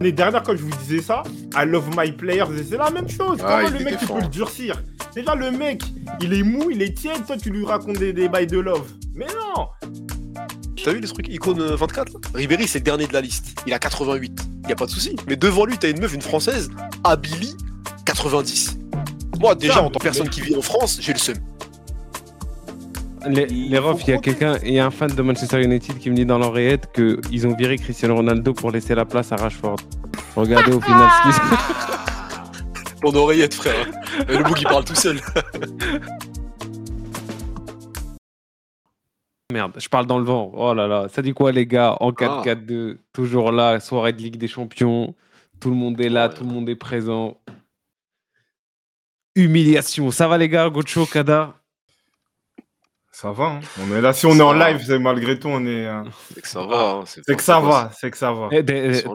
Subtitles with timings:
[0.00, 1.22] L'année dernière, quand je vous disais ça,
[1.54, 3.38] I love my players, c'est la même chose.
[3.44, 4.82] Ah, Comment il le mec, tu peux le durcir?
[5.14, 5.82] Déjà, le mec,
[6.20, 8.90] il est mou, il est tiède, toi, tu lui racontes des, des bails de love.
[9.14, 9.68] Mais non
[10.82, 11.28] T'as vu les trucs?
[11.28, 12.18] Icône euh, 24 là?
[12.34, 13.60] Ribéry, c'est le dernier de la liste.
[13.66, 14.40] Il a 88.
[14.68, 15.14] Y a pas de souci.
[15.28, 16.70] Mais devant lui, t'as une meuf, une française,
[17.04, 17.54] Abili,
[18.04, 18.78] 90.
[19.38, 21.36] Moi, déjà, en tant que personne qui vit en France, j'ai le seum.
[23.28, 25.98] Les, les refs, il y a quelqu'un, il y a un fan de Manchester United
[25.98, 29.36] qui me dit dans l'oreillette qu'ils ont viré Cristiano Ronaldo pour laisser la place à
[29.36, 29.76] Rashford.
[30.34, 33.86] Regardez au final ce qui se Ton oreillette, frère.
[34.28, 35.20] Et le bouc, il parle tout seul.
[39.52, 40.50] Merde, je parle dans le vent.
[40.54, 41.96] Oh là là, ça dit quoi les gars?
[42.00, 42.42] En Ah.
[42.44, 45.14] 4-4-2, toujours là, soirée de Ligue des Champions.
[45.60, 46.34] Tout le monde est là, Ouais.
[46.34, 47.36] tout le monde est présent.
[49.36, 50.10] Humiliation.
[50.10, 51.54] Ça va les gars, Gocho, Kada?
[53.14, 53.60] Ça va, hein.
[53.78, 54.14] on est là.
[54.14, 54.70] Si on est en va.
[54.72, 55.86] live, c'est malgré tout, on est.
[55.86, 56.02] euh,
[56.34, 56.90] C'est que ça va.
[56.92, 58.48] hein, C'est que ça va, c'est que ça va.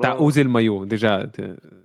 [0.02, 1.24] T'as osé le maillot, déjà.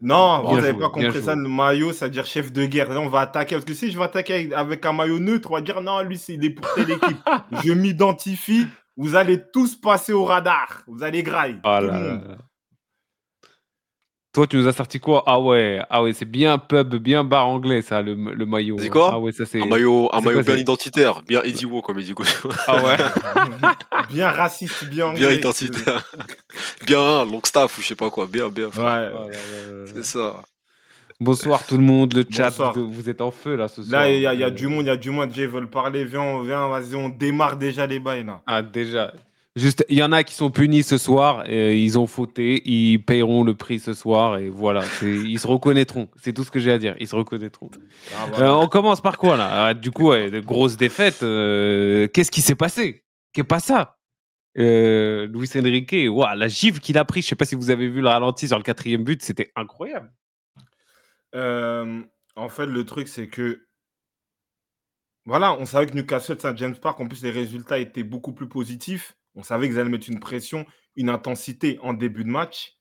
[0.03, 1.42] Non, Bien vous n'avez pas compris ça, joué.
[1.42, 2.91] le maillot, ça veut dire chef de guerre.
[2.91, 3.55] Là, on va attaquer.
[3.55, 6.19] Parce que si je vais attaquer avec, un maillot neutre, on va dire non, lui,
[6.19, 7.19] c'est il est pour telle équipe.
[7.64, 8.67] je m'identifie.
[8.98, 10.83] Vous allez tous passer au radar.
[10.87, 11.56] Vous allez grailler.
[11.65, 12.20] Oh là là.
[14.33, 15.22] Toi, tu nous as sorti quoi?
[15.27, 18.78] Ah ouais, ah ouais, c'est bien pub, bien bar anglais, ça, le, le maillot.
[18.78, 19.11] C'est quoi?
[19.12, 19.61] Ah ouais, ça c'est.
[19.61, 22.14] Un maillot, un maillot quoi, bien identitaire, bien Eddie Wo, comme il dit.
[22.66, 22.97] Ah ouais?
[24.10, 25.36] bien raciste, bien bien anglais.
[25.36, 26.10] identitaire.
[26.86, 28.27] bien Longstaff ou je sais pas quoi.
[28.27, 28.70] Bien, bien.
[28.70, 29.27] frère.
[29.27, 29.33] Ouais.
[29.94, 30.42] C'est ça.
[31.20, 32.72] Bonsoir tout le monde, le chat, Bonsoir.
[32.75, 34.00] vous, vous êtes en feu là ce soir.
[34.00, 35.30] Là, il y, a- il y a du monde, il y a du monde.
[35.36, 36.05] Ils veulent parler.
[36.06, 38.41] Viens, on- viens, vas-y, on démarre déjà les bails là.
[38.47, 39.12] Ah déjà.
[39.55, 42.98] Juste, il y en a qui sont punis ce soir, et ils ont fauté, ils
[43.05, 46.09] paieront le prix ce soir et voilà, ils se reconnaîtront.
[46.17, 47.70] C'est tout ce que j'ai à dire, ils se reconnaîtront.
[48.14, 48.56] Ah, Euh, voilà.
[48.59, 49.67] on commence par quoi là?
[49.67, 51.22] Ah, Du coup, ouais, grosses défaites.
[51.22, 53.05] euh, Qu'est-ce qui s'est passé?
[53.34, 53.98] Qu'est pas ça?
[54.59, 58.00] Euh, Luis Enrique, la gifle qu'il a pris, je sais pas si vous avez vu
[58.00, 60.11] le ralenti sur le quatrième but, c'était incroyable.
[61.34, 62.03] Euh,
[62.37, 63.66] en fait, le truc, c'est que.
[65.27, 68.48] Voilà, on savait que Newcastle Saint James Park, en plus, les résultats étaient beaucoup plus
[68.48, 69.15] positifs.
[69.34, 70.66] On savait qu'ils allaient mettre une pression,
[70.97, 72.78] une intensité en début de match.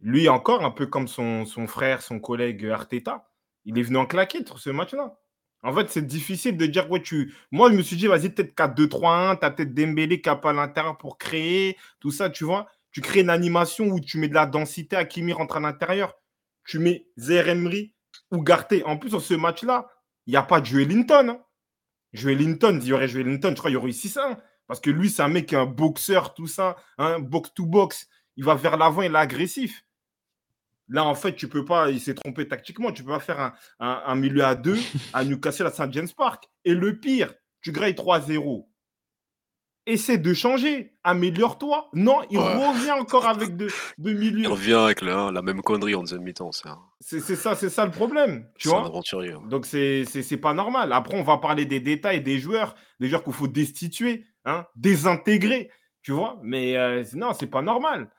[0.00, 3.28] Lui, encore, un peu comme son, frère, son collègue Arteta,
[3.64, 5.18] il est venu en claquette sur ce match-là.
[5.62, 7.34] En fait, c'est difficile de dire, ouais, tu.
[7.50, 10.52] Moi, je me suis dit, vas-y, peut-être 4-2-3-1, tu as peut-être Dembélé qui a pas
[10.52, 12.68] l'intérieur pour créer, tout ça, tu vois.
[12.92, 16.14] Tu crées une animation où tu mets de la densité, Hakimi rentre à l'intérieur
[16.68, 17.94] tu mets Zaire Emery
[18.30, 18.84] ou Garté.
[18.84, 19.88] En plus, sur ce match-là,
[20.26, 21.30] il n'y a pas de Joel Linton.
[21.30, 21.40] Hein.
[22.12, 24.36] Joel Linton, il y aurait Joel Linton, je crois qu'il y aurait eu 6-1.
[24.68, 28.06] Parce que lui, c'est un mec un boxeur, tout ça, box-to-box.
[28.36, 29.84] Il va vers l'avant, il est agressif.
[30.88, 34.14] Là, en fait, tu peux pas, il s'est trompé tactiquement, tu peux pas faire un,
[34.14, 34.78] milieu à deux
[35.12, 35.92] à Newcastle à St.
[35.92, 36.48] James Park.
[36.64, 38.66] Et le pire, tu grailles 3-0.
[39.90, 41.88] Essaie de changer, améliore-toi.
[41.94, 42.44] Non, il Ouais.
[42.44, 44.48] revient encore avec deux, deux Il milieux.
[44.48, 46.50] revient avec la, la même connerie en deuxième mi-temps.
[47.00, 48.46] C'est ça, c'est ça le problème.
[48.58, 49.32] Tu c'est un vois aventurier.
[49.32, 49.42] hein.
[49.48, 50.92] Donc, c'est c'est- c'est pas normal.
[50.92, 55.70] Après, on va parler des détails des joueurs, des joueurs qu'il faut destituer, hein, désintégrer,
[56.02, 56.38] tu vois.
[56.42, 58.10] Mais euh, non, c'est pas normal.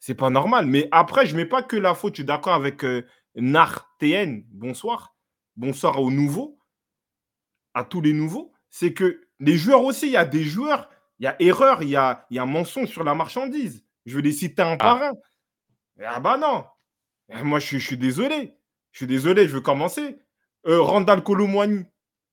[0.00, 0.66] C'est pas normal.
[0.66, 2.14] Mais après, je mets pas que la faute.
[2.14, 3.06] Je suis d'accord avec euh,
[3.36, 4.44] Nar TN.
[4.50, 5.14] Bonsoir.
[5.56, 6.58] Bonsoir aux nouveaux,
[7.74, 8.52] à tous les nouveaux.
[8.70, 11.88] C'est que les joueurs aussi, il y a des joueurs, il y a erreur, il
[11.88, 13.82] y a, il y a mensonge sur la marchandise.
[14.06, 15.12] Je vais les citer un par un.
[16.04, 16.64] Ah bah non.
[17.30, 18.54] Eh, Moi, je suis, je suis désolé.
[18.92, 20.18] Je suis désolé, je veux commencer.
[20.66, 21.84] Euh, Randall Colomwani,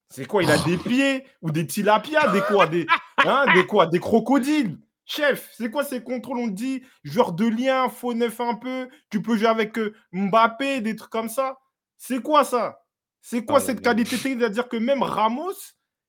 [0.09, 2.85] c'est quoi Il a des pieds ou des tilapias Des quoi des,
[3.25, 4.77] hein, des quoi Des crocodiles?
[5.05, 6.39] Chef, c'est quoi ces contrôles?
[6.39, 10.81] On dit joueur de lien, faux neuf un peu, tu peux jouer avec euh, Mbappé,
[10.81, 11.57] des trucs comme ça.
[11.97, 12.79] C'est quoi ça?
[13.21, 14.39] C'est quoi Ah cette qualité technique?
[14.39, 15.53] C'est-à-dire que même Ramos,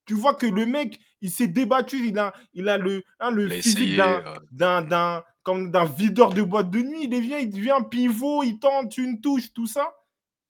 [0.08, 3.48] tu vois que le mec, il s'est débattu, il a, il a le, hein, le
[3.50, 7.04] physique d'un d'un d'un comme d'un videur de boîte de nuit.
[7.10, 9.94] Il vient, il devient pivot, il tente une touche, tout ça.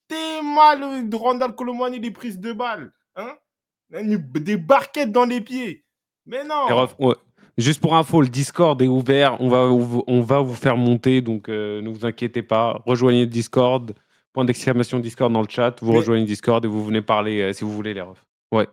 [0.08, 3.34] T'es mal de Randall Colomwani les prises de balles, hein
[3.92, 5.84] Une- Des barquettes dans les pieds.
[6.26, 6.66] Mais non.
[6.68, 7.14] Les refs, ouais.
[7.58, 9.40] Juste pour info, le Discord est ouvert.
[9.40, 12.80] On va, vous- on va vous faire monter, donc euh, ne vous inquiétez pas.
[12.86, 13.92] Rejoignez le Discord.
[14.32, 15.74] Point d'exclamation Discord dans le chat.
[15.82, 18.24] Vous Mais- rejoignez le Discord et vous venez parler euh, si vous voulez, les refs.
[18.52, 18.68] Ouais.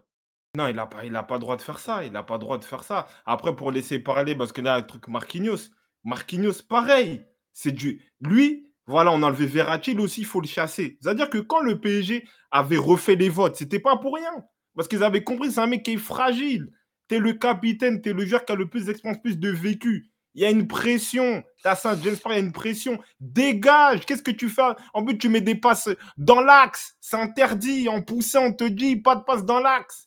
[0.56, 2.04] Non, il n'a pas, il a pas droit de faire ça.
[2.04, 3.08] Il n'a pas droit de faire ça.
[3.26, 5.70] Après, pour laisser parler, parce que là, le truc Marquinhos,
[6.04, 7.26] Marquinhos, pareil.
[7.54, 8.02] C'est du.
[8.22, 10.98] Lui, voilà, on a enlevé Verratti, aussi, il faut le chasser.
[11.02, 14.46] C'est-à-dire que quand le PSG avait refait les votes, c'était pas pour rien.
[14.76, 16.70] Parce qu'ils avaient compris, c'est un mec qui est fragile.
[17.08, 20.10] T'es le capitaine, t'es le joueur qui a le plus d'expérience, plus de vécu.
[20.36, 21.44] Il y a une pression.
[21.64, 23.00] T'as ça, James il y a une pression.
[23.22, 24.06] Dégage.
[24.06, 24.74] Qu'est-ce que tu fais?
[24.94, 26.96] En plus, tu mets des passes dans l'axe.
[27.00, 27.88] C'est interdit.
[27.88, 30.05] En poussant, on te dit pas de passe dans l'axe.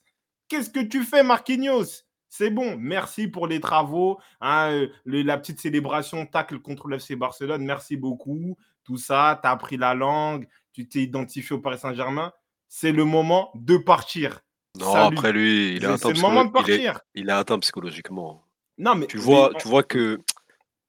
[0.49, 2.05] Qu'est-ce que tu fais, Marquinhos?
[2.31, 4.19] C'est bon, merci pour les travaux.
[4.41, 8.57] hein, euh, le- la petite célébration tacle contre le FC Barcelone, merci beaucoup.
[8.85, 12.33] Tout ça, tu as appris la langue, tu t'es identifié au Paris Saint-Germain.
[12.69, 14.41] C'est le moment de partir.
[14.79, 15.17] Non, Salut.
[15.19, 17.01] après lui, il est C'est atteint, c'est le moment de psycholo- il est, partir.
[17.15, 18.45] il est atteint psychologiquement.
[18.77, 20.21] Non, mais Tu vois, tu vois que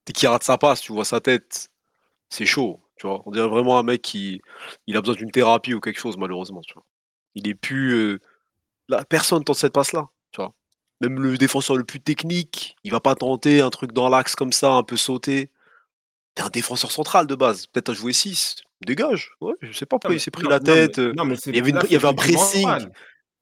[0.06, 1.70] dès qu'il rate sa passe, tu vois sa tête,
[2.30, 2.82] c'est chaud.
[2.98, 4.42] Tu vois, on dirait vraiment un mec qui
[4.88, 6.62] il a besoin d'une thérapie ou quelque chose, malheureusement.
[6.62, 6.84] Tu vois.
[7.36, 7.94] Il est plus.
[7.94, 8.20] euh,
[8.90, 10.10] là, personne tente cette passe-là.
[10.32, 10.54] Tu vois.
[11.02, 14.52] Même le défenseur le plus technique, il va pas tenter un truc dans l'axe comme
[14.52, 15.50] ça, un peu sauter.
[16.36, 17.68] T'es un défenseur central de base.
[17.68, 18.58] Peut-être à jouer 6.
[18.86, 19.32] Dégage.
[19.42, 21.00] Ouais, je sais pas pourquoi il s'est pris la tête.
[21.00, 22.68] Non, mais, euh, il, y avait une, il y avait un pressing.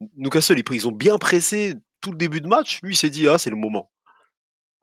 [0.01, 2.79] Ils ont bien pressé tout le début de match.
[2.83, 3.91] Lui, il s'est dit, ah, c'est le moment.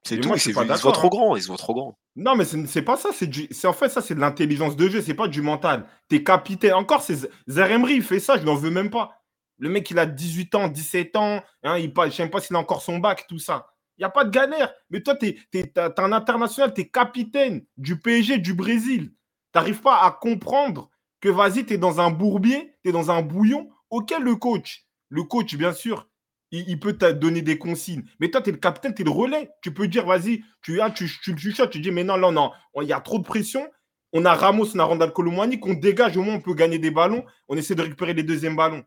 [0.06, 1.10] C'est tout, il, se voit trop hein.
[1.10, 1.98] grand, il se voit trop grand.
[2.14, 5.14] Non, mais c'est pas ça, c'est en fait ça, c'est de l'intelligence de jeu, c'est
[5.14, 5.86] pas du mental.
[6.08, 6.74] T'es capitaine.
[6.74, 9.23] Encore, c'est Zaremri, il fait ça, je n'en veux même pas.
[9.58, 11.42] Le mec, il a 18 ans, 17 ans.
[11.62, 13.66] Hein, il je sais même pas s'il a encore son bac, tout ça.
[13.96, 14.72] Il n'y a pas de galère.
[14.90, 16.74] Mais toi, tu es, un international.
[16.74, 19.12] Tu es capitaine du PSG, du Brésil.
[19.52, 20.90] Tu n'arrives pas à comprendre
[21.20, 23.70] que vas-y, tu es dans un bourbier, tu es dans un bouillon.
[23.90, 26.08] Auquel le coach, le coach, bien sûr,
[26.50, 28.02] il, peut te donner des consignes.
[28.18, 29.50] Mais toi, tu es le capitaine, tu es le relais.
[29.62, 32.50] Tu peux dire, vas-y, tu, ah, tu, tu, tu, tu dis, mais non, non, non,
[32.82, 33.68] il y a trop de pression.
[34.12, 36.90] On a Ramos, on a Randall Colomwani, qu'on dégage, au moins on peut gagner des
[36.90, 37.24] ballons.
[37.48, 38.84] On essaie de récupérer les deuxièmes ballons.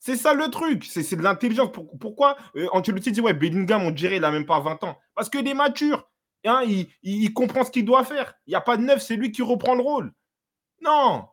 [0.00, 1.72] C'est ça le truc, c'est de l'intelligence.
[1.72, 4.96] Pour- pourquoi euh, Ancelotti dit, ouais, Bellingham, on dirait, il n'a même pas 20 ans.
[5.14, 6.08] Parce qu'il est mature.
[6.44, 8.34] Hein, il, il- il comprend ce qu'il doit faire.
[8.46, 10.12] Il n'y a pas de neuf, c'est lui qui reprend le rôle.
[10.80, 11.26] Non.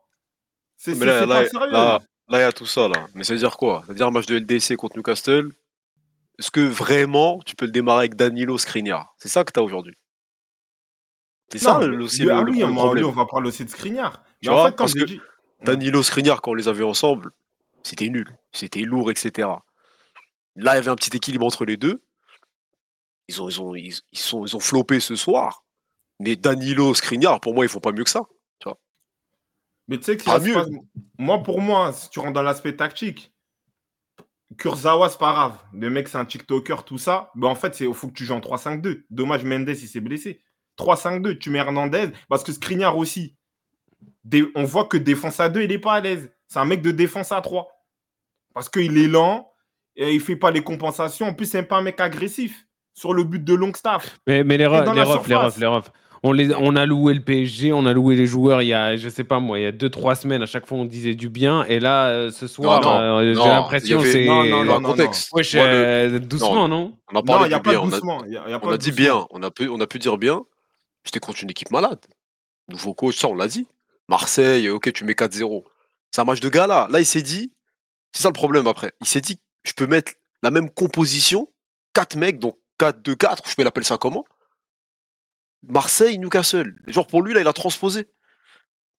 [0.78, 2.00] C'est là, là, sérieux.
[2.30, 3.06] il y a tout ça, là.
[3.14, 3.82] Mais ça veut dire quoi?
[3.82, 5.52] Ça veut dire un match de LDC contre Newcastle.
[6.40, 9.14] Est-ce que vraiment tu peux le démarrer avec Danilo Skriniar?
[9.20, 9.96] C'est ça que tu as aujourd'hui.
[11.50, 13.04] C'est ça le- mais aussi lui- le, ah le oui, le on, va- problème.
[13.06, 14.24] lui, on va parler aussi de Skriniar.
[14.42, 15.06] Mais en fait, parce que
[15.64, 17.32] Danilo Skriniar, quand on les avait ensemble,
[17.86, 18.38] c'était nul.
[18.52, 19.48] C'était lourd, etc.
[20.56, 22.02] Là, il y avait un petit équilibre entre les deux.
[23.28, 25.64] Ils ont, ils ont, ils, ils sont, ils ont flopé ce soir.
[26.20, 28.22] Mais Danilo Skriniar, pour moi, ils font pas mieux que ça.
[29.88, 30.54] Mais tu sais que Pas ça se mieux.
[30.56, 30.70] passe-
[31.20, 33.32] Moi, pour moi, si tu rentres dans l'aspect tactique,
[34.58, 35.58] Kurzawa, c'est pas grave.
[35.74, 37.30] Le mec, c'est un TikToker, tout ça.
[37.36, 39.06] Mais en fait, il faut que tu joues en 3-5-2.
[39.12, 40.42] Dommage, Mendes, il s'est blessé.
[40.80, 42.10] 3-5-2, tu mets Hernandez.
[42.30, 43.36] Parce que Skriniar aussi,
[44.56, 46.32] on voit que défense à 2, il n'est pas à l'aise.
[46.48, 47.68] C'est un mec de défense à 3.
[48.56, 49.52] Parce qu'il est lent,
[49.96, 51.28] et il fait pas les compensations.
[51.28, 54.18] En plus, c'est pas un mec agressif sur le but de Longstaff.
[54.25, 55.92] Mais, mais les refs, les refs, les refs, les refs.
[56.24, 58.98] On, les, on a loué le PSG, on a loué les joueurs il y a,
[58.98, 61.30] je sais pas moi, il y a 2-3 semaines, à chaque fois on disait du
[61.30, 61.66] bien.
[61.66, 64.25] Et là, euh, ce soir, euh, j'ai l'impression avait- c'est.
[64.25, 65.30] Non, contexte.
[65.34, 67.80] Wesh, Moi, le- euh, doucement, non, On a parlé pas bien.
[67.80, 68.25] On a, doucement.
[68.25, 69.28] y a- y a pas on de a dit bien.
[69.30, 70.42] On a, pu, on a pu dire bien.
[71.04, 72.00] C'était contre une équipe malade.
[72.69, 73.68] Nouveau coach, ça, on l'a dit.
[74.10, 75.63] Marseille, ok, tu mets 4-0.
[76.10, 76.88] C'est un match de gala.
[76.90, 77.51] Là, il s'est dit.
[78.16, 78.94] C'est ça le problème après.
[79.02, 81.52] Il s'est dit, je peux mettre la même composition,
[81.94, 84.24] 4 mecs, donc 4-2-4, je peux l'appeler ça comment?
[85.64, 86.76] Marseille, Newcastle.
[86.88, 88.10] Genre pour lui, là, il a transposé.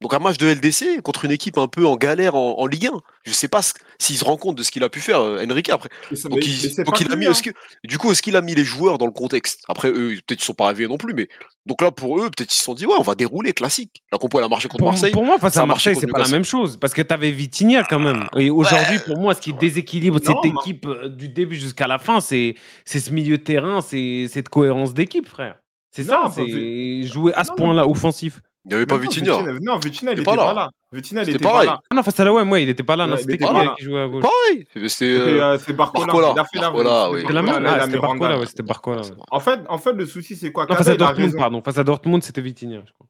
[0.03, 2.87] Donc un match de LDC contre une équipe un peu en galère en, en Ligue
[2.89, 3.01] 1.
[3.25, 3.61] Je sais pas
[3.99, 5.89] s'il se rend compte de ce qu'il a pu faire, euh, Enrique, après.
[6.29, 7.25] Donc, il, donc il a mis.
[7.43, 7.51] que-
[7.83, 9.63] du coup, est-ce qu'il a mis les joueurs dans le contexte?
[9.69, 11.29] Après, eux, peut-être ils sont pas réveillés non plus, mais
[11.65, 14.03] donc là, pour eux, peut-être ils se sont dit, ouais, on va dérouler, classique.
[14.13, 15.13] La compo, elle a marché contre pour, Marseille.
[15.13, 16.77] pour moi, face ça à a marché Marseille, c'est pas la même chose.
[16.79, 18.29] Parce que tu avais Vitinha quand même.
[18.37, 21.87] Et aujourd'hui, pour moi, ce qui déséquilibre Non, cette Mar- équipe euh, du début jusqu'à
[21.87, 22.55] la fin, c'est
[22.85, 25.57] c'est ce milieu de terrain, c'est cette cohérence d'équipe, frère.
[25.91, 28.41] C'est ça, c'est jouer à ce point-là, offensif.
[28.67, 29.39] Il n'y avait pas Vitinha.
[29.63, 30.71] Non, Vitinha, il était pas là.
[30.93, 31.67] Vitinha, il C'était était pareil.
[31.69, 31.81] pas là.
[31.91, 33.07] Ah non, face à la ouais, moi, il était pas là.
[33.07, 33.47] Ouais, c'était était
[33.79, 34.67] qui jouait à gauche Pareil.
[34.73, 34.89] C'était.
[34.89, 36.07] C'était euh, euh, c'est Barcola.
[36.07, 36.33] Barcola.
[36.35, 37.21] Il a fait la- Barcola, oui.
[37.21, 39.03] C'était la même Barcola, Ah, ouais, c'était Barcola.
[39.03, 39.09] ouais.
[39.31, 40.67] En fait, en fait, le souci, c'est quoi?
[40.69, 41.63] Non, face à Dortmund, pardon.
[41.63, 43.07] Face à Dortmund, c'était Vitinha, je crois.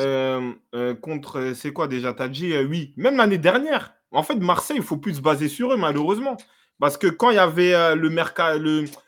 [0.00, 2.12] Euh, contre, c'est quoi déjà?
[2.12, 2.92] T'as dit euh, oui.
[2.96, 3.92] Même l'année dernière.
[4.12, 6.36] En fait, Marseille, il faut plus se baser sur eux, malheureusement.
[6.78, 8.08] Parce que quand il y avait euh, le,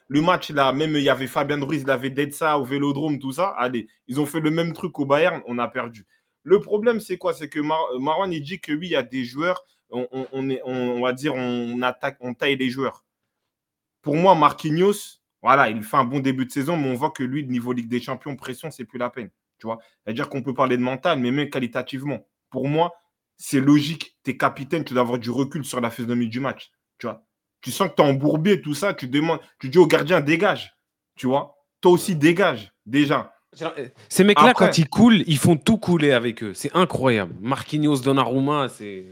[0.08, 3.32] le, match là, même il y avait Fabien Ruiz, il avait Detsa au Vélodrome, tout
[3.32, 3.48] ça.
[3.58, 6.06] Allez, ils ont fait le même truc au Bayern, on a perdu.
[6.44, 7.34] Le problème, c'est quoi?
[7.34, 11.12] C'est que Mar- Marwan, il dit que oui, il y a des joueurs, on va
[11.12, 13.04] dire, on attaque, on taille les joueurs.
[14.02, 17.22] Pour moi, Marquinhos, voilà, il fait un bon début de saison, mais on voit que
[17.22, 19.30] lui, niveau Ligue des Champions, pression, c'est plus la peine.
[19.58, 22.26] Tu vois C'est-à-dire qu'on peut parler de mental, mais même qualitativement.
[22.50, 22.94] Pour moi,
[23.36, 24.16] c'est logique.
[24.24, 26.70] Tu es capitaine, tu dois avoir du recul sur la physionomie du match.
[26.98, 27.27] Tu vois
[27.60, 30.74] Tu sens que tu es embourbé, tout ça, tu demandes, tu dis au gardien, dégage.
[31.16, 31.56] Tu vois?
[31.80, 33.32] Toi aussi, dégage, déjà.
[34.08, 36.54] Ces mecs-là, Après- quand ils coulent, ils font tout couler avec eux.
[36.54, 37.34] C'est incroyable.
[37.40, 39.06] Marquinhos, Donnarumma, c'est.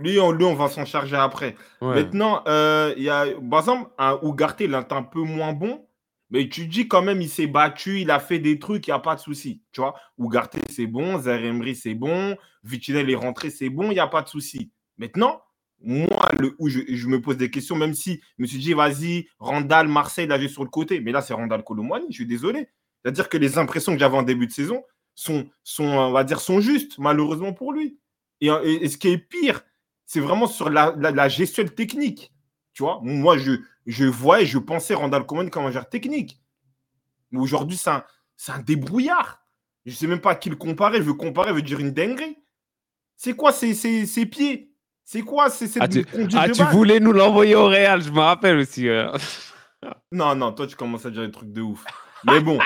[0.00, 1.54] Lui, on, lui, on va s'en charger après.
[1.80, 1.94] Ouais.
[1.94, 5.86] Maintenant, euh, il y a, par exemple, un Ougarté, il est un peu moins bon,
[6.30, 8.94] mais tu dis quand même, il s'est battu, il a fait des trucs, il n'y
[8.94, 9.62] a pas de souci.
[9.72, 14.00] Tu vois, Ougarté, c'est bon, Zaremri, c'est bon, Vitinel est rentré, c'est bon, il n'y
[14.00, 14.70] a pas de souci.
[14.98, 15.42] Maintenant,
[15.80, 19.28] moi, le, où je, me pose des questions, même si je me suis dit, vas-y,
[19.38, 21.00] Randall, Marseille, là, j'ai sur le côté.
[21.00, 22.68] Mais là, c'est Randall Colomwani, je suis désolé.
[23.02, 24.82] C'est-à-dire que les impressions que j'avais en début de saison
[25.14, 27.98] sont, sont, on va dire, sont justes, malheureusement pour lui.
[28.40, 29.62] Et, et- ce qui est pire,
[30.04, 32.32] c'est vraiment sur la, la, gestuelle technique.
[32.72, 33.52] Tu vois, moi, je,
[33.86, 34.04] je
[34.40, 36.40] et je pensais Randall Coleman comme un joueur technique.
[37.30, 38.04] Mais aujourd'hui, c'est un,
[38.48, 39.44] un débrouillard.
[39.84, 40.98] Je ne sais même pas à qui le comparer.
[40.98, 42.38] Je veux comparer, je veux dire une dinguerie.
[43.16, 44.67] C'est quoi ces pieds?
[45.10, 45.48] C'est quoi?
[45.48, 46.04] C'est cette Ah, tu,
[46.36, 48.86] ah, tu voulais nous l'envoyer au Real, je me rappelle aussi.
[48.90, 49.10] euh.
[50.12, 51.82] Non, non, toi, tu commences à dire des trucs de ouf.
[52.24, 52.58] Mais bon,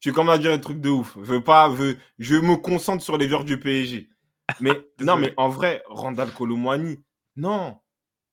[0.00, 1.12] tu commences à dire des trucs de ouf.
[1.16, 4.08] Je veux pas, je, je me concentre sur les joueurs du PSG.
[4.60, 7.04] Mais non, mais en vrai, Randall Colomwani,
[7.36, 7.76] non.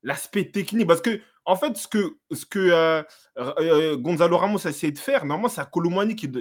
[0.01, 3.03] L'aspect technique, parce que en fait, ce que, ce que euh,
[3.37, 6.31] euh, Gonzalo Ramos a essayé de faire, normalement, c'est à Colomwani qui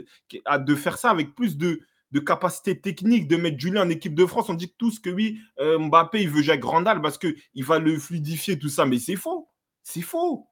[0.45, 1.81] a de faire ça avec plus de,
[2.17, 4.49] de capacité technique, de mettre Julien en équipe de France.
[4.49, 7.99] On dit tous que oui, euh, Mbappé, il veut avec Randall parce qu'il va le
[7.99, 8.87] fluidifier, tout ça.
[8.87, 9.51] Mais c'est faux.
[9.83, 10.49] C'est faux.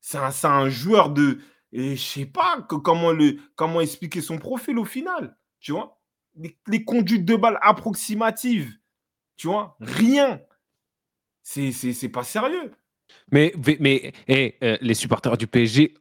[0.00, 1.38] C'est un, un joueur de.
[1.72, 5.36] Je sais pas comment, le, comment expliquer son profil au final.
[5.60, 5.98] Tu vois
[6.66, 8.72] les, conduites de balles approximatives.
[9.36, 10.40] Tu vois Rien.
[11.42, 12.72] C'est pas sérieux.
[13.32, 15.94] Mais, mais eh, euh, les supporters du PSG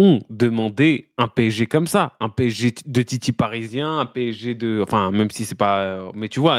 [0.00, 5.10] ont demandé un PSG comme ça, un PSG de Titi parisien, un PSG de, enfin
[5.10, 6.58] même si c'est pas, mais tu vois,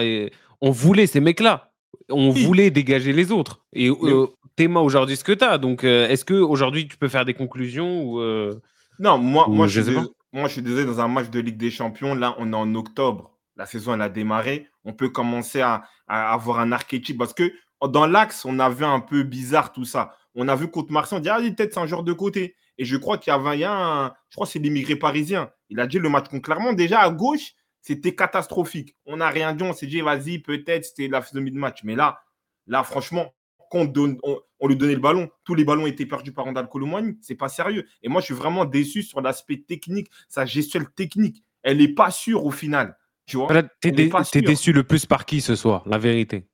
[0.61, 1.71] on voulait ces mecs-là,
[2.09, 2.45] on Oui.
[2.45, 3.61] voulait dégager les autres.
[3.73, 7.07] Et euh, Théma aujourd'hui ce que tu as, donc euh, est-ce que aujourd'hui tu peux
[7.07, 8.59] faire des conclusions ou euh,
[8.99, 9.93] Non, moi, Ou moi, je suis
[10.33, 12.73] moi, je suis désolé, dans un match de Ligue des Champions, là, on est en
[12.75, 13.31] octobre.
[13.57, 14.67] La saison, elle a démarré.
[14.85, 17.51] On peut commencer à, à avoir un archétype parce que
[17.89, 20.15] dans l'axe, on a vu un peu bizarre tout ça.
[20.33, 22.55] On a vu contre Marseille, on dit, ah, peut-être c'est un joueur de côté.
[22.81, 25.51] Et je crois qu'il y avait un, je crois que c'est l'immigré parisien.
[25.69, 28.95] Il a dit le match contre Clermont, déjà à gauche, c'était catastrophique.
[29.05, 31.83] On n'a rien dit, on s'est dit, vas-y, peut-être c'était la physionomie de match.
[31.83, 32.23] Mais là,
[32.65, 33.35] là, franchement,
[33.69, 36.45] quand on, donne- on- on lui donnait le ballon, tous les ballons étaient perdus par
[36.45, 37.19] Randall Colomwani.
[37.21, 37.85] C'est pas sérieux.
[38.01, 41.43] Et moi, je suis vraiment déçu sur l'aspect technique, sa gestuelle technique.
[41.61, 42.97] Elle n'est pas sûre au final.
[43.27, 43.45] Tu vois
[43.79, 44.09] t'es dé-
[44.47, 46.47] déçu le plus par qui ce soir, la vérité?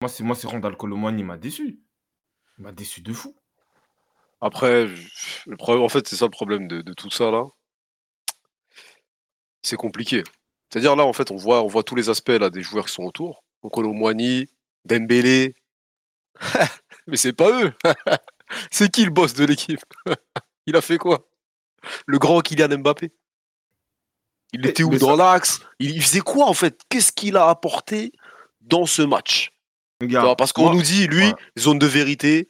[0.00, 1.78] Moi, c'est moi, c'est Randall Colomwani, il m'a déçu.
[2.58, 3.36] Il m'a déçu de fou.
[4.40, 4.86] Après,
[5.46, 7.44] le problème, en fait, c'est ça le problème de, de tout ça là.
[9.62, 10.22] C'est compliqué.
[10.70, 12.92] C'est-à-dire là, en fait, on voit, on voit tous les aspects là des joueurs qui
[12.92, 13.42] sont autour.
[13.62, 14.46] Moini,
[14.84, 15.54] Dembélé.
[17.06, 17.72] Mais c'est pas eux.
[18.70, 19.82] c'est qui le boss de l'équipe?
[20.66, 21.26] Il a fait quoi?
[22.06, 23.10] Le grand Kylian Mbappé.
[24.52, 25.60] Il était où mais dans ça- l'axe?
[25.78, 26.80] Il, faisait quoi en fait?
[26.88, 28.12] Qu'est-ce qu'il a apporté
[28.60, 29.52] dans ce match?
[30.00, 31.34] Regarde, Parce qu'on nous dit, lui, ouais.
[31.58, 32.48] zone de vérité,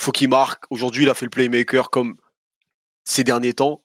[0.00, 0.64] faut qu'il marque.
[0.70, 2.16] Aujourd'hui, il a fait le playmaker comme
[3.04, 3.82] ces derniers temps.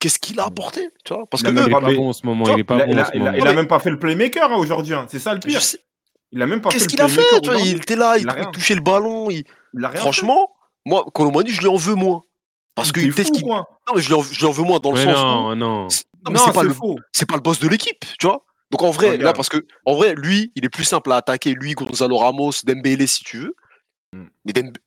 [0.00, 1.26] Qu'est-ce qu'il a apporté tu vois?
[1.26, 2.64] Parce Il que même eux, Il est pas fait- bon en ce moment, il est
[2.64, 3.36] pas bon il a- ce il a- moment.
[3.36, 4.94] il a Ouais, même pas fait le playmaker hein, aujourd'hui.
[4.94, 5.06] hein.
[5.10, 5.60] C'est ça le pire.
[6.30, 7.58] Il a même pas fait qu'est-ce qu'il a fait tu vois.
[7.60, 8.50] Il était là, il, Il a il rien.
[8.52, 9.28] touchait le ballon.
[9.30, 9.44] il-
[9.74, 9.98] Il a rien fait.
[9.98, 10.50] Franchement,
[10.86, 12.22] moi, Colomani, je lui en veux moins.
[12.76, 13.44] Parce que peut-être qu'il.
[13.44, 13.64] Non,
[13.96, 15.24] mais je lui en, je lui en veux moins dans le Mais sens où.
[15.24, 15.88] non, non.
[15.88, 16.96] c'est- Non, mais Non, c'est pas, le, faux.
[17.12, 18.44] c'est pas le boss de l'équipe, tu vois?
[18.70, 21.54] Donc en vrai, là, parce que en vrai, lui, il est plus simple à attaquer,
[21.54, 23.56] lui, Gonzalo Ramos, Dembélé, si tu veux.
[24.12, 24.24] Mm.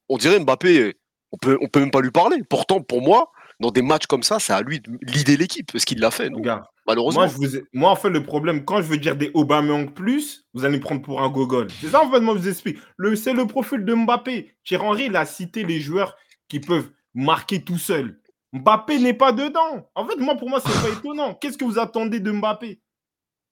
[0.10, 0.96] On dirait Mbappé,
[1.32, 2.44] on peut, on peut même pas lui parler.
[2.50, 5.86] Pourtant, pour moi, dans des matchs comme ça, c'est à lui de leader l'équipe, ce
[5.86, 6.64] qu'il l'a fait, Regarde.
[6.88, 7.22] malheureusement.
[7.22, 9.94] Moi, je vous ai- moi, en fait, le problème, quand je veux dire des Aubameyang
[9.94, 11.68] plus, vous allez me prendre pour un gogol.
[11.80, 12.78] C'est ça, en fait, moi, je vous explique.
[12.98, 14.56] Le, c'est le profil de Mbappé.
[14.66, 18.20] Thierry Henry, il a cité les joueurs qui peuvent marquer tout seul.
[18.54, 19.88] Mbappé n'est pas dedans.
[19.96, 21.36] En fait, moi, pour moi, c'est pas étonnant.
[21.36, 22.82] Qu'est-ce que vous attendez de Mbappé?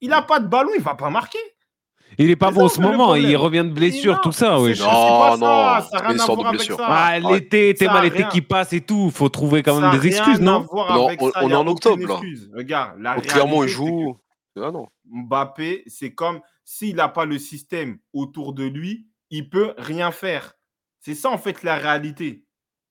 [0.01, 1.37] Il n'a pas de ballon, il va pas marquer.
[2.17, 3.41] Il est pas bon en ce moment, il problème.
[3.41, 6.47] revient de blessure, Non, tout ça, c'est Non, pas non, ça, n'a rien à voir
[6.47, 6.75] avec ça.
[6.79, 9.09] Ah, l'été, t'es mal, l'été qui passe et tout.
[9.11, 11.09] Faut trouver quand même des excuses, non on-
[11.45, 12.19] il est en octobre, là.
[12.55, 14.17] Regarde, la Donc, clairement, il que- joue.
[14.61, 14.87] Ah non.
[15.05, 20.53] Mbappé, c'est comme s'il n'a pas le système autour de lui, il peut rien faire.
[20.99, 22.43] C'est ça en fait la réalité.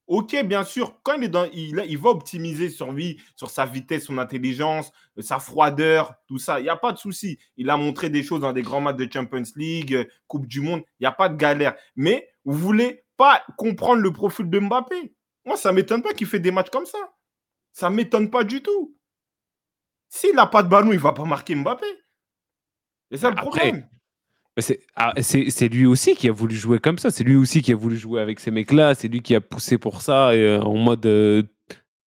[0.09, 3.67] Ok, bien sûr, quand il est dans, il, il va optimiser sur lui, sur sa
[3.67, 6.61] vitesse, son intelligence, euh, sa froideur, tout ça.
[6.61, 7.39] Il n'y a pas de souci.
[7.59, 10.63] Il a montré des choses dans des grands matchs de Champions League, euh, Coupe du
[10.63, 10.81] Monde.
[10.99, 11.77] Il n'y a pas de galère.
[11.95, 15.15] Mais vous voulez pas comprendre le profil de Mbappé.
[15.45, 16.99] Moi, ça m'étonne pas qu'il fait des matchs comme ça.
[17.75, 18.97] Ça m'étonne pas du tout.
[20.09, 21.87] S'il n'a pas de ballon, il va pas marquer Mbappé.
[23.11, 23.89] C'est ça le Après, problème.
[24.59, 27.11] C'est ah, c'est- lui aussi qui a voulu jouer comme ça.
[27.11, 28.95] C'est lui aussi qui a voulu jouer avec ces mecs-là.
[28.95, 31.07] C'est lui qui a poussé pour ça euh, en mode.
[31.07, 31.43] euh,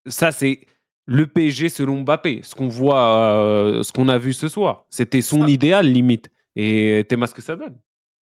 [0.08, 0.62] ça, c'est
[1.06, 2.42] le PSG selon Mbappé.
[2.44, 4.86] Ce qu'on voit, euh, ce qu'on a vu ce soir.
[4.90, 6.30] C'était son Ça- idéal, limite.
[6.56, 7.78] Et t'es ce que ça donne.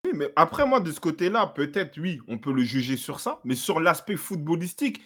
[0.04, 3.40] Oui, mais après, moi, de ce côté-là, peut-être, oui, on peut le juger sur ça,
[3.44, 5.00] mais sur l'aspect footballistique,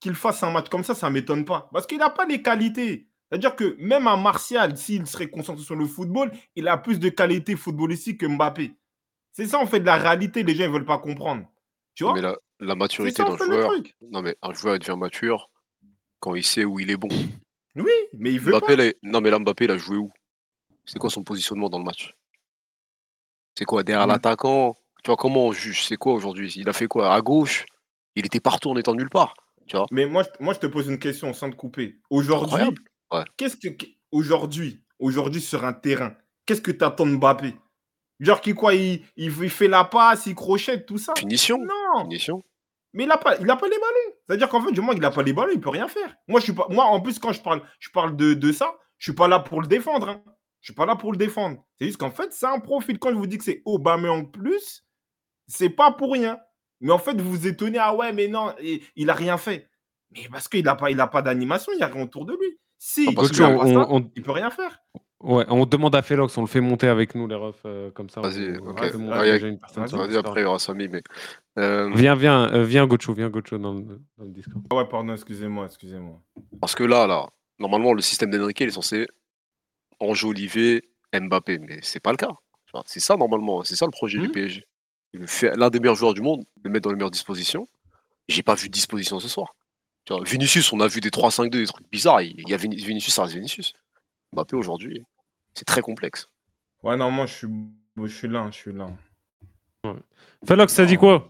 [0.00, 1.68] qu'il fasse un match comme ça, ça ne m'étonne pas.
[1.72, 3.06] Parce qu'il n'a pas les qualités.
[3.32, 7.08] C'est-à-dire que même un Martial, s'il serait concentré sur le football, il a plus de
[7.08, 8.74] qualités footballistiques que Mbappé.
[9.32, 11.46] C'est ça, en fait, la réalité, les gens, ils veulent pas comprendre.
[11.94, 12.12] Tu vois?
[12.12, 13.70] Mais la, la maturité d'un joueur.
[14.02, 15.48] Non, mais un joueur devient mature
[16.20, 17.08] quand il sait où il est bon.
[17.74, 18.84] Oui, mais il veut Mbappé, pas.
[18.84, 20.12] là, non, mais là, Mbappé, il a joué où?
[20.84, 22.14] C'est quoi son positionnement dans le match?
[23.56, 24.76] C'est quoi derrière l'attaquant?
[25.02, 25.86] Tu vois, comment on juge?
[25.86, 26.52] C'est quoi aujourd'hui?
[26.56, 27.14] Il a fait quoi?
[27.14, 27.64] À gauche?
[28.14, 29.34] Il était partout en étant nulle part.
[29.66, 29.86] Tu vois?
[29.90, 31.98] Mais moi, je- moi, je te pose une question sans te couper.
[32.10, 32.74] Aujourd'hui.
[33.12, 33.24] Ouais.
[33.36, 33.68] qu'est-ce que
[34.10, 36.14] aujourd'hui, aujourd'hui sur un terrain,
[36.46, 37.54] qu'est-ce que tu attends de Mbappé?
[38.20, 41.14] Genre qui quoi, il, il, il fait la passe, il crochette, tout ça?
[41.16, 42.42] Finition Non, Finition
[42.94, 44.16] mais il n'a pas, il a pas les ballons.
[44.26, 46.14] C'est-à-dire qu'en fait, du moment qu'il n'a pas les ballons, il peut rien faire.
[46.28, 48.74] Moi, je suis pas, moi, en plus, quand je parle, je parle de, de ça,
[48.98, 50.10] je suis pas là pour le défendre.
[50.10, 50.22] Hein.
[50.60, 51.64] Je suis pas là pour le défendre.
[51.78, 52.98] C'est juste qu'en fait, c'est un profil.
[52.98, 54.84] Quand je vous dis que c'est Aubameyang plus,
[55.46, 56.38] c'est pas pour rien.
[56.80, 59.70] Mais en fait, vous vous étonnez, ah ouais, mais non, et- il a rien fait.
[60.10, 62.34] Mais parce qu'il n'a pas, il a pas d'animation, il n'y a rien autour de
[62.34, 62.58] lui.
[62.84, 64.82] Si, Ah, parce que on, il peut rien faire.
[65.20, 68.10] ouais, on demande à Félox, on le fait monter avec nous, les refs, euh, comme
[68.10, 68.20] ça.
[68.22, 68.80] Vas-y, on- ok.
[68.82, 70.88] on demande Vas-y, après, il y aura Samy.
[70.88, 71.00] Mais...
[71.60, 74.64] euh, Viens, viens, euh, viens, Gocho, viens, Gocho dans le, dans le Discord.
[74.72, 76.20] Ah ouais, pardon, excusez-moi, excusez-moi.
[76.60, 77.28] Parce que là, là,
[77.60, 79.06] normalement, le système d'Enrique, il est censé
[80.00, 80.82] enjoliver
[81.14, 82.32] Mbappé, mais c'est pas le cas.
[82.86, 84.32] C'est ça, normalement, c'est ça le projet du Mhm.
[84.32, 84.64] PSG.
[85.54, 87.68] L'un des meilleurs joueurs du monde, le mettre dans les meilleures dispositions.
[88.28, 89.54] J'ai pas vu de disposition ce soir.
[90.04, 92.22] Tu vois, Vinicius, on a vu des 3-5-2, des trucs bizarres.
[92.22, 93.72] Il il y a Vini- Vinicius, ça reste Vinicius.
[94.32, 95.04] Mbappé, aujourd'hui,
[95.54, 96.28] c'est très complexe.
[96.82, 97.48] Ouais, non, moi, je suis,
[97.96, 98.88] je suis là, je suis là.
[100.46, 101.28] Félox, ça dit quoi?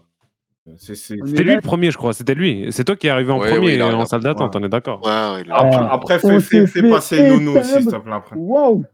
[0.77, 1.55] C'était lui là.
[1.55, 2.13] le premier, je crois.
[2.13, 2.71] C'était lui.
[2.71, 4.61] C'est toi qui es arrivé en Ouais, premier ouais, il a- en salle d'attente, ouais.
[4.61, 7.69] on est d'accord Ouais, ouais, il a- Après, Ah, après, fais, fait passer Nono aussi,
[7.73, 8.35] s'il te plaît, après.
[8.37, 8.85] Waouh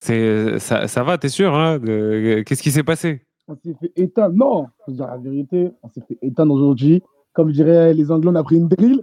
[0.00, 3.23] C'est ça, ça va, t'es sûr hein, de- Qu'est-ce qui s'est passé?
[3.46, 4.34] On s'est fait éteindre.
[4.36, 7.02] Non, faut dire la vérité, on s'est fait éteindre aujourd'hui.
[7.32, 9.02] Comme diraient les Anglais, on a pris une drill.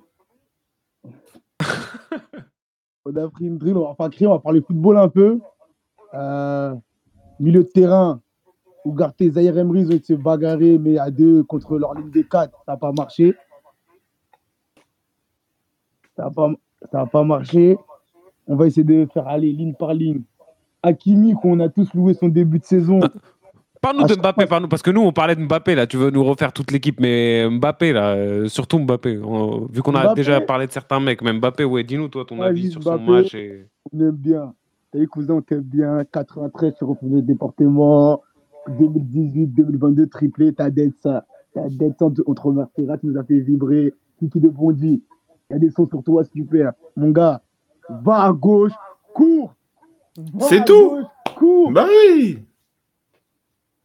[3.05, 5.39] on a pris une drill, on va pas crier, on va parler football un peu.
[6.13, 6.73] Euh,
[7.39, 8.21] milieu de terrain,
[8.83, 12.57] Ougarté, Zahir Emery, ils ont été bagarrés, mais à deux contre leur ligne des quatre,
[12.65, 13.35] ça n'a pas marché.
[16.15, 16.51] Ça n'a pas,
[16.91, 17.77] ça a pas marché.
[18.47, 20.23] On va essayer de faire aller ligne par ligne.
[20.81, 22.99] Hakimi, qu'on a tous loué son début de saison.
[23.81, 25.87] Parle-nous À de Mbappé, parle-nous, parce que nous, on parlait de Mbappé, là.
[25.87, 29.17] Tu veux nous refaire toute l'équipe, mais Mbappé, là, euh, surtout Mbappé.
[29.23, 30.15] On- vu qu'on a Mbappé.
[30.15, 32.91] déjà parlé de certains mecs, mais Mbappé, ouais, dis-nous, toi, ton Ouais, avis sur son
[32.97, 33.11] Mbappé.
[33.11, 33.33] match.
[33.33, 33.65] Et...
[33.91, 34.53] on aime bien.
[34.91, 36.03] T'as vu, cousin, on t'aime bien.
[36.11, 38.21] 93 sur le département.
[38.67, 40.53] 2018, 2022, triplé.
[40.53, 41.25] T'as d'être ça.
[41.55, 43.93] T'as d'être ça contre Marseille qui nous a fait vibrer.
[44.19, 45.01] Kiki de Bondy.
[45.49, 46.73] Il y a des sons sur toi super.
[46.95, 47.41] Mon gars,
[47.89, 48.73] va à gauche,
[49.15, 49.55] cours.
[50.41, 50.89] C'est tout.
[50.91, 51.71] gauche, cours.
[51.71, 52.37] Bah oui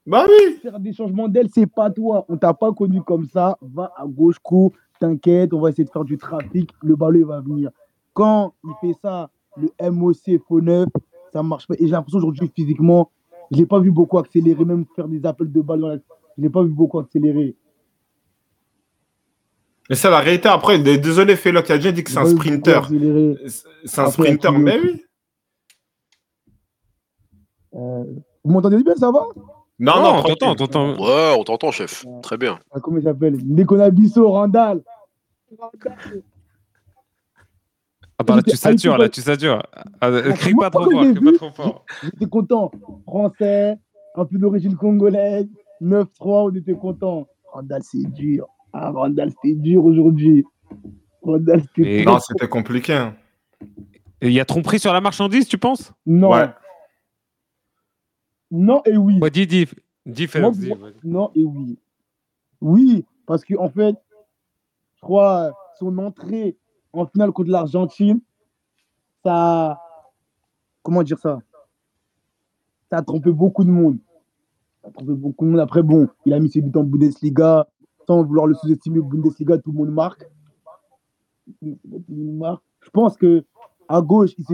[0.06, 2.24] Bah oui Faire des changements d'aile, c'est pas toi.
[2.28, 3.58] On t'a pas connu comme ça.
[3.60, 4.72] Va à gauche, cours.
[5.00, 6.70] T'inquiète, on va essayer de faire du trafic.
[6.82, 7.70] Le ballon, il va venir.
[8.14, 10.88] Quand il fait ça, le MOC faux neuf,
[11.32, 11.74] ça marche pas.
[11.74, 13.10] Et j'ai l'impression aujourd'hui, physiquement,
[13.50, 15.80] je l'ai pas vu beaucoup accélérer, même faire des appels de balle.
[15.80, 15.96] dans la-
[16.38, 17.56] Je l'ai pas vu beaucoup accélérer.
[19.90, 20.48] Mais c'est la réalité.
[20.48, 22.80] Après, désolé, Félo, qui a déjà dit que c'est un sprinter.
[23.84, 25.02] C'est un sprinter, mais oui.
[27.74, 28.04] Euh,
[28.44, 29.26] Vous m'entendez bien, ça va?
[29.78, 30.98] Non, Non, non, on t'entend, on t'entend.
[30.98, 32.04] Ouais, on t'entend, chef.
[32.22, 32.58] Très bien.
[32.72, 33.36] Ah, Comment il s'appelle?
[33.44, 34.82] Nicolas Bissot, Randall.
[35.58, 36.22] Randall.
[38.18, 39.62] Ah, bah, là, tu satures, là, tu satures.
[40.00, 41.84] Ah, euh, crie pas trop fort, crie pas trop fort.
[42.02, 42.70] J'étais content.
[43.04, 43.76] Français,
[44.14, 45.46] un peu d'origine congolaise,
[45.82, 46.06] 9-3,
[46.50, 47.26] on était content.
[47.52, 48.46] Randall, c'est dur.
[48.72, 50.44] Ah, Randall, c'était dur aujourd'hui.
[51.20, 52.94] Randall, c'était très- Non, c'était compliqué.
[52.94, 53.14] hein.
[54.22, 55.92] Il y a tromperie sur la marchandise, tu penses?
[56.06, 56.30] Non.
[56.30, 56.48] Ouais.
[58.50, 59.18] Non et oui.
[60.04, 60.68] Dis, dis, dis.
[61.04, 61.78] Non et oui.
[62.60, 63.96] Oui, parce qu'en en fait,
[64.96, 66.56] je crois son entrée
[66.92, 68.20] en finale contre l'Argentine,
[69.24, 69.80] ça.
[70.82, 71.40] Comment dire ça?
[72.90, 73.98] Ça a trompé beaucoup de monde.
[74.82, 75.60] Ça a trompé beaucoup de monde.
[75.60, 77.66] Après, bon, il a mis ses buts en Bundesliga.
[78.06, 80.24] Sans vouloir le sous-estimer, Bundesliga, tout le monde marque.
[81.60, 81.76] Tout
[82.08, 82.62] le monde marque.
[82.82, 83.44] Je pense que
[83.88, 84.44] à gauche, il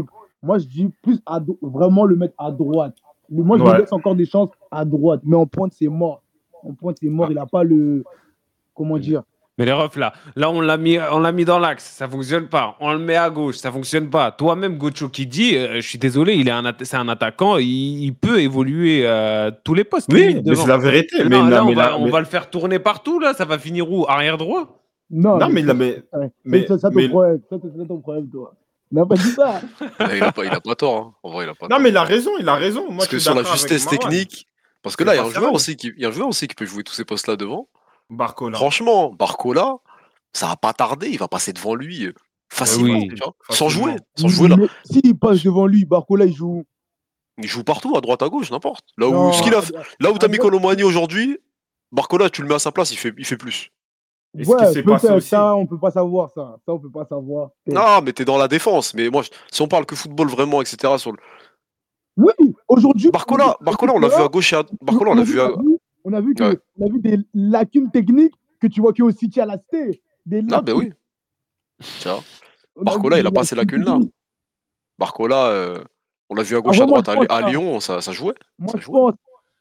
[0.43, 2.97] moi je dis plus à do- vraiment le mettre à droite.
[3.33, 3.73] Mais moi je Ouais.
[3.73, 5.21] lui laisse encore des chances à droite.
[5.25, 6.23] Mais en pointe, c'est mort.
[6.63, 7.29] En pointe, c'est mort.
[7.31, 8.05] Il n'a pas le.
[8.75, 9.23] Comment dire?
[9.59, 12.49] Mais les refs, là, là on l'a mis, on l'a mis dans l'axe, ça fonctionne
[12.49, 12.75] pas.
[12.81, 14.31] On le met à gauche, ça fonctionne pas.
[14.33, 17.59] Toi-même, Gocho qui dit, euh, je suis désolé, il est un, atta- c'est un attaquant,
[17.59, 20.11] il, il peut évoluer euh, tous les postes.
[20.11, 21.19] Oui, mais c'est la vérité.
[21.19, 23.35] Là, mais là, là, on, va, là- on mais- va le faire tourner partout, là,
[23.35, 24.07] ça va finir où?
[24.09, 24.79] Arrière droit?
[25.11, 26.03] Non, Non, mais il a- mais-
[26.47, 27.41] mais- ça, ça, ton mais- problème.
[27.51, 28.55] Ça, c'est ton problème, toi.
[28.93, 29.61] Il n'a pas dit ça.
[30.01, 30.97] Ouais, il, a pas, il a pas tort.
[30.99, 31.15] hein.
[31.23, 31.81] En vrai, il a pas Non, tort.
[31.81, 32.85] mais il a raison, il a raison.
[32.89, 34.47] Moi, Parce que sur la justesse technique,
[34.83, 36.29] parce que là, il y, a un joueur aussi qui, il y a un joueur
[36.29, 37.69] aussi qui peut jouer tous ces postes-là devant.
[38.11, 38.59] Barcola.
[38.59, 39.77] Franchement, Barcola,
[40.35, 42.13] ça va pas tarder, il va passer devant lui euh,
[42.51, 43.09] facilement, oui.
[43.09, 43.87] tu vois, sans Facilement.
[43.93, 44.57] jouer, sans jouer là.
[44.85, 46.65] S'il passe devant lui, Barcola, il joue.
[47.39, 48.85] Il joue partout, à droite, à gauche, n'importe.
[48.99, 51.39] Là où, Non, ce qu'il a à- fait- là où à t'as mis Colomani aujourd'hui,
[51.93, 53.71] Barcola, tu le mets à sa place, il fait, il fait plus.
[54.39, 55.29] Et ce qui Ouais, s'est passé peut-être, aussi.
[55.29, 56.57] ça, on peut pas savoir ça.
[56.65, 57.51] Ça, on peut pas savoir.
[57.67, 58.95] Non, mais t'es dans la défense.
[58.95, 60.97] Mais moi, je- si on parle que football vraiment, etc.
[60.97, 61.19] Sur le...
[62.17, 62.33] Oui,
[62.69, 63.11] aujourd'hui.
[63.11, 64.63] Barcola, Barcola, on l'a vu à gauche et à...
[64.81, 65.51] Barcola, on l'a vu à...
[66.05, 66.59] On a vu, que, Ouais.
[66.81, 70.03] on a vu des lacunes techniques que tu vois que au City à la Cité.
[70.27, 70.93] Des Ah, ben oui.
[72.01, 72.19] Tiens,
[72.77, 73.99] Barcola, il a pas ces lacunes-là.
[74.99, 75.79] Barcola, euh,
[76.29, 77.51] on l'a vu à gauche, Ah, à droite, à.
[77.51, 78.35] Lyon, ça, ça jouait.
[78.59, 79.13] Moi, Ça je pense,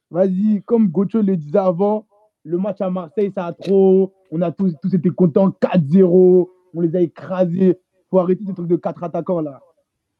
[0.09, 2.05] vas-y, comme Gauthier le disait avant,
[2.43, 4.13] le match à Marseille, ça a trop.
[4.31, 6.49] On a tous, tous été contents, 4-0.
[6.73, 7.77] On les a écrasés.
[8.09, 9.61] faut arrêter ces trucs de 4 attaquants là.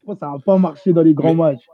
[0.02, 1.66] Je pense que ça n'a pas marché dans les grands Mais- matchs.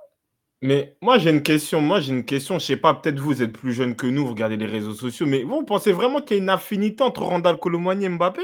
[0.63, 1.81] Mais moi, j'ai une question.
[1.81, 2.57] Moi, j'ai une question.
[2.57, 5.27] Je sais pas, peut-être vous êtes plus jeune que nous, vous regardez les réseaux sociaux,
[5.27, 8.41] mais vous, vous pensez vraiment qu'il y a une affinité entre Randall Colomani et Mbappé?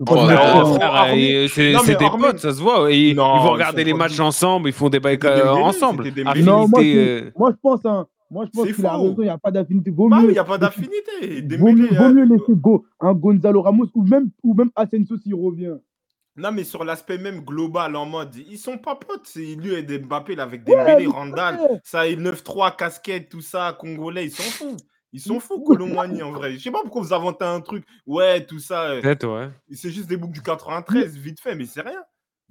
[0.00, 2.90] Ouais, et c'est des potes, ça se voit.
[2.90, 6.04] Ils- Non, ils vont regarder les matchs ensemble, ils font des bails euh, ensemble.
[6.38, 9.22] Non, moi, euh, moi, je pense, hein, moi, je pense C'est qu'il a raison, il
[9.24, 9.90] n'y a pas d'affinité.
[9.90, 11.40] Bah mieux, il n'y a pas d'affinité.
[11.56, 15.16] vaut, mieux- Dembélé, vaut mieux laisser go, un Gonzalo Ramos ou même, ou même Asensio
[15.18, 15.74] s'il revient.
[16.36, 19.26] Non, mais sur l'aspect même global, en mode, ils sont pas potes.
[19.26, 21.80] C'est lui et Mbappé, là, avec Dembélé, mais Randall, ouais.
[21.84, 24.80] ça, et 9-3, casquette, tout ça, congolais, ils s'en foutent.
[25.12, 25.60] Ils sont fous.
[25.64, 26.52] Colomani, en vrai.
[26.52, 27.84] Je sais pas pourquoi vous inventez un truc.
[28.06, 28.90] Ouais, tout ça.
[28.90, 29.48] euh, Peut-être, ouais.
[29.72, 32.00] C'est juste des boucles du 93, vite fait, mais c'est rien.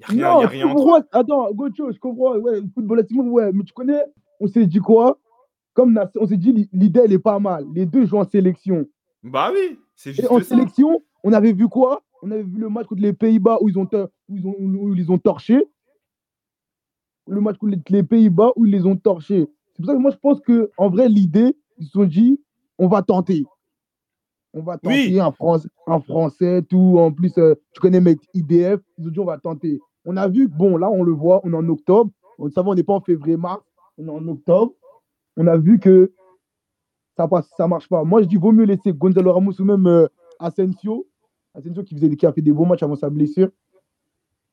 [0.10, 1.08] Il n'y a rien, Non, y a je rien entre.
[1.14, 2.36] Attends, Gauthier, je comprends.
[2.36, 4.04] Ouais, le football, ouais, mais tu connais,
[4.42, 5.18] on s'est dit quoi?
[5.80, 7.66] Comme on s'est dit, l'i- l'idée, elle est pas mal.
[7.74, 8.86] Les deux jouent en sélection.
[9.24, 10.44] Bah oui, c'est Et juste en ça.
[10.44, 12.04] sélection, on avait vu quoi?
[12.22, 14.56] On avait vu le match contre les Pays-Bas où ils ont, tor- où ils ont,
[14.60, 15.64] où ils les ont torchés.
[17.28, 19.48] Le match contre les Pays-Bas où ils les ont torchés.
[19.74, 22.42] C'est pour ça que moi, je pense que en vrai, l'idée, ils se sont dit,
[22.78, 23.46] on va tenter.
[24.54, 25.20] On va tenter Oui.
[25.20, 26.98] un, Français, un Français, tout.
[27.00, 28.82] En plus, euh, tu connais mec IDF.
[28.98, 29.80] Ils ont dit, on va tenter.
[30.04, 32.12] On a vu, bon, là, on le voit, on est en octobre.
[32.38, 33.62] On savait, on n'est pas en février-mars.
[33.98, 34.74] On est en octobre.
[35.42, 36.12] On a vu que
[37.16, 38.04] ça passe, ça marche pas.
[38.04, 40.06] Moi, je dis, vaut mieux laisser Gonzalo Ramos ou même euh,
[40.38, 41.08] Asensio.
[41.56, 43.48] Asensio qui, faisait, qui a fait des beaux matchs avant sa blessure.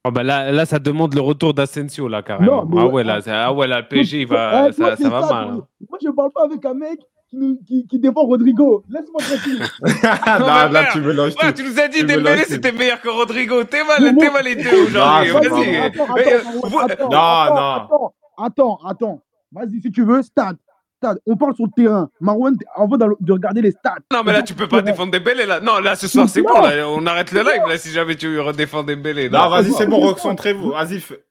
[0.05, 2.65] Ah bah là, là, ça demande le retour d'Asensio, là, carrément.
[2.65, 4.97] Non, ah, ouais, ouais, là, ah, ouais, là, le PSG, il va, Eh, ça, va
[4.97, 5.49] ça, mal.
[5.49, 5.67] hein.
[5.91, 8.85] Moi, je parle pas avec un mec qui, nous- qui, qui défend Rodrigo.
[8.89, 9.61] Laisse-moi tranquille.
[10.05, 11.53] là, là, tu Ouais, tout.
[11.57, 13.65] tu nous as dit Dembélé, c'était meilleur que Rodrigo.
[13.65, 15.33] T'es mal, t'es mal les deux aujourd'hui.
[15.33, 15.91] Non, Vas-y.
[15.97, 19.21] pas Attends, attends, Mais, attends, vous- attends, Non, attends, attends, attends, attends.
[19.51, 20.57] Vas-y, si tu veux, stade.
[20.97, 21.19] Stade.
[21.27, 22.09] On parle sur le terrain.
[22.21, 23.97] Marwan, avant de de regarder les stats.
[24.13, 25.61] Non, mais là, tu peux pas défendre Dembélé, là.
[25.61, 26.53] Non, là, ce soir, c'est bon.
[26.61, 29.29] Là, on arrête le live, là, si jamais tu redéfends Dembélé.
[29.29, 30.71] Non, Non, vas-y, c'est bon, recentrez-vous.
[30.71, 31.23] Vas-y, fais-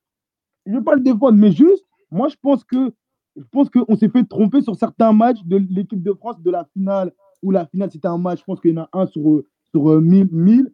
[0.65, 2.91] Je ne veux pas le défendre, mais juste, moi, je pense que
[3.37, 6.65] je pense qu'on s'est fait tromper sur certains matchs de l'équipe de France de la
[6.73, 7.11] finale,
[7.43, 9.45] où la finale, c'était un match, je pense qu'il y en a un sur, euh,
[9.71, 10.71] sur euh, 1000, 1000.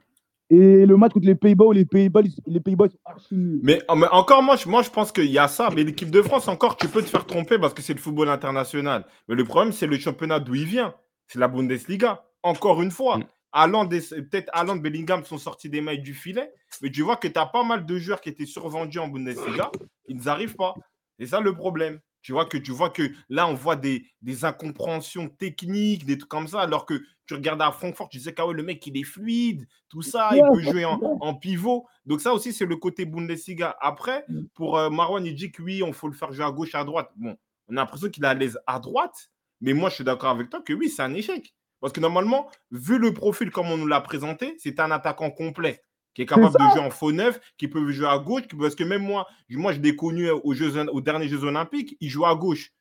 [0.53, 3.61] Et le match contre les Pays-Bas, où les Pays-Bas, les Pays-Bas sont archi nuls.
[3.63, 5.69] Mais, mais encore, moi je, moi, je pense qu'il y a ça.
[5.73, 8.27] Mais l'équipe de France, encore, tu peux te faire tromper parce que c'est le football
[8.27, 9.05] international.
[9.29, 10.93] Mais le problème, c'est le championnat d'où il vient.
[11.27, 12.25] C'est la Bundesliga.
[12.43, 13.19] Encore une fois.
[13.19, 13.23] Mm.
[13.53, 16.51] Haaland Peut-être Haaland Bellingham sont sortis des mailles du filet.
[16.81, 19.71] Mais tu vois que tu as pas mal de joueurs qui étaient survendus en Bundesliga.
[20.09, 20.73] Ils n'arrivent pas.
[21.17, 22.01] C'est ça le problème.
[22.23, 26.29] Tu vois que tu vois que là, on voit des, des incompréhensions techniques, des trucs
[26.29, 27.01] comme ça, alors que
[27.31, 30.01] tu regardes à Francfort, tu disais que ah ouais, le mec, il est fluide, tout
[30.01, 31.85] ça, il peut jouer en, en pivot.
[32.05, 33.75] Donc ça aussi, c'est le côté Bundesliga.
[33.79, 34.43] Après, Mm.
[34.53, 36.83] pour euh, Marwan, il dit que oui, on faut le faire jouer à gauche, à
[36.83, 37.11] droite.
[37.15, 40.29] Bon, on a l'impression qu'il est à l'aise à droite, mais moi, je suis d'accord
[40.29, 41.53] avec toi que oui, c'est un échec.
[41.79, 45.83] Parce que normalement, vu le profil comme on nous l'a présenté, c'est un attaquant complet
[46.13, 48.43] qui est capable de jouer en faux neuf, qui peut jouer à gauche.
[48.59, 52.09] Parce que même moi, moi je l'ai connu aux, Jeux, aux derniers Jeux Olympiques, il
[52.09, 52.71] jouait à gauche.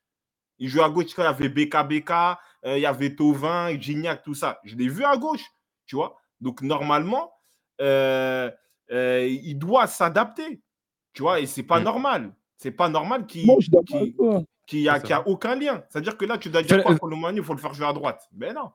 [0.59, 2.13] Il jouait à gauche, il y avait BKBK,
[2.67, 4.59] euh, il y avait Tovin, Gignac, tout ça.
[4.65, 5.45] Je l'ai vu à gauche,
[5.87, 6.17] tu vois.
[6.41, 7.33] Donc normalement,
[7.81, 8.51] euh,
[8.93, 10.61] euh, il doit s'adapter,
[11.13, 11.85] tu vois, et c'est pas Mm.
[11.85, 12.33] normal.
[12.57, 14.43] C'est pas normal qu'il n'y a, C'est ça.
[14.67, 15.83] qu'il y a aucun lien.
[15.89, 17.93] C'est-à-dire que là, tu dois dire Fais- quoi, Colomani, il faut le faire jouer à
[17.93, 18.21] droite.
[18.37, 18.71] Mais non.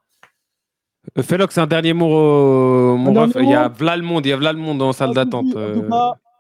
[1.17, 4.26] Euh, Félox, un dernier mot, euh, mon dernier Il y a mot Vla le monde,
[4.26, 5.56] il y a Vla le monde en salle Ah, d'attente.
[5.56, 5.76] euh.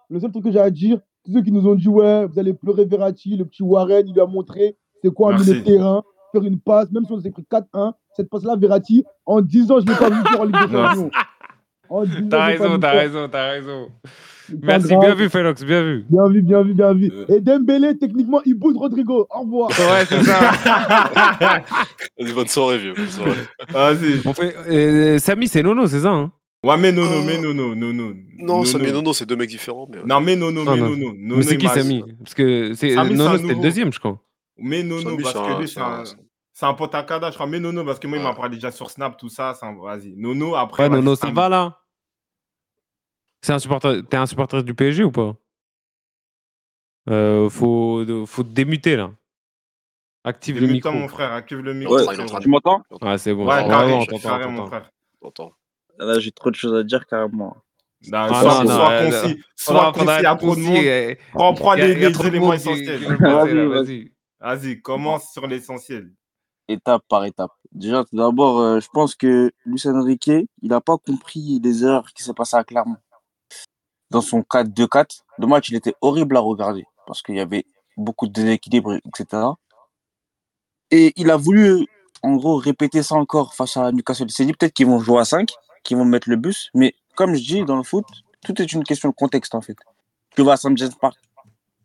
[0.09, 2.39] le seul truc que j'ai à dire, tous ceux qui nous ont dit, ouais, vous
[2.39, 5.59] allez pleurer Verratti, le petit Warren, il lui a montré c'est quoi un milieu de
[5.59, 6.03] terrain,
[6.35, 9.79] faire une passe, même si on s'est pris 4-1, cette passe-là, Verratti, en 10 ans,
[9.79, 10.71] je ne l'ai pas vu faire en Ligue des.
[10.71, 11.11] Champions.
[11.89, 13.87] En 10 ans, T'as raison, t'as raison, t'as raison.
[14.61, 14.99] Merci, grave.
[15.01, 16.05] bien vu, Félox, bien vu.
[16.09, 17.11] Bien vu, bien vu, bien vu.
[17.11, 17.25] Euh.
[17.35, 19.27] Et Dembélé, techniquement, il bouge Rodrigo.
[19.29, 19.69] Au revoir.
[19.69, 20.39] Ouais, c'est ça.
[22.19, 22.93] Vas-y, bonne soirée, vieux.
[22.95, 23.31] bonne soirée.
[23.69, 24.21] Vas-y.
[24.25, 26.31] On fait, euh, Samy, c'est Nono, c'est ça hein?
[26.63, 28.13] Ouais, mais Nono, mais Nono, Nono.
[28.39, 29.87] Non, Samy et Nono, c'est deux mecs différents.
[29.91, 29.99] Mais...
[30.05, 30.89] Non, mais Nono, Non, mais non.
[30.95, 31.35] Nono.
[31.37, 32.03] Mais c'est qui Samy?
[32.23, 34.19] Parce que Nono, c'était le deuxième, je crois.
[34.57, 36.03] Mais Nono, parce que lui, c'est un-
[36.55, 37.47] c'est un pote à Kada, je crois.
[37.47, 38.35] Mais Nono, parce que moi, il m'a Ouais.
[38.35, 39.53] parlé déjà sur Snap, tout ça.
[39.61, 40.15] Vas-y.
[40.15, 40.83] Nono, après.
[40.83, 41.81] Ouais, Nono, ça va là
[43.41, 44.01] C'est un supporter.
[44.09, 45.35] T'es un supporter du PSG ou pas?
[47.09, 49.11] Euh, faut, faut te démuter là.
[50.23, 50.91] Active le micro.
[50.93, 51.93] Mon frère, active le micro.
[51.93, 52.81] Ouais, Tu m'entends?
[53.01, 53.45] Ouais, c'est bon.
[53.45, 54.89] Ouais, Ouais, carré, on t'entend, mon frère.
[55.27, 55.51] Attends.
[55.99, 57.57] Là, j'ai trop de choses à dire carrément.
[58.07, 60.61] Non, Ah, sois, non, sois non, concis, faudra concis, il y a être trop de
[60.61, 61.55] monde.
[61.57, 63.17] Prends, les, éléments essentiels.
[64.39, 66.11] Vas-y, commence sur l'essentiel.
[66.67, 67.51] Étape par étape.
[67.71, 72.11] Déjà, tout d'abord, euh, je pense que Luis Enrique, il n'a pas compris les erreurs
[72.13, 72.97] qui s'est passées à Clermont.
[74.09, 77.65] Dans son 4-2-4, le match, il était horrible à regarder parce qu'il y avait
[77.97, 79.43] beaucoup de déséquilibre, etc.
[80.91, 81.85] Et il a voulu,
[82.23, 84.25] en gros, répéter ça encore face à Newcastle.
[84.27, 85.51] Il s'est dit peut-être qu'ils vont jouer à 5,
[85.83, 86.69] qu'ils vont mettre le bus.
[86.73, 88.05] Mais comme je dis, dans le foot,
[88.43, 89.77] tout est une question de contexte, en fait.
[90.35, 90.75] Tu vas à St.
[90.77, 91.17] James Park,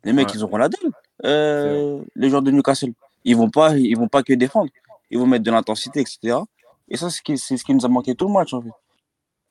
[0.03, 0.33] les mecs, Ouais.
[0.35, 0.91] ils auront la dalle.
[1.25, 2.93] Euh, les joueurs de Newcastle.
[3.23, 4.71] Ils vont pas, ils vont pas que défendre.
[5.09, 6.39] Ils vont mettre de l'intensité, etc.
[6.87, 8.61] Et ça, c'est ce qui, c'est ce qui nous a manqué tout le match, en
[8.61, 8.71] fait.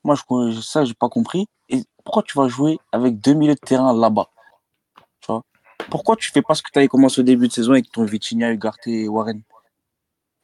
[0.02, 1.46] Moi, je, ça, j'ai pas compris.
[1.68, 4.28] Et pourquoi tu vas jouer avec deux milieux de terrain là-bas?
[5.20, 5.42] Tu vois?
[5.90, 8.04] Pourquoi tu fais pas ce que tu avais commencé au début de saison avec ton
[8.04, 9.42] Vitinha, Ugarte et Warren?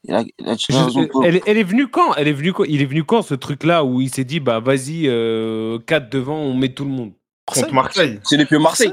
[0.09, 2.15] Et là, Je- pour- elle, elle est venue quand?
[2.15, 4.61] Elle est venue quand Il est venu quand ce truc-là où il s'est dit bah
[4.61, 7.13] vas-y euh, 4 devant, on met tout le monde?
[7.45, 8.21] Contre Marseille.
[8.25, 8.93] C'est depuis Marseille.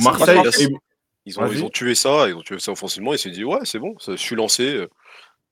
[0.00, 0.76] Marseille, Marseille, et-
[1.30, 3.12] Ils ont, ils tué ça, ils ont tué ça offensivement.
[3.12, 4.86] Il s'est dit, ouais, c'est bon, je suis lancé.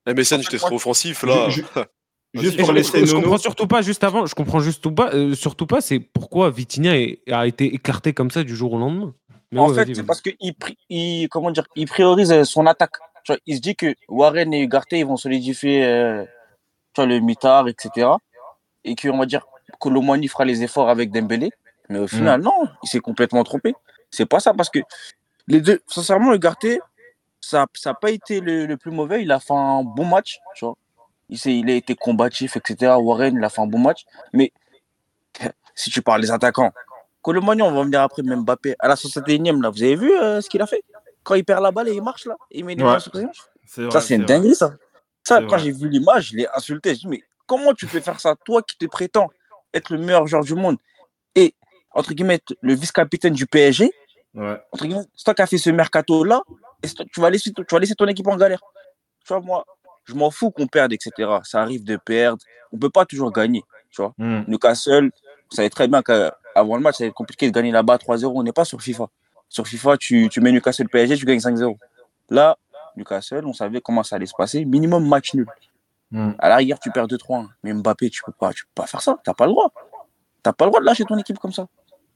[0.06, 1.22] MSN, j'étais trop offensif.
[1.22, 1.62] Là, Je-
[2.34, 2.44] Vas-y.
[2.44, 4.26] juste pour je, laisser je- je comprends surtout pas juste avant.
[4.26, 5.80] Je comprends juste tout pas, euh, surtout pas.
[5.80, 6.92] C'est pourquoi Vitinha
[7.30, 9.14] a été écarté comme ça du jour au lendemain.
[9.50, 10.36] Mais en ouais, fait, c'est parce qu'il
[10.90, 12.92] il, comment dire, il priorise euh, son attaque.
[13.24, 16.22] Tu vois, il se dit que Warren et Ugarte ils vont solidifier euh,
[16.92, 18.08] tu vois, le mitard, etc.
[18.84, 19.46] Et qu'on va dire
[19.80, 21.50] que Lomani fera les efforts avec Dembélé.
[21.88, 23.74] Mais au final, non, il s'est complètement trompé.
[24.10, 24.80] C'est pas ça parce que
[25.48, 26.66] les deux, sincèrement, Ugarte,
[27.40, 29.22] ça n'a pas été le, le plus mauvais.
[29.22, 30.38] Il a fait un bon match.
[30.54, 30.74] Tu vois.
[31.28, 32.92] Il, il a été combatif, etc.
[32.98, 34.04] Warren, il a fait un bon match.
[34.32, 34.52] Mais
[35.74, 36.72] si tu parles des attaquants,
[37.22, 38.76] Colomani, on va venir après, même Mbappé.
[38.78, 40.82] À la 61e, là, vous avez vu euh, ce qu'il a fait?
[41.22, 42.90] Quand il perd la balle et il marche, là, il met les Ouais.
[42.92, 43.26] mains sur vrai,
[43.90, 44.74] Ça, c'est une dinguerie, ça.
[45.24, 46.94] Ça, quand j'ai vu l'image, je l'ai insulté.
[46.94, 49.28] Je dis, mais comment tu peux faire ça Toi qui te prétends
[49.74, 50.78] être le meilleur joueur du monde?
[51.34, 51.54] Et,
[51.92, 53.92] entre guillemets, le vice-capitaine du PSG,
[54.38, 54.56] Ouais.
[54.74, 56.42] c'est toi qui as fait ce mercato-là,
[56.82, 58.60] et tu vas, laisser, tu vas laisser ton équipe en galère?
[59.24, 59.64] Tu vois, moi,
[60.04, 61.10] je m'en fous qu'on perde, etc.
[61.42, 62.42] Ça arrive de perdre.
[62.72, 63.62] On peut pas toujours gagner.
[63.90, 64.14] Tu vois.
[64.16, 64.42] Hmm.
[64.46, 65.10] Newcastle,
[65.50, 68.32] vous savez très bien qu'avant le match, ça va être compliqué de gagner là-bas 3-0.
[68.34, 69.08] On n'est pas sur FIFA.
[69.48, 71.76] Sur FIFA, tu, tu mets Newcastle PSG, tu gagnes 5-0.
[72.30, 72.56] Là,
[72.96, 74.64] Newcastle, on savait comment ça allait se passer.
[74.64, 75.46] Minimum match nul.
[76.10, 76.32] Hmm.
[76.38, 77.46] À l'arrière, tu perds 2-3.
[77.64, 79.18] Mais Mbappé, tu peux pas, tu peux pas faire ça.
[79.24, 79.72] T'as pas le droit.
[80.42, 81.66] T'as pas le droit de lâcher ton équipe comme ça.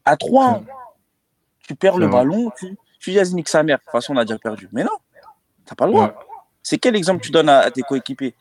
[0.05, 0.63] À 3,
[1.73, 2.17] tu perds le vrai.
[2.19, 3.79] ballon, tu, tu dis, nique sa mère.
[3.79, 4.69] De toute façon, on a déjà perdu.
[4.73, 4.91] Mais non,
[5.67, 6.07] t'as pas le droit.
[6.07, 6.15] Ouais.
[6.63, 8.35] C'est quel exemple tu donnes à, à tes coéquipiers?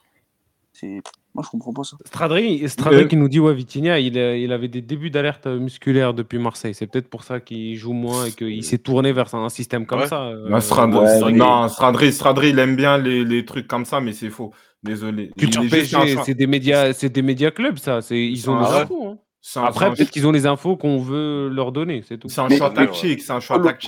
[0.74, 1.02] C'est-
[1.34, 1.96] Moi, je comprends pas ça.
[2.06, 5.48] Stradri, Stradri Euh, qui nous dit ouais Vitinha, il, a- il avait des débuts d'alerte
[5.48, 6.74] musculaire depuis Marseille.
[6.74, 10.02] C'est peut-être pour ça qu'il joue moins et qu'il s'est tourné vers un système comme
[10.02, 10.08] Ouais.
[10.08, 10.24] ça.
[10.24, 13.68] euh, Non, Stradri, ouais, Stradri- mais- non, Stradri, Stradri, il aime bien les, les trucs
[13.68, 14.52] comme ça, mais c'est faux.
[14.84, 15.32] Désolé.
[15.38, 18.02] Culture PSG, c'est des médias, c'est des médias clubs ça.
[18.02, 19.08] C'est ils ont Ah infos.
[19.12, 19.18] hein.
[19.60, 22.30] Un- Après un- peut-être qu'ils ont les infos qu'on veut leur donner, c'est tout.
[22.30, 23.22] c'est un Mais- choix tactique.
[23.22, 23.86] C'est un choix Colo- tactique.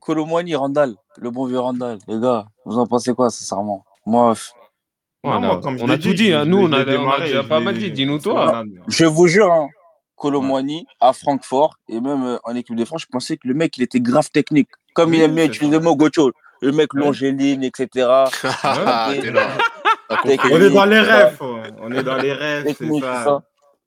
[0.00, 3.84] Colomboigny, Randall, le bon vieux Randall, les gars, vous en pensez quoi, sincèrement?
[4.06, 4.30] Moi,
[5.22, 6.32] Ouais, on a, on tout dit.
[6.32, 6.46] hein.
[6.46, 7.90] Nous, on a, l'ai on a démarré, pas mal dit.
[7.90, 8.64] Dis-nous toi.
[8.88, 9.68] je vous jure, hein,
[11.00, 13.82] à Francfort et même euh, en équipe de France, je pensais que le mec, il
[13.82, 14.68] était grave technique.
[14.94, 16.32] Comme il Oui, aime bien utiliser le mot Gocho,
[16.62, 17.00] le mec Ouais.
[17.00, 18.08] longéline, etc.
[20.10, 21.38] On est dans les rêves.
[21.80, 23.42] On est dans les rêves, c'est ça.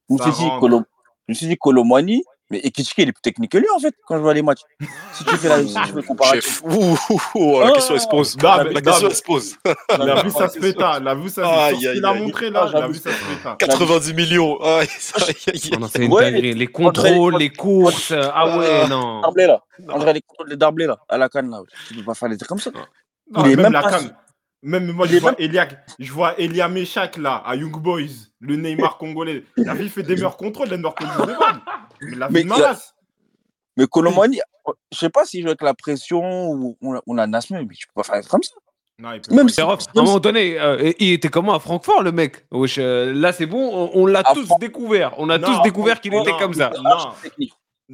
[0.10, 0.60] Je me suis dit, rentre.
[0.60, 0.84] Colo-
[1.28, 3.96] je me suis dit Colomboigny, mais Ekitike, il est plus technique que lui, en fait,
[4.06, 4.60] quand je vois les matchs.
[5.14, 6.44] Si tu fais la, si tu fais le comparatif.
[6.44, 6.64] Chef.
[6.66, 7.74] Ouh, ouh, ouh, la Oh.
[7.74, 8.38] question elle se pose.
[8.38, 9.56] Non, La mais- question elle se pose.
[9.66, 10.98] Il a vu ça se péta.
[11.00, 12.62] Il a vu ça se aïe, a montré là.
[12.66, 12.94] Ah, Il a j'avoue.
[12.94, 13.56] vu ça se péta.
[13.60, 14.60] 90 millions.
[14.62, 14.82] Ah.
[16.42, 18.12] Les contrôles, les courses.
[18.12, 19.22] euh, Ah ouais, non.
[19.22, 19.62] Darblé, là.
[19.90, 21.62] André, les contrôles de Darblé, là, à la canne, là.
[21.88, 22.72] Tu peux pas faire des trucs comme ça.
[23.32, 24.16] Non, Il même, la canne.
[24.66, 25.68] Même moi, je vois, Elia,
[26.00, 28.08] je vois Elia Meshak là, à Young Boys,
[28.40, 29.44] le Neymar congolais.
[29.58, 31.34] La vie fait des meilleurs contrôles, des meilleurs contrôles de.
[32.02, 32.94] Mais la vie Mais.
[33.76, 34.40] Mais Colomani,
[34.92, 37.76] je sais pas s'il joue avec la pression ou on a, on a Nasme, mais
[37.76, 38.54] tu peux pas faire comme ça.
[39.00, 42.04] Non, il peut Même si- à un moment donné, euh, il était comment à Francfort,
[42.04, 45.14] le mec Wesh, euh, Là, c'est bon, on, on l'a tous Fran- découvert.
[45.18, 46.72] On a Non, tous découvert qu'il était comme ça.
[46.82, 47.12] non.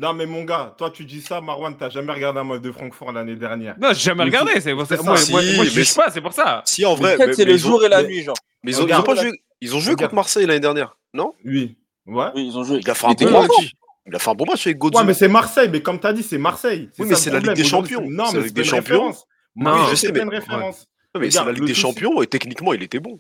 [0.01, 2.71] Non, mais mon gars, toi, tu dis ça, Marwan, t'as jamais regardé un match de
[2.71, 3.75] Francfort l'année dernière.
[3.79, 4.62] Non, j'ai jamais Mais regardé.
[4.62, 4.95] C'est pour ça.
[4.95, 5.31] c'est Moi, ça.
[5.31, 6.62] moi, Si, moi, je juge pas, c'est pour ça.
[6.65, 7.17] Si, en vrai.
[7.33, 8.38] C'est le jour et la mais- nuit, genre.
[8.63, 9.41] Mais ils ont, pas joué.
[9.62, 10.12] Ils ont joué Regarde.
[10.12, 11.33] contre Marseille l'année dernière, non?
[11.43, 11.75] Oui.
[12.05, 12.27] Ouais.
[12.33, 12.79] Oui, ils ont joué.
[12.81, 13.51] Il a fait un bon match.
[14.07, 14.99] Il a fait un bon match avec Godin.
[14.99, 16.89] Ouais, mais c'est Marseille, mais comme t'as dit, c'est Marseille.
[16.97, 18.01] Oui, mais c'est la Ligue des Champions.
[18.05, 19.13] c'est- Non, C'est mais la Ligue c'est des Champions.
[19.55, 20.88] Non, je sais, c'est mais- une référence.
[21.19, 23.19] mais c'est la Ligue des Champions et techniquement, il était bon.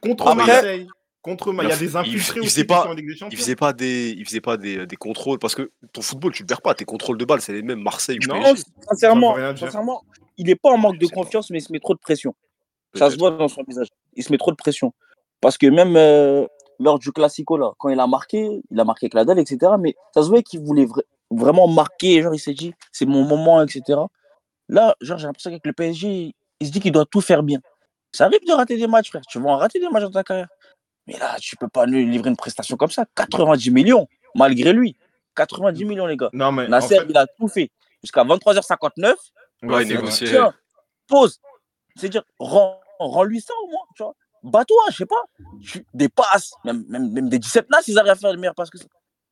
[0.00, 0.88] Contre Marseille.
[1.24, 1.54] Contre eux.
[1.60, 3.38] Il y a des il- infiltrés il aussi pas- sont en Ligue des Il Champions.
[3.38, 6.46] faisait pas des, il faisait pas des, des contrôles parce que ton football, tu le
[6.46, 6.74] perds pas.
[6.74, 8.40] Tes contrôles de balle, c'est les mêmes Marseille ou Non.
[8.40, 8.62] PSG.
[8.88, 10.02] Sincèrement, sincèrement,
[10.36, 12.34] il n'est pas en manque de confiance, mais il se met trop de pression.
[12.94, 13.88] Ça se voit dans son visage.
[14.14, 14.92] Il se met trop de pression.
[15.40, 16.46] Parce que même euh,
[16.78, 19.72] lors du Classico, là, quand il a marqué, il a marqué avec la dalle, etc.
[19.80, 22.22] Mais ça se voyait qu'il voulait vra- vraiment marquer.
[22.22, 23.98] Genre, il s'est dit, c'est mon moment, etc.
[24.68, 27.58] Là, genre, j'ai l'impression qu'avec le PSG, il se dit qu'il doit tout faire bien.
[28.12, 29.22] Ça arrive de rater des matchs, frère.
[29.28, 30.48] Tu vas en rater des matchs dans ta carrière.
[31.06, 33.04] Mais là, tu peux pas lui livrer une prestation comme ça.
[33.14, 34.96] 90 millions, malgré lui.
[35.36, 36.30] 90 millions, les gars.
[36.32, 37.70] Non, mais en Nasser, fait, il a tout fait.
[38.02, 39.14] Jusqu'à 23h59,
[39.62, 40.28] Ouais, négociait.
[40.28, 40.52] Tiens,
[41.08, 41.40] pause.
[41.96, 44.14] C'est-à-dire, rends, rends-lui ça au moins, tu vois.
[44.42, 45.22] Bats-toi, je sais pas.
[45.62, 48.54] Tu, des passes, même, même, même des 17 nasses, ils arrivent à faire de meilleures
[48.54, 48.84] passes que ça.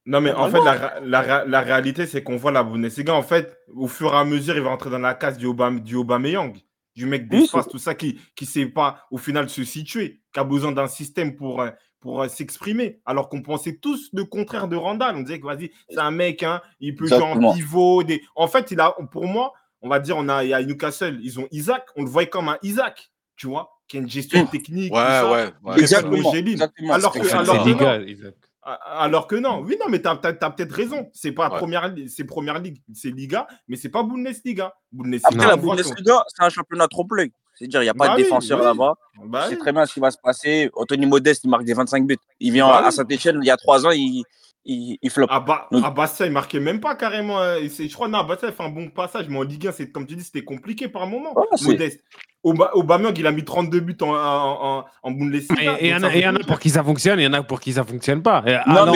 [0.06, 3.14] Non, mais en fait, la, la, la réalité, c'est qu'on voit la Bundesliga.
[3.14, 5.80] En fait, au fur et à mesure, il va entrer dans la case du, Obam,
[5.80, 6.56] du Aubameyang,
[6.96, 10.40] du mec Oui, d'espace, tout ça, qui ne sait pas, au final, se situer, qui
[10.40, 13.00] a besoin d'un système pour, euh, pour euh, s'exprimer.
[13.04, 15.16] Alors qu'on pensait tous le contraire de Randall.
[15.16, 18.02] On disait que, vas-y, c'est un mec, hein, il peut jouer en pivot.
[18.02, 18.22] Des...
[18.34, 21.18] En fait, il a, pour moi, on va dire, on a, il y a Newcastle,
[21.22, 24.46] ils ont Isaac, on le voyait comme un Isaac, tu vois, qui a une gestion
[24.46, 24.92] technique.
[24.92, 25.30] Ouais, tout ça.
[25.32, 25.80] ouais, ouais.
[25.80, 26.06] Exact.
[26.12, 26.92] Exactement.
[26.94, 27.64] Alors C'est que- alors que- non.
[27.64, 28.34] Liga, Isaac.
[28.64, 31.10] Alors que non, oui, non, mais tu as, peut-être raison.
[31.12, 31.58] C'est pas Ouais.
[31.58, 34.72] première, c'est première ligue, c'est Liga, mais c'est pas Bundesliga.
[34.92, 37.32] Bundesliga, Après, la c'est un championnat trompe-l'œil.
[37.54, 38.64] C'est-à-dire, il n'y a pas Bah de oui, défenseur oui.
[38.64, 38.94] là-bas.
[39.26, 39.58] Bah oui.
[39.58, 40.70] très bien ce qui va se passer.
[40.74, 42.16] Anthony Modeste, il marque des 25 buts.
[42.40, 42.92] Il vient Bah à oui.
[42.92, 44.24] Saint-Etienne, il y a 3 ans, il,
[44.64, 45.26] il, il flop.
[45.28, 47.40] À, Ba- Donc- à Bastia, il marquait même pas carrément.
[47.40, 49.66] euh, c'est- Je crois, non, à Bastia, il fait un bon passage, mais en Ligue
[49.68, 51.34] 1, c'est, comme tu dis, c'était compliqué par moment.
[51.56, 52.00] C'est- Modeste.
[52.44, 55.76] Auba- Aubameyang, il a mis 32 buts en, en, en, en Bundesliga.
[55.78, 56.82] Et il y en a- et il y en veut a tout pour qui ça
[56.82, 58.42] fonctionne, il y en a pour qui ça fonctionne pas.
[58.66, 58.86] Non,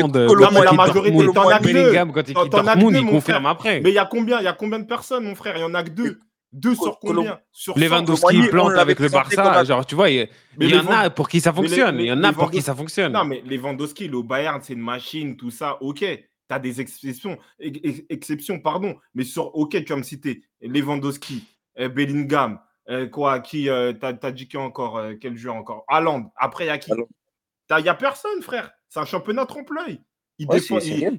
[0.51, 1.93] mais la majorité, t'en as que deux.
[2.13, 3.81] Quand il quitte Dortmund, deux, il confirme après.
[3.83, 5.57] Mais il y a combien, il y a combien de personnes, mon frère?
[5.57, 6.19] Il y en a que deux.
[6.57, 7.81] Deux sur combien Sur 100.
[7.81, 11.53] Lewandowski plante avec le Barça, genre tu vois, il y, en a pour qui ça
[11.53, 13.13] fonctionne, il y en a pour qui ça fonctionne.
[13.13, 15.99] Non, mais Lewandowski, le Bayern, c'est une machine, tout ça, ok.
[15.99, 18.97] Tu as des exceptions, ex- ex- exceptions, pardon.
[19.15, 21.45] Mais sur, ok, tu vas me citer Lewandowski,
[21.79, 25.85] euh, Bellingham, euh, quoi, qui, euh, t'as as dit qui encore, euh, quel joueur encore?
[25.89, 26.33] Haaland.
[26.37, 26.93] Après, il y a qui?
[26.93, 28.71] Il n'y a personne, frère.
[28.89, 30.01] C'est un championnat trompe-l'œil.
[30.39, 30.61] Il Ouais,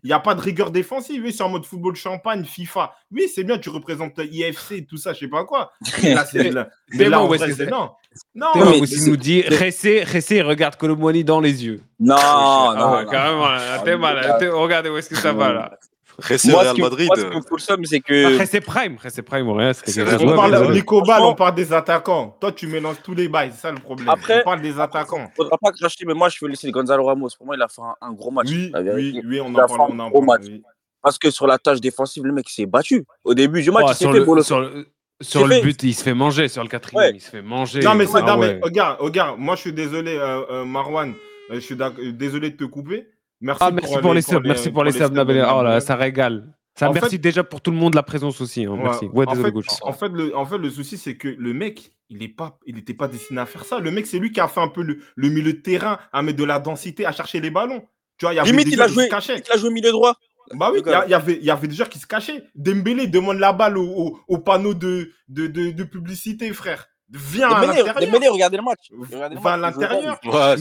[0.03, 1.23] n'y a pas de rigueur défensive.
[1.23, 2.93] Oui, c'est en mode football champagne, FIFA.
[3.11, 5.71] Oui, c'est bien, tu représentes IFC, tout ça, je sais pas quoi.
[6.03, 6.51] Mais là, c'est
[7.09, 7.37] bon, ouais,
[7.69, 7.89] non.
[8.35, 11.81] Non, Théo mais aussi nous dit Ressé, Ressé regarde Colomboigny dans les yeux.
[11.99, 13.09] Non, Ah non, ouais, non.
[13.11, 14.15] carrément, là, t'es mal.
[14.17, 15.77] là, t'es- Regardez où est-ce que ça va là.
[16.19, 17.07] Ce Real qui, Madrid.
[17.07, 18.39] moi, ce euh, le somme, c'est que.
[18.39, 19.45] Ressé Prime, Ressé Prime,
[19.85, 20.01] C'est.
[20.23, 20.73] On parle de.
[20.73, 22.35] Nico Ball, on parle des attaquants.
[22.41, 24.09] Toi, tu mélanges tous les bails, c'est ça le problème.
[24.09, 25.29] Après- on parle des attaquants.
[25.35, 27.29] Faudra pas cracher, mais moi, je veux laisser Gonzalo Ramos.
[27.37, 28.47] Pour moi, il a fait un, un gros match.
[28.49, 29.71] Oui, oui, oui, on en parle.
[29.71, 30.49] un On en gros parle match.
[30.51, 30.63] oui.
[31.03, 33.05] Parce que sur la tâche défensive, le mec s'est battu.
[33.23, 34.87] Au début du match, Oh, il s'est sur fait le, bolo- sur le,
[35.21, 36.47] sur le but, il se fait manger.
[36.47, 37.11] Sur le quatrième, Ouais.
[37.15, 37.79] il se fait manger.
[37.81, 38.55] Non, mais, c'est- Ah non, ouais.
[38.55, 41.11] mais regarde, regarde, moi je suis désolé, euh, euh, Marwan,
[41.51, 41.77] euh, je suis
[42.13, 43.07] désolé de te couper.
[43.39, 45.13] Merci, Ah, merci pour, les subs, merci pour les subs.
[45.17, 46.53] Oh là, ça régale.
[46.75, 48.65] Ça, En merci fait- déjà pour tout le monde la présence aussi.
[48.65, 48.83] hein, Ouais.
[48.83, 49.05] Merci.
[49.05, 49.65] Ouais, en, désolé, fait, Gauche.
[49.81, 52.77] en, fait, le, en fait, le souci, c'est que le mec, il n'était pas, il
[52.77, 53.79] était pas destiné à faire ça.
[53.79, 56.21] Le mec, c'est lui qui a fait un peu le, le milieu de terrain, à
[56.21, 57.83] mettre de la densité, à chercher les ballons.
[58.19, 59.69] Tu vois, il y avait Limite, des il a qui joué, se il a joué
[59.71, 60.15] milieu droit.
[60.53, 61.03] Bah oui, il y, a- gars.
[61.07, 62.43] il y avait, il y avait des joueurs qui se cachaient.
[62.55, 66.87] Dembélé demande la balle au, au, au panneau de, de, de, de publicité, frère.
[67.09, 67.85] Viens à l'intérieur.
[68.33, 68.91] Regardez le match.
[68.91, 70.19] Regardez le Va à match, l'intérieur.
[70.25, 70.57] Ouais,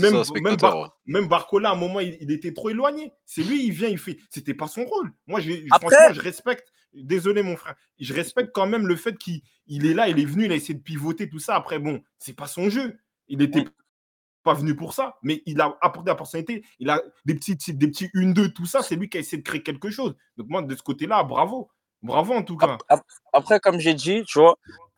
[1.07, 3.13] Même- Barcola, à un moment, il, il était trop éloigné.
[3.25, 4.19] C'est lui, il vient, il fait.
[4.31, 5.13] C'était pas son rôle.
[5.27, 6.69] Moi, je, Après- franchement, je respecte.
[6.95, 7.75] Désolé, mon frère.
[7.99, 10.55] Je respecte quand même le fait qu'il il est là, il est venu, il a
[10.55, 11.55] essayé de pivoter, tout ça.
[11.57, 12.97] Après, bon, c'est pas son jeu.
[13.29, 13.65] Il était
[14.45, 16.65] pas venu pour ça, mais il a apporté la personnalité.
[16.79, 18.83] Il a des petits, des petits 1-2, tout ça.
[18.83, 20.15] C'est lui qui a essayé de créer quelque chose.
[20.37, 21.69] Donc, moi, de ce côté-là, bravo.
[22.03, 22.75] Bravo, en tout cas.
[22.75, 24.57] Ap- ap- Après, comme j'ai dit, tu vois,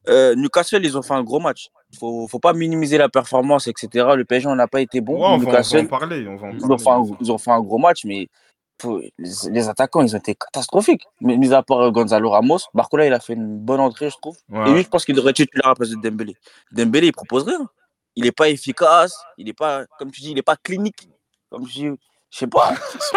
[0.09, 1.69] euh, Newcastle, ils ont fait un gros match.
[1.99, 4.09] Faut, faut pas minimiser la performance, etc.
[4.17, 5.15] Le PSG, on n'a pas été bon.
[5.15, 6.27] Ouais, on, va, on va en parler.
[6.29, 8.29] On va en ils ont, fait un, ils ont fait un gros match, mais
[8.81, 9.11] faut- les,
[9.51, 11.05] les attaquants, ils ont été catastrophiques.
[11.21, 14.37] Mais mis à part Gonzalo Ramos, Barcola, il a fait une bonne entrée, je trouve.
[14.51, 14.69] Ouais.
[14.71, 16.35] Et lui, je pense qu'il devrait être titulaire à la place de Dembélé.
[16.73, 17.67] Dembélé, il propose rien.
[18.17, 19.17] Il n'est pas efficace.
[19.37, 21.09] Il n'est pas, comme tu dis, il n'est pas clinique.
[21.51, 21.89] Comme je dis,
[22.31, 22.75] je sais pas.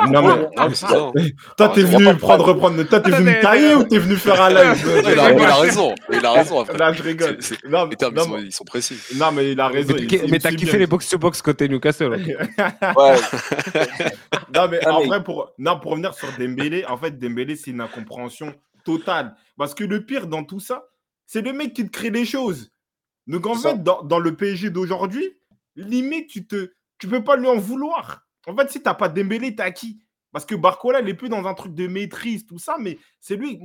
[0.08, 1.12] Non, mais- Non, mais c'est ça.
[1.58, 2.82] Toi, t'es venu prendre, reprendre.
[2.84, 5.02] Toi, t'es venu tailler ou t'es venu faire un live?
[5.04, 6.78] Il a, il a raison, il a raison après.
[6.78, 7.38] Là, je rigole.
[7.68, 8.98] Non, Les termes, non, ils sont, ils sont précis.
[9.16, 9.94] non, mais il a raison.
[9.94, 10.80] Mais il- t'as- mais kiffé bien.
[10.80, 12.12] les box-to-box côté Newcastle.
[12.12, 13.16] Ouais.
[14.56, 17.82] Non, mais en vrai, pour, non, pour revenir sur Dembélé, en fait, Dembélé, c'est une
[17.82, 19.36] incompréhension totale.
[19.58, 20.84] Parce que le pire dans tout ça,
[21.26, 22.72] c'est le mec qui te crée les choses.
[23.28, 25.38] Donc, en fait, dans, dans le PSG d'aujourd'hui,
[25.76, 28.24] limite, tu te, tu peux pas lui en vouloir.
[28.48, 30.02] En fait, si t'as pas Dembélé, t'as qui?
[30.32, 33.36] Parce que Barcola, il est plus dans un truc de maîtrise, tout ça, mais c'est
[33.36, 33.60] lui,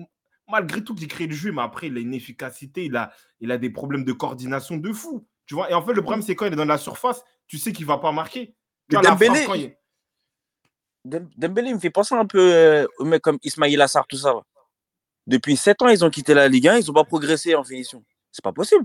[0.49, 1.53] malgré tout, qui crée le jeu.
[1.53, 4.93] Mais après, il a une efficacité, il a, il a des problèmes de coordination de
[4.93, 5.27] fou.
[5.47, 5.71] Tu vois?
[5.71, 7.87] Et en fait, le problème, c'est quand il est dans la surface, tu sais qu'il
[7.87, 8.55] va pas marquer.
[9.11, 9.77] Dembélé, France, quand il-
[11.05, 14.35] Dembélé il me fait penser un peu euh, aux mecs comme Ismail Assar, tout ça.
[15.29, 18.05] Depuis 7 ans, ils ont quitté la Ligue 1, ils n'ont pas progressé en finition.
[18.33, 18.85] C'est pas possible.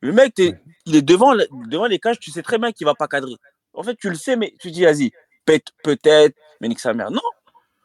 [0.00, 1.34] Le mec, il est devant,
[1.68, 3.34] devant les cages, tu sais très bien qu'il va pas cadrer.
[3.72, 5.10] En fait, tu le sais, mais tu dis, vas-y,
[5.44, 7.10] peut-être, mais nique sa mère.
[7.10, 7.20] Non,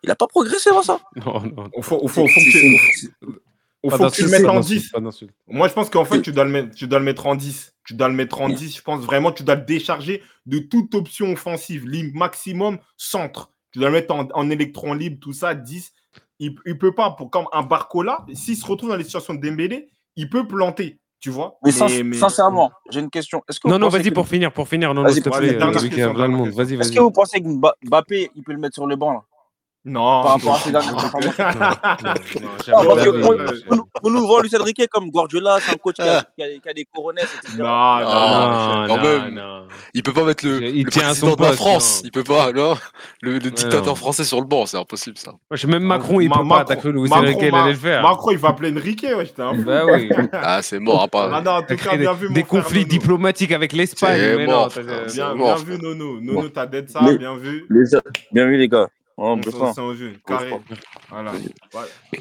[0.03, 0.99] il a pas progressé dans ça.
[1.15, 1.69] Non, non.
[1.73, 2.39] Au faut, au faut, au faut
[4.09, 4.89] que tu, le mettes en d'insulte, 10.
[4.91, 5.33] pas d'insulte.
[5.47, 7.73] Moi, je pense qu'en fait, tu dois, le mettre, tu dois le mettre en 10.
[7.85, 8.53] Tu dois le mettre en Mm.
[8.53, 8.75] 10.
[8.77, 11.87] Je pense vraiment tu dois le décharger de toute option offensive.
[11.87, 13.51] Libre maximum, centre.
[13.71, 15.93] Tu dois le mettre en, en électron libre, tout ça, 10.
[16.39, 19.41] Il ne peut pas, pour, comme un Barcola, s'il se retrouve dans les situations de
[19.45, 20.97] Dembélé, il peut planter.
[21.19, 23.41] Tu vois Mais, sin- mais- sincèrement, j'ai une question.
[23.49, 24.93] Est-ce que Non, non, vas-y que- pour finir, pour finir.
[24.93, 25.47] Non, non, Vas-y, s'il te plaît,
[26.79, 29.21] Est-ce que vous pensez que Mba- Mbappé, il peut le mettre sur le banc là,
[29.85, 30.23] Non.
[30.23, 30.97] par rapport à ses dernières non.
[30.99, 32.05] performances Non, non, Ah,
[32.65, 33.27] jamais parce de que la
[33.71, 36.43] on, nous- on nous vend Luis Enrique comme Guardiola, c'est un coach qui a, qui
[36.43, 37.55] a- qui a des coronets, etc.
[37.59, 39.33] Non, non, Ah, Non, quand même.
[39.35, 39.63] non.
[39.93, 41.95] Il peut pas mettre le, Il le tient à président son de la poste, France.
[41.97, 42.01] non.
[42.05, 42.75] Il peut pas, non.
[43.21, 43.95] Le, le dictateur non.
[43.95, 45.31] français sur le banc, c'est impossible ça.
[45.49, 48.01] Wesh, Même Macron, il Ma- peut pas Macron- attaquer Enrique, il allait le faire.
[48.03, 49.63] Macron, il va appeler Enrique, ouais, j'étais un fou.
[49.63, 50.09] Bah oui.
[50.33, 51.41] Ah, c'est mort, à Ah part.
[51.41, 54.19] non, en tout cas, Des, bien vu, mon des frère conflits diplomatiques avec l'Espagne.
[54.19, 56.19] Bien, vu, Nono.
[56.19, 57.65] Nono, t'as d'être ça, bien vu.
[58.33, 58.87] Bien vu, les gars.
[59.21, 59.37] Oh,
[59.77, 60.57] On jeu, carré.
[61.09, 61.33] Voilà.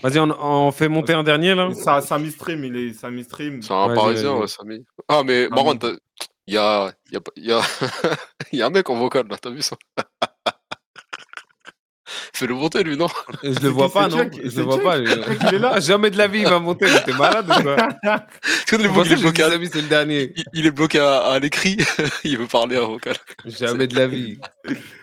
[0.03, 0.30] Vas-y, on,
[0.66, 1.72] on fait monter un dernier là.
[1.72, 3.62] Ça, Samy Stream, il est Samy Stream.
[3.62, 4.84] C'est un parisien, ouais, Samy.
[5.07, 5.78] Ah, mais Ah, Marwan,
[6.49, 7.61] il y a, il y, a, il y, a...
[8.53, 9.76] y a un mec en vocal là, t'as vu ça?
[12.33, 13.09] Fais-le monter lui, non
[13.43, 14.99] Je C'est le vois pas, non Jack Je le vois Jack pas.
[14.99, 15.11] lui.
[15.49, 16.87] Il est là Ah, Jamais de la vie, il va monter.
[17.05, 19.51] T'es malade ou quoi le il est j'ai bloqué, à...
[19.51, 20.33] Samy, c'est le dernier.
[20.37, 21.77] il, il est bloqué à, à l'écrit,
[22.25, 23.17] il veut parler en vocal.
[23.45, 24.39] Jamais de la vie.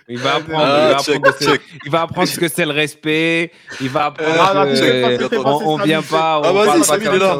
[0.08, 2.72] Il va apprendre, Ah, il va check, apprendre, il va apprendre ce que c'est le
[2.72, 3.52] respect.
[3.82, 6.84] Il va apprendre Ah, que, pas, on, on vient pas, on Ah, vas-y, parle pas
[6.86, 7.38] Samy, il est là.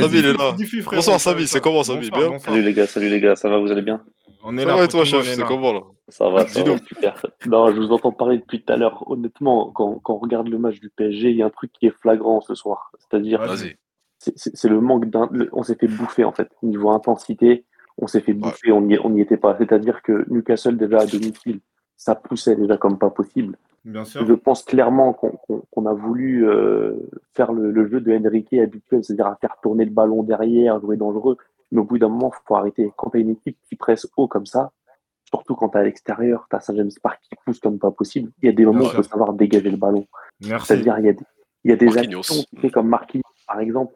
[0.00, 0.56] Samy, il est là.
[0.92, 2.38] Bonsoir, ça- Samy, c'est comment, Samy Bien.
[2.38, 4.00] Salut les gars, salut les gars, ça va, vous allez bien
[4.48, 4.76] On est Ça là.
[4.76, 7.26] va et toi, chef C'est comment là Ça va, ça va, super.
[7.46, 9.04] Non, je vous entends parler depuis tout à l'heure.
[9.10, 11.86] Honnêtement, quand, quand on regarde le match du PSG, il y a un truc qui
[11.86, 12.90] est flagrant ce soir.
[12.98, 13.40] C'est-à-dire,
[14.18, 15.28] c'est- le manque d'un.
[15.52, 16.48] On s'est fait bouffer en fait.
[16.62, 17.64] Niveau intensité,
[17.98, 19.54] on s'est fait bouffer, on n'y on n'y était pas.
[19.58, 21.60] C'est-à-dire que Newcastle, déjà à domicile,
[21.96, 23.56] ça poussait déjà comme pas possible.
[23.84, 24.26] Bien sûr.
[24.26, 26.94] Je pense clairement qu'on qu'on- qu'on a voulu euh,
[27.34, 30.96] faire le, le jeu de Enrique habituel, c'est-à-dire à faire tourner le ballon derrière, jouer
[30.96, 31.36] dangereux.
[31.70, 32.92] Mais au bout d'un moment, faut arrêter.
[32.96, 34.72] Quand tu as une équipe qui presse haut comme ça,
[35.24, 38.46] surtout quand tu à l'extérieur, tu as Saint-James Park qui pousse comme pas possible, il
[38.46, 40.06] y a des moments où il faut savoir dégager le ballon.
[40.64, 41.24] C'est-à-dire, il y a des,
[41.64, 43.94] il y a des actions qui fait comme Marquinhos, par exemple.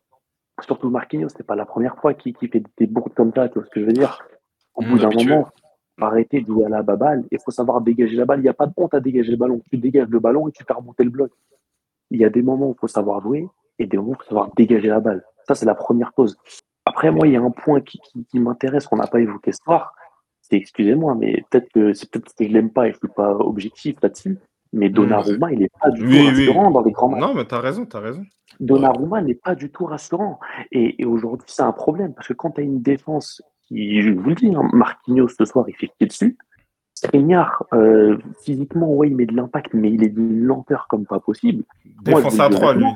[0.61, 3.55] Surtout Marquinhos, c'était pas la première fois qu'il qu'il fait des bourdes comme ça, tu
[3.59, 4.23] vois ce que je veux dire?
[4.75, 5.49] Au Mmh, bout d'un moment,
[5.99, 7.25] faut arrêter de jouer à la baballe.
[7.31, 8.41] Il faut savoir dégager la balle.
[8.41, 9.61] Il n'y a pas de honte à dégager le ballon.
[9.71, 11.31] Tu dégages le ballon et tu fais remonter le bloc.
[12.11, 13.49] Il y a des moments où il faut savoir jouer
[13.79, 15.25] et des moments où il faut savoir dégager la balle.
[15.49, 16.37] Ça, c'est la première pause.
[16.93, 19.51] Après, moi, il y a un point qui, qui, qui m'intéresse, qu'on n'a pas évoqué
[19.53, 19.95] ce soir.
[20.43, 23.33] C'est, excusez-moi, mais peut-être que c'est peut-être que je l'aime pas et je suis pas
[23.35, 24.39] objectif là-dessus.
[24.75, 26.29] Mais Donnarumma, il n'est pas du Oui, tout oui.
[26.29, 27.21] rassurant dans les grands matchs.
[27.21, 28.25] Non, mais t'as raison, t'as raison.
[28.61, 30.39] Donnarumma n'est pas du tout rassurant.
[30.71, 34.11] Et, et aujourd'hui, c'est un problème parce que quand tu as une défense qui, je
[34.11, 36.37] vous le dis, hein, Marquinhos ce soir, il fait pied dessus.
[36.95, 41.21] Skriniar, euh, physiquement, ouais, il met de l'impact, mais il est d'une lenteur comme pas
[41.21, 41.65] possible.
[42.07, 42.87] Moi, Défense je à vous le dis 3, lui.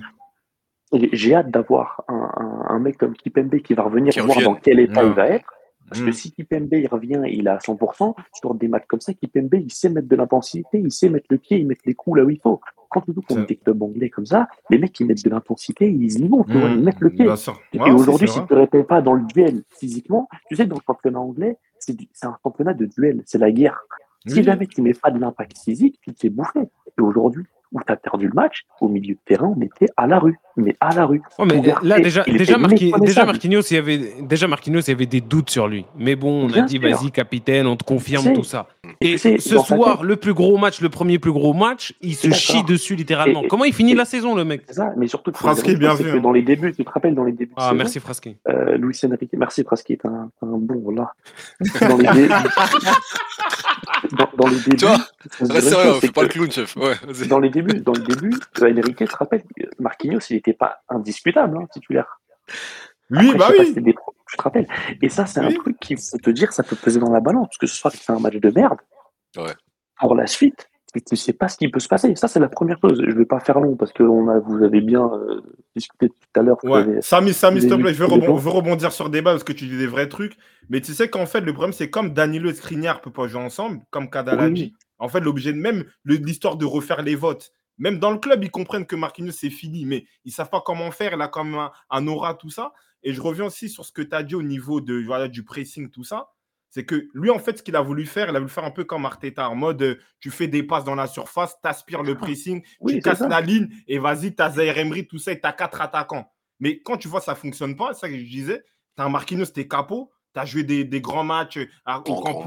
[0.92, 4.40] Et J'ai hâte d'avoir un, un- un mec comme Kipembe qui va revenir Qui voir
[4.42, 5.08] dans quel état Ouais.
[5.10, 5.52] il va être.
[5.88, 6.12] Parce que Mm.
[6.12, 9.72] si Kipembe il revient, il est à 100%, sur des matchs comme ça, Kipembe il
[9.72, 12.30] sait mettre de l'intensité, il sait mettre le pied, il met les coups là où
[12.30, 12.60] il faut.
[12.90, 15.88] Quand tu joues contre des clubs anglais comme ça, les mecs qui mettent de l'intensité,
[15.88, 17.36] ils y vont, vois, ils Mm, mettent le pied.
[17.36, 17.60] Sûr.
[17.72, 18.46] Et aujourd'hui, si vrai.
[18.48, 21.56] tu ne réponds pas dans le duel physiquement, tu sais que dans le championnat anglais,
[21.78, 23.80] c'est un championnat de duel, c'est la guerre.
[24.26, 26.62] Si jamais tu mets pas de l'impact physique, tu te fais bouffer.
[26.98, 30.06] Et aujourd'hui, où tu as perdu le match, au milieu de terrain, on était à
[30.08, 30.36] la rue.
[30.58, 31.20] Mais à la rue.
[31.38, 32.90] Ouais, mais Ouverté, là, déjà, déjà, Marqui-.
[33.26, 35.84] Marquinhos, il y avait, déjà, Marquinhos, il y avait des doutes sur lui.
[35.98, 38.66] Mais bon, on a dit, vas-y, capitaine, on te confirme tout ça.
[39.00, 42.14] Et tu ce dans soir, le plus gros match, le premier plus gros match, il
[42.14, 43.42] se chie dessus littéralement.
[43.42, 44.62] Et- Comment il finit et- la saison, le mec?
[44.70, 46.20] Ça, mais surtout, que Frasquet, bien vu, que hein.
[46.20, 48.36] dans les débuts, tu te rappelles, dans les débuts Ah, saison, merci Frasquet.
[48.48, 51.12] euh, Luis Enrique, merci Frasquet, t'es un, bon, voilà.
[51.86, 52.28] Dans les, dé-
[54.18, 54.96] dans, dans les débuts, Tu vois,
[55.40, 56.76] Reste sérieux, fais pas le clown, chef.
[56.76, 56.94] Ouais,
[57.28, 58.32] dans les débuts, dans le début,
[58.62, 62.20] euh, Enrique se rappelle, euh, Marquinhos, il n'était pas indiscutable, hein, titulaire.
[63.10, 63.70] Oui, Après, bah oui.
[63.74, 63.94] c'est des
[64.28, 64.66] je te rappelle.
[65.02, 67.56] Et ça, c'est un truc qui faut te dire, ça peut peser dans la balance,
[67.58, 68.78] que ce soir, tu fais un match de merde.
[69.36, 69.52] Ouais.
[70.00, 72.16] Pour la suite, tu ne sais pas ce qui peut se passer.
[72.16, 73.00] Ça, c'est la première chose.
[73.04, 75.42] Je ne vais pas faire long, parce que on a, vous avez bien euh,
[75.76, 76.58] discuté tout à l'heure.
[76.64, 77.00] Ouais.
[77.02, 79.78] Samy, Samy, s'il te plaît, je veux, je rebondir sur débat parce que tu dis
[79.78, 80.36] des vrais trucs.
[80.68, 83.28] Mais tu sais qu'en fait, le problème, c'est comme Danilo et Skriniar ne peuvent pas
[83.28, 84.74] jouer ensemble, comme Kadal Oui.
[84.98, 87.52] En fait, l'objet de même le- l'histoire de refaire les votes.
[87.78, 90.62] Même dans le club, ils comprennent que Marquinhos, c'est fini, mais ils ne savent pas
[90.64, 91.12] comment faire.
[91.14, 92.72] Il a comme un, un aura, tout ça.
[93.02, 95.44] Et je reviens aussi sur ce que tu as dit au niveau de, voilà, du
[95.44, 96.30] pressing, tout ça.
[96.70, 98.70] C'est que lui, en fait, ce qu'il a voulu faire, il a voulu faire un
[98.70, 102.02] peu comme Arteta, en mode euh, tu fais des passes dans la surface, tu aspires
[102.02, 103.28] le pressing, Oui, tu casses ça.
[103.28, 106.30] la ligne et vas-y, tu as Zaire Emery, tout ça, et tu as quatre attaquants.
[106.60, 108.62] Mais quand tu vois ça ne fonctionne pas, c'est ça que je disais,
[108.96, 112.00] tu as un Marquinhos, t'es capot, tu as joué des, des grands matchs euh, à,
[112.00, 112.44] au Camp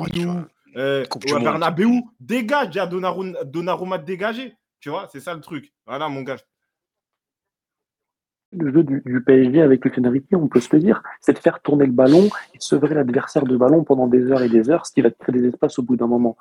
[0.76, 1.44] euh, au monde.
[1.44, 1.88] Bernabeu,
[2.20, 4.54] dégage, dis à Donnarumma, dégager.
[4.80, 5.74] Tu vois, c'est ça le truc.
[5.86, 6.38] Voilà, mon gars.
[8.52, 11.38] Le jeu du, du PSG avec le Enrique, on peut se le dire, c'est de
[11.38, 14.72] faire tourner le ballon et de sevrer l'adversaire de ballon pendant des heures et des
[14.72, 16.36] heures, ce qui va te créer des espaces au bout d'un moment.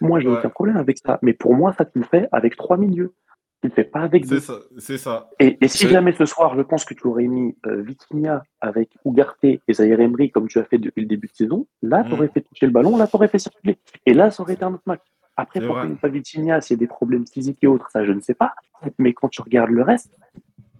[0.00, 0.38] Moi, j'ai Ouais.
[0.38, 1.20] aucun problème avec ça.
[1.22, 3.14] Mais pour moi, ça, tu le fais avec trois milieux.
[3.62, 4.40] Tu le fais pas avec deux.
[4.40, 4.58] C'est ça.
[4.78, 5.30] C'est ça.
[5.38, 8.96] Et, et si jamais ce soir, je pense que tu aurais mis euh, Vitinha avec
[9.04, 12.12] Ugarte et Zaire Emery comme tu as fait depuis le début de saison, là, tu
[12.14, 13.78] aurais fait toucher le ballon, là, tu aurais fait circuler.
[14.04, 15.02] Et là, ça aurait été un autre match.
[15.42, 18.34] Après, C'est a pas Vitinha, a des problèmes physiques et autres, ça, je ne sais
[18.34, 18.52] pas.
[18.98, 20.18] Mais quand tu regardes le reste,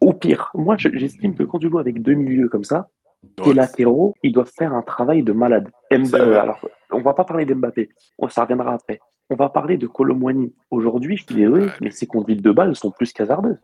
[0.01, 2.89] au pire, moi, je- j'estime que quand tu joues avec deux milieux comme ça,
[3.37, 3.55] tes Ouais.
[3.55, 5.71] latéraux, ils doivent faire un travail de malade.
[5.91, 6.61] C'est euh, alors,
[6.91, 7.91] on va pas parler d'Mbappé,
[8.29, 9.01] ça reviendra après.
[9.31, 10.53] On va parler de Colomwani.
[10.71, 13.61] Aujourd'hui, je suis désolé, mais ses conduites de balles sont plus qu'hasardeuses.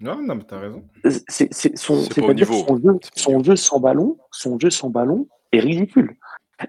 [0.00, 0.82] Non, non, mais t'as raison.
[1.28, 2.54] C'est c'est- son, C'est niveau.
[2.66, 6.16] son jeu, C'est son jeu sans ballon, son jeu sans ballon est ridicule.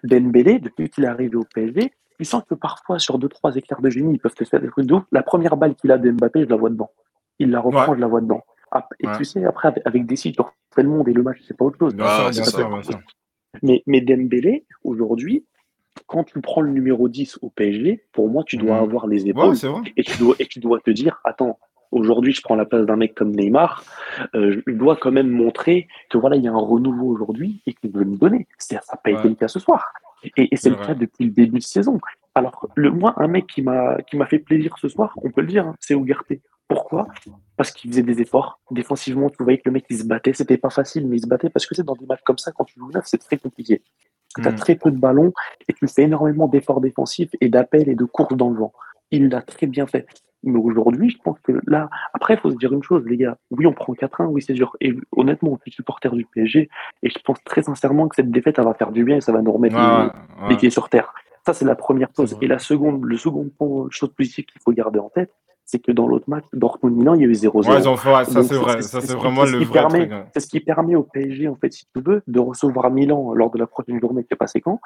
[0.04, 3.82] Dembélé, depuis qu'il est arrivé au PSG, tu sens que parfois sur deux trois éclairs
[3.82, 5.04] de génie, ils peuvent te faire des trucs de ouf.
[5.12, 6.90] La première balle qu'il a de Mbappé, je la vois dedans.
[7.40, 7.96] Il la reprend, Ouais.
[7.96, 8.42] je la vois dedans.
[8.72, 9.18] Ah, et Ouais.
[9.18, 11.66] tu sais, après avec- avec des sites, tu le monde et le match, c'est pas
[11.66, 11.96] autre chose.
[12.00, 12.70] Ah, c'est ça.
[13.62, 15.46] Mais, mais Dembélé, aujourd'hui,
[16.08, 18.84] quand tu prends le numéro 10 au PSG, pour moi, tu dois Mhm.
[18.84, 21.60] avoir les épaules Ouais, c'est et tu dois, et tu dois te dire, attends,
[21.92, 23.84] aujourd'hui, je prends la place d'un mec comme Neymar,
[24.34, 27.74] euh, je dois quand même montrer que voilà, il y a un renouveau aujourd'hui et
[27.74, 28.48] qu'il veut me donner.
[28.58, 29.94] C'est-à-dire, ça n'a pas été le cas ce soir.
[30.38, 30.88] Et, et c'est le vrai.
[30.88, 32.00] cas depuis le début de saison.
[32.36, 35.42] Alors, le, moi, un mec qui m'a qui m'a fait plaisir ce soir, on peut
[35.42, 36.42] le dire, hein, c'est Ougarté.
[36.68, 37.08] Pourquoi?
[37.58, 38.60] Parce qu'il faisait des efforts.
[38.72, 40.34] Défensivement, tu voyais que le mec, il se battait.
[40.34, 42.52] C'était pas facile, mais il se battait parce que c'est dans des matchs comme ça,
[42.52, 43.84] quand tu joues neuf, c'est très compliqué.
[44.36, 44.56] Tu as Mm.
[44.56, 45.32] très peu de ballons
[45.68, 48.74] et tu fais énormément d'efforts défensifs et d'appels et de courses dans le vent.
[49.14, 50.06] Il l'a très bien fait.
[50.46, 53.38] Mais aujourd'hui, je pense que là, après, il faut se dire une chose, les gars.
[53.52, 54.76] Oui, on prend 4-1, oui, c'est dur.
[54.82, 56.70] Et honnêtement, je suis supporter du PSG
[57.04, 59.32] et je pense très sincèrement que cette défaite, elle va faire du bien et ça
[59.32, 60.12] va nous remettre Ouais, les, ouais,
[60.50, 60.60] les ouais.
[60.60, 61.14] pieds sur terre.
[61.46, 62.38] Ça, c'est la première chose.
[62.42, 65.32] Et la seconde, le second point, chose positive qu'il faut garder en tête,
[65.66, 67.70] c'est que dans l'autre match, Dortmund-Milan, il y a eu 0-0.
[67.70, 68.82] Ouais, ça c'est vrai.
[68.82, 70.26] Ça c'est vraiment le vrai permet- hein.
[70.34, 73.50] C'est ce qui permet au PSG, en fait, si tu veux, de recevoir Milan lors
[73.50, 74.82] de la prochaine journée qui est passée quand,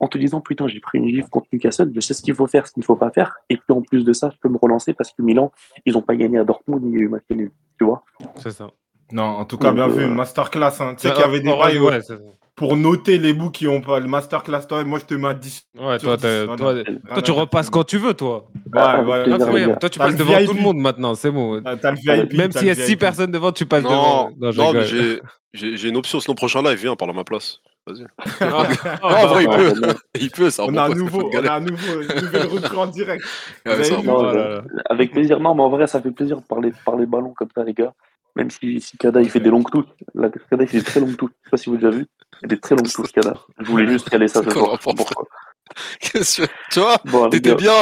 [0.00, 2.46] en te disant, putain, j'ai pris une gifle contre Newcastle, je sais ce qu'il faut
[2.46, 4.48] faire, ce qu'il ne faut pas faire, et puis en plus de ça, je peux
[4.48, 5.52] me relancer parce que Milan,
[5.86, 8.02] ils n'ont pas gagné à Dortmund, il y a eu match nul, tu vois.
[8.36, 8.68] C'est ça.
[9.12, 10.80] Non, en tout cas, Donc, bien euh, vu, masterclass.
[10.80, 10.94] hein.
[10.96, 12.18] Tu sais qu'il y avait des ouais, bails ouais, euh,
[12.54, 14.66] pour noter les bouts qui ont pas le masterclass.
[14.68, 15.66] Toi, moi, je te mets à 10.
[15.80, 16.84] Ouais, toi, 10, t'as- voilà.
[16.84, 18.46] toi, tu repasses quand tu veux, toi.
[18.72, 19.06] Ouais, Avec
[19.52, 19.76] ouais.
[19.80, 21.60] Toi, tu passes devant tout le monde maintenant, c'est bon.
[21.62, 22.34] T'as t'as le VIP.
[22.34, 23.00] Même s'il y a le 6 VIP.
[23.00, 24.72] personnes devant, tu passes Non, devant.
[24.72, 24.80] Non,
[25.52, 26.20] j'ai une option.
[26.20, 27.58] Sinon, prochain live, viens, parle à ma place.
[27.86, 28.04] Vas-y.
[28.40, 28.64] Non,
[29.02, 29.94] en vrai, il peut.
[30.20, 33.24] Il peut, un On a un nouveau, on a un nouveau, nouvelle recrue en direct.
[33.66, 35.40] Euh, avec plaisir.
[35.40, 37.72] Non, mais en vrai, ça fait plaisir de parler, de parler ballon comme ça, les
[37.74, 37.92] gars.
[38.36, 39.86] Même si, si Kada, il fait des longues touches.
[40.14, 41.30] Là, Kada, il fait des très longues touches.
[41.42, 42.06] Je sais pas si vous avez déjà vu.
[42.34, 43.34] Il fait des très longues touches, Kada.
[43.58, 44.78] Je voulais juste caler ça ce soir.
[44.78, 45.24] Pourquoi
[46.00, 47.72] Qu'est-ce que- Tu vois, Bon, t'étais bien.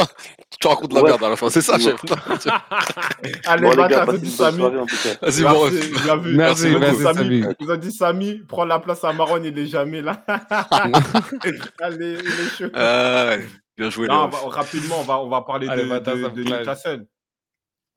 [0.61, 1.11] Tu racontes de la Ouais.
[1.11, 1.81] merde à la fin, c'est ça, Ouais.
[1.81, 2.01] chef.
[3.47, 4.59] Allez, Bon, va t'as dit Samy.
[4.61, 6.79] Vas-y, bon, Merci, vu.
[6.79, 7.45] Merci, Samy, Samy.
[7.61, 10.25] Ils ont dit Samy, prends la place à Maron, il est jamais là.
[11.81, 12.71] Allez, il est chaud.
[12.75, 13.37] Ah,
[13.77, 16.43] bien joué, Non, rapidement, on va, on va parler Allez, de, va, de-.
[16.43, 17.07] Newcastle.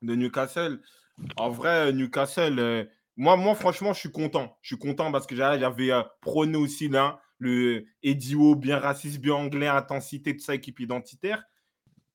[0.03, 0.79] De Newcastle.
[1.37, 2.83] En vrai, Newcastle, euh,
[3.17, 4.55] moi, moi, franchement, je suis content.
[4.61, 9.19] Je suis content parce que j'avais j'avais, euh, prôné aussi là, le Edio, bien raciste,
[9.19, 11.41] bien anglais, intensité, tout ça, équipe identitaire.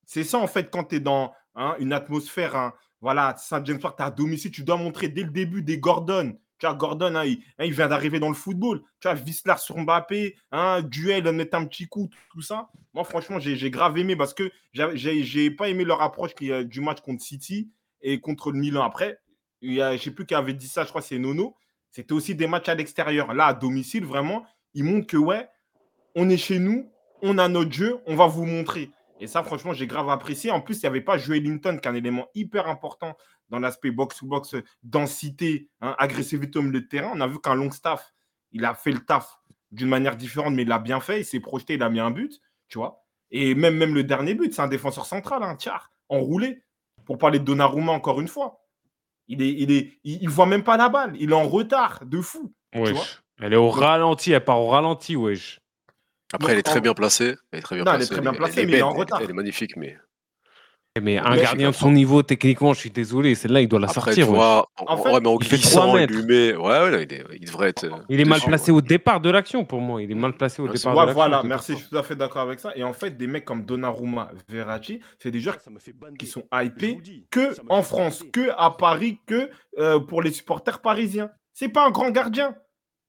[0.07, 3.97] C'est ça, en fait, quand tu es dans hein, une atmosphère, hein, voilà, Saint-James Park,
[3.99, 6.39] tu à domicile, tu dois montrer dès le début des Gordon.
[6.59, 8.81] Tu vois, Gordon, hein, il, vient d'arriver dans le football.
[9.01, 10.37] Tu vois, Vislar sur Mbappé,
[10.85, 12.71] duel, mettre un petit coup, tout ça.
[12.95, 16.81] Moi, franchement, j'ai grave aimé parce que j'ai- j'ai pas aimé leur approche euh, du
[16.81, 19.19] match contre City et contre le Milan après.
[19.61, 21.57] Il y a, je sais plus qui avait dit ça, je crois que c'est Nono.
[21.91, 23.35] C'était aussi des matchs à l'extérieur.
[23.35, 25.49] Là, à domicile, vraiment, ils montrent que, ouais,
[26.15, 26.91] on est chez nous,
[27.23, 28.91] on a notre jeu, on va vous montrer.
[29.21, 30.51] Et ça, franchement, j'ai grave apprécié.
[30.51, 33.17] En plus, il n'y avait pas Joel Linton, qui est un élément hyper important
[33.49, 37.13] dans l'aspect box-to-box, densité, hein, agressivité au milieu de terrain.
[37.15, 38.15] On a vu qu'un long staff,
[38.53, 39.39] il a fait le taf
[39.71, 41.21] d'une manière différente, mais il l'a bien fait.
[41.21, 43.05] Il s'est projeté, il a mis un but, tu vois.
[43.31, 46.63] Et même, même le dernier but, c'est un défenseur central, un tiers, enroulé.
[47.05, 48.65] Pour parler de Donnarumma encore une fois.
[49.29, 51.15] Il est, il est, il, il voit même pas la balle.
[51.21, 52.53] Il est en retard, de fou.
[52.73, 53.23] vois Wesh.
[53.41, 55.61] Elle est au ralenti, elle part au ralenti, wesh.
[56.33, 57.35] Après, elle est très en- bien placée.
[57.53, 58.13] Elle est très bien Non, elle est placée.
[58.15, 59.21] très bien elle placée, mais il est en retard.
[59.23, 59.97] Elle est magnifique, mais.
[61.03, 63.85] Mais un Mais- gardien de son niveau, techniquement, je suis désolé, celle-là, il doit la
[63.87, 64.25] Après, sortir.
[64.25, 64.37] tu ouais.
[64.39, 66.07] vois, en, En fait, ouais, mais en il fait glissant, met.
[66.57, 67.85] Ouais, ouais, il, est- il devrait être.
[67.85, 68.79] euh, Il est mal placé ouais.
[68.79, 70.01] au départ de l'action pour moi.
[70.03, 71.15] Il est mal placé au départ Ouais, de l'action.
[71.15, 72.73] voilà, merci, je suis tout à fait d'accord avec ça.
[72.77, 75.59] Et en fait, des mecs comme Donnarumma, Verratti, c'est des joueurs
[76.19, 76.99] qui sont hypés
[77.31, 81.29] que en France, que à Paris, que euh, pour les supporters parisiens.
[81.53, 82.55] C'est pas un grand gardien.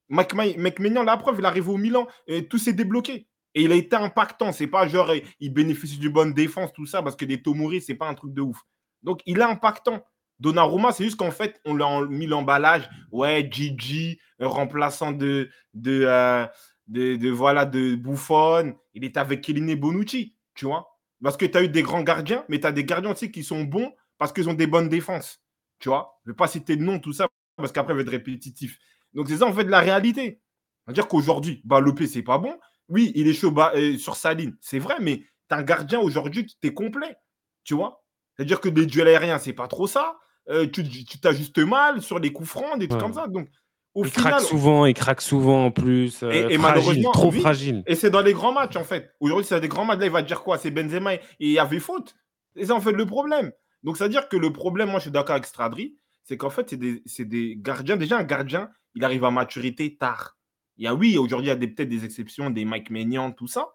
[0.09, 2.07] Mike, Mike, Maignan, la preuve, il arrive au Milan
[2.49, 3.27] tout s'est débloqué.
[3.55, 4.51] Et il a été impactant.
[4.51, 7.81] C'est pas genre eh, il bénéficie d'une bonne défense, tout ça, parce que des Tomori,
[7.81, 8.61] c'est pas un truc de ouf.
[9.03, 10.03] Donc il est impactant.
[10.39, 12.87] Donnarumma, c'est juste qu'en fait, on l'a mis l'emballage.
[13.11, 16.45] Ouais, Gigi, euh, remplaçant de, de, euh,
[16.87, 18.75] de, de, voilà, de Buffon.
[18.93, 20.87] Il est avec Kelly Bonucci, tu vois.
[21.23, 23.43] Parce que tu as eu des grands gardiens, mais tu as des gardiens aussi qui
[23.43, 25.41] sont bons parce qu'ils ont des bonnes défenses.
[25.79, 26.19] Tu vois.
[26.25, 28.77] Je ne vais pas citer de nom, tout ça, parce qu'après, ça va être répétitif.
[29.17, 30.39] Donc, c'est ça, en fait, la réalité.
[30.85, 32.57] C'est-à-dire qu'aujourd'hui, Balopé, c'est pas bon.
[32.87, 34.53] Oui, il est chaud bas- euh, sur sa ligne.
[34.61, 37.17] C'est vrai, mais tu as un gardien aujourd'hui qui t'est complet.
[37.65, 38.03] Tu vois.
[38.35, 40.17] C'est-à-dire que les duels aériens, c'est pas trop ça.
[40.49, 40.83] Euh, tu
[41.19, 43.07] t'ajustes mal sur les coups francs, des trucs Ouais.
[43.07, 43.27] comme ça.
[43.27, 43.49] Donc,
[43.95, 46.23] au Il final, craque souvent, il craque souvent en plus.
[46.23, 47.41] euh, Et- et fragile, malheureusement, trop oui.
[47.41, 47.83] fragile.
[47.87, 49.11] Et c'est dans les grands matchs, en fait.
[49.19, 49.99] Aujourd'hui, c'est des grands matchs.
[49.99, 50.57] Là, il va dire quoi?
[50.57, 52.15] C'est Benzema et il y avait faute.
[52.55, 53.51] Et c'est en fait le problème.
[53.83, 56.77] Donc, c'est-à-dire que le problème, moi, je suis d'accord avec Stradri, c'est qu'en fait, c'est
[56.77, 57.97] des, c'est des gardiens.
[57.97, 60.35] Déjà, un gardien, il arrive à maturité tard.
[60.77, 63.31] Il y a, oui, aujourd'hui, il y a des- peut-être des exceptions, des Mike Maignan,
[63.31, 63.69] tout ça.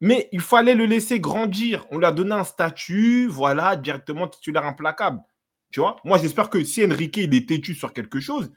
[0.00, 1.84] Mais il fallait le laisser grandir.
[1.90, 5.20] On lui a donné un statut, voilà, directement titulaire implacable.
[5.72, 5.96] Tu vois?
[6.04, 8.52] Moi, j'espère que si Enrique, il est têtu sur quelque chose,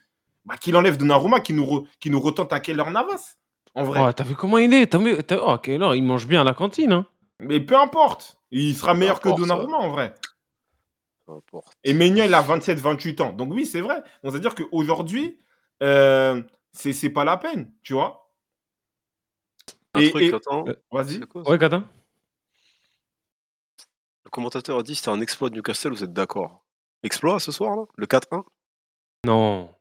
[0.46, 3.36] bah, qu'il enlève Donnarumma, qu'il nous, re- qu'il nous retente à Keller Navas.
[3.74, 4.00] En vrai.
[4.04, 4.88] Oh, t'as vu comment il est?
[4.88, 6.92] T'as vu t'as- Oh, alors, il mange bien à la cantine.
[6.92, 7.06] Hein.
[7.40, 8.38] Mais peu importe.
[8.52, 10.16] Il sera meilleur que Donnarumma en vrai.
[11.26, 11.78] Peu importe.
[11.84, 13.32] Et Maignan, il a 27-28 ans.
[13.34, 13.98] Donc oui, c'est vrai.
[14.24, 15.40] Donc c'est-à-dire qu'aujourd'hui,
[15.84, 16.42] euh,
[16.74, 18.32] c'est c'est pas la peine, tu vois.
[19.96, 20.68] Un Et- truc, et- attends.
[20.68, 21.20] Euh, Vas-y.
[21.36, 21.88] Ouais, Katin
[24.26, 26.64] Le commentateur a dit que c'était un exploit de Newcastle, vous êtes d'accord
[27.04, 27.84] Exploit ce soir, là?
[27.96, 28.44] Le 4-1
[29.26, 29.74] Non.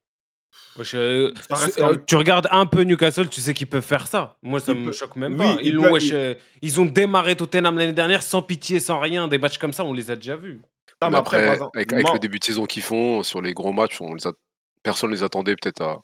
[0.78, 1.32] Je-
[1.82, 4.38] euh, tu regardes un peu Newcastle, tu sais qu'ils peuvent faire ça.
[4.42, 5.62] Moi, ça Ils me choque même oui, pas.
[5.62, 9.28] ils wesh, ils- euh, ils ont démarré Tottenham l'année dernière sans pitié, sans rien.
[9.28, 10.54] Des matchs comme ça, on les a déjà vus.
[11.02, 13.52] Non, Mais mais après, avec, avec moi- le début de saison qu'ils font, sur les
[13.52, 14.32] gros matchs, on les a...
[14.82, 16.02] personne ne les attendait peut-être à.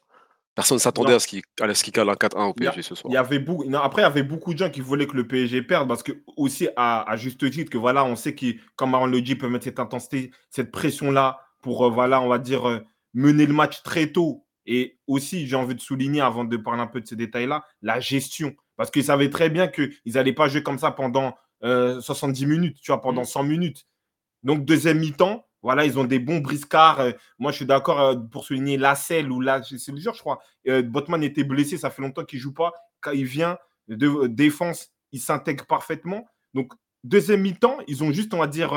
[0.55, 3.11] Personne ne s'attendait à ce ce qu'ils calent un 4-1 au a- PSG ce soir.
[3.11, 5.16] Il y avait beaucoup, non, après, il y avait beaucoup de gens qui voulaient que
[5.16, 8.61] le PSG perde parce que, aussi, à, à juste titre, que voilà, on sait qu'ils,
[8.77, 12.39] comme Aaron le dit, peuvent mettre cette intensité, cette pression-là pour, euh, voilà, on va
[12.39, 12.79] dire, euh,
[13.14, 14.47] mener le match très tôt.
[14.64, 17.99] Et aussi, j'ai envie de souligner, avant de parler un peu de ces détails-là, la
[17.99, 18.55] gestion.
[18.77, 22.79] Parce qu'ils savaient très bien qu'ils n'allaient pas jouer comme ça pendant euh, 70 minutes,
[22.81, 23.27] tu vois, pendant Mhm.
[23.27, 23.87] 100 minutes.
[24.45, 27.01] Donc, deuxième mi-temps, voilà, ils ont des bons briscards.
[27.01, 30.21] Euh, moi, je suis d'accord euh, pour souligner Lassel ou là, c'est le jour, je
[30.21, 30.39] crois.
[30.69, 32.73] Euh, Botman était blessé, ça fait longtemps qu'il ne joue pas.
[33.01, 33.57] Quand il vient
[33.89, 36.27] de défense, il s'intègre parfaitement.
[36.53, 38.75] Donc, deuxième mi-temps, ils ont juste, on va dire,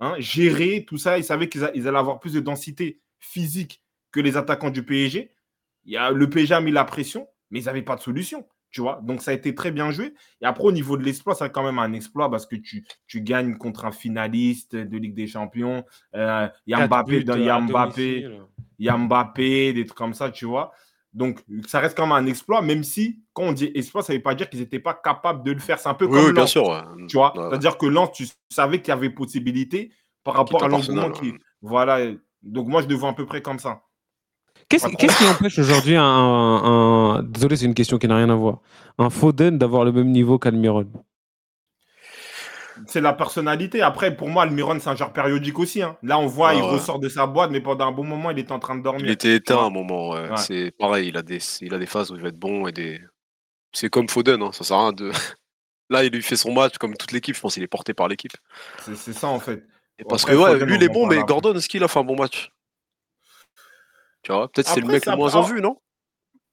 [0.00, 1.18] hein, géré tout ça.
[1.18, 3.80] Ils savaient qu'ils allaient avoir plus de densité physique
[4.10, 5.30] que les attaquants du PSG.
[5.84, 8.44] Il le PSG a mis la pression, mais ils n'avaient pas de solution.
[8.74, 10.14] Tu vois Donc, ça a été très bien joué.
[10.42, 13.20] Et après, au niveau de l'exploit, c'est quand même un exploit parce que tu, tu
[13.22, 15.84] gagnes contre un finaliste de Ligue des Champions.
[16.16, 18.42] Euh, Il y a Mbappé, buts, dans- il y a à Mbappé, domicile.
[18.80, 20.72] il y a Mbappé, des trucs comme ça, tu vois.
[21.12, 24.18] Donc, ça reste quand même un exploit, même si, quand on dit exploit, ça ne
[24.18, 25.78] veut pas dire qu'ils n'étaient pas capables de le faire.
[25.78, 26.66] C'est un peu Oui, comme oui, bien Lens, sûr.
[26.68, 26.80] ouais.
[27.06, 27.50] Tu vois Ouais, ouais.
[27.50, 29.92] C'est-à-dire que Lens, tu savais qu'il y avait possibilité
[30.24, 31.34] par rapport à l'engouement qui.
[31.62, 32.00] Voilà.
[32.42, 33.83] Donc, moi, je le vois à peu près comme ça.
[34.68, 38.58] Qu'est-ce qui empêche aujourd'hui un, un- Désolé, c'est une question qui n'a rien à voir.
[38.98, 40.86] Un Foden d'avoir le même niveau qu'Almiron?
[42.86, 43.82] C'est la personnalité.
[43.82, 45.80] Après, pour moi, Almiron, c'est un genre périodique aussi.
[45.82, 45.96] hein.
[46.02, 46.70] Là, on voit, Ah il ouais.
[46.70, 49.04] ressort de sa boîte, mais pendant un bon moment, il est en train de dormir.
[49.04, 50.10] Il était éteint à un moment.
[50.10, 50.28] ouais.
[50.28, 50.36] Ouais.
[50.36, 52.72] C'est pareil, il a, des, il a des phases où il va être bon et
[52.72, 53.00] des.
[53.72, 55.10] C'est comme Foden, hein, ça sert à rien de.
[55.90, 57.36] Là, il lui fait son match comme toute l'équipe.
[57.36, 58.32] Je pense qu'il est porté par l'équipe.
[58.80, 59.64] C'est c'est ça, en fait.
[59.98, 61.22] Et Parce Après, que ouais, lui, il est bon, mais.
[61.22, 62.50] Gordon, est-ce qu'il a fait un bon match?
[64.24, 65.76] Tu vois, peut-être c'est le mec le moins en vue, non?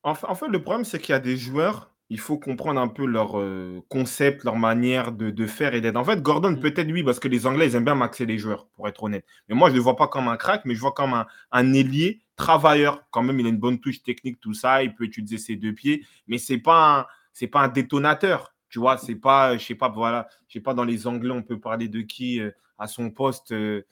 [0.04, 2.82] En fait, en fait, le problème, c'est qu'il y a des joueurs, il faut comprendre
[2.82, 5.96] un peu leur euh, concept, leur manière de, de faire et d'être.
[5.96, 6.60] En fait, Gordon, Mm.
[6.60, 9.26] peut-être oui, parce que les Anglais, ils aiment bien maxer les joueurs, pour être honnête.
[9.48, 11.28] Mais moi, je ne le vois pas comme un crack, mais je vois comme un,
[11.52, 13.04] un ailier travailleur.
[13.12, 14.84] Quand même, il a une bonne touche technique, tout ça.
[14.84, 18.54] Il peut utiliser ses deux pieds, mais ce n'est pas, un- c'est pas un détonateur.
[18.70, 21.44] Tu vois, c'est pas, je sais pas, voilà, je sais pas, dans les Anglais, on
[21.44, 23.52] peut parler de qui euh, à son poste.
[23.52, 23.84] euh,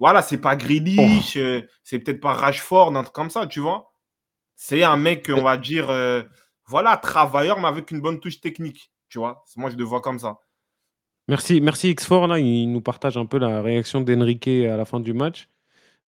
[0.00, 3.92] voilà, c'est pas Grealish, euh, c'est peut-être pas Rashford, un truc comme ça, tu vois.
[4.56, 6.22] C'est un mec, on va dire, euh,
[6.66, 9.44] voilà, travailleur, mais avec une bonne touche technique, tu vois.
[9.56, 10.38] Moi, je le vois comme ça.
[11.28, 12.28] Merci, merci X4.
[12.28, 15.48] Là, il nous partage un peu la réaction d'Enrique à la fin du match.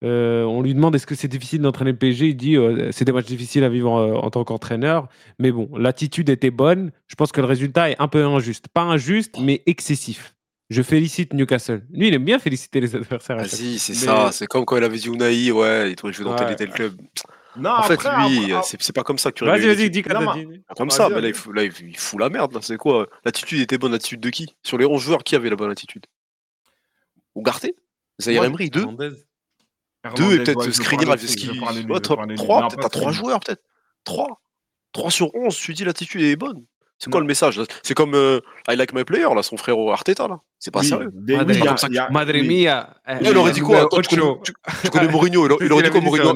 [0.02, 2.28] Euh, on lui demande est-ce que c'est difficile d'entraîner le PSG.
[2.30, 5.08] Il dit euh, c'est des matchs difficiles à vivre en tant qu'entraîneur.
[5.38, 6.92] Mais bon, l'attitude était bonne.
[7.08, 8.68] Je pense que le résultat est un peu injuste.
[8.68, 10.34] Pas injuste, mais excessif.
[10.72, 11.82] Je félicite Newcastle.
[11.90, 13.38] Lui, il aime bien féliciter les adversaires.
[13.40, 14.32] chaque Vas-y, c'est Mais- ça.
[14.32, 16.52] C'est comme quand il avait dit Unai, ouais, il doit jouer dans tel Ouais.
[16.54, 17.00] et tel club.
[17.56, 19.44] Non, En fait, lui, après- c'est pas comme ça que tu.
[19.44, 20.02] Vas-y, vas-y, dis.
[20.02, 22.54] Comme ça, mais là, il fout, là, il fout la merde.
[22.54, 22.60] là.
[22.62, 23.06] C'est quoi?
[23.26, 24.54] L'attitude était bonne, l'attitude de qui?
[24.62, 26.06] Sur les 11 joueurs, qui avait la bonne attitude?
[27.34, 27.74] Ougarté?
[28.20, 28.86] Zahir Emery, deux?
[30.16, 31.16] Deux et peut-être Skriniar,
[31.74, 32.00] lui.
[32.00, 32.26] Trois,
[32.68, 33.62] peut-être t'as trois joueurs, peut-être.
[34.04, 34.40] Trois.
[34.92, 36.64] 3 sur 11, tu dis l'attitude est bonne.
[36.98, 40.28] C'est quoi le message C'est comme euh, I like my player, là, son frère Arteta,
[40.28, 40.40] là.
[40.64, 41.10] C'est pas Oui, sérieux.
[41.12, 42.64] des- Madre- oui, y a- y a- Madre oui.
[42.64, 42.94] mia.
[43.08, 44.40] eh, il aurait dit quoi Toi, tu connais, ocho?
[44.44, 44.52] tu-
[44.84, 46.32] tu connais Mourinho, il, aurait dit quoi Mourinho?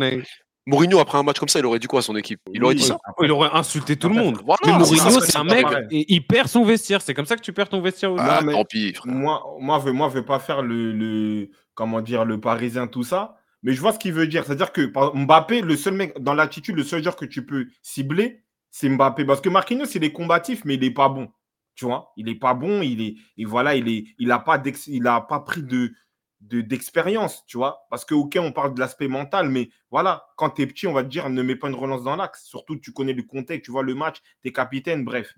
[0.67, 2.41] Mourinho, après un match comme ça, il aurait dit quoi à son équipe?
[2.53, 4.41] Il aurait Oui, dit ça il aurait insulté tout le monde.
[4.45, 7.01] voilà, mais Mourinho, c'est un mec, et il perd son vestiaire.
[7.03, 8.25] C'est comme ça que tu perds ton vestiaire aussi.
[8.27, 9.15] Ah, mais- tant pis, frère.
[9.15, 13.05] Moi, moi, je, moi, je vais pas faire le, le, comment dire, le parisien, tout
[13.05, 13.37] ça.
[13.63, 14.45] Mais je vois ce qu'il veut dire.
[14.45, 18.43] C'est-à-dire que Mbappé, le seul mec, dans l'attitude, le seul joueur que tu peux cibler,
[18.73, 19.25] c'est Mbappé.
[19.25, 21.29] Parce que Marquinhos, il est combatif, mais il est pas bon.
[21.77, 22.83] Tu vois, il est pas bon.
[22.83, 25.93] Il est, et voilà, il est, il a pas il a pas pris de,
[26.41, 27.87] de- d'expérience, tu vois.
[27.91, 31.05] Parce que, ok, on parle de l'aspect mental, mais voilà, quand tu petit, on va
[31.05, 32.45] te dire, ne mets pas une relance dans l'axe.
[32.47, 35.35] Surtout, tu connais le contexte, tu vois le match, tu es capitaine, bref.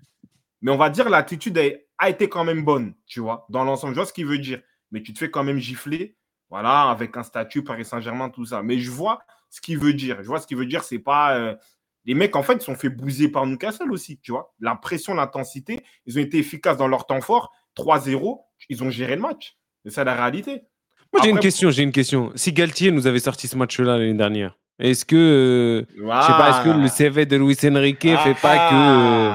[0.61, 1.63] Mais on va dire l'attitude a,
[1.97, 3.93] a été quand même bonne, tu vois, dans l'ensemble.
[3.93, 4.61] Je vois ce qu'il veut dire.
[4.91, 6.17] Mais tu te fais quand même gifler,
[6.49, 8.63] voilà, avec un statut Paris Saint-Germain, tout ça.
[8.63, 10.17] Mais je vois ce qu'il veut dire.
[10.21, 11.37] Je vois ce qu'il veut dire, c'est pas.
[11.37, 11.55] euh,
[12.05, 14.53] Les mecs, en fait, ils se sont fait bousiller par Newcastle aussi, tu vois.
[14.59, 17.51] La pression, l'intensité, ils ont été efficaces dans leur temps fort.
[17.75, 18.39] 3-0,
[18.69, 19.57] ils ont géré le match.
[19.85, 20.63] C'est ça la réalité.
[21.13, 21.71] Moi, j'ai une question.
[21.71, 22.31] J'ai une question.
[22.35, 26.49] Si Galtier nous avait sorti ce match-là l'année dernière, est-ce que, euh, je sais pas,
[26.51, 28.75] est-ce que le CV de Luis Enrique fait pas que.
[28.75, 29.31] euh,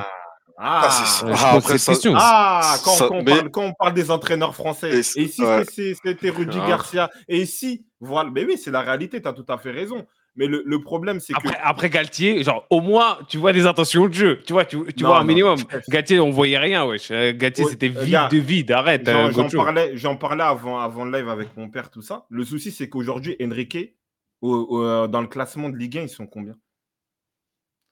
[0.56, 2.14] Ah, Ah, c'est- je Ah, pose après, cette ça- question.
[2.16, 4.98] Ah, quand, Ça- quand on mais- parle, quand on parle des entraîneurs français.
[4.98, 5.64] Et si ouais.
[5.66, 6.68] c'était Rudy Ah.
[6.68, 8.30] Garcia Et si Voilà.
[8.32, 10.06] Mais oui, c'est la réalité, tu as tout à fait raison.
[10.36, 11.48] Mais le, le problème, c'est que.
[11.62, 14.40] Après, Galtier, genre, au moins, tu vois des intentions de jeu.
[14.44, 15.26] Tu vois, tu, tu Non, vois un non.
[15.28, 15.58] minimum.
[15.88, 17.10] Galtier, on voyait rien, wesh.
[17.12, 18.72] Euh, Galtier, Ouais, c'était vide de vide.
[18.72, 19.06] Arrête.
[19.06, 22.26] J'en euh, parlais, parlais avant, avant le live avec mon père, tout ça.
[22.30, 23.94] Le souci, c'est qu'aujourd'hui, Enrique,
[24.40, 26.56] au- au- dans le classement de Ligue 1, ils sont combien?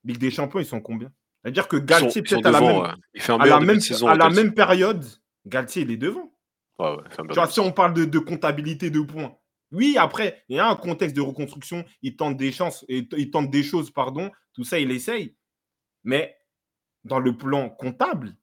[0.04, 1.12] Ligue des Champions, ils sont combien?
[1.42, 2.88] C'est-à-dire que Galtier, peut-être à, la même, ouais.
[3.28, 4.08] À, la même, de saison.
[4.08, 4.42] à la Galtier.
[4.44, 5.04] même période,
[5.46, 6.32] Galtier, il est devant.
[6.78, 6.96] Ouais,
[7.28, 9.36] Tu vois, si on parle de, de comptabilité de points.
[9.72, 11.84] Oui, après, il y a un contexte de reconstruction.
[12.02, 14.30] Il tente des chances, il tente des choses, pardon.
[14.52, 15.34] Tout ça, il essaye.
[16.04, 16.36] Mais
[17.04, 18.36] dans le plan comptable,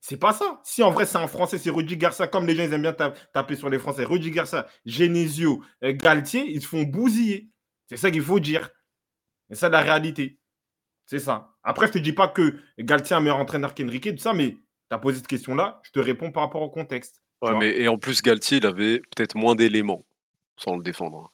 [0.00, 0.60] c'est pas ça.
[0.64, 2.92] Si en vrai, c'est un Français, c'est Rudy Garcia, comme les gens ils aiment bien
[2.92, 4.04] ta- taper sur les Français.
[4.04, 7.50] Rudy Garcia, Genesio, euh, Galtier, ils se font bousiller.
[7.88, 8.70] C'est ça qu'il faut dire.
[9.50, 10.38] C'est ça la réalité.
[11.06, 11.54] C'est ça.
[11.62, 14.52] Après, je te dis pas que Galtier est un meilleur entraîneur qu'Enrique, tout ça, mais
[14.52, 14.58] tu
[14.90, 17.22] as posé cette question-là, je te réponds par rapport au contexte.
[17.42, 20.06] Ouais, mais, et en plus, Galtier, il avait peut-être moins d'éléments,
[20.56, 21.18] sans le défendre.
[21.18, 21.30] hein.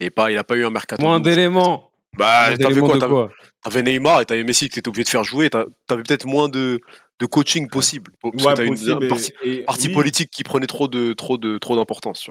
[0.00, 1.02] Et pas, il n'a pas eu un mercato.
[1.02, 1.90] Moins d'éléments.
[2.18, 2.98] Bah, t'avais quoi?
[2.98, 3.28] T'avais
[3.62, 5.50] t'avais Neymar et t'avais Messi que t'étais obligé de faire jouer.
[5.50, 6.80] T'avais peut-être moins de,
[7.18, 8.10] de coaching possible.
[8.22, 9.94] Parce Ouais, que t'as une, et- partie, et- partie oui.
[9.94, 12.28] politique qui prenait trop de trop de trop d'importance.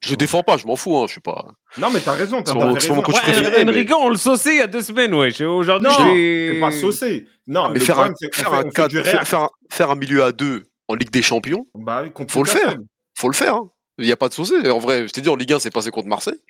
[0.00, 0.96] Je défends pas, je m'en fous.
[0.98, 1.46] Hein, je suis pas.
[1.78, 2.42] Non, mais t'as raison.
[2.42, 3.02] T'as c'est mon raison.
[3.02, 5.40] coach Ouais, préféré, mais- Enrique, on le sauçait il y a deux semaines, wesh.
[5.40, 7.26] Aujourd'hui, Non, c'est pas saucé.
[7.46, 11.22] Non, mais faire un, problème, faire, cadre- faire, faire milieu à deux en Ligue des
[11.22, 12.76] Champions, Bah Faut le faire.
[13.16, 13.54] faut le faire.
[13.56, 13.70] hein.
[13.98, 14.68] Il n'y a pas de saucé.
[14.70, 16.40] En vrai, je t'ai dit, en Ligue 1, c'est passé contre Marseille.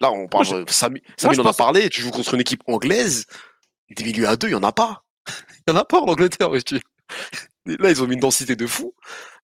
[0.00, 0.44] Là, on parle.
[0.46, 1.88] je- euh, Samy, Samy je en a parlé.
[1.90, 3.26] Tu joues contre une équipe anglaise.
[3.90, 5.04] Des milieux à deux, il n'y en a pas.
[5.66, 6.50] Il n'y en a pas en Angleterre.
[6.64, 6.80] tu-
[7.66, 8.94] Là, ils ont mis une densité de fou.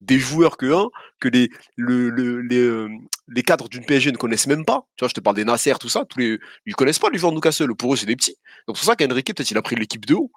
[0.00, 0.88] Des joueurs que, un,
[1.20, 2.88] que les, le, le- les, euh,
[3.28, 4.86] les cadres d'une PSG ne connaissent même pas.
[4.96, 6.04] Tu vois, je te parle des Nasser, tout ça.
[6.08, 7.74] Tous les, ils connaissent pas les joueurs de Newcastle.
[7.74, 8.36] Pour eux, c'est des petits.
[8.66, 10.32] Donc, c'est pour ça qu'Henrique, peut-être, il a pris l'équipe de haut.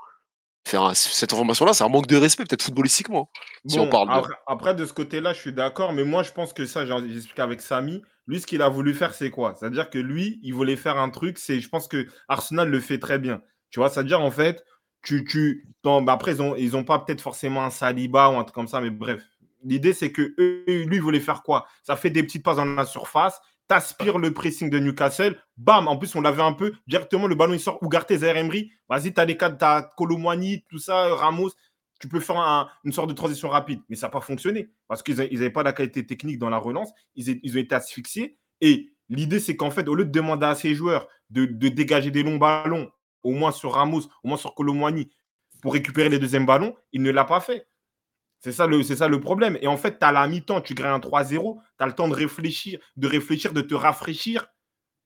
[0.67, 3.31] Faire un- cette information-là, c'est un manque de respect, peut-être footballistiquement.
[3.65, 6.31] Si on parle de- après, après, de ce côté-là, je suis d'accord, mais moi, je
[6.31, 8.03] pense que ça, j'explique avec Samy.
[8.27, 9.55] Lui, ce qu'il a voulu faire, c'est quoi?
[9.59, 12.99] C'est-à-dire que lui, il voulait faire un truc, c'est, je pense que Arsenal le fait
[12.99, 13.41] très bien.
[13.71, 14.63] Tu vois, c'est-à-dire, en fait,
[15.01, 15.23] tu.
[15.25, 18.53] tu bah, après, ils n'ont ils ont pas peut-être forcément un Saliba ou un truc
[18.53, 19.23] comme ça, mais bref.
[19.63, 21.65] L'idée, c'est que eux, lui, il voulait faire quoi?
[21.83, 25.95] Ça fait des petites passes dans la surface, t'aspires le pressing de Newcastle, bam, en
[25.95, 29.37] plus, on l'avait un peu, directement, le ballon, il sort, Ougarté, Emery, vas-y, t'as les
[29.37, 31.51] cadres, t'as Colomwani, tout ça, Ramos,
[32.01, 33.81] tu peux faire un- une sorte de transition rapide.
[33.87, 36.89] Mais ça n'a pas fonctionné parce qu'ils n'avaient pas la qualité technique dans la relance.
[37.15, 38.37] Ils, ont été asphyxiés.
[38.61, 42.09] Et l'idée, c'est qu'en fait, au lieu de demander à ces joueurs de, de dégager
[42.09, 42.89] des longs ballons,
[43.23, 45.09] au moins sur Ramos, au moins sur Colomwani,
[45.61, 47.67] pour récupérer les deuxièmes ballons, il ne l'a pas fait.
[48.41, 49.57] C'est ça, le, c'est ça le problème.
[49.61, 52.07] Et en fait, tu as la mi-temps, tu gagnes un 3-0, tu as le temps
[52.07, 54.47] de réfléchir, de réfléchir, de te rafraîchir.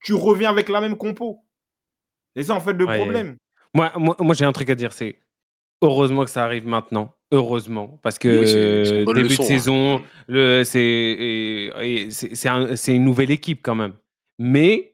[0.03, 1.43] Tu reviens avec la même compo.
[2.35, 2.97] C'est ça, en fait, le Ouais.
[2.97, 3.37] problème.
[3.73, 5.19] Moi, moi, moi, j'ai un truc à dire, c'est
[5.81, 7.15] heureusement que ça arrive maintenant.
[7.31, 7.99] Heureusement.
[8.03, 9.49] Parce que Oui, c'est- c'est une bonne début leçon, de hein.
[9.57, 13.93] saison, le, c'est, et- et c'est, c'est un- c'est une nouvelle équipe quand même.
[14.37, 14.93] Mais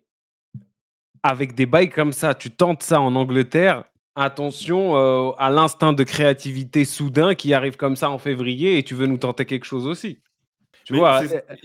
[1.24, 3.84] avec des bails comme ça, tu tentes ça en Angleterre,
[4.24, 8.96] attention euh, à l'instinct de créativité soudain qui arrive comme ça en février et tu
[8.96, 10.20] veux nous tenter quelque chose aussi.
[10.86, 11.56] Tu Mais vois, c'est- euh,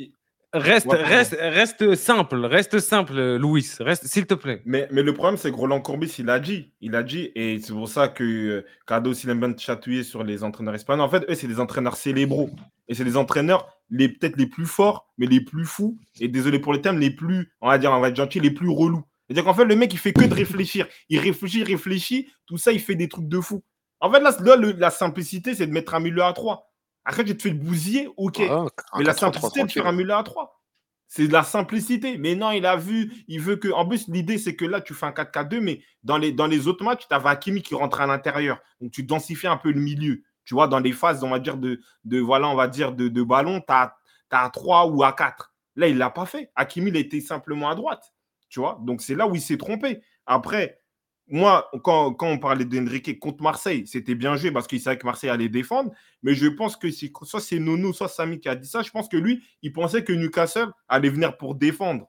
[0.53, 1.09] reste, Ouais, pardon.
[1.15, 4.63] reste, reste simple, reste simple, Louis, reste, s'il te plaît.
[4.65, 6.71] Mais, mais le problème, c'est que Roland Courbis, il a dit.
[6.81, 10.23] Il a dit, et c'est pour ça que euh, Cardo il aime bien chatouiller sur
[10.23, 11.05] les entraîneurs espagnols.
[11.07, 12.51] En fait, eux, c'est des entraîneurs célébraux.
[12.87, 15.99] Et c'est des entraîneurs les peut-être les plus forts, mais les plus fous.
[16.21, 18.51] Et désolé pour le terme, les plus, on va dire, on va être gentil, les
[18.51, 19.03] plus relous.
[19.27, 20.87] C'est-à-dire qu'en fait, le mec, il fait que de réfléchir.
[21.09, 22.31] Il réfléchit, il réfléchit.
[22.47, 23.63] Tout ça, il fait des trucs de fou.
[24.01, 26.71] En fait, là, là, le- la simplicité, c'est de mettre un milieu à 3.
[27.07, 28.41] Après, tu te fais le bousiller, ok.
[28.41, 30.61] Un Mais la 4-3-3 simplicité de faire un milieu à 3.
[31.07, 32.19] C'est de la simplicité.
[32.19, 33.69] Mais non, il a vu, il veut que.
[33.69, 36.67] En plus, l'idée, c'est que là, tu fais un 4-4-2, mais dans les, dans les
[36.67, 38.59] autres matchs, tu avais Hakimi qui rentre à l'intérieur.
[38.81, 40.23] Donc, tu densifies un peu le milieu.
[40.45, 43.09] Tu vois, dans les phases, on va dire, de, de voilà, on va dire, de,
[43.09, 43.95] de ballon, tu as,
[44.31, 45.53] à 3 ou à 4.
[45.77, 46.51] Là, il ne l'a pas fait.
[46.57, 48.13] Hakimi, il était simplement à droite.
[48.55, 50.01] Tu vois, donc c'est là où il s'est trompé.
[50.27, 50.79] Après,
[51.27, 55.05] moi, quand, quand on parlait d'Enrique contre Marseille, c'était bien joué parce qu'il savait que
[55.05, 55.91] Marseille allait défendre.
[56.23, 58.83] Mais je pense que soit c'est Nono, soit Samy qui a dit ça.
[58.83, 62.09] Je pense que lui, il pensait que Newcastle allait venir pour défendre.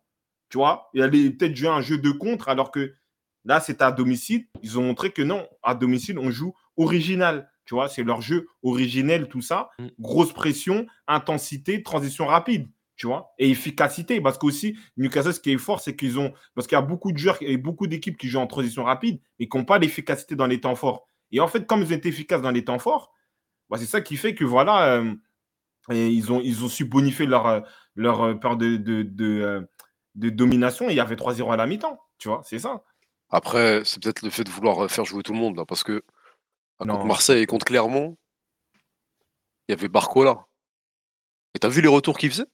[0.50, 2.94] Tu vois, il allait peut-être jouer un jeu de contre, alors que
[3.44, 4.46] là, c'est à domicile.
[4.62, 7.50] Ils ont montré que non, à domicile, on joue original.
[7.66, 9.72] Tu vois, c'est leur jeu originel, tout ça.
[9.80, 9.88] Mm.
[10.00, 12.70] Grosse pression, intensité, transition rapide.
[12.98, 14.22] Tu vois, et efficacité.
[14.22, 16.34] Parce qu'aussi, Newcastle, ce qui est fort, c'est qu'ils ont.
[16.54, 19.20] Parce qu'il y a beaucoup de joueurs et beaucoup d'équipes qui jouent en transition rapide
[19.40, 21.06] et qui n'ont pas l'efficacité dans les temps forts.
[21.32, 23.14] Et en fait, comme ils ont été efficaces dans les temps forts,
[23.70, 25.14] bah, c'est ça qui fait que voilà, euh,
[25.92, 27.62] et ils, ont, ils ont su bonifier leur, euh,
[27.96, 29.68] leur euh, peur de, de, de,
[30.16, 30.88] de domination.
[30.88, 32.00] Et il y avait 3-0 à la mi-temps.
[32.18, 32.82] Tu vois, c'est ça.
[33.30, 36.02] Après, c'est peut-être le fait de vouloir faire jouer tout le monde, là, parce que
[36.80, 36.94] à Non.
[36.94, 38.16] contre Marseille et contre Clermont,
[39.68, 40.46] il y avait Barcola.
[41.56, 42.46] Et t'as vu les retours qu'il faisait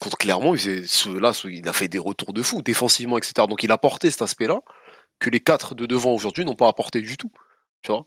[0.00, 3.18] Contre Clermont, il, faisait, ce- là, ce- il a fait des retours de fou, défensivement,
[3.18, 3.46] etc.
[3.48, 4.60] Donc il a apporté cet aspect-là
[5.18, 7.30] que les quatre de devant aujourd'hui n'ont pas apporté du tout.
[7.82, 8.06] Tu vois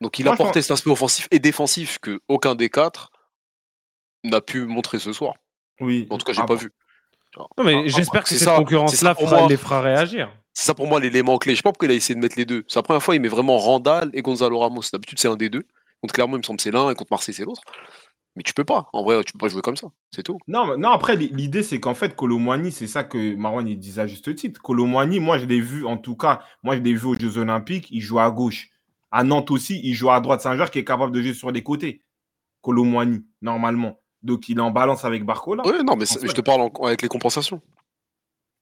[0.00, 3.10] Donc il a Moi, apporté cet aspect offensif et défensif que aucun des quatre
[4.24, 5.34] n'a pu montrer ce soir.
[5.80, 6.06] Oui.
[6.10, 6.72] En tout cas, j'ai Ah, pas vu.
[7.36, 9.48] Non, mais Ah, j'espère ah, que c'est cette concurrence-là ça pour fera- moi.
[9.48, 10.32] les fera réagir.
[10.54, 11.52] C'est ça pour moi l'élément clé.
[11.52, 12.64] Je sais pas pourquoi il a essayé de mettre les deux.
[12.68, 14.82] C'est la première fois il met vraiment Randall et Gonzalo Ramos.
[14.92, 15.64] D'habitude c'est un des deux.
[16.00, 17.62] Contre Clermont il me semble que c'est l'un et contre Marseille c'est l'autre.
[18.36, 18.88] Mais tu peux pas.
[18.92, 19.88] En vrai tu peux pas jouer comme ça.
[20.10, 20.38] C'est tout.
[20.48, 23.78] Non, mais- non, après, li- l'idée, c'est qu'en fait, Colomwani, c'est ça que Marwan il
[23.78, 24.60] disait à juste titre.
[24.60, 27.88] Colomwani, moi, je l'ai vu, en tout cas, moi, je l'ai vu aux Jeux Olympiques,
[27.92, 28.68] il joue à gauche.
[29.12, 30.40] À Nantes aussi, il joue à droite.
[30.40, 32.02] C'est un joueur qui est capable de jouer sur les côtés.
[32.62, 34.00] Colomwani, normalement.
[34.22, 35.64] Donc, il est en balance avec Barcola.
[35.66, 37.60] Ouais non mais je te parle en- avec les compensations.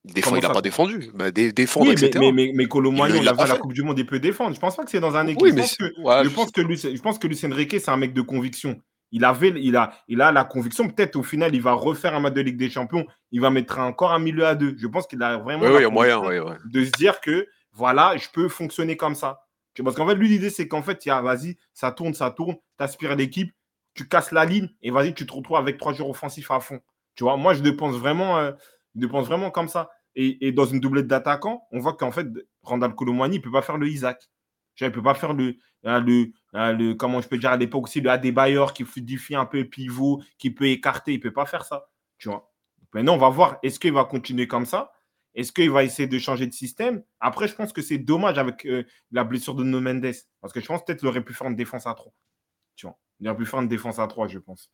[0.05, 1.09] Il défend, Comment il a ça pas défendu.
[1.15, 2.19] Bah, dé- défendre, Oui, mais, etc.
[2.33, 3.59] mais, mais, il on l'a l'a vu pas à la fait.
[3.61, 4.53] Coupe du Monde, il peut défendre.
[4.53, 5.41] Je pense pas que c'est dans un équipe.
[5.41, 7.27] Oui, je mais pense c'est- que, ouais, je je pense que Luis- je pense que
[7.27, 8.81] Lucien Riquet, c'est un mec de conviction.
[9.13, 12.19] Il, avait, il, a, il a la conviction, peut-être au final, il va refaire un
[12.19, 13.05] match de Ligue des Champions.
[13.31, 14.75] Il va mettre encore un milieu à deux.
[14.75, 16.19] Je pense qu'il a vraiment moyen,
[16.65, 19.43] de se dire que voilà, je peux fonctionner comme ça.
[19.83, 22.31] Parce qu'en fait, lui, l'idée, c'est qu'en fait, il y a, vas-y, ça tourne, ça
[22.31, 23.53] tourne, tu aspires l'équipe,
[23.93, 26.79] tu casses la ligne et vas-y, tu te retrouves avec trois joueurs offensifs à fond.
[27.15, 28.51] Tu vois, moi, je le pense vraiment, euh,
[28.95, 29.91] je le pense vraiment comme ça.
[30.15, 32.27] Et, et dans une doublette d'attaquants, on voit qu'en fait,
[32.63, 34.27] Randall Colomwani, il ne peut pas faire le Isaac.
[34.79, 37.57] Il ne peut pas faire le, hein, le, hein, le, comment je peux dire à
[37.57, 41.13] l'époque aussi, le Adebayor qui fluidifie un peu pivot, qui peut écarter.
[41.13, 41.89] Il ne peut pas faire ça.
[42.17, 42.51] Tu vois.
[42.93, 44.91] Maintenant, on va voir, est-ce qu'il va continuer comme ça?
[45.35, 47.03] Est-ce qu'il va essayer de changer de système?
[47.19, 50.13] Après, je pense que c'est dommage avec euh, la blessure de No Mendes.
[50.41, 52.13] Parce que je pense peut-être qu'il aurait pu faire une défense à 3.
[52.75, 52.99] Tu vois.
[53.19, 54.69] Il aurait pu faire une défense à 3, je pense.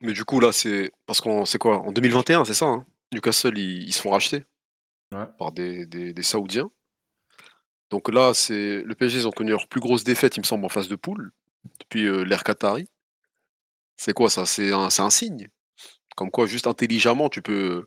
[0.00, 1.78] Mais du coup là c'est parce qu'on c'est quoi?
[1.80, 2.66] En 2021 c'est ça.
[2.66, 2.86] hein?
[3.12, 4.44] Newcastle ils, ils se font racheter
[5.12, 5.26] Ouais.
[5.38, 6.70] par des, des, des Saoudiens.
[7.90, 10.64] Donc là c'est le PSG ils ont connu leur plus grosse défaite il me semble
[10.64, 11.32] en phase de poule
[11.80, 12.88] depuis euh, l'ère Qatari.
[13.96, 14.46] C'est quoi ça?
[14.46, 15.48] C'est un, c'est un signe.
[16.16, 17.86] Comme quoi, juste intelligemment, tu peux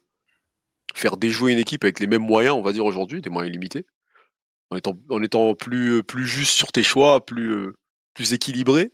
[0.95, 3.86] faire déjouer une équipe avec les mêmes moyens, on va dire aujourd'hui, des moyens limités,
[4.72, 7.74] en étant, en étant plus, plus juste sur tes choix, plus, euh,
[8.13, 8.91] plus équilibré.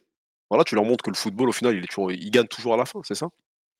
[0.50, 2.74] Voilà, tu leur montres que le football, au final, il, est toujours, il gagne toujours
[2.74, 3.30] à la fin, c'est ça?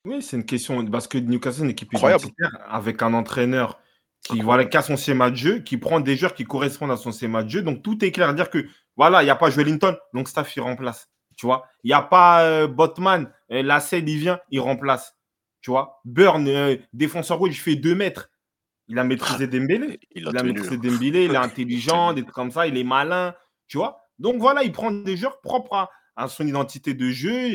[0.06, 0.86] Oui, c'est une question.
[0.88, 2.24] Parce que Newcastle, une équipe Incroyable.
[2.24, 3.80] identitaire avec un entraîneur
[4.28, 4.46] qui, Incroyable.
[4.46, 7.12] voilà, qui a son schéma de jeu, qui prend des joueurs qui correspondent à son
[7.12, 7.62] schéma de jeu.
[7.62, 8.34] Donc, tout est clair.
[8.34, 8.66] Dire que,
[8.96, 11.10] voilà, il n'y a pas Wellington, donc staff, il remplace.
[11.38, 15.16] Tu vois, il n'y a pas euh, Botman, euh, Lassel, il vient, il remplace.
[15.62, 18.30] Tu vois, Burn, euh, défenseur rouge, il fait 2 mètres.
[18.88, 20.00] Il a maîtrisé Dembélé.
[20.16, 20.78] Il Il a maîtrisé.
[20.78, 23.34] Dembélé, il est intelligent, des trucs comme ça, il est malin,
[23.68, 24.08] tu vois?
[24.20, 27.50] Donc voilà, il prend des joueurs propres à, à son identité de jeu,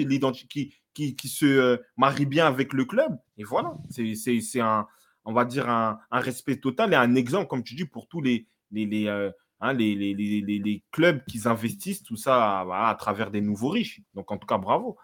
[0.48, 3.16] qui, qui, qui se euh, marie bien avec le club.
[3.38, 4.86] Et voilà, c'est- c'est c'est un,
[5.24, 8.20] on va dire, un, un respect total et un exemple, comme tu dis, pour tous
[8.20, 13.30] les, les, les, euh, hein, les, les, clubs qui investissent, tout ça voilà, à travers
[13.30, 14.00] des nouveaux riches.
[14.14, 14.96] Donc en tout cas, bravo.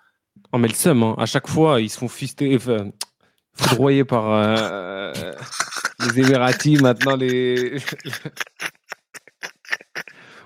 [0.52, 1.14] Oh, mais le seum, hein.
[1.18, 2.90] à chaque fois, ils se font fister, enfin,
[4.04, 5.12] par euh,
[6.00, 7.78] les Émiratis, maintenant les.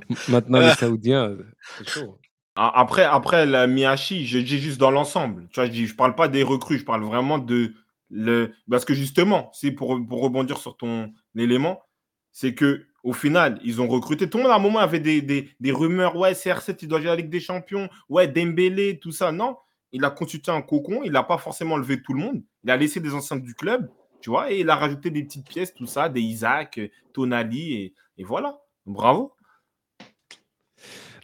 [0.29, 1.37] maintenant les Saoudiens.
[1.79, 2.19] C'est chaud.
[2.57, 5.49] A- Après, après la je dis juste dans l'ensemble.
[5.49, 7.75] Tu vois, je je parle pas des recrues, je parle vraiment de
[8.69, 11.81] Parce que justement, c'est pour, rebondir sur ton élément,
[12.33, 14.29] c'est que au final, ils ont recruté.
[14.29, 16.17] Tout le monde à un moment avait des, des, rumeurs.
[16.17, 17.89] Ouais, CR7, il doit jouer à la Ligue des Champions.
[18.09, 19.33] Ouais, Dembélé, tout ça.
[19.33, 19.57] Non,
[19.93, 21.01] il a constitué un cocon.
[21.05, 22.43] Il n'a pas forcément levé tout le monde.
[22.65, 23.91] Il a laissé des anciens du club,
[24.21, 26.79] tu vois, et il a rajouté des petites pièces, tout ça, des Isaac,
[27.13, 28.59] Tonali, et, voilà.
[28.85, 29.33] Bravo.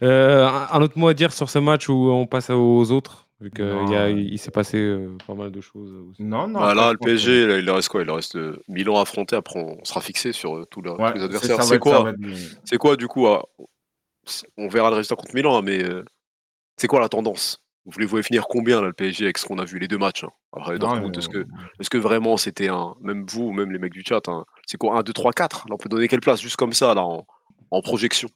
[0.01, 3.51] Euh, un autre mot à dire sur ce match où on passe aux autres, vu
[3.51, 5.91] qu'il il s'est passé euh, pas mal de choses.
[6.09, 6.23] aussi.
[6.23, 6.59] Non, non.
[6.59, 8.01] Bah, là, le que- PSG, là, il reste quoi?
[8.01, 9.35] Il reste euh, Milan à affronter.
[9.35, 11.63] Après, on sera fixé sur euh, tous, leurs- Ouais, tous les adversaires.
[11.63, 12.11] C'est quoi
[12.65, 13.45] C'est quoi, du coup à-
[14.57, 16.03] On verra le résultat contre Milan, hein, mais euh,
[16.77, 17.59] c'est quoi la tendance?
[17.85, 19.97] Vous voulez vous finir combien, là, le PSG, avec ce qu'on a vu les deux
[19.97, 20.31] matchs hein?
[20.51, 21.45] Après, Non, Dortmund, mais- est-ce que,
[21.79, 22.95] est que vraiment c'était un.
[22.99, 25.75] Même vous, même les mecs du chat, hein, c'est quoi 1, 2, 3, 4 Là,
[25.75, 27.25] on peut donner quelle place Juste comme ça, là, en,
[27.71, 28.27] en projection.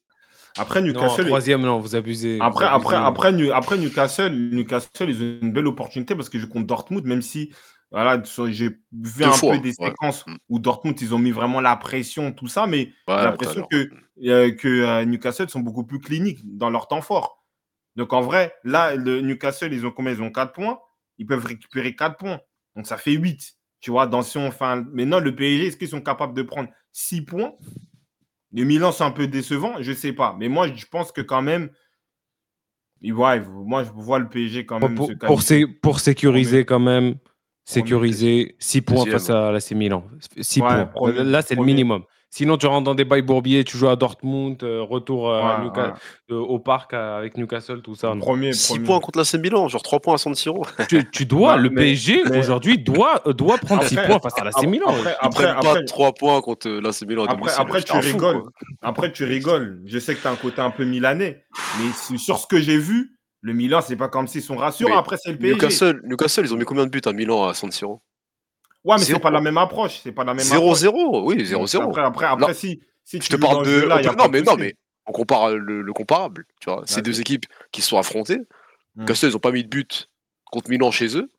[0.58, 1.26] Après, Non, Newcastle.
[1.26, 2.38] troisième, non, vous abusez.
[2.41, 3.08] Après, après, abusez.
[3.08, 7.06] après, New- après Newcastle, Newcastle, ils ont une belle opportunité parce que je compte Dortmund,
[7.06, 7.54] même si
[7.91, 9.88] voilà, j'ai vu Deux un fois, peu des ouais.
[9.89, 10.36] séquences Mm.
[10.49, 13.89] où Dortmund, ils ont mis vraiment la pression, tout ça, mais Ouais, j'ai l'impression que,
[14.26, 17.43] euh, que euh, Newcastle sont beaucoup plus cliniques dans leur temps fort.
[17.97, 20.14] Donc en vrai, là, le Newcastle, ils ont combien?
[20.14, 20.80] Ils ont 4 points?
[21.18, 22.39] Ils peuvent récupérer 4 points.
[22.78, 23.54] Donc ça fait 8.
[23.82, 26.43] Tu vois, dans si on fait un- Maintenant, le PSG, est-ce qu'ils sont capables de
[26.43, 27.54] prendre 6 points?
[28.54, 30.36] Les Milan, c'est un peu décevant, je ne sais pas.
[30.39, 31.70] Mais moi, je pense que quand même,
[33.02, 35.60] ouais, moi, je vois le PSG quand même pour, se pour, qualifier.
[35.60, 37.16] sé- pour sécuriser quand même,
[37.66, 40.06] sécuriser 6 points face à l'AC Milan.
[40.41, 40.86] 6 Ouais, points.
[40.88, 42.04] premier- Là, c'est le minimum.
[42.34, 45.60] Sinon, tu rentres dans des bails bourbiers, tu joues à Dortmund, euh, retour euh, à
[45.60, 45.94] Ouais, Newca- ouais.
[46.32, 48.16] euh, au parc euh, avec Newcastle, tout ça.
[48.16, 48.20] non.
[48.22, 48.86] Premier, 6 premier.
[48.86, 50.66] points contre l'AC Milan, genre 3 points à San Siro.
[50.90, 54.08] Tu, tu dois, Non, le mais- PSG mais- aujourd'hui doit, euh, doit prendre 6 Après-
[54.08, 54.88] points face à l'AC après- Milan.
[55.20, 58.44] après- après, pas 3 points contre euh, l'AC Milan à Après, tu fou, rigoles.
[58.82, 59.82] Après, tu rigoles.
[59.86, 61.44] Je sais que tu as un côté un peu milanais.
[61.80, 64.92] Mais sur ce que j'ai vu, le Milan, c'est pas comme s'ils sont rassurants.
[64.92, 65.56] Mais Après, c'est le PSG.
[65.56, 68.02] Newcastle, Newcastle, ils ont mis combien de buts à Milan à San Siro?
[68.84, 70.00] Ouais, mais c'est pas la même approche.
[70.04, 70.80] C'est pas la même approche.
[70.80, 71.82] 0-0, oui, Donc, 0-0.
[71.84, 73.82] Après, après, après Là, si, si Je tu te parle de.
[73.82, 74.74] pas Non, mais non, mais
[75.06, 76.46] on compare le, le comparable.
[76.60, 78.40] Tu vois, ces deux équipes qui se sont affrontées.
[78.96, 79.02] Hmm.
[79.02, 80.10] Newcastle, ils ont pas mis de but
[80.46, 81.30] contre Milan chez eux.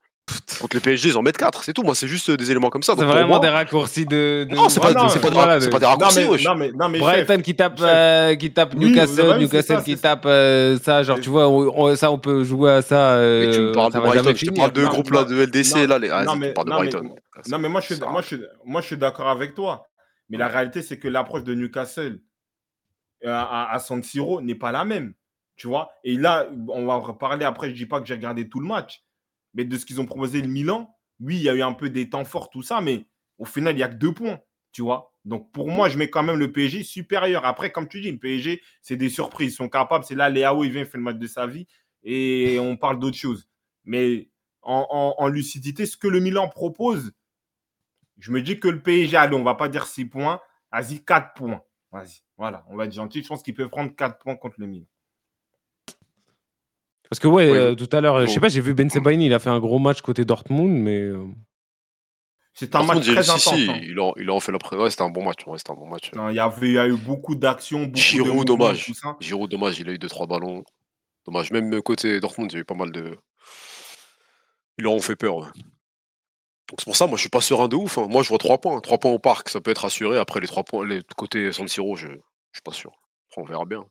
[0.61, 1.65] Contre le PSG, ils en mettent 4.
[1.65, 1.83] C'est tout.
[1.83, 2.95] Moi, c'est juste des éléments comme ça.
[2.97, 4.47] C'est vraiment moi- des raccourcis de.
[4.49, 6.45] de- Non, c'est pas, voilà, c'est pas des Non, raccourcis, mais, wesh.
[6.45, 9.83] non, mais, non, mais chef, Brighton qui tape, euh, qui tape Oui, Newcastle, Newcastle ça,
[9.83, 13.17] qui tape euh, ça, genre tu vois, on, on- ça on peut jouer à ça.
[13.19, 15.75] Mais tu me euh, parles de Brighton, je te parle de groupe là, de LDC,
[15.75, 16.11] non, là, les...
[16.11, 17.15] ah, non, mais- tu parles de non, mais- Brighton.
[17.49, 19.87] Non, mais moi, je suis, Ça- moi, je, suis- moi, je suis d'accord avec toi.
[20.31, 22.21] Mais la réalité, c'est que l'approche de Newcastle
[23.25, 25.15] euh, à, à San Siro n'est pas la même.
[25.57, 27.71] Tu vois Et là, on va reparler après.
[27.71, 29.03] Je dis pas que j'ai regardé tout le match.
[29.55, 31.91] Mais de ce qu'ils ont proposé le Milan, oui, il y a eu un peu
[31.91, 32.81] des temps forts, tout ça.
[32.81, 33.07] Mais
[33.39, 34.41] au final, il n'y a que deux points.
[34.73, 37.45] Tu vois Donc pour moi, je mets quand même le PSG supérieur.
[37.45, 39.53] Après, comme tu dis, le PSG, c'est des surprises.
[39.53, 40.05] Ils sont capables.
[40.05, 41.67] C'est là, Léao, il vient, il fait le match de sa vie.
[42.03, 43.49] Et on parle d'autre chose.
[43.85, 44.31] Mais
[44.63, 47.13] en, lucidité, ce que le Milan propose,
[48.19, 50.41] je me dis que le PSG, allez, on va pas dire 6 points,
[50.71, 51.63] vas-y, 4 points.
[51.91, 53.23] Vas-y, voilà, on va être gentil.
[53.23, 54.87] Je pense qu'il peut prendre 4 points contre le Milan.
[57.13, 59.27] Parce que ouais, Oui, euh, tout à l'heure, je sais pas, j'ai vu Ben Sebaini,
[59.27, 61.27] il a fait un gros match côté Dortmund, mais euh,
[62.55, 63.43] C'est un Par match très si, intense.
[63.55, 63.79] si, hein.
[63.83, 64.77] il en, il en fait l'après.
[64.79, 65.47] Ouais, c'était un bon match.
[65.47, 66.11] Ouais, c'était un bon match.
[66.15, 68.91] Non, Il y, avait, il y a eu beaucoup d'actions, beaucoup de Giroud, dommage.
[69.21, 70.65] Giroud, dommage, il a eu 2-3 ballons.
[71.27, 71.51] Dommage.
[71.51, 73.19] Même côté Dortmund, il y a eu pas mal de.
[74.79, 75.37] Ils leur ont fait peur.
[75.37, 75.49] ouais.
[76.69, 77.99] Donc c'est pour ça, moi, je suis pas serein de ouf.
[77.99, 78.07] hein.
[78.09, 78.81] Moi, je vois 3 points.
[78.81, 80.17] 3 points au parc, ça peut être assuré.
[80.17, 82.91] Après, les 3 points, les côté San Siro, je, je suis pas sûr.
[83.29, 83.85] Après, on verra bien.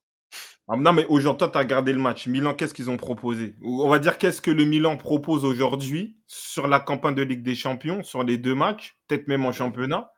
[0.73, 2.27] Ah, non, mais aujourd'hui, toi, tu as regardé le match.
[2.27, 3.55] Milan, qu'est-ce qu'ils ont proposé?
[3.61, 7.55] On va dire qu'est-ce que le Milan propose aujourd'hui sur la campagne de Ligue des
[7.55, 10.13] Champions, sur les deux matchs, peut-être même en championnat?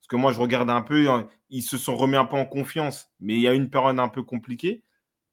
[0.00, 2.46] Parce que moi, je regarde un peu, hein, ils se sont remis un peu en
[2.46, 4.82] confiance, mais il y a une période un peu compliquée.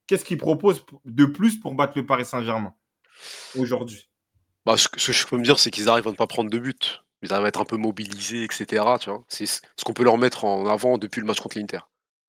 [0.05, 2.73] Qu'est-ce qu'ils proposent de plus pour battre le Paris Saint-Germain
[3.57, 4.09] aujourd'hui?
[4.65, 6.59] Bah, ce, que, je peux me dire, c'est qu'ils arrivent à ne pas prendre de
[6.59, 7.05] but.
[7.21, 8.83] Ils arrivent à être un peu mobilisés, etc.
[9.29, 11.79] C'est ce ce qu'on peut leur mettre en avant depuis le match contre l'Inter.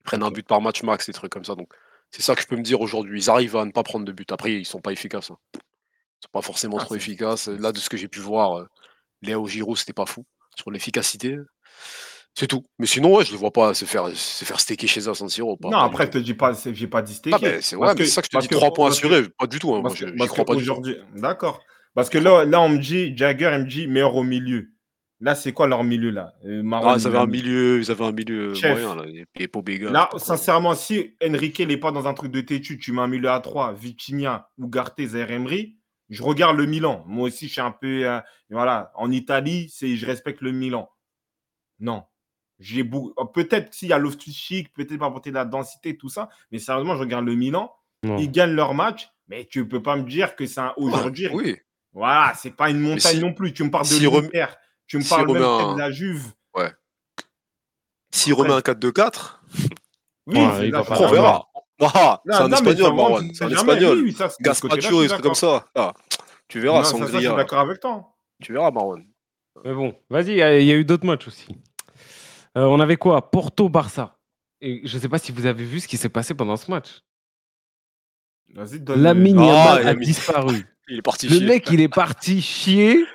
[0.02, 1.56] Ils prennent un but par match max, des trucs comme ça.
[1.56, 1.74] Donc,
[2.10, 3.20] c'est ça que je peux me dire aujourd'hui.
[3.22, 4.30] Ils arrivent à ne pas prendre de but.
[4.32, 5.30] Après, ils sont pas efficaces.
[5.30, 5.36] hein.
[5.54, 7.48] Ils sont pas forcément Ah, trop efficaces.
[7.48, 8.66] Là, de ce que j'ai pu voir, euh,
[9.22, 10.24] Léo Giroud, c'était pas fou
[10.56, 11.36] sur l'efficacité.
[12.34, 12.64] C'est tout.
[12.78, 15.56] Mais sinon, ouais, je ne vois pas se faire, se faire staker chez San Siro.
[15.56, 17.36] pas- Non, après, je te dis pas, j'ai pas dit staker.
[17.58, 19.28] Ah, c'est ouais, mais c'est ça que je te dis, 3 points que- assurés.
[19.38, 19.74] Pas du tout.
[19.74, 20.74] hein, Moi, je crois pas du tout.
[20.74, 21.60] qu'aujourd'hui, d'accord.
[21.94, 24.70] Parce que là, là, on me dit, Jagger, il me dit meilleur au milieu.
[25.20, 26.34] Là, c'est quoi leur milieu là?
[26.44, 28.80] Euh, Ah, ils il avaient un milieu, ils avaient un milieu Chef.
[28.80, 29.04] moyen, là.
[29.08, 32.92] Et, et Pobega, Là, sincèrement, si Enrique n'est pas dans un truc de têtu, tu
[32.92, 35.76] mets un milieu à 3, Vitinha, Ugarte, Zaire Emery,
[36.08, 37.04] Je regarde le Milan.
[37.06, 38.06] Moi aussi, je suis un peu.
[38.08, 40.88] euh, voilà, en Italie, c'est je respecte le Milan.
[41.80, 42.04] Non.
[42.60, 46.28] J'ai beau- Peut-être s'il y a Loftus-Cheek, peut-être pas apporter de la densité, tout ça.
[46.50, 47.72] Mais sérieusement, je regarde le Milan.
[48.04, 48.16] Non.
[48.18, 49.08] Ils gagnent leur match.
[49.28, 51.28] Mais tu peux pas me dire que c'est un aujourd'hui.
[51.32, 51.56] Oui.
[51.92, 53.52] Voilà, c'est pas une montagne si- non plus.
[53.52, 54.46] Tu me parles de l'Inter.
[54.88, 56.32] Tu me s'il parles même remet peut-être un- de la Juve.
[58.10, 59.42] S'il Après, remet un 4-2-4,
[60.26, 61.48] Oui, Ouais, c'est il là, va c'est pas après, on verra.
[61.80, 63.30] Ah, c'est un non, espagnol, ça, Marwan.
[63.34, 63.98] C'est un espagnol.
[64.02, 65.66] Oui, Gaspacho, comme ça.
[65.74, 65.94] Ah,
[66.48, 68.14] tu verras, Non, ça, ça, je suis d'accord avec toi.
[68.42, 69.06] Tu verras, Marwan.
[69.64, 71.46] Mais bon, vas-y, il y a- il y a eu d'autres matchs aussi.
[72.56, 73.30] Euh, on avait quoi?
[73.30, 74.16] Porto-Barça.
[74.60, 76.70] Et je ne sais pas si vous avez vu ce qui s'est passé pendant ce
[76.70, 77.02] match.
[78.54, 80.66] Lamine Ah, Yamal il a a mis- disparu.
[80.90, 81.46] Il est parti Le chier.
[81.46, 83.06] mec, il est parti chier Ouais.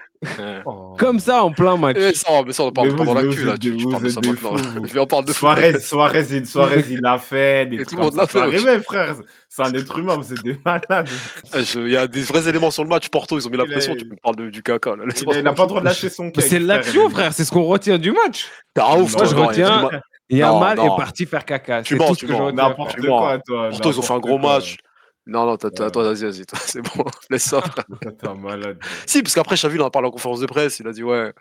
[0.66, 0.96] Oh.
[0.98, 1.98] comme ça en plein match.
[2.00, 3.58] Eh, ça, mais ça, on en parle Mais pas dans vous l'actu, là.
[3.58, 4.58] Tu, tu parles de ça maintenant.
[4.58, 7.66] Je vais en parler de Suarez, Suarez, il- Suarez, il l'a fait.
[7.66, 9.16] Des Et trucs tout le monde l'a fait frère.
[9.50, 11.08] C'est un être humain, vous êtes des malades.
[11.56, 13.08] Eh, Il y a des vrais éléments sur le match.
[13.10, 13.94] Porto, ils ont mis la Il pression.
[13.94, 15.04] a- Tu me parles de- du caca, là.
[15.06, 16.46] Il a, il a pas le droit de lâcher son Mais cake.
[16.46, 17.34] c'est l'action, frère.
[17.34, 18.48] C'est ce qu'on retient du match.
[18.80, 19.90] Ah, ouf, Moi, toi, je retiens-.
[20.30, 21.84] Yamal est parti faire caca.
[21.84, 22.52] Tu C'est mens, tu mens.
[22.52, 23.70] N'importe quoi, toi.
[23.70, 24.78] Porto, ils ont fait un gros match.
[25.26, 25.92] Non, non, Ouais.
[25.92, 27.06] toi, vas-y, vas-y, toi, c'est bon.
[27.30, 27.62] Laisse ça.
[28.20, 28.78] T'es un malade.
[29.06, 30.80] Si, parce qu'après, Xavi, il en a parlé en conférence de presse.
[30.80, 31.34] Il a dit, ouais.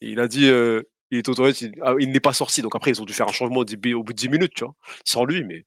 [0.00, 1.66] Il a dit, euh, il est autorisé.
[1.66, 2.62] Il, ah, il n'est pas sorti.
[2.62, 4.74] Donc après, ils ont dû faire un changement au bout de 10 minutes, tu vois.
[5.04, 5.64] Sans lui, mais.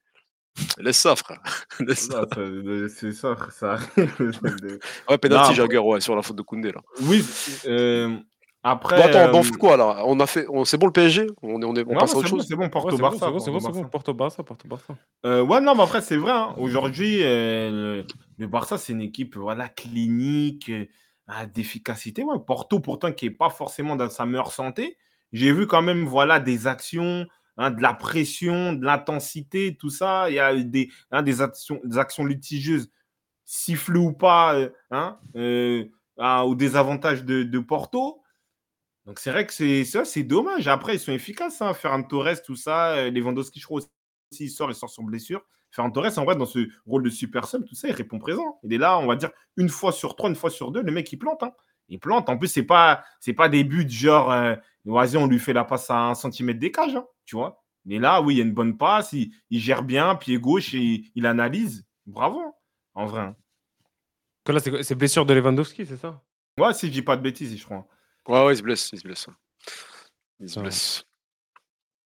[0.79, 1.41] Laisse ça, frère.
[1.81, 2.21] Laisse ça.
[2.21, 3.77] Non, ça- C'est ça, ça.
[5.09, 6.81] Ouais, penalty, Jagger, ouais, sur la faute de Koundé, là.
[7.01, 7.23] Oui,
[7.65, 8.17] euh,
[8.66, 8.97] après.
[8.97, 10.03] Bon, attends, on euh, fait quoi, là?
[10.05, 10.45] On a fait.
[10.49, 12.30] on- C'est bon le PSG On, est, on, est, on non, passe à c'est autre
[12.32, 13.26] bon, chose c'est bon, Ouais, Porto c'est bon, Barça.
[13.26, 13.72] c'est bon, c'est bon, Porto.
[13.74, 13.89] Barça.
[13.91, 14.95] Porto-Barça, Porto-Barça.
[15.26, 16.32] Euh, ouais, non, mais après, c'est vrai.
[16.32, 16.53] hein.
[16.57, 17.70] Aujourd'hui, euh,
[18.01, 18.05] le,
[18.38, 20.86] le Barça, c'est une équipe voilà, clinique, euh,
[21.53, 22.24] d'efficacité.
[22.24, 22.36] Ouais.
[22.45, 24.97] Porto, pourtant, qui n'est pas forcément dans sa meilleure santé.
[25.32, 27.26] J'ai vu quand même voilà, des actions,
[27.57, 30.30] hein, de la pression, de l'intensité, tout ça.
[30.30, 32.89] Il y a eu des, hein, des, actions, des actions litigieuses,
[33.43, 35.86] sifflées ou pas, euh, hein, euh,
[36.18, 38.22] à- au désavantage de, de Porto.
[39.06, 40.68] Donc, c'est vrai que c'est ça, c'est dommage.
[40.68, 41.62] Après, ils sont efficaces.
[41.62, 41.74] Hein.
[41.74, 42.93] Ferran Torres, tout ça.
[42.95, 43.88] euh, Lewandowski, je crois aussi,
[44.39, 45.41] il sort, il sort sur blessure.
[45.72, 48.60] Ferran Torres, en vrai, dans ce rôle de super sub, tout ça, il répond présent.
[48.64, 50.91] Il est là, on va dire, une fois sur trois, une fois sur deux, le
[50.91, 51.43] mec, il plante.
[51.43, 51.51] Hein.
[51.89, 52.30] Il plante.
[52.30, 55.66] En plus, c'est pas, c'est pas des buts genre, euh, vas-y, on lui fait la
[55.66, 57.64] passe à un centimètre des cages, hein, tu vois.
[57.84, 60.74] Mais là, oui, il y a une bonne passe, il, il gère bien, pied gauche,
[60.74, 61.86] et il analyse.
[62.08, 62.53] Bravo, hein,
[62.95, 63.22] en vrai.
[63.22, 63.36] hein.
[64.45, 66.24] Que là, c'est blessure de Lewandowski, c'est ça?
[66.60, 67.88] Ouais, si je dis pas de bêtises, je crois.
[68.28, 68.89] Ouais, ouais, il se blesse.
[68.93, 69.28] Il se blesse.
[70.39, 70.63] Il se Ouais.
[70.63, 71.03] blesse.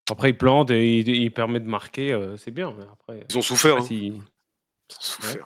[0.09, 2.73] Après, il plante et il, il permet de marquer, euh, c'est bien.
[2.77, 3.77] Mais après, Ils ont souffert.
[3.77, 3.83] je hein.
[3.83, 5.45] sais pas si- Ils ont souffert.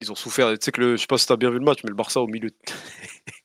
[0.00, 0.48] Ils ont souffert.
[0.58, 1.94] Tu sais que le, je sais pas si t'as bien vu le match, mais le
[1.96, 2.48] Barça au milieu.
[2.50, 2.56] de-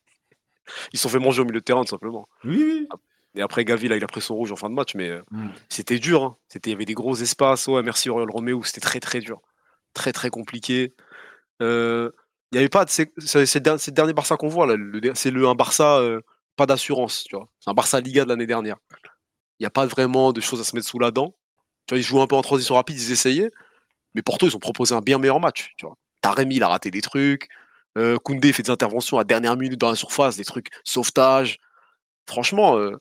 [0.94, 2.28] Ils se sont fait manger au milieu de terrain, tout simplement.
[2.44, 2.88] Oui, oui.
[3.36, 5.22] Et après, Gavi, là, il a pris son rouge en fin de match, mais euh,
[5.32, 5.50] Mm.
[5.70, 6.24] c'était dur.
[6.24, 6.38] hein.
[6.48, 7.68] C'était, il y avait des gros espaces.
[7.68, 8.64] Ouais, merci Oriol Roméo.
[8.64, 9.42] C'était très, très dur.
[9.94, 10.96] Très, très compliqué.
[11.62, 12.12] Euh,
[12.52, 12.86] Il n'y avait pas.
[12.86, 14.68] de- C'est le dernier Barça qu'on voit.
[15.16, 16.22] C'est le, un Barça, euh,
[16.56, 17.24] pas d'assurance.
[17.26, 17.48] tu vois.
[17.60, 18.78] C'est un Barça Liga de l'année dernière.
[19.60, 21.36] Il n'y a pas vraiment de choses à se mettre sous la dent.
[21.88, 23.52] Tu vois, ils jouaient un peu en transition rapide, ils essayaient.
[24.14, 25.74] Mais Porto, ils ont proposé un bien meilleur match.
[25.78, 25.96] Tu vois.
[26.22, 27.48] Taremi, il a raté des trucs.
[27.98, 31.58] Euh, Koundé fait des interventions à dernière minute dans la surface, des trucs sauvetage.
[32.30, 32.98] Franchement, euh,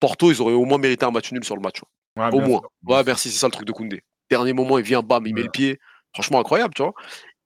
[0.00, 1.80] Porto, ils auraient au moins mérité un match nul sur le match.
[2.16, 2.60] Ouais, Au moins.
[2.60, 2.70] sûr.
[2.86, 4.02] Ouais, merci, c'est ça le truc de Koundé.
[4.30, 5.78] Dernier moment, il vient, bam, il met le pied.
[6.12, 6.92] Franchement, incroyable, tu vois.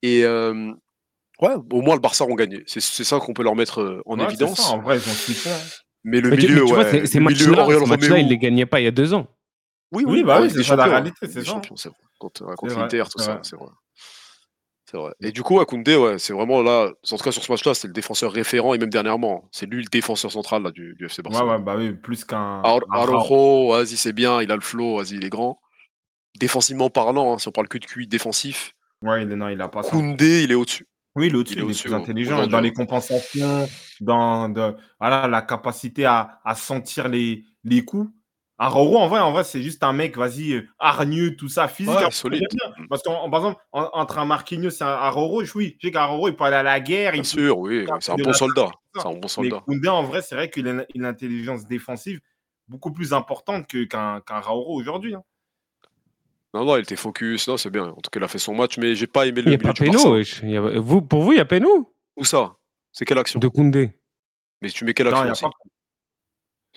[0.01, 0.73] Et euh,
[1.43, 2.63] ouais, au moins, le Barça ont gagné.
[2.67, 4.59] C'est c'est ça qu'on peut leur mettre euh, en Ouais, évidence.
[4.61, 5.49] ça, en vrai, ils ont kiffé.
[5.51, 5.57] hein.
[6.03, 7.05] Mais le Mais tu- mais milieu, tu ouais.
[7.07, 9.27] ces- matchs-là, les gagnait pas il y a deux ans.
[9.91, 11.51] Oui, Oui, bah en oui, c'est des ça la Champions, réalité, c'est des ça.
[11.51, 11.97] champions, c'est vrai.
[12.19, 13.67] Contre, ouais, l'Inter, tout ça, c'est vrai.
[14.89, 15.13] C'est vrai.
[15.21, 17.73] Et du coup, à Koundé, ouais, c'est vraiment là, en tout cas sur ce match-là,
[17.73, 21.05] c'est le défenseur référent et même dernièrement, c'est lui le défenseur central là, du, du
[21.05, 21.49] FC Ouais, Barcelone.
[21.51, 22.61] ouais, bah oui, plus qu'un.
[22.63, 25.59] Araujo, vas-y, c'est bien, il a le flow, vas-y, il est grand.
[26.39, 29.59] Défensivement parlant, hein, si on parle que de QI défensif, Ouais, il est, non, il
[29.61, 29.89] a pas ça.
[29.89, 30.87] Koundé, il est au-dessus.
[31.15, 33.67] Oui, il est au-dessus, Il est il est au-dessus, plus intelligent dans les compensations,
[34.01, 38.11] dans de, voilà, la capacité à, à sentir les, les coups.
[38.57, 41.91] Aroro, en vrai, en vrai c'est juste un mec, vas-y, euh, hargneux, tout ça, physique.
[41.93, 42.47] Ouais, Après, solide.
[42.51, 42.85] bien.
[42.89, 45.91] Parce qu'en par exemple, en- entre un Marquinhos et un Aroro, je- oui, je sais
[45.91, 47.11] qu'Aroro, il peut aller à la guerre.
[47.13, 48.71] Bien il peut- sûr, oui, c'est un bon la- soldat.
[48.95, 49.59] C'est un bon Mais soldat.
[49.65, 52.19] Koundé, en vrai, c'est vrai qu'il a une, une intelligence défensive
[52.67, 55.15] beaucoup plus importante qu'un qu'un Raoro aujourd'hui.
[55.15, 55.23] hein.
[56.53, 57.85] Non, non, il était focus, non, c'est bien.
[57.85, 59.55] En tout cas, il a fait son match, mais j'ai pas aimé Il le n'y
[59.55, 60.09] a milieu pas du Barça.
[60.11, 60.39] Wesh.
[60.43, 62.55] Il y a- vous, pour vous, il y a Péno Où ça
[62.91, 63.91] C'est quelle action de Koundé.
[64.61, 65.49] Mais tu mets quelle Non, action il y a aussi pas.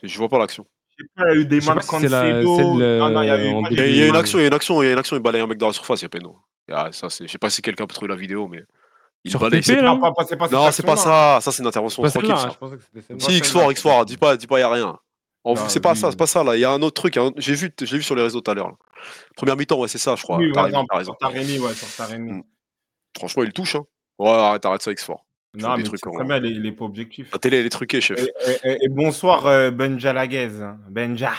[0.02, 0.66] Je vois pas l'action.
[0.98, 2.08] Je sais pas, il y a eu des Je sais mains pas de si c'est
[2.08, 2.56] la- Cancelo.
[2.56, 3.48] celle, euh, Non, non, il y a eu.
[3.54, 4.86] en Il y a, il y a une action, il y a une action, il
[4.86, 6.38] y a une action, il balaye un mec dans la surface, il y a Peno.
[6.72, 8.64] Ah, ça, c'est- je sais pas si quelqu'un peut trouver la vidéo, mais
[9.24, 9.60] il Sur balaye.
[9.60, 11.34] TP, c'est- là Non, pas- pas- c'est pas cette Non, c'est pas action-là.
[11.36, 11.40] ça.
[11.42, 12.28] Ça, c'est une intervention Pas tranquille.
[12.30, 12.46] celle-là, ça.
[12.48, 13.20] hein, je pensais que c'était celle-là.
[13.20, 14.04] Moi, Si, celle-là, X4, c'est X4, ça.
[14.06, 14.98] dis pas, dis pas, y a rien.
[15.44, 16.56] En Non, vrai, c'est pas lui- ça, c'est pas ça, là.
[16.56, 17.14] Il y a un autre truc.
[17.16, 18.68] il y a J'ai vu, j'ai vu sur les réseaux tout à l'heure.
[18.68, 18.74] là.
[19.36, 20.38] Première mi-temps, ouais, c'est ça, je crois.
[20.38, 20.52] Oui,
[21.04, 21.58] sur Taremi.
[21.58, 22.42] Mm.
[23.16, 23.76] Franchement, il touche.
[23.76, 23.84] Hein.
[24.18, 25.26] Ouais, arrête, arrête ça, X-Fort.
[25.54, 27.32] Non, mais trucs, il n'est pas objectif.
[27.32, 28.26] La télé, elle est truquée, chef.
[28.64, 30.50] Et, bonsoir, euh, Benja Laguez.
[30.90, 31.32] Benja.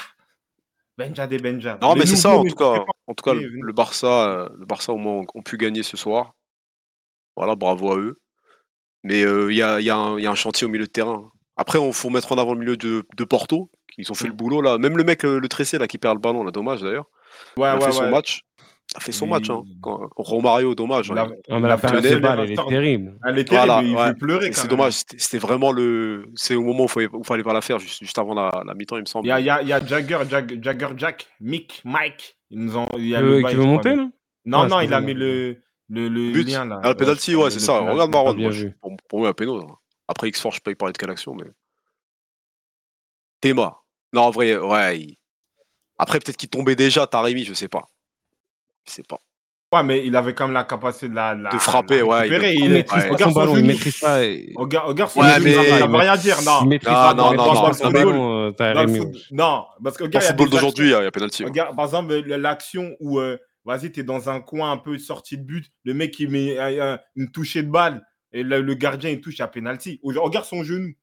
[0.97, 1.77] Benja des Benja.
[1.81, 2.83] Non, mais, c'est ça, en tout cas.
[3.05, 6.33] En tout cas, le, Barça, euh, le Barça, au moins, ont pu gagner ce soir.
[7.35, 8.19] Voilà, bravo à eux.
[9.03, 9.95] Mais euh, il y, a, y, y, a,
[10.31, 11.31] un chantier au milieu de terrain.
[11.55, 13.69] Après, on faut mettre en avant le milieu de, Porto.
[13.99, 14.29] Ils ont fait mm.
[14.29, 14.79] le boulot, là.
[14.79, 17.05] Même le mec, le, le, tressé, là, qui perd le ballon, là, dommage, d'ailleurs.
[17.55, 17.91] Ouais, ouais, a fait ouais.
[17.91, 18.43] son match.
[18.95, 19.49] A fait son match.
[19.49, 19.63] Hein.
[19.81, 20.09] Quand...
[20.15, 21.11] Romario, dommage.
[21.11, 21.27] La...
[21.49, 21.59] Hein.
[21.59, 23.19] La période elle est terrible.
[23.25, 24.13] Elle est terrible, voilà, il ouais.
[24.15, 24.53] pleurer.
[24.53, 26.25] C'est dommage, c'était vraiment le.
[26.35, 28.73] C'est au moment où il ne fallait pas la faire, juste, juste avant la, la
[28.73, 29.27] mi-temps, il me semble.
[29.27, 32.37] Il y a, y, a, y a, Jagger, Jag, Jagger Jack, Mick, Mike.
[32.49, 32.87] Il nous ont...
[32.97, 34.11] il y a le, qui veut monter, non?
[34.45, 36.47] Non, ah, non, il a mis le, le, le but.
[36.47, 36.79] lien là.
[36.81, 37.79] Ah, le penalty, ouais, c'est ça.
[37.79, 38.33] Regarde Marron,
[39.09, 39.59] pour moi, un péno.
[39.59, 39.75] Hein.
[40.07, 41.51] Après X-Force, je peux y parler de quelle action, mais.
[43.41, 43.81] Théma.
[44.13, 45.17] Non, en vrai, ouais.
[45.97, 47.87] Après, peut-être qu'il tombait déjà, Taremi, je sais pas.
[48.85, 49.19] Je sais pas.
[49.73, 51.35] Ouais, mais il avait quand même la capacité de la.
[51.35, 52.55] la de frapper, la ouais.
[52.55, 53.17] Il, il, maîtrise ouais.
[53.17, 54.23] Son ballon, il maîtrise pas.
[54.23, 54.53] Et...
[54.55, 54.93] Au, gar...
[54.93, 56.59] garçon, ouais, il ne rien dire, non.
[56.61, 58.99] Il maîtrise pas, non, non, non, non, non, ballon, euh, Taremi.
[59.31, 61.43] Non, parce que, gars, Dans le football d'aujourd'hui, il y a pénalty.
[61.43, 65.69] Par exemple, l'action où, euh, vas-y, t'es dans un coin un peu sorti de but,
[65.83, 69.19] le mec, il met euh, euh une touchée de balle, et le, le gardien, il
[69.19, 69.99] touche à pénalty.
[70.01, 70.93] Regarde son genou.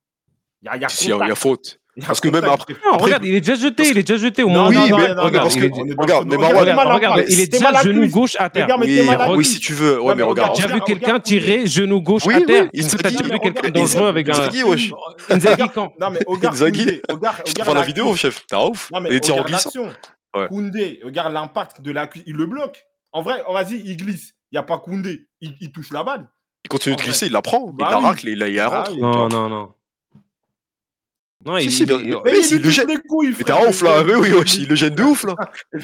[0.62, 1.80] Il y a, y a, si, il y a faute.
[2.06, 2.74] Parce que même après.
[2.84, 4.68] Non, regarde, il est déjà jeté, il est déjà jeté au moins.
[4.68, 5.52] Oui, mais regarde,
[5.96, 8.66] regarde, mais Marwan, il est déjà genou gauche à terre.
[8.80, 10.00] Oui, si tu veux.
[10.00, 10.56] Ouais, mais regarde.
[10.56, 12.68] J'ai vu quelqu'un tirer genou gauche à terre.
[12.72, 14.34] T'as déjà vu quelqu'un dangereux avec un.
[14.34, 14.92] Inzaghi, wesh.
[15.30, 17.00] Inzaghi quand Non, mais Inzaghi.
[17.58, 18.44] Prends la vidéo, chef.
[18.46, 18.90] T'es ouf.
[19.08, 19.70] Les tirs en glissant.
[20.48, 22.84] Koundé, regarde l'impact de la Il le bloque.
[23.12, 24.34] En vrai, oh, vas-y, il glisse.
[24.50, 25.28] Il n'y a pas Koundé.
[25.40, 26.28] Il touche la balle.
[26.64, 27.66] Il continue de glisser, il la prend.
[27.68, 28.96] Bah il la racle, il la bah rentre.
[28.96, 29.74] Non, non, non.
[31.44, 32.86] Non, il, si, il, il, le gêne.
[32.88, 35.34] Mais t'es un ouf là, mais oui, il le gêne de ouf là.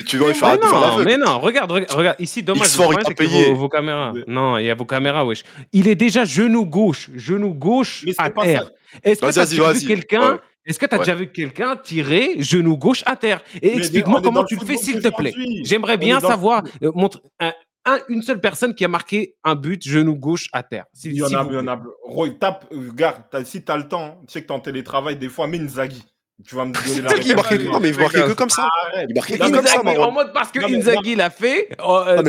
[0.07, 3.53] Tu dois faire un Mais non, regarde, regarde, ici, dommage, X-Fort, il payé.
[3.53, 4.12] Vos, caméras.
[4.27, 5.43] Non, il y a vos caméras, wesh.
[5.73, 8.70] Il est déjà genou gauche, genou gauche à terre.
[9.03, 13.03] Est-ce que t'as vu quelqu'un est-ce que tu as déjà vu quelqu'un tirer genou gauche
[13.07, 13.43] à terre?
[13.62, 15.35] Et explique-moi comment tu le fais, s'il te plaît.
[15.65, 16.62] J'aimerais bien savoir.
[16.82, 17.51] Euh, montre, euh,
[17.85, 20.85] un, une seule personne qui a marqué un but genou gauche à terre.
[21.05, 21.81] Il y en a, il y en a.
[22.05, 25.28] Roy, tape, regarde, as, si t'as le temps, tu sais que t'es en télétravail, des
[25.28, 26.05] fois, mets Inzaghi.
[26.47, 28.66] Tu vas me donner la il marquait, non, mais il marquait que comme ça.
[29.07, 29.82] Il marquait que comme ça.
[29.82, 31.69] En mode parce que Inzaghi l'a fait.
[31.78, 32.24] Euh, en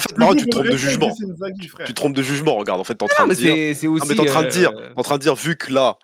[0.00, 0.36] fait, Maron, hein.
[0.36, 1.14] tu te trompes de jugement.
[1.14, 2.80] Tu te trompes de jugement, regarde.
[2.80, 3.54] En fait, t'es en train de dire.
[3.54, 5.98] mais t'es en train de dire, en train de dire, vu que là,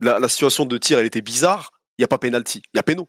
[0.00, 2.62] la situation de tir, elle était bizarre, il n'y a pas pénalty.
[2.74, 3.08] Il y a péno.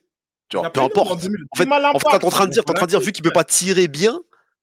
[0.50, 1.12] Peu importe.
[1.12, 3.88] En, fait, t'es en train de dire, en dire vu qu'il ne peut pas tirer
[3.88, 4.20] bien,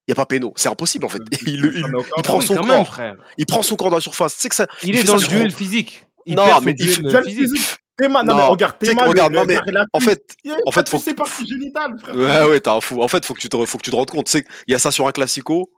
[0.06, 0.52] il n'y a pas péno.
[0.56, 1.22] C'est impossible, en fait.
[1.46, 1.84] Il,
[2.22, 3.00] prend son corps.
[3.38, 4.34] Il prend son corps dans la surface.
[4.36, 6.06] C'est que ça, il, est dans le duel physique.
[6.26, 7.78] Il non, mais il duel physique.
[8.00, 9.44] Non, mais regarde, Théma, regarde, non,
[9.92, 10.34] en fait,
[10.66, 10.98] en fait, faut...
[10.98, 12.16] c'est génital, frère.
[12.16, 13.02] Ouais, ouais, t'as un fou.
[13.02, 14.32] En fait, faut que tu te, faut que tu te rendes compte.
[14.34, 15.70] Il y a ça sur un classico,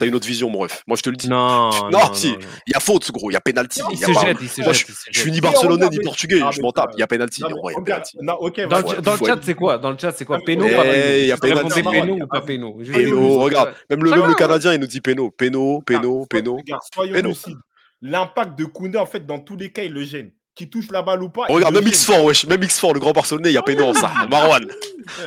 [0.00, 0.82] T'as une autre vision, mon ref.
[0.86, 1.28] Moi, je te le dis.
[1.28, 2.34] Non, non, non si.
[2.66, 3.30] Il y a faute, gros.
[3.30, 3.82] Il y a pénalty.
[3.90, 4.72] Il, il, se il se Moi.
[4.72, 6.40] Je, suis ni barcelonais ni portugais.
[6.50, 6.92] Je m'en tape.
[6.96, 7.42] Il y a pénalty.
[7.42, 9.76] Dans, le chat, c'est quoi?
[9.76, 10.38] Dans le chat, c'est quoi?
[10.38, 11.82] Péno pas Il eh, y a pénalty.
[11.82, 12.78] Péno pas Péno?
[12.90, 13.74] Péno, regarde.
[13.90, 14.34] Même le hein.
[14.38, 15.30] Canadien, il nous dit Péno.
[15.30, 16.58] Péno, Péno, Péno.
[16.94, 17.58] Soyons lucides.
[18.00, 20.30] L'impact de Koundé, en fait, dans tous les cas, il le gêne
[20.60, 21.46] qui touche la balle ou pas.
[21.48, 24.12] Regarde, même X4, wesh, même X4, le grand Barcelonais, il y a ah Pénon, ça.
[24.28, 24.66] Marwan,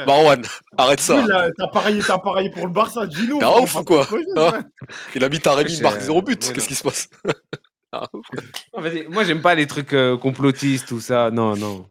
[0.05, 0.43] Marwan,
[0.77, 1.25] arrête ça.
[1.57, 3.39] T'as parié, t'as pour le Barça, dis-nous.
[3.39, 4.63] T'es ouf ou quoi hein
[5.15, 7.09] Il a mis Taremi, marque zéro euh, but, qu'est-ce qui se passe
[7.91, 8.05] ah,
[9.09, 11.87] Moi, j'aime pas les trucs euh, complotistes, tout ça, non, non.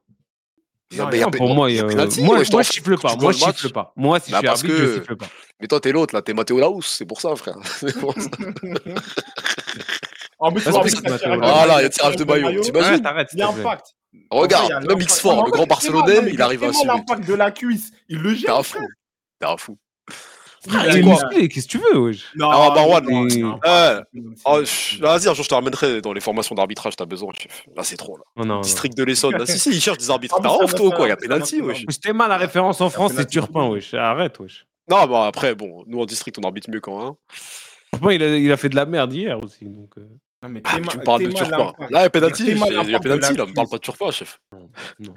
[0.96, 1.88] Non, mais non, pour non, moi, euh...
[1.88, 3.16] penalty, moi, ouais, moi, je siffle pas.
[3.16, 3.92] Moi, je siffle pas.
[3.96, 4.86] Moi, si bah, je suis arbitre, que...
[4.86, 5.26] je siffle pas.
[5.60, 6.22] Mais toi, t'es l'autre, là.
[6.22, 6.86] T'es Matteo Laus.
[6.86, 7.56] C'est pour ça, frère.
[7.64, 8.28] C'est pour ça.
[10.42, 11.66] En plus, Ah hein.
[11.66, 12.60] là, il y a tirage de maillot.
[12.62, 13.00] T'imagines
[13.32, 13.94] Il impact.
[14.28, 16.94] Regarde, même X-Fort, le grand Barcelonais, il arrive à suivre.
[16.94, 17.92] l'impact de la cuisse.
[18.08, 18.46] Il le jette.
[18.46, 18.78] T'es un fou.
[19.38, 19.78] T'es un fou.
[20.66, 22.30] Il ah, est musclé, qu'est-ce que tu veux wesh?
[22.36, 24.02] Non, ah, Marwan, eh, ah,
[24.44, 27.32] vas-y, je te ramènerai dans les formations d'arbitrage, t'as besoin.
[27.74, 28.22] Là, c'est trop, là.
[28.36, 29.46] Oh, district de l'Essonne, là.
[29.46, 30.38] Si, si, ils cherchent des arbitres.
[30.40, 31.84] T'as off, toi, quoi, il y a penalty, wesh.
[31.88, 33.94] C'était mal la référence en France, c'est Turpin, wesh.
[33.94, 34.66] Arrête, wesh.
[34.88, 37.06] Non, bah après, bon, nous en district, on arbitre mieux quand 1.
[37.06, 37.16] Hein.
[38.00, 39.94] Bon, il a, fait de la merde hier aussi, donc.
[40.42, 41.72] Non, mais ah, tu me parles de Turpa.
[41.90, 44.40] Là, pénalty, il y a pénalty, là, me parle pas de Turpa, chef.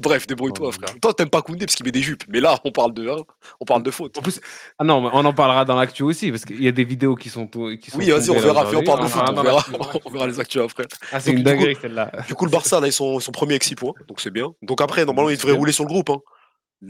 [0.00, 1.00] Bref, débrouille-toi, frère.
[1.00, 3.16] Toi, t'aimes pas Koundé parce qu'il met des jupes, mais là, on parle de, hein,
[3.60, 4.16] on parle de faute.
[4.18, 4.40] En plus,
[4.78, 7.16] ah non, mais on en parlera dans l'actu aussi parce qu'il y a des vidéos
[7.16, 8.66] qui sont, qui sont oui, vas-y, on verra.
[8.68, 9.64] On parle de ah, foot, on verra,
[10.04, 10.86] on verra les actus après.
[11.10, 12.12] Ah, c'est une dinguerie celle-là.
[12.26, 14.30] Du coup, le Barça là, ils sont, ils sont premiers avec 6 points, donc c'est
[14.30, 14.52] bien.
[14.62, 16.10] Donc après, ah, normalement, ils devraient rouler sur le groupe.
[16.10, 16.20] Hein.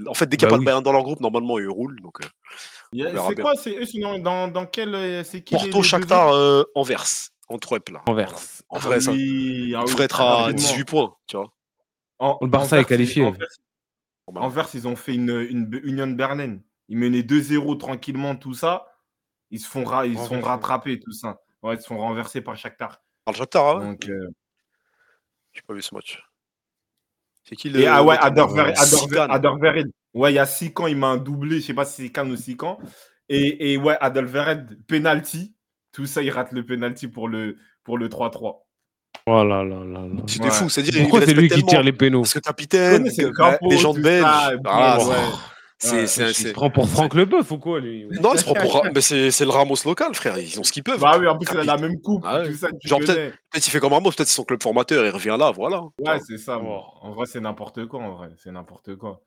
[0.06, 1.68] En fait, dès qu'il n'y a bah pas de Bayern dans leur groupe, normalement, ils
[1.68, 2.00] roulent.
[2.00, 2.20] Donc.
[2.22, 2.26] Euh.
[2.94, 7.04] C'est quoi C'est eux sinon dans, dans quel euh, c'est qui Porto, Shakhtar, euh, Anvers,
[7.48, 8.02] Antwerp, là.
[8.06, 8.32] Envers.
[8.68, 10.56] En Ah vrai, ça oui, ah oui, devrait être très à rapidement.
[10.68, 11.52] 18 points, tu vois.
[12.18, 13.22] En- Le Barça Anvers, est qualifié.
[13.22, 13.48] ils- Anvers.
[14.44, 16.58] Anvers, ils ont fait une, une Union Berlin.
[16.88, 18.86] Ils menaient 2-0 tranquillement, tout ça.
[19.50, 21.40] Ils se font, ra- ils se font rattraper, tout ça.
[21.62, 23.02] Ouais, ils se font renverser par Shakhtar.
[23.24, 24.28] Par le Shakhtar, ah ouais Donc, euh,
[25.52, 26.22] J'ai pas vu ce match.
[27.44, 27.80] C'est qui le.
[27.80, 29.90] Et ah ouais, Adorvered.
[30.14, 32.28] Ouais, il y a Sikan, il m'a un doublé, je sais pas si c'est Can
[32.28, 32.78] ou Sikan.
[33.28, 35.54] Et, et ouais, Adolvered, penalty.
[35.92, 38.58] Tout ça, il rate le penalty pour le, pour le 3-3.
[39.26, 40.00] Oh là là là là.
[40.00, 40.22] Ouais.
[40.40, 43.22] des fous, c'est-à-dire Pourquoi c'est lui qui tire les pénaux Parce que capitaine, Ouais, c'est
[43.22, 44.22] que- le capot, les gens belges.
[44.22, 45.14] ça, Ah, ouais.
[45.82, 46.06] C'est- Ouais.
[46.06, 48.06] c'est- c'est- Il se prend pour Franck Leboeuf ou quoi, lui?
[48.20, 50.38] Non, c'est pas pour- mais c'est c'est le Ramos local, frère.
[50.38, 51.00] Ils ont ce qu'ils peuvent.
[51.00, 53.00] Bah oui, en plus, il a la même coupe, Ah tout ça, tu Genre.
[53.00, 55.82] Peut-être il fait comme Ramos, peut-être c'est son club formateur, il revient là, voilà.
[55.98, 56.58] Ouais, c'est ça.
[56.58, 56.82] Bon.
[57.00, 58.28] En vrai, c'est n'importe quoi, en vrai.
[58.36, 59.20] C'est n'importe quoi.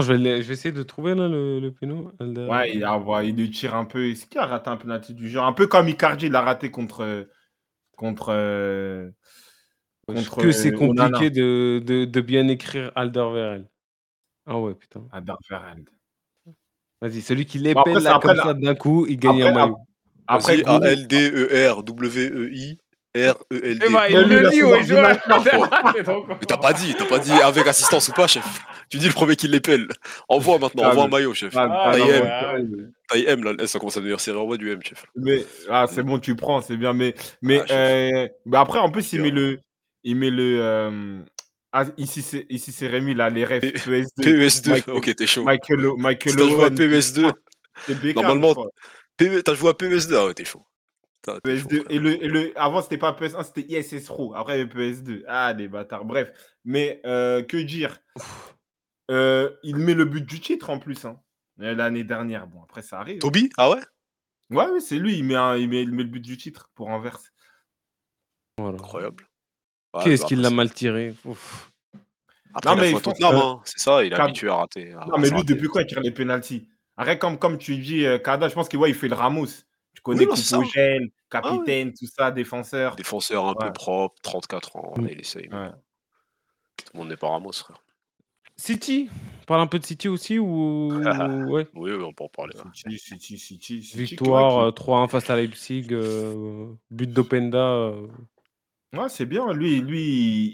[0.00, 2.12] je vais, je vais essayer de trouver là, le, le péno.
[2.20, 4.08] Ouais, il, a- ouais, il lui tire un peu.
[4.08, 5.44] Est-ce qu'il a raté un penalty du genre?
[5.46, 7.26] Un peu comme Icardi, il a raté contre.
[7.96, 8.28] Contre.
[8.30, 9.10] euh,
[10.06, 13.66] contre que c'est euh, compliqué de, de, de bien écrire Alderweireld.
[14.50, 15.02] Ah ouais, putain.
[15.12, 15.88] Adorvered.
[17.02, 18.42] Vas-y, celui qui Bon, l'épelle après, c'est là après, comme là.
[18.44, 19.76] ça d'un coup, il gagne Après, un maillot.
[20.26, 22.78] Après, Vas-y, Gourou- A-L-D-E-R-W-E-I-R-E-L-D.
[23.86, 24.84] Eh ben, Mais lui, le dit, ouais,
[26.46, 28.44] t'as pas dit, t'as pas dit avec assistance ou pas, chef.
[28.90, 29.88] Tu dis le premier qui l'épelle.
[30.28, 31.54] Envoie maintenant, Ah, envoie un mais- maillot, chef.
[31.56, 32.64] Ah, Ah, ah, ouais,
[33.08, 35.04] Taille M, là, ça commence à devenir serré, envoie du M, chef.
[35.16, 36.92] Mais ah, c'est bon, tu prends, c'est bien.
[36.92, 39.60] Mais, mais, Ah, euh, mais après, en plus, il met le.
[40.04, 41.18] Il met le euh,
[41.72, 43.60] ah, ici, c'est ici, c'est Rémi, là, les refs.
[43.60, 44.22] P- PES2.
[44.22, 45.44] PES2, Michael- ok, t'es chaud.
[45.44, 46.74] Michael, Michael t'as joué à Owen.
[46.74, 47.32] PES2,
[47.86, 48.66] c'est Beckham, normalement.
[49.16, 50.64] PE T'as joué à PES2, ah ouais, t'es chaud.
[51.22, 51.76] Putain, t'es chaud, PS2.
[51.82, 51.86] frère.
[51.90, 54.34] Et le, et le, avant, c'était pas PS1, c'était ISS Pro.
[54.34, 55.24] Après, il y avait PS2.
[55.26, 56.04] Ah, les bâtards.
[56.04, 56.30] Bref.
[56.64, 57.98] Mais euh, que dire?
[59.10, 61.04] Euh, Il met le but du titre en plus.
[61.04, 61.20] hein,
[61.60, 62.46] euh, L'année dernière.
[62.46, 63.18] Bon, après, ça arrive.
[63.20, 63.50] Toby?
[63.56, 63.80] Ah ouais?
[64.50, 65.18] Ouais, c'est lui.
[65.18, 67.18] Il met, un- il, met, il met le but du titre pour Anvers.
[68.58, 68.74] Voilà.
[68.78, 69.27] Incroyable.
[69.94, 71.14] Ouais, Qu'est-ce bah, qu'il l'a mal tiré?
[71.24, 71.70] Ouf.
[72.54, 74.48] Après, Non, il a mais pense Tottenham, que- hein, c'est ça, il est Cad- habitué
[74.48, 74.92] à rater.
[74.92, 76.68] à- Non, mais lui, depuis quand il tire les pénalties?
[76.96, 79.46] Arrête, comme, comme tu dis, euh, Kada, je pense qu'il ouais, il fait le Ramos.
[79.94, 82.96] Tu connais Oui, non, gel, capitaine, tout ça, défenseur.
[82.96, 85.08] Défenseur un peu propre, 34 ans, Mm.
[85.10, 85.48] il essaye.
[85.48, 85.70] Ouais.
[86.76, 87.82] Tout le monde n'est pas Ramos, frère.
[88.56, 89.08] City?
[89.42, 90.88] On parle un peu de City aussi ou
[91.52, 91.68] ouais?
[91.74, 92.54] Oui, oui, on peut en parler.
[92.74, 97.58] City, City, City, City, Victoire ouais, euh, 3-1 face à Leipzig, euh, but d'Openda.
[97.58, 98.06] euh,
[98.94, 99.52] Ouais, c'est bien.
[99.52, 100.00] Lui, lui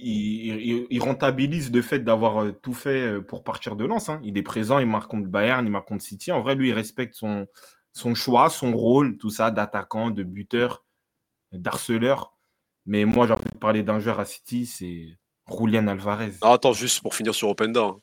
[0.03, 3.85] il, il- il- il rentabilise le fait d'avoir euh, tout fait euh, pour partir de
[3.85, 4.09] Lens.
[4.09, 4.21] hein.
[4.25, 6.33] Il est présent, il marque contre Bayern, il marque contre City.
[6.33, 7.47] En vrai, lui, il respecte son,
[7.93, 10.85] son choix, son rôle, tout ça, d'attaquant, de buteur,
[11.53, 12.35] d'harceleur.
[12.87, 15.17] Mais moi, j'ai envie de parler d'un joueur à City, c'est
[15.49, 16.33] Julian Alvarez.
[16.43, 17.83] Non, attends, juste pour finir sur Openda.
[17.83, 18.01] hein.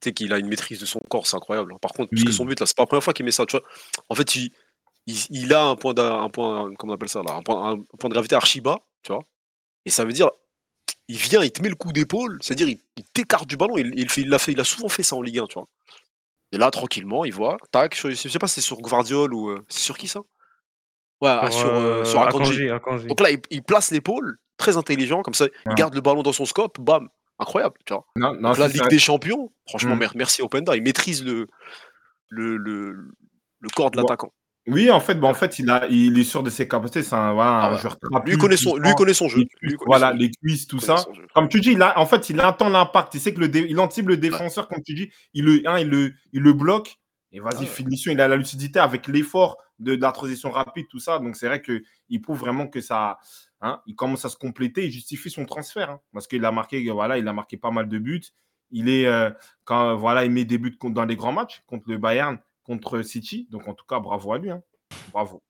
[0.00, 1.72] Tu sais qu'il a une maîtrise de son corps, c'est incroyable.
[1.74, 1.78] hein.
[1.80, 2.34] Par contre, parce que Oui.
[2.34, 3.46] son but, là, c'est pas la première fois qu'il met ça.
[3.46, 3.66] Tu vois.
[4.10, 4.50] En fait, il,
[5.06, 7.72] il, il a un point, d'a- un point, comment on appelle ça là, un point,
[7.72, 9.22] un point de gravité archi bas, tu vois.
[9.84, 10.30] Et ça veut dire,
[11.08, 13.76] il vient, il te met le coup d'épaule, c'est-à-dire, il, il t'écarte du ballon.
[13.78, 15.54] Il, il, fait, il, l'a fait, il a souvent fait ça en Ligue 1, tu
[15.54, 15.68] vois.
[16.52, 19.50] Et là, tranquillement, il voit, tac, je, je sais pas si c'est sur Guardiol ou.
[19.50, 20.20] euh, c'est sur qui ça?
[21.20, 22.52] Ouais, ah, sur, euh, sur Akanji.
[22.52, 23.06] Akanji, Akanji.
[23.06, 26.44] Donc là, il, place l'épaule, très intelligent, comme ça, il garde le ballon dans son
[26.46, 28.04] scope, bam, incroyable, tu vois.
[28.16, 28.88] Non, Donc Ligue ça.
[28.88, 29.98] des Champions, franchement, Mm.
[30.00, 31.48] mer- merci Openda, il maîtrise le,
[32.28, 33.08] le, le,
[33.60, 34.32] le corps de l'attaquant.
[34.68, 37.02] Oui, en fait, bah, en fait il, a, il est sûr de ses capacités.
[37.02, 37.78] C'est un, voilà, Ah un ouais.
[37.80, 38.30] joueur trapu.
[38.30, 39.44] Lui connaît son, lui connaît son jeu.
[39.60, 40.18] Lui voilà, son jeu.
[40.20, 41.04] les cuisses, tout ça.
[41.34, 43.14] Comme tu dis, il a, en fait, il entend l'impact.
[43.14, 45.10] Il sait que le dé- il anticipe le défenseur, comme tu dis.
[45.34, 46.96] Il le, hein, il le, il le bloque.
[47.32, 47.66] Et vas-y, Ah ouais.
[47.66, 48.12] finition.
[48.12, 51.18] Il a la lucidité avec l'effort de, de la transition rapide, tout ça.
[51.18, 53.18] Donc, c'est vrai qu'il prouve vraiment que ça.
[53.62, 54.84] Hein, il commence à se compléter.
[54.86, 55.90] Il justifie son transfert.
[55.90, 58.22] hein, parce qu'il a marqué, voilà, il a marqué pas mal de buts.
[58.70, 59.30] Il est, euh,
[59.64, 63.46] quand voilà, il met des buts dans les grands matchs, contre le Bayern, contre City.
[63.50, 64.50] Donc, en tout cas, bravo à lui.
[64.50, 64.62] hein.
[65.12, 65.42] Bravo.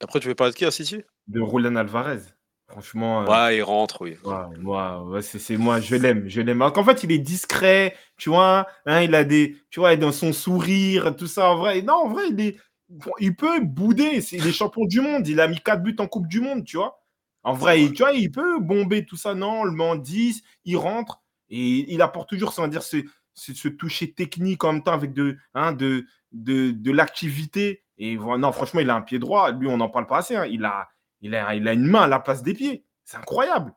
[0.00, 1.02] Après, tu veux parler de qui à City?
[1.28, 2.20] De Roland Alvarez.
[2.68, 3.22] Franchement.
[3.22, 4.16] euh, Ouais, il rentre, oui.
[4.24, 6.58] Ouais, c'est, c'est moi, je l'aime, je l'aime.
[6.74, 10.32] Qu'en fait, il est discret, tu vois, hein, il a des, tu vois, dans son
[10.32, 11.82] sourire, tout ça, en vrai.
[11.82, 15.48] Non, en vrai, il est, peut bouder, c'est, il est champion du monde, il a
[15.48, 17.00] mis 4 buts en Coupe du Monde, tu vois.
[17.42, 20.42] En vrai, il- tu vois, il peut bomber tout ça, non, on le en 10,
[20.64, 22.96] il rentre, et il apporte toujours, sans dire, ce,
[23.34, 27.82] ce, ce toucher technique en même temps avec de, hein, de, de, de l'activité.
[27.98, 30.34] Et voilà, non, franchement, il a un pied droit, lui, on n'en parle pas assez,
[30.36, 30.46] hein.
[30.46, 30.88] il a,
[31.20, 32.84] il a, il a une main à la place des pieds.
[33.04, 33.72] C'est incroyable.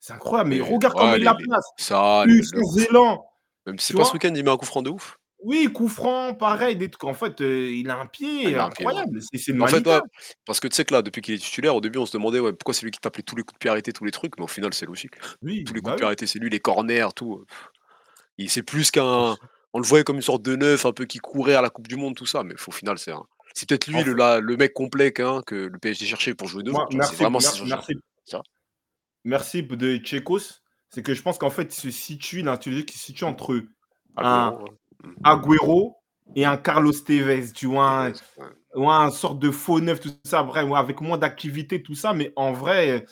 [0.00, 0.50] C'est incroyable.
[0.50, 1.64] Mais regarde ouais, comment il la place.
[1.76, 2.50] Ça, Plus
[2.88, 3.24] élan.
[3.66, 5.18] même si c'est pas ce week-end, il met un coup franc de ouf.
[5.42, 6.76] Oui, coup franc, pareil.
[6.76, 7.04] Des trucs.
[7.04, 9.20] En fait, euh, il a un pied Ah, incroyable.
[9.32, 10.00] C'est, En fait, ouais,
[10.44, 12.40] parce que tu sais que là, depuis qu'il est titulaire, au début, on se demandait
[12.40, 14.36] ouais, pourquoi c'est lui qui tapait tous les coups de pied arrêtés, tous les trucs,
[14.38, 15.14] mais au final, c'est logique.
[15.42, 17.44] Oui, Tous les bah coups de pied arrêtés, c'est lui, les corners, tout.
[18.48, 19.36] C'est plus qu'un.
[19.72, 21.86] On le voyait comme une sorte de neuf, un peu qui courait à la Coupe
[21.86, 23.22] du Monde, tout ça, mais au final, c'est un.
[23.54, 26.62] C'est peut-être lui le, la- le mec complet hein, que le PSG cherchait pour jouer
[26.70, 27.94] vois, merci, vraiment merci, merci,
[29.24, 30.60] merci de Tchekos.
[30.88, 33.64] C'est que je pense qu'en fait, il se situe, là, tu qu'il se situe entre
[34.16, 34.70] un Agüero, ouais.
[35.24, 35.96] Agüero
[36.36, 38.12] et un Carlos Tevez, tu vois, un,
[38.74, 42.12] Ouais, un sorte de faux neuf, tout ça, vrai, ouais, avec moins d'activité, tout ça,
[42.12, 43.04] mais en vrai,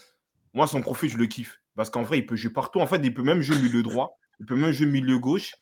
[0.54, 1.60] moi, son profil, je le kiffe.
[1.74, 2.80] Parce qu'en vrai, il peut jouer partout.
[2.80, 5.54] En fait, il peut même jouer milieu droit, il peut même jouer milieu gauche,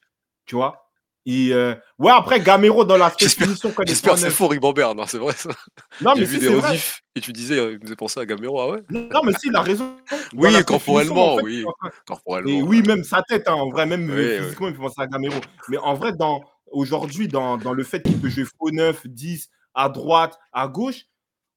[0.45, 0.83] tu vois.
[1.29, 3.49] Et euh, ouais, après, Gamero dans la est J'espère
[4.15, 4.31] que c'est 3-9.
[4.31, 4.95] faux, Rick Bambert.
[4.95, 5.51] Non, c'est vrai ça.
[6.01, 6.69] Non, J'ai mais vu si, des c'est vrai.
[6.69, 8.61] rediffs et tu disais, euh, il me faisait penser à Gamero.
[8.61, 9.97] Ah ouais Non, mais si, il a raison.
[10.35, 11.65] Oui, corporellement, définition, en fait, oui.
[12.07, 12.51] Corporellement.
[12.51, 14.45] Et oui, même sa tête, hein, en vrai, même Oui, euh, oui.
[14.45, 15.41] physiquement, il fait penser à Gamero.
[15.69, 19.49] Mais en vrai, dans, aujourd'hui, dans, dans le fait qu'il peut jouer faux 9, 10,
[19.75, 21.07] à droite, à gauche,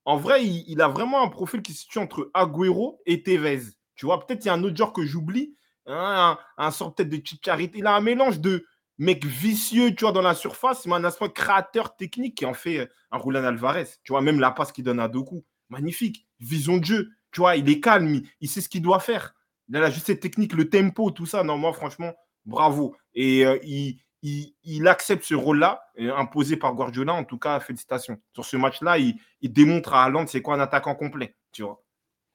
[0.06, 3.60] en vrai, il, il a vraiment un profil qui se situe entre Agüero et Tevez.
[3.94, 5.54] Tu vois, peut-être il y a un autre genre que j'oublie,
[5.88, 7.78] hein, un, sort peut-être de Chicharito.
[7.78, 8.66] Il a un mélange de
[8.98, 12.80] mec vicieux, tu vois, dans la surface, mais un aspect créateur technique qui en fait
[12.80, 13.88] euh, un Roland Alvarez.
[14.04, 16.28] Tu vois, même la passe qu'il donne à Doku, magnifique.
[16.40, 19.34] Vision de jeu, tu vois, il est calme, il, sait ce qu'il doit faire.
[19.68, 21.44] Il a la justesse technique, le tempo, tout ça.
[21.44, 22.14] Non, moi, franchement,
[22.46, 22.96] bravo.
[23.14, 27.14] Et euh, il, accepte ce rôle-là, imposé par Guardiola.
[27.14, 28.20] En tout cas, félicitations.
[28.34, 31.36] Sur ce match-là, il, démontre à Haaland c'est quoi un attaquant complet.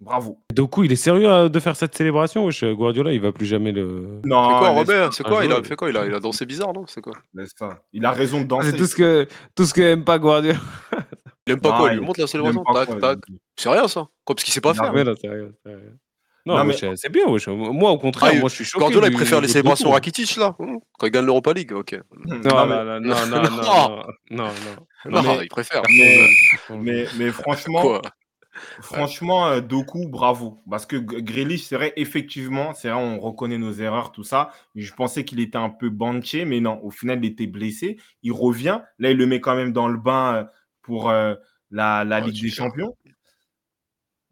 [0.01, 0.39] Bravo.
[0.53, 3.73] Doku, il est sérieux euh, de faire cette célébration wesh Guardiola, il va plus jamais
[3.73, 4.21] le.
[4.25, 6.45] Non, C'est quoi, Robert C'est quoi il a fait quoi il a, il a dansé
[6.47, 7.53] bizarre, non C'est quoi laisse.
[7.93, 8.71] Il a raison de danser.
[8.73, 10.59] C'est tout ce que tout ce que aime pas Guardiola.
[11.47, 13.19] Il aime pas Non, quoi Il lui montre la célébration pas Tac, quoi, tac.
[13.57, 14.07] C'est rien ça.
[14.25, 14.93] Quoi, parce qu'il sait pas faire.
[14.93, 15.79] Non, c'est rien, c'est rien.
[16.47, 17.49] Non, Non, mais- c'est bien, wesh.
[17.49, 18.81] Moi, au contraire, Ah, moi, je suis choqué.
[18.81, 19.91] Guardiola, il préfère les célébrations.
[19.91, 22.01] Rakitic là hum, Quand il gagne l'Europa League, ok.
[22.27, 24.03] Non, Non, non, non, non, non, non, Non.
[24.31, 24.45] non,
[25.07, 25.83] non, Non, mais- il préfère.
[25.89, 26.29] mais-
[26.71, 28.03] mais, mais franchement, Quoi
[28.81, 30.63] Franchement, euh, Doku, bravo.
[30.71, 34.53] Parce que Grealish, c'est vrai, effectivement, c'est vrai, on reconnaît nos erreurs, tout ça.
[34.75, 37.99] Je pensais qu'il était un peu banché, mais non, au final, il était blessé.
[38.23, 38.81] Il revient.
[38.99, 40.45] Là, il le met quand même dans le bain euh,
[40.83, 41.35] pour euh,
[41.71, 42.51] la, la Ah, Ligue des.
[42.51, 42.95] Champions.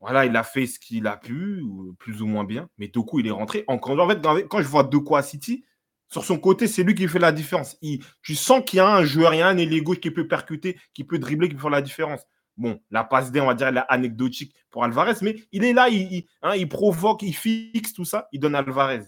[0.01, 1.63] Voilà, il a fait ce qu'il a pu,
[1.99, 2.69] plus ou moins bien.
[2.79, 3.65] Mais Doku, il est rentré.
[3.69, 5.65] Encore, en fait, quand- quand je vois Doku à City,
[6.09, 7.79] sur son côté, c'est lui qui fait la différence.
[7.83, 10.11] Il- tu sens qu'il y a un joueur, il y a un ailier gauche qui
[10.11, 12.21] peut percuter, qui peut dribbler, qui peut faire la différence.
[12.57, 15.73] Bon, la passe D, on va dire, elle est anecdotique pour Alvarez, mais il est
[15.73, 19.05] là, il, hein, provoque, il fixe tout ça, il donne Alvarez.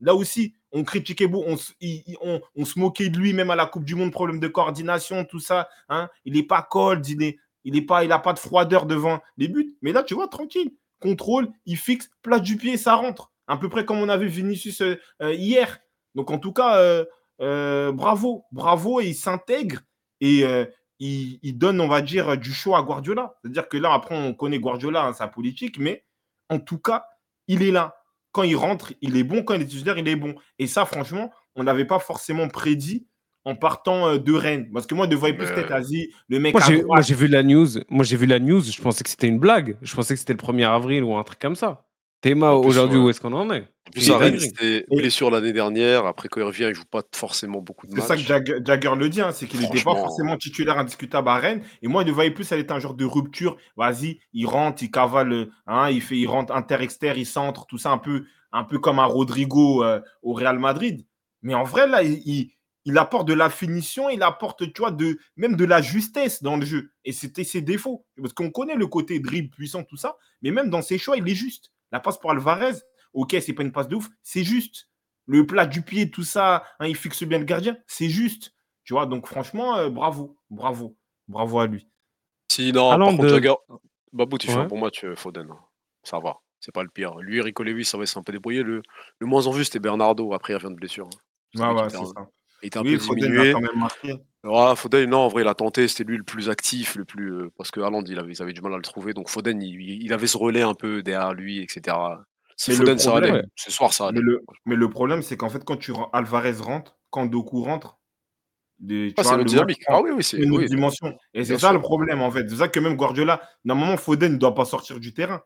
[0.00, 3.94] Là aussi, on critiquait beaucoup, on, se- moquait de lui, même à la Coupe du
[3.94, 5.68] Monde, problème de coordination, tout ça.
[5.88, 6.08] hein.
[6.24, 7.32] Il n'est pas cold, il n'a
[7.64, 9.76] il pas, il pas de froideur devant les buts.
[9.82, 10.72] Mais là, tu vois, tranquille.
[11.00, 13.32] Contrôle, il fixe, place du pied, ça rentre.
[13.46, 15.78] À peu près comme on a vu Vinicius euh, euh, hier.
[16.14, 17.04] Donc, en tout cas,
[17.40, 19.80] euh, bravo, bravo, et il s'intègre.
[20.20, 20.44] Et
[20.98, 23.34] il, il donne, on va dire, du choix à Guardiola.
[23.42, 26.04] C'est-à-dire que là, après, on connaît Guardiola, hein, sa politique, mais
[26.48, 27.04] en tout cas,
[27.46, 27.96] il est là.
[28.32, 29.42] Quand il rentre, il est bon.
[29.42, 30.34] Quand il est titulaire, il est bon.
[30.58, 33.06] Et ça, franchement, on n'avait pas forcément prédit
[33.44, 34.70] en partant euh, de Rennes.
[34.72, 37.68] Parce que moi, je voyais plus peut-être Asie, le mec Moi, j'ai vu la news.
[37.88, 38.60] Moi, j'ai vu la news.
[38.60, 39.76] Je pensais que c'était une blague.
[39.82, 41.87] Je pensais que c'était le 1er avril ou un truc comme ça.
[42.20, 43.60] Théma, aujourd'hui, où est-ce qu'on en est?
[43.86, 44.40] En plus, C'est Rennes, dingue.
[44.40, 46.04] c'était blessure l'année dernière.
[46.04, 48.64] Après, quand il revient, il joue pas forcément beaucoup de C'est ça que matchs.
[48.66, 51.62] Jagger, le dit, hein, c'est qu'il n'était pas forcément titulaire indiscutable à Rennes.
[51.80, 53.56] Et moi, je le voyais plus, elle était un genre de rupture.
[53.76, 57.92] Vas-y, il rentre, il cavale, hein, il, fait, il rentre inter-exter, il centre, tout ça
[57.92, 61.06] un peu, un peu comme un Rodrigo euh, au Real Madrid.
[61.42, 62.50] Mais en vrai, là, il, il-
[62.84, 66.56] il apporte de la finition, il apporte, tu vois, de, même de la justesse dans
[66.56, 66.90] le jeu.
[67.04, 68.06] Et c'était ses défauts.
[68.18, 70.16] Parce qu'on connaît le côté dribble puissant, tout ça.
[70.40, 71.70] Mais même dans ses choix, il est juste.
[71.92, 72.74] La passe pour Alvarez,
[73.12, 74.88] ok, c'est pas une passe de ouf, c'est juste.
[75.26, 78.54] Le plat du pied, tout ça, hein, il fixe bien le gardien, c'est juste.
[78.84, 80.96] Tu vois, donc franchement, euh, bravo, bravo,
[81.28, 81.86] bravo à lui.
[82.50, 83.50] Si, non, par contre, de-.
[84.12, 85.48] Babou, tu fais bon match, euh, Foden.
[86.02, 86.38] Ça va.
[86.60, 87.16] C'est pas le pire.
[87.18, 88.62] Lui, Rico Lewis, ça va, c'est un peu débrouillé.
[88.62, 88.82] Le,
[89.18, 90.32] le moins en vue, c'était Bernardo.
[90.32, 91.08] Après, il revient de blessure.
[91.56, 91.72] hein.
[91.74, 92.28] Ouais, ouais, c'est ça.
[92.62, 93.50] Il était un Oui, peu Foden diminué.
[93.50, 94.14] a quand même marqué.
[94.44, 97.32] Ouais, Foden, non, en vrai, il a tenté, c'était lui le plus actif, le plus.
[97.32, 99.12] euh, parce que Haaland, il avait, ils avaient du mal à le trouver.
[99.12, 101.96] Donc Foden, il, il avait ce relais un peu derrière lui, etc.
[102.56, 103.26] Si Mais le Foden, ça allait.
[103.28, 104.20] problème- Ce soir, ça allait.
[104.20, 107.98] Mais le, mais le problème, c'est qu'en fait, quand tu Alvarez rentre, quand Doku rentre,
[108.78, 109.84] des- tu Ah, vois, c'est le notre match dynamique.
[109.84, 110.36] prend Ah oui, oui, c'est.
[110.38, 110.66] une autre Oui.
[110.68, 111.18] dimension.
[111.34, 111.74] Et c'est Bien ça sûr.
[111.74, 112.48] le problème, en fait.
[112.48, 115.42] C'est ça que même Guardiola, normalement, Foden ne doit pas sortir du terrain.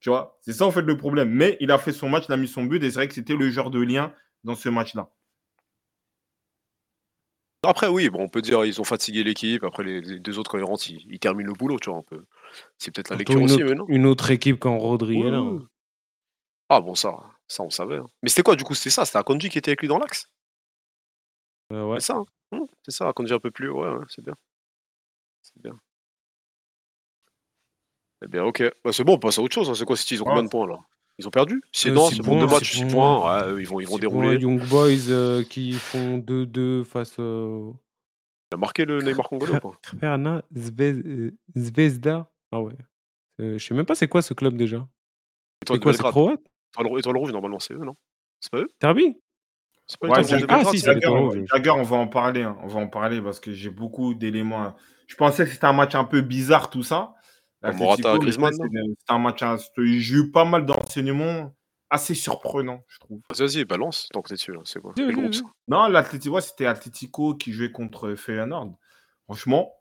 [0.00, 1.28] Tu vois, c'est ça, en fait, le problème.
[1.30, 3.14] Mais il a fait son match, il a mis son but, et c'est vrai que
[3.14, 4.14] c'était le genre de lien
[4.44, 5.10] dans ce match-là.
[7.64, 9.64] Après, oui, bon, on peut dire ils ont fatigué l'équipe.
[9.64, 11.98] Après, les, les deux autres, quand ils rentrent, ils, ils terminent le boulot, tu vois.
[11.98, 12.24] un peu.
[12.78, 13.84] C'est peut-être la Surtout lecture une, aussi, autre, mais non.
[13.88, 15.42] une autre équipe quand Rodri est là.
[16.68, 17.16] Ah bon, ça,
[17.48, 17.96] ça on savait.
[17.96, 18.08] hein.
[18.22, 18.74] Mais c'était quoi, du coup?
[18.74, 20.28] C'était ça C'était Akonji qui était avec lui dans l'axe?
[21.72, 22.00] Euh, ouais.
[22.00, 23.70] C'est ça, hein Hum, c'est ça, Akonji un peu plus.
[23.70, 24.34] Ouais, ouais, c'est bien.
[25.42, 25.78] C'est bien.
[28.24, 28.62] Eh bien, ok.
[28.84, 29.68] Bah, c'est bon, on passe à autre chose.
[29.70, 29.74] hein.
[29.74, 30.30] C'est quoi City Ils ont Ouais.
[30.30, 30.78] combien de points là
[31.18, 33.20] Ils ont perdu C'est Euh, non, c'est bon, deux matchs, six 6 points.
[33.20, 33.42] points.
[33.46, 34.36] Ouais, eux, ils vont, ils vont dérouler.
[34.36, 37.72] les Young Boys euh, qui font 2-2 face euh,
[38.52, 39.72] Il a marqué le Neymar congolais ou pas?
[40.04, 42.30] euh, Zvezda.
[42.52, 42.74] Ah ouais.
[43.40, 44.86] Euh, je sais même pas c'est quoi ce club déjà.
[45.66, 46.40] C'est quoi, c'est croate?
[46.98, 47.96] Étoile, rouge, normalement, c'est eux, non?
[48.40, 48.68] C'est pas eux?
[48.80, 49.16] Serbie
[49.88, 52.42] C'est pas Ouais, ah, si, on, va en parler.
[52.42, 52.56] hein.
[52.62, 54.62] On va en parler parce que j'ai beaucoup d'éléments.
[54.62, 54.76] à-
[55.08, 57.14] Je pensais que c'était un match un peu bizarre, tout ça.
[57.62, 59.44] L'Atlético, Morata, Griezmann, c'est- C'était un match.
[59.76, 61.54] J'ai eu pas mal d'enseignements
[61.90, 63.20] assez surprenants, je trouve.
[63.30, 64.52] Vas-y, vas-y, balance tant que t'es dessus.
[64.52, 64.60] là.
[64.64, 65.40] C'est quoi Oui, oui, oui.
[65.68, 68.76] Non, l'Atlético, ouais, c'était Atlético qui jouait contre Feyenoord.
[69.24, 69.72] Franchement,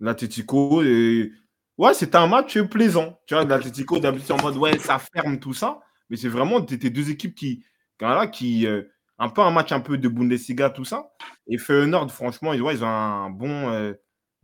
[0.00, 1.32] l'Atlético, et...
[1.78, 3.20] ouais, c'était un match plaisant.
[3.26, 5.80] Tu vois, l'Atlético, d'habitude, en mode, ouais, ça ferme tout ça.
[6.10, 7.64] Mais c'est vraiment, c'était deux équipes qui,
[8.00, 8.82] voilà, qui euh,
[9.18, 11.10] un peu un match un peu de Bundesliga, tout ça.
[11.46, 13.92] Et Feyenoord, franchement, ils, ouais, ils ont un bon, euh,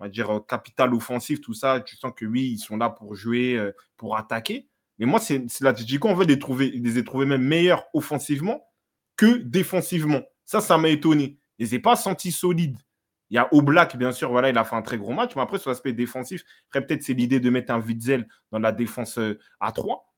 [0.01, 1.81] on va dire, euh, capital offensif, tout ça.
[1.81, 4.67] Tu sens que oui, ils sont là pour jouer, euh, pour attaquer.
[4.99, 8.65] Mais moi, c'est l'Atlético, en fait, les, trouver, les ai trouvés même meilleurs offensivement
[9.17, 10.23] que défensivement.
[10.45, 11.39] Ça, ça m'a étonné.
[11.59, 12.79] Je les ai pas sentis solides.
[13.29, 15.37] Il y a Oblak, bien sûr, voilà, il a fait un très gros match.
[15.37, 19.19] Mais après, sur l'aspect défensif, peut-être c'est l'idée de mettre un Witzel dans la défense
[19.19, 20.13] euh, à 3.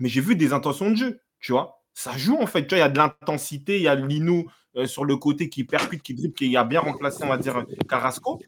[0.00, 1.82] Mais j'ai vu des intentions de jeu, tu vois.
[1.94, 2.66] Ça joue, en fait.
[2.66, 3.76] Tu vois, il y a de l'intensité.
[3.76, 4.46] Il y a Lino
[4.84, 8.38] sur le côté qui percute, qui dribble, qui a bien remplacé, on va dire, Carrasco.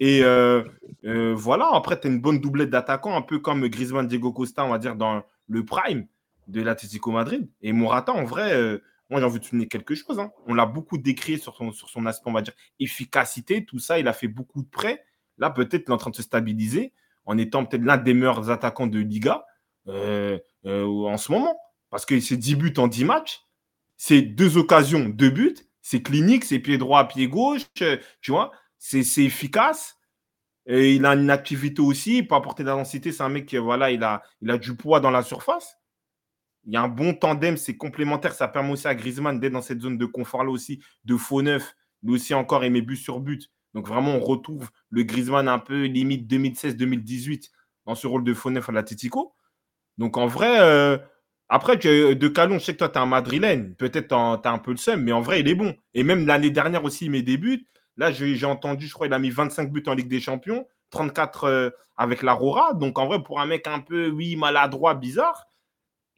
[0.00, 0.64] Et euh,
[1.04, 4.64] euh, voilà, après, tu as une bonne doublette d'attaquants, un peu comme Griezmann, Diego Costa,
[4.64, 6.06] on va dire, dans le prime
[6.48, 7.48] de l'Atlético Madrid.
[7.62, 8.78] Et Morata, en vrai, euh,
[9.10, 10.18] moi, j'ai envie de souligner quelque chose.
[10.18, 10.32] hein.
[10.46, 13.98] On l'a beaucoup décrit sur son, sur son aspect, on va dire, efficacité, tout ça.
[13.98, 15.04] Il a fait beaucoup de prêts.
[15.38, 16.92] Là, peut-être, il est en train de se stabiliser
[17.26, 19.46] en étant peut-être l'un des meilleurs attaquants de Liga
[19.86, 21.56] en ce moment.
[21.90, 23.40] Parce que c'est 10 buts en 10 matchs.
[23.96, 25.56] C'est deux occasions, deux buts.
[25.80, 27.62] C'est clinique, c'est pied droit, pied gauche.
[28.20, 28.50] Tu vois,
[28.84, 29.98] c'est efficace.
[30.66, 33.12] Et il a une activité aussi, il peut apporter de la densité.
[33.12, 33.60] C'est un mec qui, il
[34.04, 35.78] a, il a du poids dans la surface.
[36.66, 38.32] Il y a un bon tandem, c'est complémentaire.
[38.32, 41.74] Ça permet aussi à Griezmann d'être dans cette zone de confort-là aussi, de faux neuf.
[42.02, 43.50] Lui aussi encore aimer but sur but.
[43.74, 47.50] Donc vraiment, on retrouve le Griezmann un peu limite 2016-2018
[47.86, 49.34] dans ce rôle de faux neuf à l'Atletico.
[49.98, 50.96] Donc en vrai, euh,
[51.48, 53.74] après, de Calon, je sais que toi, tu es un madrilène.
[53.76, 55.74] Peut-être tu as un peu le seum, mais en vrai, il est bon.
[55.92, 57.66] Et même l'année dernière aussi, il met des buts.
[57.96, 61.44] Là, j'ai entendu, je crois, il a mis 25 buts en Ligue des Champions, 34
[61.44, 62.74] euh, avec la Rora.
[62.74, 65.46] Donc en vrai, pour un mec un peu, oui, maladroit, bizarre,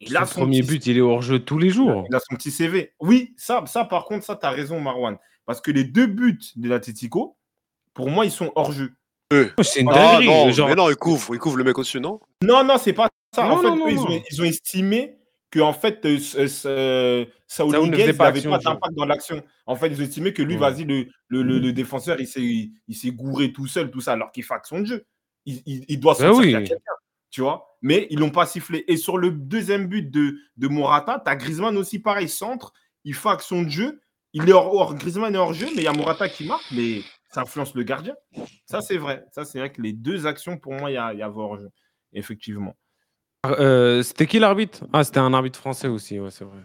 [0.00, 2.04] il a Son premier petit- but, il est hors jeu tous les jours.
[2.08, 2.92] il a son petit CV.
[3.00, 5.16] Oui, ça, ça par contre, ça, tu as raison, Marwan.
[5.44, 7.36] Parce que les deux buts de l'Atletico,
[7.94, 8.92] pour moi, ils sont hors jeu.
[9.62, 10.26] C'est une Ah dinguerie.
[10.26, 12.20] non, genre, mais non, il couvre, il couvre le mec au-dessus, non?
[12.42, 13.44] Non, non, c'est pas ça.
[13.44, 15.16] en Non, fait, non, non, eux, ils, ont, ils ont estimé
[15.56, 17.24] que en fait, euh,
[18.12, 19.42] pas n'avait pas d'impact dans l'action.
[19.66, 22.94] En fait, ils estimé que lui, vas-y, le, le, le- le défenseur, il s'est, il
[23.12, 25.04] gouré tout seul, tout ça, alors qu'il action de jeu.
[25.46, 26.54] Il, il- doit sortir oui.
[26.54, 26.92] a quelqu'un,
[27.30, 27.78] tu vois.
[27.82, 28.84] Mais ils l'ont pas sifflé.
[28.88, 32.72] Et sur le deuxième but de, de Morata, tu as Griezmann aussi, pareil, centre,
[33.04, 34.00] il fait action de jeu.
[34.32, 36.64] Il est hors, hors- Griezmann est hors jeu, mais il y a Morata qui marque,
[36.72, 37.00] mais
[37.32, 38.14] ça influence le gardien.
[38.66, 39.24] Ça, c'est vrai.
[39.32, 41.56] Ça, c'est vrai que les deux actions, pour moi, il y a, y a hors
[41.58, 41.70] jeu,
[42.12, 42.76] effectivement.
[43.58, 44.80] Euh, c'était qui l'arbitre?
[44.92, 46.56] Ah, c'était un arbitre français aussi, ouais, c'est vrai.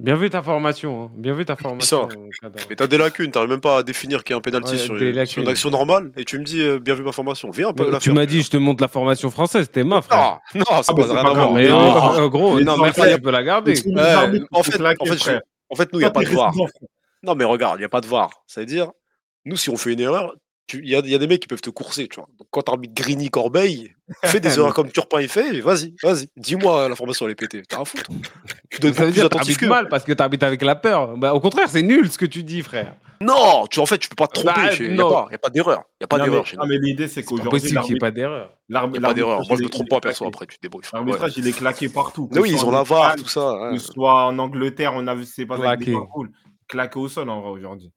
[0.00, 1.10] Bien vu ta formation, hein.
[1.16, 2.08] bien vu ta formation.
[2.10, 2.48] euh.
[2.68, 4.78] Mais t'as des lacunes, t'arrives même pas à définir qu'il y a un penalty Ouais,
[4.78, 5.48] sur, des une- sur une lacunes.
[5.48, 7.48] action normale et tu me dis euh, bien vu ma formation.
[7.50, 10.02] Viens un peu la tu m'as dit, je te montre la formation française, c'était ma
[10.02, 10.40] frère.
[10.54, 11.52] Non, non, ça Ah, c'est rien pas à grave, voir.
[11.52, 13.74] mais non, non, gros, non, mais tu peux la garder.
[13.86, 14.14] Ouais,
[14.50, 15.40] en fait, en fait, frère.
[15.70, 16.50] En fait, nous, il n'y a pas t'es de frère.
[17.22, 18.30] Non, mais regarde, il n'y a pas de VAR.
[18.48, 18.90] C'est-à-dire,
[19.44, 20.38] nous, si on fait une erreur, tu-
[20.72, 22.28] il y, a, il y a des mecs qui peuvent te courser, tu vois.
[22.38, 26.28] Donc, quand t'arbitres Grigny Corbeil, fais des erreurs comme Turpin il fait, vas-y, vas-y.
[26.36, 27.62] Dis-moi la formation, elle est pétée.
[27.68, 28.10] T'as un foutre.
[28.70, 29.66] Tu dois être beaucoup plus dire que attentif t'habites que.
[29.66, 31.16] mal parce que t'habites avec la peur.
[31.16, 32.96] Bah, au contraire, c'est nul ce que tu dis, frère.
[33.20, 34.52] Non, tu, en fait, tu peux pas te tromper.
[34.54, 35.10] Bah, Il n'y a non.
[35.10, 35.82] pas, y a pas d'erreur.
[35.92, 38.00] Il n'y a pas d'erreur non, mais l'idée, c'est C'est qu'aujourd'hui, possible qu'il n'y ait
[38.00, 38.50] pas d'erreur.
[38.68, 39.38] Il n'y a pas d'erreur.
[39.46, 40.84] Moi, je il me trompe pas perso après, tu te débrouilles.
[40.92, 42.28] L'arbitrage, il est claqué partout.
[42.32, 43.68] Oui, Que ce ils soit ont en la VAR, tout ça.
[43.70, 45.76] Que ce soit en Angleterre, on a vu c'est pas.
[46.66, 47.92] Claqué au sol, en vrai, aujourd'hui.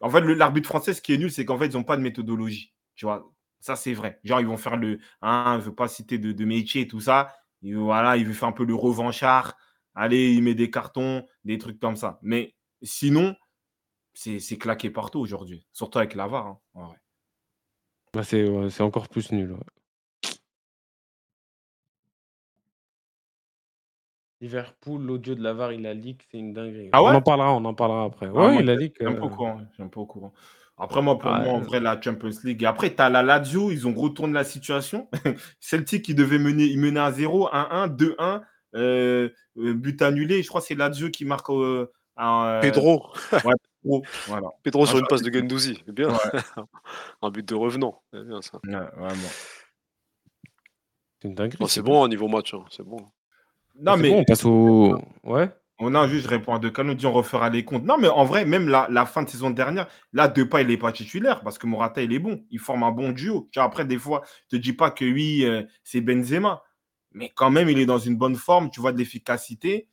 [0.00, 2.02] En fait, l'arbitre français, ce qui est nul, c'est qu'en fait, ils n'ont pas de
[2.02, 2.72] méthodologie.
[2.94, 4.18] Tu vois, ça, c'est vrai.
[4.24, 4.98] Genre, ils vont faire le.
[5.22, 7.34] Hein, je ne veux pas citer de, métier et tout ça.
[7.62, 9.56] Voilà, il veut faire un peu le revanchard.
[9.94, 12.18] Allez, il met des cartons, des trucs comme ça.
[12.22, 13.36] Mais sinon,
[14.14, 15.66] c'est claqué partout aujourd'hui.
[15.72, 16.58] Surtout avec la VAR.
[16.74, 16.92] hein.
[18.12, 19.56] Bah, c'est encore plus nul.
[24.40, 26.88] Liverpool, l'audio de la VAR, il a leak, c'est une dinguerie.
[26.92, 27.10] Ah ouais?
[27.10, 28.26] on en parlera, on en parlera après.
[28.26, 28.98] Ah, moi, il leak.
[28.98, 29.60] Pas euh, au courant.
[29.76, 30.32] J'aime pas au courant.
[30.78, 31.44] Après, moi, pour Ouais.
[31.44, 32.62] moi, en vrai, la Champions League.
[32.62, 35.10] Et après, tu as la Lazio, ils ont retourné la situation.
[35.60, 38.40] Celtic, qui devait mener, ils menaient à 0, 1-1, 2-1,
[38.76, 40.42] euh, euh, but annulé.
[40.42, 43.12] Je crois que c'est Lazio qui marque euh, un, euh, Pedro.
[43.30, 44.48] Pedro, Voilà.
[44.62, 45.82] Pedro sur Ah, une passe de Gendouzi.
[45.84, 46.08] C'est bien.
[46.08, 46.40] Ouais.
[47.20, 48.00] un but de revenant.
[48.10, 48.58] C'est bien ça.
[48.64, 49.28] Ouais, vraiment.
[51.20, 51.58] C'est une dinguerie.
[51.60, 52.54] Oh, c'est bon, un niveau match.
[52.54, 53.04] hein, C'est bon.
[53.80, 54.98] Non, mais bon, on passe au.
[55.24, 55.48] Ouais.
[55.78, 57.84] on a juste, je réponds à deux cas, nous dit on refera les comptes.
[57.84, 60.76] Non, mais en vrai, même la, la fin de saison dernière, là, Depay, il n'est
[60.76, 62.44] pas titulaire parce que Morata, il est bon.
[62.50, 63.48] Il forme un bon duo.
[63.52, 66.62] Tu vois, après, des fois, je te dis pas que oui, euh, c'est Benzema.
[67.12, 68.70] Mais quand même, il est dans une bonne forme.
[68.70, 69.88] Tu vois de l'efficacité.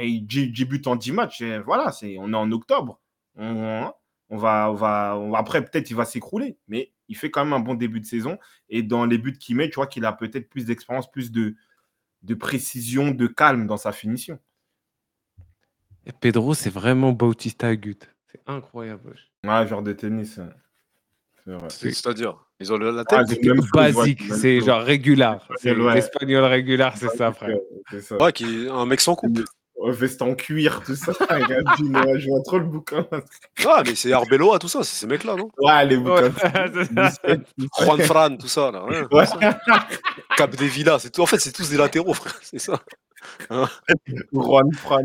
[0.00, 1.40] Et il dé- débute en 10 matchs.
[1.42, 3.00] et voilà, c'est, on est en octobre.
[3.36, 3.90] On,
[4.30, 6.56] on va, on va, on va- après, peut-être il va s'écrouler.
[6.68, 8.38] Mais il fait quand même un bon début de saison.
[8.70, 11.54] Et dans les buts qu'il met, tu vois qu'il a peut-être plus d'expérience, plus de,
[12.24, 14.38] de précision, de calme dans sa finition.
[16.06, 17.98] Et Pedro, c'est vraiment Bautista Agut.
[18.32, 19.14] C'est incroyable.
[19.44, 20.36] Ouais, genre de tennis.
[20.38, 20.44] ouais.
[21.44, 21.68] C'est vrai.
[21.70, 23.28] C'est- C'est-à-dire, ils ont la Ah, tête.
[23.28, 25.46] c'est le même Basique, c'est genre régular.
[25.58, 27.56] C'est l'espagnol régular, c'est ça, frère.
[28.20, 29.40] Ouais, qui un mec sans coupe.
[29.84, 31.12] Ouais, veste en cuir, tout ça.
[31.30, 33.06] Ouais, je vois trop le bouquin.
[33.66, 35.50] Ah, mais c'est Arbeloa, tout ça, c'est ces mecs-là, non?
[35.58, 36.32] Ouais, les bouquins.
[37.78, 38.84] Juan Fran, tout ça, là.
[38.84, 39.26] ouais, Ouais.
[39.26, 39.58] tout ça.
[40.36, 41.22] Cap des Villas, c'est tout.
[41.22, 42.34] En fait, c'est tous des latéraux, frère.
[42.42, 42.80] C'est ça.
[44.32, 45.02] Juan Fran.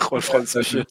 [0.00, 0.84] Juan Fran, ça chie.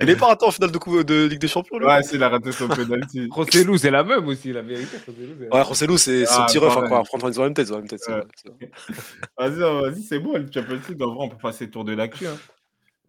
[0.00, 2.16] Il est pas raté en finale de, coupe- de Ligue des Champions, lui Ouais, c'est
[2.16, 3.28] il a raté son penalty.
[3.30, 4.96] Rossellou, c'est la même aussi, la vérité.
[5.06, 5.62] Rossellou, c'est la Ouais.
[5.62, 6.82] Rossellou, c'est son Ah, petit ref, pareil.
[6.84, 7.06] incroyable.
[7.08, 8.00] Franchement, ils ont la même tête, ils ont la même tête.
[9.38, 11.02] Vas-y, euh, vas-y, c'est bon, le Champions League.
[11.02, 12.26] En vrai, on peut passer le tour de l'actu.
[12.26, 12.36] Hein.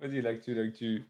[0.02, 1.06] Vas-y, l'actu, l'actu.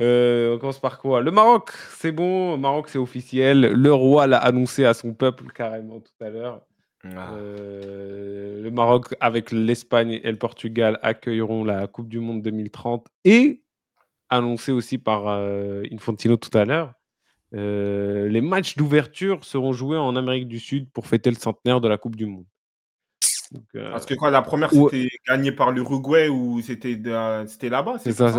[0.00, 1.20] Euh, on commence par quoi?
[1.20, 2.52] Le Maroc, c'est bon.
[2.52, 3.60] Le Maroc, c'est officiel.
[3.60, 6.62] Le roi l'a annoncé à son peuple carrément tout à l'heure.
[7.04, 7.32] Ah.
[7.34, 13.62] Euh, le Maroc, avec l'Espagne et le Portugal, accueilleront la Coupe du Monde 2030 et
[14.28, 16.92] annoncé aussi par euh, Infantino tout à l'heure.
[17.54, 21.88] euh, les matchs d'ouverture seront joués en Amérique du Sud pour fêter le centenaire de
[21.88, 22.46] la Coupe du Monde.
[23.50, 27.98] Donc, Parce que quoi, la première, c'était gagné par l'Uruguay ou c'était de- c'était là-bas
[27.98, 28.32] c'est ça,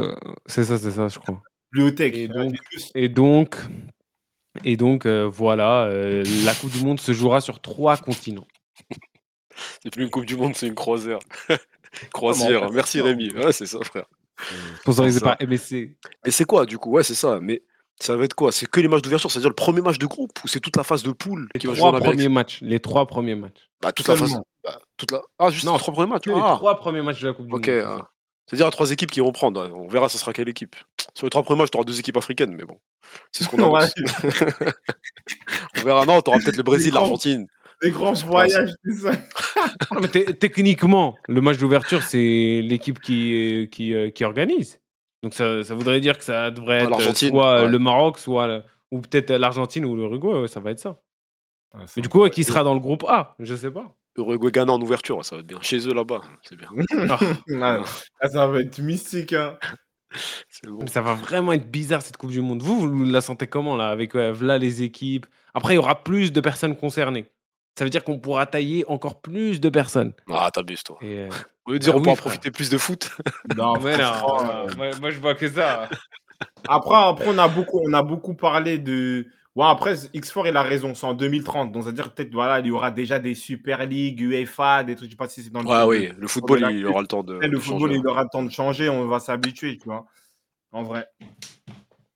[0.47, 1.39] c'est ça, c'est ça, je crois.
[1.71, 2.15] Bibliothèque.
[2.17, 2.91] Et donc- j'ai plus.
[2.95, 3.57] Et donc,
[4.63, 8.47] et donc euh, voilà, euh, la Coupe du Monde se jouera sur trois continents.
[9.83, 11.19] C'est plus une Coupe du Monde, c'est une croisière.
[12.13, 13.05] croisière, merci c'est ça.
[13.05, 13.31] Rémi.
[13.33, 14.05] Ouais, c'est ça, frère.
[14.81, 15.35] Sponsorisé ça.
[15.35, 15.95] par MSC.
[16.25, 16.91] Mais c'est quoi, du coup?
[16.91, 17.39] Ouais, c'est ça.
[17.41, 17.61] Mais
[17.99, 18.51] ça va être quoi?
[18.51, 20.83] C'est que les matchs d'ouverture, c'est-à-dire le premier match de groupe ou c'est toute la
[20.83, 22.15] phase de poule Les qui va jouer trois en Amérique?
[22.15, 22.59] premiers matchs.
[22.61, 23.69] Les trois premiers matchs.
[23.81, 24.33] Bah, toute la phase.
[24.63, 25.21] Bah, toute la...
[25.37, 26.25] Ah, juste Non, les trois premiers matchs.
[26.25, 27.51] Les Ah, trois premiers matchs de la Coupe du.
[27.51, 27.69] Monde.
[27.85, 28.09] ah.
[28.47, 29.71] C'est-à-dire trois équipes qui vont prendre.
[29.73, 30.75] On verra, ça sera quelle équipe.
[31.13, 32.77] Sur les trois premiers matchs, tu auras deux équipes africaines, mais bon.
[33.31, 33.79] C'est ce qu'on Ouais.
[33.81, 33.93] annonce.
[35.77, 36.05] On verra.
[36.05, 37.47] Non, tu auras peut-être le Brésil, l'Argentine.
[37.81, 39.11] Des grands voyages, tout ça.
[40.39, 44.79] Techniquement, le match d'ouverture, c'est l'équipe qui, qui, euh, qui organise.
[45.21, 47.71] Donc ça, ça voudrait dire que ça devrait Ah, être euh, soit euh, ouais.
[47.71, 50.41] le Maroc, soit le- ou peut-être l'Argentine ou l'Uruguay.
[50.41, 50.97] ouais, ça va être ça.
[51.73, 53.35] Ah, Mais du coup, ouais, qui sera dans le groupe A?
[53.39, 53.93] Je sais pas.
[54.17, 55.59] Uruguay Ghana en ouverture, ça va être bien.
[55.61, 56.69] Chez eux là-bas, c'est bien.
[57.09, 57.19] Ah,
[58.21, 59.33] ah, ça va être mystique.
[59.33, 59.57] Hein.
[60.49, 60.79] C'est bon.
[60.81, 62.61] Mais Ça va vraiment être bizarre cette Coupe du Monde.
[62.61, 65.25] Vous, vous la sentez comment là Avec ouais, là les équipes?
[65.55, 67.31] Après, il y aura plus de personnes concernées.
[67.77, 70.13] Ça veut dire qu'on pourra tailler encore plus de personnes.
[70.31, 70.97] Ah, t'abuses, toi.
[71.01, 71.29] Et, euh,
[71.65, 72.25] Au lieu de dire Ah on oui, pourra frère.
[72.33, 73.09] profiter plus de foot.
[73.57, 75.89] Non, ouais, non, euh, moi, moi, je vois que ça.
[76.67, 79.25] Après, après on, a beaucoup, on a beaucoup parlé de.
[79.55, 81.71] Bon, après, X4, il a raison, c'est en 2030.
[81.71, 85.13] Donc, c'est-à-dire peut-être voilà, il y aura déjà des Super League, UEFA, des trucs, je
[85.13, 85.67] sais pas si c'est dans le.
[85.67, 87.33] Ouais, oui, le football, il aura le temps de.
[87.33, 87.99] Le de football, changer.
[87.99, 90.05] il aura le temps de changer, on va s'habituer, tu vois.
[90.71, 91.07] En vrai.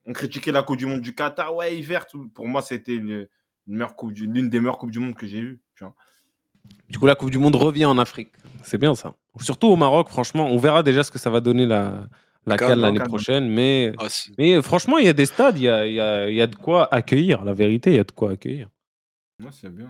[0.07, 2.07] On critiquait la Coupe du Monde du Qatar, ouais, hiver.
[2.07, 2.30] tout.
[2.30, 3.27] Pour moi, c'était une
[3.68, 5.59] l'une des meilleures Coupes du Monde que j'ai eues.
[5.76, 5.93] tu vois.
[6.89, 8.31] Du coup, la Coupe du Monde revient en Afrique.
[8.64, 9.14] C'est bien ça.
[9.39, 12.07] Surtout au Maroc, franchement, on verra déjà ce que ça va donner la,
[12.48, 13.48] la CAN l'année prochaine.
[13.49, 14.34] Mais, Ah, si.
[14.38, 16.41] mais franchement, il y a des stades, il y a, il y a- il y
[16.41, 17.44] a de quoi accueillir.
[17.44, 18.69] La vérité, il y a de quoi accueillir.
[19.44, 19.90] Ouais, c'est bien.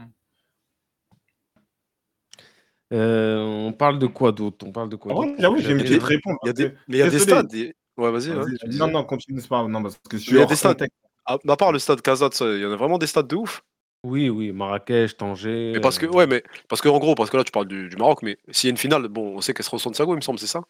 [2.94, 4.66] Euh, on parle de quoi d'autre?
[4.66, 6.38] On parle de quoi j'avoue, j'ai une Il y a petite des- réponse.
[6.44, 7.52] Il y a des, mais il y a des stades.
[7.98, 8.30] Ouais, vas-y.
[8.70, 8.80] disais.
[8.80, 9.70] non, non, continue, c'est pas grave.
[9.70, 10.74] Non, parce que je suis Mais il y a des stades.
[10.78, 10.98] contexte.
[11.26, 13.36] À, à part le stade Casa, ça, il y en a vraiment des stades de
[13.36, 13.62] ouf.
[14.04, 15.72] Oui, oui, Marrakech, Tanger.
[15.74, 17.68] Mais parce que, euh, ouais, mais parce que en gros, parce que là, tu parles
[17.68, 19.80] du, du Maroc, mais s'il y a une finale, bon, on sait qu'elle sera au
[19.80, 20.62] Santiago, il me semble, c'est ça?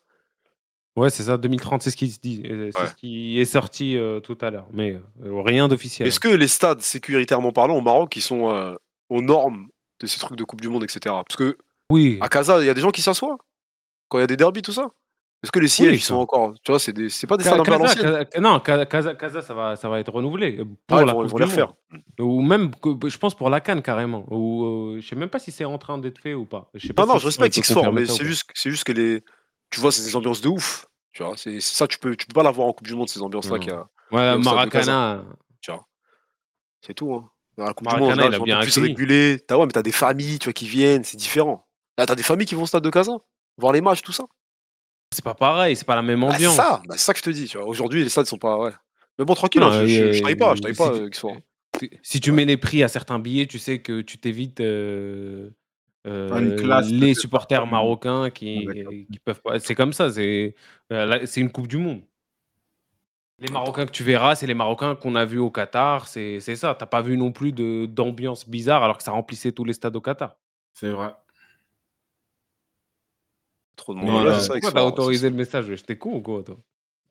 [0.97, 2.41] Ouais, c'est ça, 2030, c'est ce qui se dit.
[2.43, 2.87] C'est Ouais.
[2.89, 4.67] ce qui est sorti euh, tout à l'heure.
[4.73, 6.07] Mais euh, rien d'officiel.
[6.07, 8.73] Est-ce que les stades, sécuritairement parlant, au Maroc, ils sont euh,
[9.09, 9.67] aux normes
[10.01, 10.99] de ces trucs de Coupe du Monde, etc.
[11.27, 11.57] Parce que
[11.91, 12.17] Oui.
[12.21, 13.37] à Casa, il y a des gens qui s'assoient
[14.09, 14.89] quand il y a des derbies, tout ça.
[15.43, 16.55] Est-ce que les sièges, ils sont encore.
[16.63, 17.09] Tu vois, c'est des...
[17.09, 20.11] c'est pas des stades Casa, Casa- non, Ca- Casa, Casa, ça va, ça va être
[20.11, 21.45] renouvelé pour Ah, la Coupe du.
[21.45, 21.73] Monde.
[22.19, 22.71] Ou même,
[23.05, 24.25] je pense pour la Cannes carrément.
[24.31, 24.65] Ou
[24.95, 26.71] euh, je sais même pas si c'est en train d'être fait ou pas.
[26.73, 28.83] Je sais pas Non, non, je respecte peut X4, confirmer mais c'est juste, c'est juste
[28.83, 29.23] que les.
[29.69, 30.86] Tu vois, c'est des ambiances de ouf.
[31.17, 33.23] Tu vois, c'est ça, tu peux, tu peux pas l'avoir en Coupe du Monde, ces
[33.23, 33.87] ambiances-là qu'il y a.
[34.11, 34.37] Ouais.
[34.37, 35.23] Maracana.
[35.61, 35.83] Tu vois.
[36.85, 37.11] C'est tout.
[37.11, 37.27] Hein.
[37.57, 39.41] Dans la Coupe du Maracana, Monde, là, il a bien plus.
[39.47, 41.67] T'as, ouais, mais t'as des familles, tu vois, qui viennent, c'est différent.
[41.97, 43.13] Là, t'as des familles qui vont au stade de Casa,
[43.57, 44.25] voir les matchs, tout ça.
[45.11, 46.55] C'est pas pareil, c'est pas la même Ah, c'est ambiance.
[46.55, 47.47] ça, bah, c'est ça que je te dis.
[47.47, 47.65] Tu vois.
[47.65, 48.59] Aujourd'hui, les stades sont pas.
[48.59, 48.71] Ouais.
[49.17, 50.95] Mais bon, tranquille, Non, hein, je, je, euh, je taille pas, je si pas, tu-
[50.97, 51.37] euh, qu'ils soient-
[52.03, 55.49] Si- tu mets les prix à certains billets, tu sais que tu t'évites euh,
[56.07, 58.73] une classe, les supporters marocains qui, Ah,
[59.11, 59.59] qui peuvent pas.
[59.59, 60.55] C'est comme ça, c'est
[60.93, 62.01] euh, c'est une Coupe du Monde.
[63.39, 66.55] Les Marocains que tu verras, c'est les Marocains qu'on a vus au Qatar, c'est c'est
[66.55, 66.73] ça.
[66.73, 69.95] T'as pas vu non plus de- d'ambiance bizarre alors que ça remplissait tous les stades
[69.95, 70.35] au Qatar.
[70.73, 71.13] C'est vrai.
[73.75, 74.25] Trop de monde.
[74.25, 76.57] Là, pourquoi t'as autorisé le message J'étais con ou quoi toi?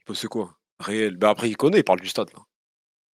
[0.09, 0.57] C'est- C'est quoi?
[0.81, 1.17] Réel.
[1.17, 2.31] Bah après, il connaît, il parle du stade.
[2.35, 2.41] Là.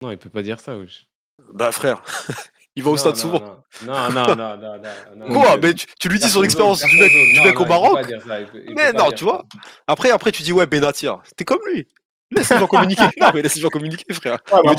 [0.01, 1.07] Non, il peut pas dire ça, wesh.
[1.53, 2.03] Bah frère,
[2.75, 3.39] il va au Non, stade non, souvent.
[3.85, 5.27] Non, non, non, non, non.
[5.27, 5.57] non, Quoi.
[5.61, 7.21] Mais tu, tu lui dis son expérience du mec, jaune.
[7.33, 7.93] du Non, mec non, au il peut Maroc.
[7.95, 9.45] pas dire ça, il peut- il Mais peut pas non, dire tu vois.
[9.87, 11.19] Après, après, tu dis ouais, Benatia.
[11.37, 11.87] T'es comme lui.
[12.35, 13.03] Laisse les gens communiquer.
[13.21, 14.39] Non, mais laisse les gens communiquer, frère.
[14.51, 14.73] Non, mais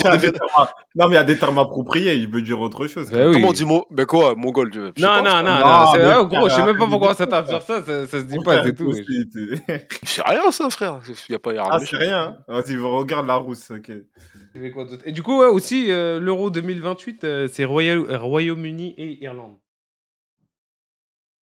[1.08, 2.14] il y a des termes appropriés.
[2.14, 3.08] Il veut dire autre chose.
[3.12, 3.32] Oui.
[3.32, 3.64] Comment on dit.
[3.92, 7.28] Mais quoi, mongol Non, non, non, Non, ouais, gros, je sais même pas pourquoi ça
[7.28, 8.92] tape sur ça, ça, se dit pas, c'est tout.
[10.02, 10.98] C'est rien, ça, frère.
[11.28, 12.36] Il y a pas Ah, c'est rien.
[12.48, 12.60] hein.
[12.60, 13.70] Vas-y, regarde la rousse.
[13.70, 13.92] ok.
[14.54, 17.64] Il y avait quoi d'autre Et du coup, ouais, aussi, euh, l'Euro 2028, euh, c'est
[17.64, 19.58] Royal- Royaume-Uni et Irlande.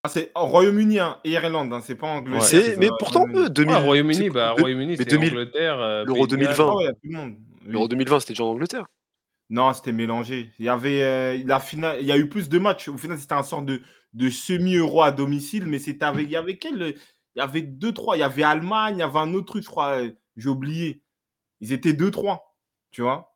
[0.04, 1.72] Ah, c'est au Royaume-Uni hein, et Irlande.
[1.72, 2.40] Hein, c'est pas Angleterre.
[2.40, 2.46] Ouais.
[2.46, 3.44] C'est- ça, Mais pourtant, Royaume-Uni.
[3.46, 3.74] eux, 2000.
[3.76, 5.80] Ouais, Royaume-Uni, c'est- bah, Royaume-Uni, mais c'est 2000 Angleterre.
[5.80, 6.56] euh, l'Euro Pays de Galles.
[6.56, 6.68] 2020.
[6.70, 7.34] Ah ouais, il y a tout le monde.
[7.38, 7.72] Oui.
[7.72, 8.86] L'Euro 2020, c'était déjà en Angleterre.
[9.50, 10.50] Non, c'était mélangé.
[10.58, 11.98] Il y avait euh, la finale.
[12.00, 12.88] Il y a eu plus de matchs.
[12.88, 13.82] Au final, c'était un sort de,
[14.14, 16.26] de semi-euro à domicile, mais c'était avec.
[16.26, 16.94] Il y avait quel
[17.36, 18.16] Il y avait deux, trois.
[18.16, 20.00] Il y avait Allemagne, il y avait un autre truc, je crois.
[20.02, 21.02] euh, J'ai oublié.
[21.60, 22.51] Ils étaient deux, trois.
[22.92, 23.28] Tu vois?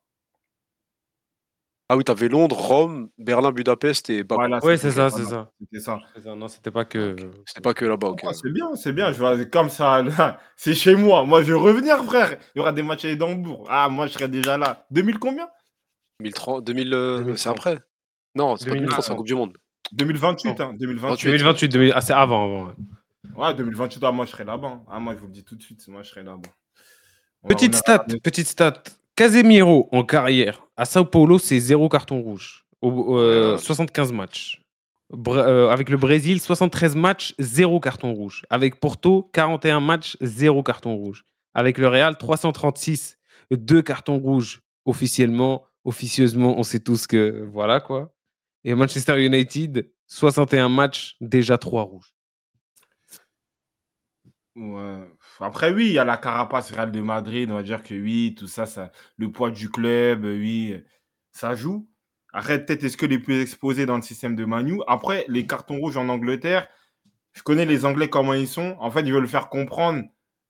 [1.89, 4.41] Ah oui, t'avais Londres, Rome, Berlin, Budapest et Bakou.
[4.41, 5.51] Voilà, Ouais, c'était c'est ça, c'est ça.
[5.61, 6.01] C'était ça.
[6.35, 7.15] Non, c'était pas que.
[7.47, 8.21] C'était pas que là-bas, ok.
[8.25, 9.13] Ah, c'est bien, c'est bien.
[9.13, 10.03] Je vais comme ça.
[10.57, 11.25] C'est chez moi.
[11.25, 12.39] Moi, je vais revenir, frère.
[12.55, 13.67] Il y aura des matchs à Edimbourg.
[13.71, 14.85] Ah, moi, je serai déjà là.
[14.91, 15.49] 2000 combien?
[16.21, 17.39] 2030, 2000, euh, 2030.
[17.39, 17.79] c'est après.
[18.35, 19.17] Non, c'est pas 2030, c'est la 2030.
[19.17, 19.57] Coupe du Monde.
[19.93, 20.75] 2028, hein.
[20.79, 21.27] 2028.
[21.27, 21.93] 2028, 2000...
[21.95, 22.67] ah, c'est avant, avant.
[22.67, 22.75] ouais.
[23.37, 24.81] Ouais, 2028, ah, moi, je serai là-bas.
[24.91, 25.87] Ah, moi, je vous le dis tout de suite.
[25.87, 26.49] Moi, je serai là-bas.
[27.49, 28.83] Petite à stat, petite stat.
[29.17, 32.65] Casemiro en carrière à Sao Paulo, c'est zéro carton rouge.
[32.83, 33.59] Au, euh, Ouais.
[33.59, 34.61] 75 matchs.
[35.13, 38.43] Br- euh, avec le Brésil, 73 matchs, zéro carton rouge.
[38.51, 41.25] Avec Porto, 41 matchs, zéro carton rouge.
[41.55, 43.17] Avec le Real, 336,
[43.51, 45.65] deux cartons rouges officiellement.
[45.85, 48.13] Officieusement, on sait tous que voilà quoi.
[48.65, 52.13] Et Manchester United, 61 matchs, déjà trois rouges.
[54.57, 55.09] Ouais.
[55.41, 57.51] Après, oui, il y a la carapace Real de Madrid.
[57.51, 60.77] On va dire que oui, tout ça, ça le poids du club, euh, oui,
[61.33, 61.89] ça joue.
[62.33, 64.81] Arrête, peut-être est-ce que les plus exposés dans le système de Manu?
[64.87, 66.69] Après, les cartons rouges en Angleterre,
[67.33, 68.77] je connais les Anglais comment ils sont.
[68.81, 70.05] En fait, ils veulent faire comprendre.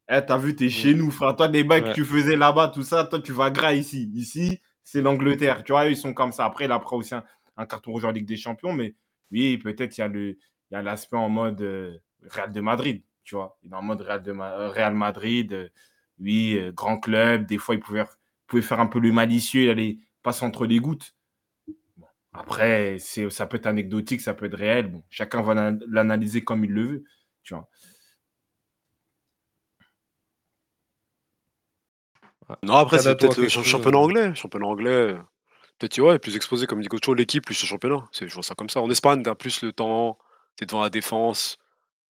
[0.09, 1.35] Eh, t'as vu, t'es chez nous, frère.
[1.37, 1.83] Toi, des Ouais.
[1.83, 4.11] que tu faisais là-bas, tout ça, toi, tu vas gras ici.
[4.15, 5.65] Ici, c'est l'Angleterre.
[5.65, 6.45] Tu vois, ils sont comme ça.
[6.45, 7.25] Après, il apprend aussi un,
[7.57, 8.73] un carton rouge en Ligue des Champions.
[8.73, 8.95] Mais
[9.33, 10.39] oui, peut-être il y a le, il
[10.73, 11.97] y a l'aspect en mode euh,
[12.31, 13.03] Real de Madrid.
[13.27, 15.53] Tu vois, il est en mode Real, de Ma- euh, Real Madrid.
[15.53, 15.69] euh,
[16.20, 17.44] oui, euh, grand club.
[17.47, 18.05] Des fois, il pouvait,
[18.47, 19.65] pouvait faire un peu le malicieux.
[19.65, 21.12] Il allait passer entre les gouttes.
[21.97, 22.07] Bon.
[22.32, 24.86] Après, c'est, ça peut être anecdotique, ça peut être réel.
[24.93, 27.05] Bon, chacun va l'an- l'analyser comme il le veut.
[27.43, 27.69] Tu vois.
[32.62, 34.35] Non, après, c'est peut-être le championnat anglais.
[34.36, 35.16] Championnat anglais,
[35.78, 38.05] peut-être, tu vois, plus exposé, comme dit Cocho, l'équipe, plus le championnat.
[38.12, 38.81] C'est, je vois ça comme ça.
[38.81, 40.16] En Espagne, t'as plus le temps,
[40.55, 41.59] t'es devant la défense.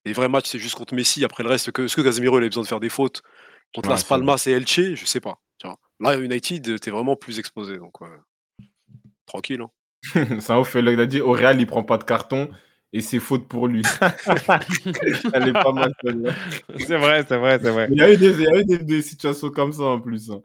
[0.06, 1.24] Les vrais matchs, c'est juste contre Messi.
[1.24, 3.22] Après le reste, que, est-ce que Casemiro il a besoin de faire des fautes
[3.74, 4.04] Contre Ouais, Las.
[4.04, 5.38] Palmas et Elche, je sais pas.
[5.58, 5.76] Tu vois.
[6.00, 7.76] Là, United, t'es vraiment plus exposé.
[7.78, 8.08] Donc, ouais.
[9.26, 9.60] tranquille.
[9.60, 9.70] Hein.
[10.40, 12.48] Ça ouf, il a dit au Real, il prend pas de carton
[12.92, 13.82] et c'est faute pour lui.
[15.34, 16.32] Elle est pas mal celle-là.
[16.78, 17.88] C'est vrai, c'est vrai, c'est vrai.
[17.90, 20.00] Il y a eu des, il y a eu des, des situations comme ça en
[20.00, 20.30] plus.
[20.30, 20.40] hein.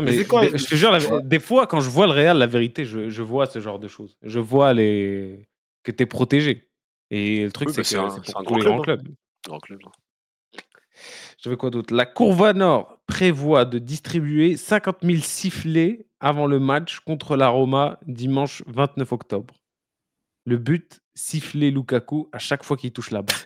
[0.00, 2.38] Mais c'est quoi, des- je te jure, la- des fois, quand je vois le Real,
[2.38, 4.16] la vérité, je, je vois ce genre de choses.
[4.22, 5.46] Je vois les...
[5.82, 6.69] que tu es protégé.
[7.10, 8.64] Et le truc, Oui, c'est bah, que c'est un- c'est c'est pour tous grand les
[8.64, 8.82] grands hein.
[8.82, 9.08] clubs.
[9.46, 9.80] Grand club.
[11.42, 11.94] J'avais quoi d'autre?
[11.94, 17.98] La Courva Nord prévoit de distribuer 50 000 sifflets avant le match contre la Roma
[18.06, 19.54] dimanche 29 octobre.
[20.44, 23.36] Le but, siffler Lukaku à chaque fois qu'il touche la balle.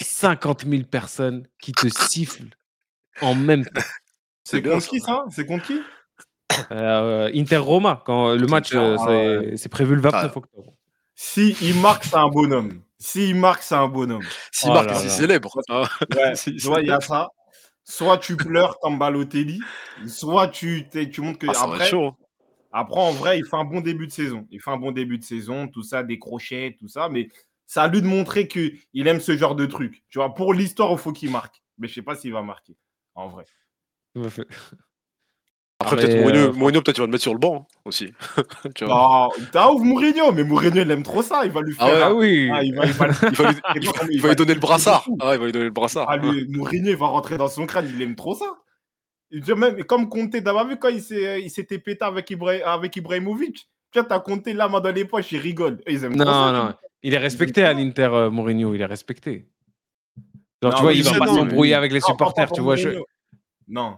[0.00, 2.54] 50 000 personnes qui te sifflent
[3.22, 3.70] en même temps.
[4.44, 5.80] C'est contre qui ça C'est contre qui?
[6.72, 10.36] Euh, Inter-Roma, quand le match, Inter, euh, c'est c'est prévu le 29 Ah.
[10.38, 10.74] octobre.
[11.14, 12.82] Si il marque, c'est un bonhomme.
[13.02, 14.22] Si il marque, c'est un bonhomme.
[14.52, 15.60] S'il Oh marque, c'est célèbre.
[15.68, 17.28] Ah, Ouais, il y a ça.
[17.84, 19.60] Soit tu pleures comme Balotelli,
[20.06, 22.06] soit tu, tu montres que ah, après, chaud.
[22.06, 22.16] hein.
[22.70, 24.46] Après, en vrai, il fait un bon début de saison.
[24.50, 27.08] Il fait un bon début de saison, tout ça, des crochets, tout ça.
[27.08, 27.28] Mais
[27.66, 30.04] ça a lui de montrer qu'il aime ce genre de truc.
[30.08, 31.60] Tu vois, pour l'histoire, il faut qu'il marque.
[31.78, 32.76] Mais je sais pas s'il va marquer,
[33.16, 33.44] en vrai.
[35.82, 38.12] Après, peut-être Mourinho, euh, Mourinho, peut-être tu vas le mettre sur le banc hein, aussi.
[38.74, 38.94] tu vois.
[38.94, 41.44] Ah, t'as ouf Mourinho, mais Mourinho, il aime trop ça.
[41.44, 41.94] Il va lui Ah faire.
[41.96, 44.28] ouais, Ah oui Ah, il va, il va, Il va lui, il va- il va
[44.30, 45.06] lui donner le brassard.
[45.20, 46.06] Ah il va lui donner le brassard.
[46.08, 47.90] Ah, lui, Mourinho, il va rentrer dans son crâne.
[47.94, 48.46] Il aime trop ça.
[49.30, 52.62] Il dit même, comme Conte, t'as vu quand il s'est- il s'était pété avec, Ibra-
[52.64, 53.68] avec Ibrahimovic?
[53.90, 55.80] Tu vois, t'as compté là, main dans les poches, il rigole.
[55.86, 56.52] Ils aiment trop Non, ça.
[56.52, 59.46] non, il est respecté à l'Inter, euh, Mourinho, il est respecté.
[60.62, 62.76] Genre, Non, tu vois, il va pas s'embrouiller avec les supporters, tu vois.
[63.68, 63.96] Non.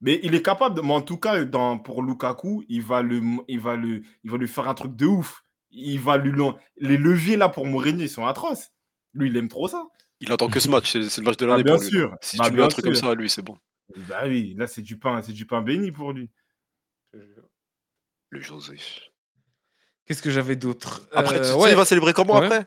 [0.00, 3.20] Mais il est capable, de, mais en tout cas, dans, pour Lukaku, il va, le,
[3.48, 5.44] il, va le, il va lui faire un truc de ouf.
[5.70, 6.32] Il va lui,
[6.78, 8.72] les leviers là pour Mourinho, ils sont atroces.
[9.12, 9.86] Lui, il aime trop ça.
[10.20, 11.90] Il attend que ce match, c'est le match de Ah, l'année bien pour lui.
[11.90, 12.16] sûr.
[12.22, 13.56] Si Bah, tu mets un truc comme ça à lui, c'est bon.
[14.08, 16.30] Bah oui, là, c'est du pain, c'est du pain béni pour lui.
[18.30, 18.76] Le José.
[20.06, 21.06] Qu'est-ce que j'avais d'autre?
[21.12, 21.70] Après, tu Euh, sais, ouais.
[21.70, 22.46] il va célébrer comment Ouais.
[22.46, 22.66] après?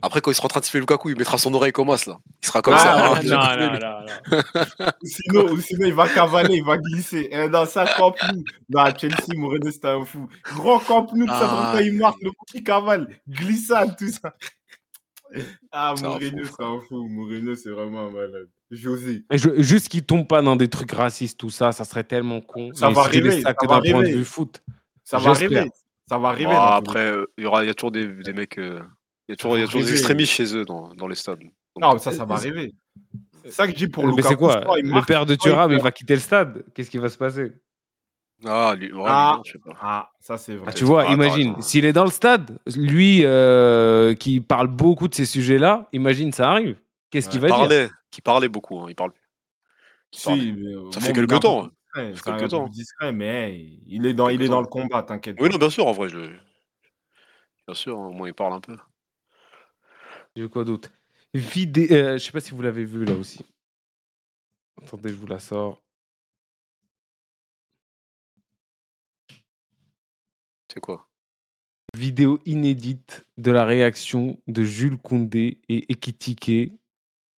[0.00, 2.06] Après, quand il sera en train de siffler Lukaku, il mettra son oreille comme as
[2.06, 2.18] là.
[2.42, 2.92] Il sera comme Ah, ça.
[2.94, 7.28] Ah, hein, non, non, non, sinon, sinon, il va cavaler, il va glisser.
[7.32, 8.44] Eh, dans ça, Camp Nou.
[8.70, 10.28] Non, Chelsea, Moreno, c'était un fou.
[10.54, 11.72] Grand Camp Nou, tout ça, Ah.
[11.74, 14.34] quand il marque, le petit cavale, glissade, tout ça.
[15.72, 17.06] Ah, C'est Moreno, c'est un fou.
[17.08, 18.48] Moreno, c'est vraiment un malade.
[18.70, 19.24] José.
[19.30, 22.40] Et je- juste qu'il tombe pas dans des trucs racistes, tout ça, ça serait tellement
[22.40, 22.70] con.
[22.74, 24.18] Ça Mais va si arriver, ça que va d'un point de arriver.
[24.18, 24.62] vue foot.
[25.04, 25.68] Ça va arriver.
[26.08, 26.54] Ça va arriver.
[26.54, 28.58] Après, euh, il y, aura, y a toujours des, des mecs.
[28.58, 28.80] euh,
[29.28, 31.14] il y a toujours, il y a toujours des extrémistes chez eux dans, dans les
[31.14, 31.40] stades.
[31.40, 32.74] Donc, Non, mais ça, ça va arriver.
[33.44, 35.80] C'est ça que je dis pour Euh, mais c'est quoi Le père de Thuram, il
[35.80, 36.64] va quitter le stade.
[36.74, 37.52] Qu'est-ce qui va se passer?
[38.44, 39.40] Ah, lui, ouais, Ah.
[39.44, 39.72] je sais pas.
[39.80, 40.66] Ah, ça, c'est vrai.
[40.68, 45.08] Ah, Tu vois, Ah, imagine, s'il est dans le stade, lui euh, qui parle beaucoup
[45.08, 46.76] de ces sujets-là, imagine ça arrive.
[47.10, 47.90] Qu'est-ce qu'il va dire?
[48.10, 49.10] Qui parlait beaucoup, hein, il parle.
[50.10, 50.40] Qui parlait.
[50.42, 52.10] Si, mais, euh, Ça bon, fait mais quelque il est un peu temps, hein.
[52.10, 52.68] discret, Ça fait temps.
[52.68, 55.68] discret, mais hey, il est dans, il est dans le combat, t'inquiète Oui, non, bien
[55.70, 56.18] sûr, en vrai, je...
[57.66, 58.76] bien sûr, au moins il parle un peu.
[60.38, 60.92] J'ai quoi d'autre?
[61.34, 61.88] Vidé...
[61.90, 63.44] euh, je sais pas si vous l'avez vu là aussi.
[64.80, 65.82] Attendez, je vous la sors.
[70.72, 71.08] C'est quoi?
[71.96, 76.72] Vidéo inédite de la réaction de Jules Koundé et Ekitike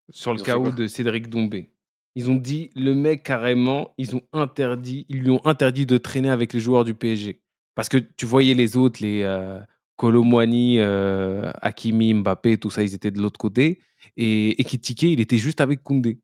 [0.09, 1.69] sur le chaos de Cédric Doumbé.
[2.15, 6.31] Ils ont dit le mec carrément, ils ont interdit, ils lui ont interdit de traîner
[6.31, 7.39] avec les joueurs du PSG
[7.76, 9.61] parce que tu voyais les autres, les euh,
[9.99, 13.81] Colomwani, euh, Hakimi, Mbappé, tout ça, ils étaient de l'autre côté
[14.15, 16.21] et Ekitike, il était juste avec Koundé.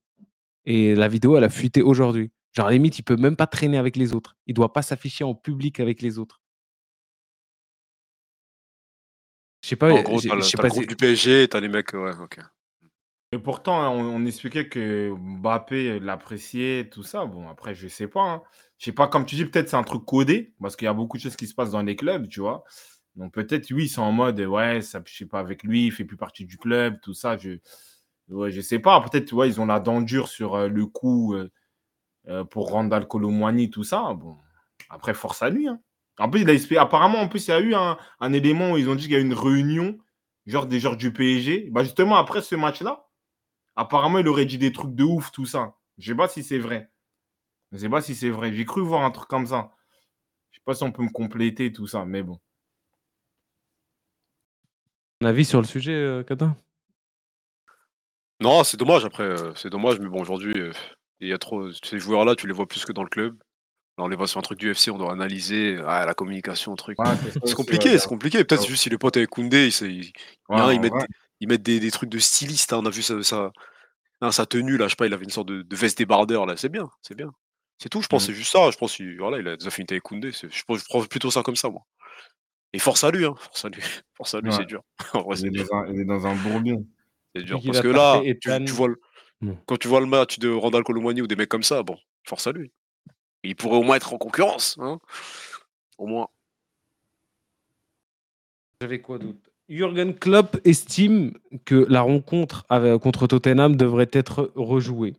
[0.66, 2.32] Et la vidéo, elle a fuité aujourd'hui.
[2.54, 4.38] Genre, à la limite, il peut même pas traîner avec les autres.
[4.48, 6.40] Il doit pas s'afficher en public avec les autres.
[9.62, 10.96] Je sais pas, En gros, t'as le, je sais t'as pas le groupe si- du
[10.96, 12.40] PSG, t'as les mecs, ouais, ok.
[13.34, 17.26] Et pourtant, hein, on, on expliquait que Mbappé l'appréciait, tout ça.
[17.26, 18.22] Bon, après, je sais pas.
[18.22, 18.42] hein.
[18.78, 20.94] Je sais pas, comme tu dis, peut-être c'est un truc codé, parce qu'il y a
[20.94, 22.64] beaucoup de choses qui se passent dans les clubs, tu vois.
[23.16, 25.92] Donc peut-être, oui, ils sont en mode, ouais, ça, je sais pas, avec lui, il
[25.92, 27.38] fait plus partie du club, tout ça.
[27.38, 27.60] Je,
[28.30, 29.00] ouais, je sais pas.
[29.02, 31.50] Peut-être, ouais, ils ont la dent dure sur euh, le coup euh,
[32.28, 34.14] euh, pour Randall Colomwani, tout ça.
[34.16, 34.38] Bon,
[34.90, 35.68] après, force à lui.
[35.68, 35.80] hein.
[36.20, 38.78] En plus, il a apparemment, en plus, il y a eu un, un élément où
[38.78, 39.98] ils ont dit qu'il y a eu une réunion,
[40.46, 41.70] genre des joueurs du PSG.
[41.72, 43.08] Bah, justement, après ce match-là,
[43.76, 45.76] apparemment, il aurait dit des trucs de ouf, tout ça.
[46.00, 46.90] Je sais pas si c'est vrai.
[47.74, 48.54] Je sais pas si c'est vrai.
[48.54, 49.72] J'ai cru voir un truc comme ça.
[50.52, 52.40] Je sais pas si on peut me compléter, tout ça, mais bon.
[55.26, 56.56] Un avis sur le sujet, euh, Katin
[58.40, 60.72] Non, c'est dommage après, euh, c'est dommage, mais bon, aujourd'hui, euh,
[61.20, 61.72] il y a trop.
[61.84, 63.36] Ces joueurs-là, tu les vois plus que dans le club.
[63.98, 66.76] Là, on les voit sur un truc du FC, on doit analyser ah, la communication,
[66.76, 67.00] truc.
[67.00, 67.08] Ouais,
[67.44, 68.44] c'est compliqué, c'est compliqué.
[68.44, 68.68] Peut-être Ouais.
[68.68, 70.14] juste si les potes avec Koundé, ils, ils-
[70.50, 71.06] Ouais, hein, ils mettent, des,
[71.40, 72.72] ils mettent des, des trucs de styliste.
[72.74, 73.52] hein, On a vu ça, ça-
[74.22, 76.46] hein, sa tenue, là, je sais pas, il avait une sorte de, de veste débardeur,
[76.46, 76.56] là.
[76.56, 77.34] C'est bien, c'est bien.
[77.80, 78.28] C'est tout, je pense, Mm.
[78.28, 78.70] c'est juste ça.
[78.70, 80.32] Je pense qu'il voilà, il a des affinités avec Koundé.
[80.34, 81.82] Je, pense- je prends plutôt ça comme ça, moi.
[82.76, 83.36] Et force à lui, hein.
[83.40, 83.82] Force à lui.
[84.16, 84.56] Force à lui, Ouais.
[84.58, 84.84] c'est dur.
[85.14, 85.68] En vrai, Il c'est est dur.
[85.72, 86.78] dans un, il est dans un bourbier.
[87.36, 87.62] C'est dur.
[87.66, 89.02] Parce que là, tu, vois le-
[89.42, 89.58] Non.
[89.66, 91.98] quand tu vois le match de Randall Colomwani ou des mecs comme ça, bon,
[92.28, 92.72] force à lui.
[93.44, 94.78] Il pourrait au moins être en concurrence.
[94.80, 95.00] Hein
[95.98, 96.28] au moins.
[98.82, 99.40] J'avais quoi d'autre?
[99.70, 101.34] Jürgen Klopp estime
[101.66, 105.16] que la rencontre avec- contre Tottenham devrait être rejouée.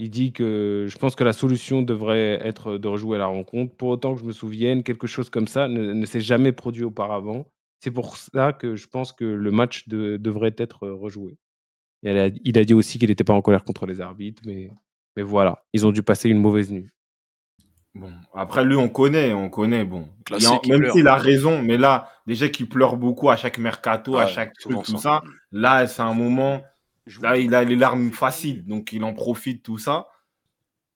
[0.00, 3.74] Il dit que je pense que la solution devrait être de rejouer la rencontre.
[3.74, 6.84] Pour autant que je me souvienne, quelque chose comme ça ne, ne s'est jamais produit
[6.84, 7.46] auparavant.
[7.80, 11.36] C'est pour ça que je pense que le match de- devrait être rejoué.
[12.04, 14.40] Et elle a- il a dit aussi qu'il n'était pas en colère contre les arbitres,
[14.46, 14.70] mais,
[15.16, 16.88] mais voilà, ils ont dû passer une mauvaise nuit.
[17.96, 19.84] Bon, après, lui, on connaît, on connaît.
[19.84, 20.92] Bon, Il y a- Classique, il même pleure.
[20.92, 24.52] s'il a raison, mais là, déjà qu'il pleure beaucoup à chaque mercato, à Ouais, chaque
[24.60, 25.22] souvent truc, tout ça.
[25.24, 26.62] ça, là, c'est un moment,
[27.22, 30.08] là, il a les larmes faciles, donc il en profite, tout ça.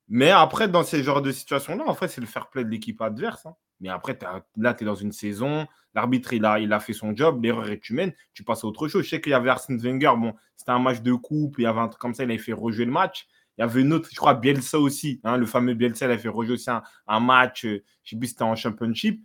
[0.08, 3.00] Mais après, dans ces genres de situations-là, en fait, c'est le fair play de l'équipe
[3.00, 3.46] adverse.
[3.46, 3.54] hein.
[3.80, 4.18] Mais après,
[4.56, 7.68] là, tu es dans une saison, l'arbitre, il a, il a fait son job, l'erreur
[7.70, 9.04] est humaine, tu passes à autre chose.
[9.04, 11.66] Je sais qu'il y avait Arsène Wenger, bon, c'était un match de coupe, il y
[11.66, 13.26] avait un truc comme ça, il avait fait rejouer le match.
[13.58, 16.18] Il y avait une autre, je crois, Bielsa aussi, hein, le fameux Bielsa, il a
[16.18, 19.22] fait rejouer aussi un, un match, euh, je sais plus si c'était en championship.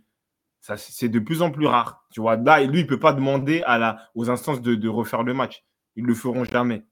[0.60, 2.04] Ça, c'est c'est de plus en plus rare.
[2.10, 4.88] Tu vois, là, lui, il ne peut pas demander à la, aux instances de, de
[4.88, 5.64] refaire le match.
[5.98, 6.84] Ils ne le feront jamais.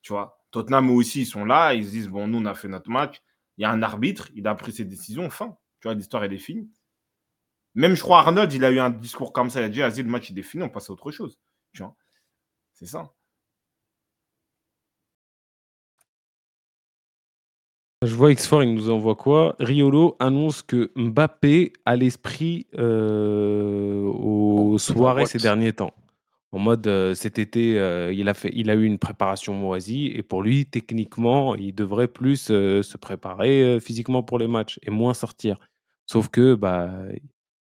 [0.00, 2.54] Tu vois, Tottenham eux aussi, ils sont là, ils se disent, bon, nous, on a
[2.54, 3.20] fait notre match.
[3.58, 5.58] Il y a un arbitre, il a pris ses décisions, fin.
[5.80, 6.70] Tu vois, l'histoire, elle est finie.
[7.74, 9.60] Même, je crois, Arnold, il a eu un discours comme ça.
[9.60, 11.38] Il a dit, vas-y, le match, il est fini, on passe à autre chose.
[11.74, 11.94] Tu vois,
[12.72, 13.12] c'est ça.
[18.00, 19.54] Je vois X4, il nous envoie quoi?
[19.58, 25.92] Riolo annonce que Mbappé a l'esprit euh, aux soirées ces derniers temps.
[26.52, 30.06] En mode, euh, cet été, euh, il, a fait, il a eu une préparation moisie
[30.06, 34.78] et pour lui, techniquement, il devrait plus euh, se préparer euh, physiquement pour les matchs
[34.82, 35.58] et moins sortir.
[36.06, 36.90] Sauf que bah,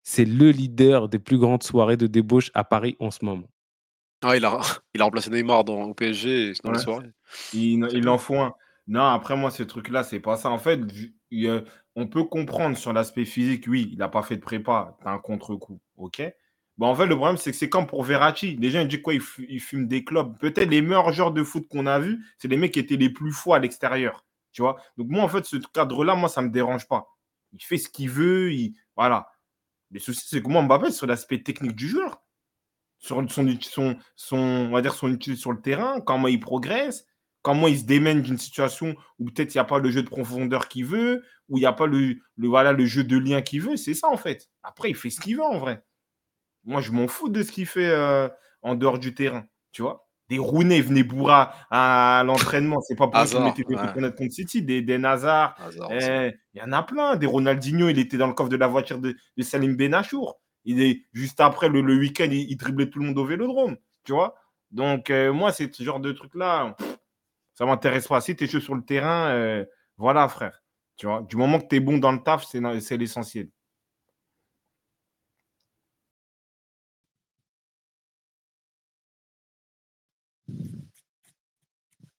[0.02, 3.48] c'est le leader des plus grandes soirées de débauche à Paris en ce moment.
[4.22, 4.60] Ah, il a,
[4.94, 6.84] il a remplacé Neymar dans, au PSG dans les Ouais.
[6.84, 7.10] soirées.
[7.52, 8.12] Il, C'est il bien.
[8.12, 8.54] en faut un.
[8.86, 10.50] Non, après, moi, ce truc-là, c'est pas ça.
[10.50, 11.62] En fait, vu- il, euh,
[11.96, 15.18] on peut comprendre sur l'aspect physique, oui, il n'a pas fait de prépa, t'as un
[15.18, 16.22] contre-coup, ok?
[16.76, 18.56] Bon, en fait, le problème, c'est que c'est comme pour Verratti.
[18.56, 19.14] Les gens, ils disent quoi?
[19.14, 20.36] Ils, fu- ils fument des clubs.
[20.38, 23.10] Peut-être les meilleurs joueurs de foot qu'on a vus, c'est les mecs qui étaient les
[23.10, 24.80] plus fous à l'extérieur, tu vois?
[24.96, 27.06] Donc, moi, en fait, ce cadre-là, moi, ça me dérange pas.
[27.52, 28.74] Il fait ce qu'il veut, il...
[28.96, 29.28] voilà.
[29.92, 32.20] Le souci, c'est que moi, Mbappé, sur l'aspect technique du joueur,
[32.98, 37.06] sur son, son, son, on va dire son utilité sur le terrain, comment il progresse,
[37.42, 40.08] comment il se démène d'une situation où peut-être il n'y a pas le jeu de
[40.08, 43.42] profondeur qu'il veut, où il n'y a pas le, le, voilà, le jeu de lien
[43.42, 43.76] qu'il veut.
[43.76, 44.48] C'est ça, en fait.
[44.64, 45.84] Après, il fait ce qu'il veut, en vrai.
[46.64, 48.28] Moi, je m'en fous de ce qu'il fait euh,
[48.62, 50.08] en dehors du terrain, tu vois.
[50.30, 52.80] Des Rooney venaient bourra à l'entraînement.
[52.80, 54.12] C'est pas pour ça qu'ils mettaient des ouais.
[54.16, 54.62] contre City.
[54.62, 55.54] Des, des Nazar,
[55.90, 57.16] eh, il y en a plein.
[57.16, 60.40] Des Ronaldinho, il était dans le coffre de la voiture de, de Salim Benachour.
[60.64, 63.76] Il est juste après le, le week-end, il, il driblait tout le monde au vélodrome,
[64.02, 64.34] tu vois.
[64.70, 66.74] Donc, euh, moi, ce genre de truc-là,
[67.52, 68.22] ça m'intéresse pas.
[68.22, 69.66] Si tu es chaud sur le terrain, euh,
[69.98, 70.62] voilà, frère.
[70.96, 73.50] Tu vois, du moment que tu es bon dans le taf, c'est l'essentiel.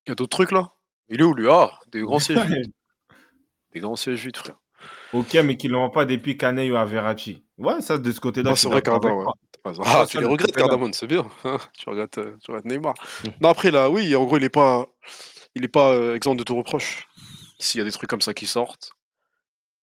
[0.06, 0.72] Il y a d'autres trucs là?
[1.10, 1.48] Il est où lui?
[1.49, 2.72] Ah, des grands sièges vides.
[3.73, 4.56] Des grands sièges vides, frère.
[5.14, 7.44] Ok, mais qu'ils n'auront pas à Ney ou à Verratti.
[7.57, 9.26] Ouais, ça, de ce côté-là, Ah, c'est vrai, Cardin, ouais.
[9.84, 10.56] Ah, tu les regrettes.
[10.56, 11.26] Cardamone, c'est bien.
[11.77, 12.94] tu, regardes, euh, tu regardes Neymar.
[13.41, 14.86] Non, après, là, oui, en gros, il n'est pas,
[15.56, 17.07] il est pas euh, exempt de tout reproche.
[17.60, 18.91] S'il y a des trucs comme ça qui sortent,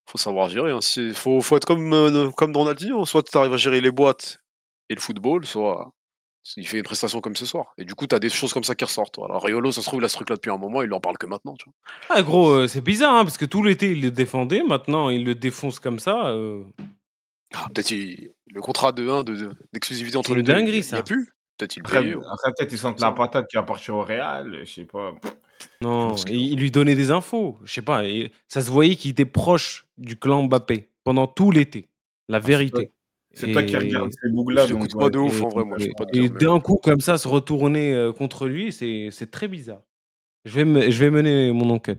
[0.07, 0.73] faut savoir gérer.
[0.97, 3.05] Il faut, faut être comme, euh, comme Ronaldinho.
[3.07, 4.39] Soit tu arrives à gérer les boîtes
[4.89, 5.91] et le football, soit
[6.57, 7.73] il fait une prestation comme ce soir.
[7.79, 9.17] Et du coup, tu as des choses comme ça qui ressortent.
[9.19, 9.39] Voilà.
[9.39, 11.27] Riolo, ça se trouve, il a ce truc-là depuis un moment, il en parle que
[11.27, 11.55] maintenant.
[11.57, 11.75] Tu vois.
[12.09, 14.63] Ah, gros, euh, c'est bizarre, hein, parce que tout l'été, il le défendait.
[14.63, 16.29] Maintenant, il le défonce comme ça.
[16.29, 16.63] euh,
[17.55, 20.53] Ah, Peut-être il- le contrat de 1 de, de- d'exclusivité entre C'est les une deux,
[20.55, 21.03] dinguerie, il n'y a, ça.
[21.03, 21.27] plus.
[21.59, 24.61] Peut-être il Après, ou- après, peut-être ils sentent la patate qui va partir au Real,
[24.65, 25.13] je sais pas.
[25.83, 27.59] Non, que- il, il lui donnait des infos.
[27.65, 28.05] Je sais pas.
[28.07, 31.89] et ça se voyait qu'il était proche du clan Mbappé pendant tout l'été.
[32.29, 32.91] La vérité.
[33.35, 34.67] C'est toi qui Et- regardes ces bougs-là.
[34.67, 35.11] Je donc, pas ouais.
[35.11, 35.77] de ouf, et- en vrai, moi,
[36.13, 39.83] Et d'un coup, comme ça, se retourner euh, contre lui, c'est très bizarre.
[40.45, 41.99] Je vais, me- je vais mener mon enquête.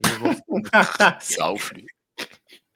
[1.20, 1.86] C'est un ouf, lui.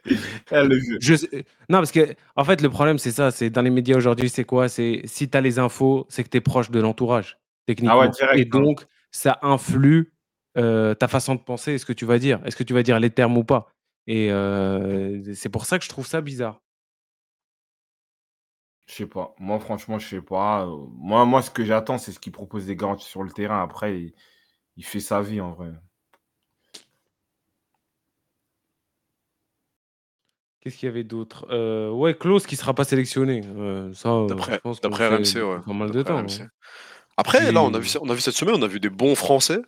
[1.01, 3.31] Je sais- Non, parce que, en fait, le problème, c'est ça.
[3.31, 4.69] C'est dans les médias aujourd'hui, c'est quoi?
[4.69, 8.01] C'est si tu as les infos, c'est que tu es proche de l'entourage, techniquement.
[8.01, 8.61] Ah direct, et hein.
[8.61, 10.13] donc, ça influe
[10.59, 12.41] euh, ta façon de penser, ce que tu vas dire?
[12.45, 13.69] Est-ce que tu vas dire les termes ou pas?
[14.09, 16.61] Et euh, c'est pour ça que je trouve ça bizarre.
[18.93, 19.35] Je sais pas.
[19.39, 20.67] Moi, franchement, je sais pas.
[20.67, 23.63] Euh, Moi, moi, ce que j'attends, c'est ce qu'il propose des garanties sur le terrain.
[23.63, 24.15] Après, il,
[24.77, 25.71] il fait sa vie en vrai.
[30.61, 31.47] Qu'est-ce qu'il y avait d'autre?
[31.51, 33.41] Euh, Ouais, Klaus qui sera pas sélectionné.
[33.57, 35.57] Euh, ça, euh, D'après je pense qu'on d'après le RMC, ouais.
[35.57, 36.19] depuis Pas mal de D'après temps.
[36.29, 36.43] RMC.
[36.43, 36.49] hein.
[37.17, 38.91] Après, là, on a, vu, ça- on a vu cette semaine, on a vu des
[38.91, 39.61] bons Français.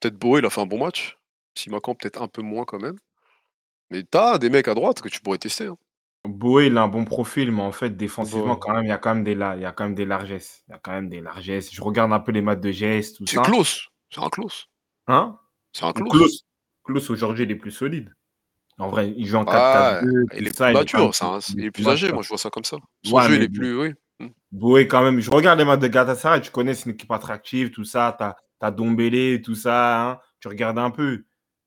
[0.00, 1.18] Peut-être Boé, il a fait un bon match.
[1.54, 2.96] Simacan, peut-être un peu moins quand même.
[3.90, 5.66] Mais t'as des mecs à droite que tu pourrais tester.
[5.66, 5.76] hein.
[6.26, 8.58] Boé, il a un bon profil, mais en fait, défensivement, Boé.
[8.60, 10.06] quand même, il y a quand même des, la- il y a quand même des
[10.06, 10.62] largesses.
[10.68, 11.72] Il y a quand même des largesses.
[11.72, 13.88] Je regarde un peu les matchs de gestes, tout C'est close.
[14.10, 14.66] C'est un close.
[15.06, 15.38] Hein?
[15.72, 16.10] C'est un close.
[16.10, 16.46] Klaus,
[16.84, 18.14] Klaus, aujourd'hui, il est plus solide.
[18.78, 20.26] En vrai, il joue en Ah, 4-4-2.
[20.36, 21.12] il est tout ça, plus mature.
[21.56, 22.78] il est plus âgé, moi je vois ça comme ça.
[23.04, 23.76] Son Ouais, jeu, il est plus.
[23.78, 23.94] Oui.
[24.50, 25.20] Boé, quand même.
[25.20, 28.16] Je regarde les matchs de Galatasaray, tu connais, c'est une équipe attractive, tout ça.
[28.18, 28.24] Tu
[28.66, 30.10] as, Dombélé, tout ça.
[30.12, 30.18] hein.
[30.40, 31.24] Tu regardes un peu.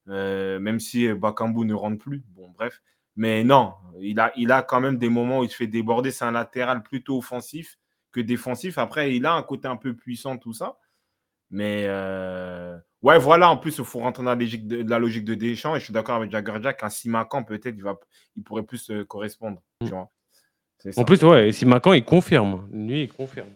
[0.10, 2.24] Euh, même si Bakambu ne rentre plus.
[2.30, 2.82] Bon, bref.
[3.18, 6.12] Mais non, il a, il a quand même des moments où il se fait déborder.
[6.12, 7.78] C'est un latéral plutôt offensif
[8.14, 8.78] que défensif.
[8.78, 10.78] Après, il a un côté un peu puissant, tout ça.
[11.50, 15.26] Mais euh, ouais, voilà, en plus, il faut rentrer dans la logique de, la logique
[15.26, 15.76] de Deschamps.
[15.76, 17.98] Et je suis d'accord avec Jagger Jack, un Simacan, peut-être, il, va,
[18.36, 19.62] il pourrait plus euh, correspondre.
[19.82, 20.10] tu vois.
[20.78, 21.02] C'est ça.
[21.02, 22.68] En plus, ouais, et si Macan, il confirme.
[22.72, 23.50] Lui, il confirme.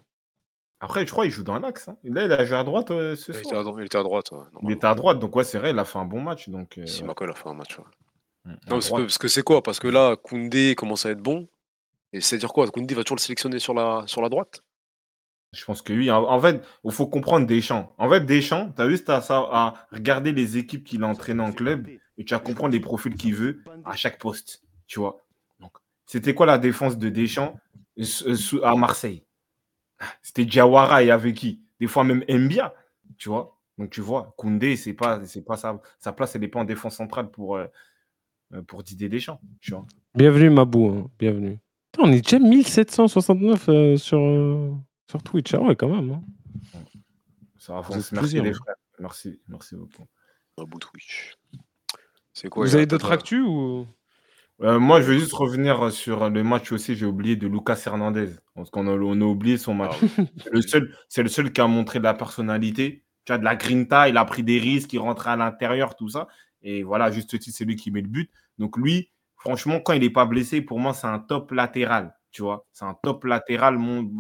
[0.80, 1.88] Après, je crois qu'il joue dans l'axe.
[1.90, 1.98] hein.
[2.04, 3.62] Là, il a joué à droite euh, ce Il était, soir.
[3.62, 4.32] à, dro- il était à droite.
[4.32, 6.50] Ouais, Il était à droite, donc ouais, c'est vrai, il a fait un bon match.
[6.50, 7.08] Donc, euh, Si ouais.
[7.08, 7.78] Mako, il a fait un match.
[7.78, 7.86] ouais.
[8.46, 9.62] Mm, Non, parce que c'est quoi?
[9.64, 11.48] Parce que là, Koundé commence à être bon.
[12.14, 12.68] Et c'est dire quoi?
[12.70, 14.64] Koundé va toujours le sélectionner sur la, sur la droite?
[15.54, 16.10] Je pense que oui.
[16.10, 17.94] En, en fait, il faut comprendre Deschamps.
[17.98, 21.52] En fait, Deschamps, tu as juste à, à regarder les équipes qu'il a entraînées en
[21.52, 24.64] club et tu vas comprendre les profils qu'il veut à chaque poste.
[24.88, 25.24] Tu vois?
[25.60, 25.74] Donc,
[26.06, 27.60] c'était quoi la défense de Deschamps
[27.98, 29.24] euh, à Marseille?
[30.22, 31.62] C'était Diawara et avec qui?
[31.80, 32.74] Des fois même Mbia.
[33.18, 33.58] Tu vois?
[33.78, 36.66] Donc, tu vois, Koundé, c'est pas, c'est pas sa, sa place, elle n'est pas en
[36.66, 37.68] défense centrale pour, euh,
[38.68, 39.40] pour Didier Deschamps.
[39.62, 39.86] Tu vois.
[40.16, 40.90] Bienvenue, Mabou.
[40.90, 41.60] hein, Bienvenue.
[41.92, 44.72] Putain, on est déjà 1769 euh, sur, euh,
[45.10, 46.12] Sur Twitch, ah ouais, quand même.
[46.12, 46.24] hein.
[47.58, 48.08] Ça va, Vous Fonce.
[48.08, 48.54] êtes Merci les hein.
[48.54, 48.76] frères.
[49.00, 50.06] Merci, merci beaucoup.
[50.58, 51.36] Un bout Twitch.
[52.34, 53.88] C'est quoi Vous avez d'autres actus ou?
[54.62, 56.96] Euh, moi, je veux juste revenir sur le match aussi.
[56.96, 58.30] J'ai oublié de Lucas Hernandez.
[58.54, 59.96] Parce qu'on a, on a oublié son match.
[60.18, 60.24] Ah.
[60.44, 63.04] C'est le seul, c'est le seul qui a montré de la personnalité.
[63.26, 66.10] Tu as de la grinta, il a pris des risques, il rentrait à l'intérieur, tout
[66.10, 66.28] ça.
[66.62, 68.30] Et voilà, juste titre, c'est lui qui met le but.
[68.58, 72.16] Donc lui, franchement, quand il n'est pas blessé, pour moi, c'est un top latéral.
[72.32, 73.78] Tu vois, c'est un top latéral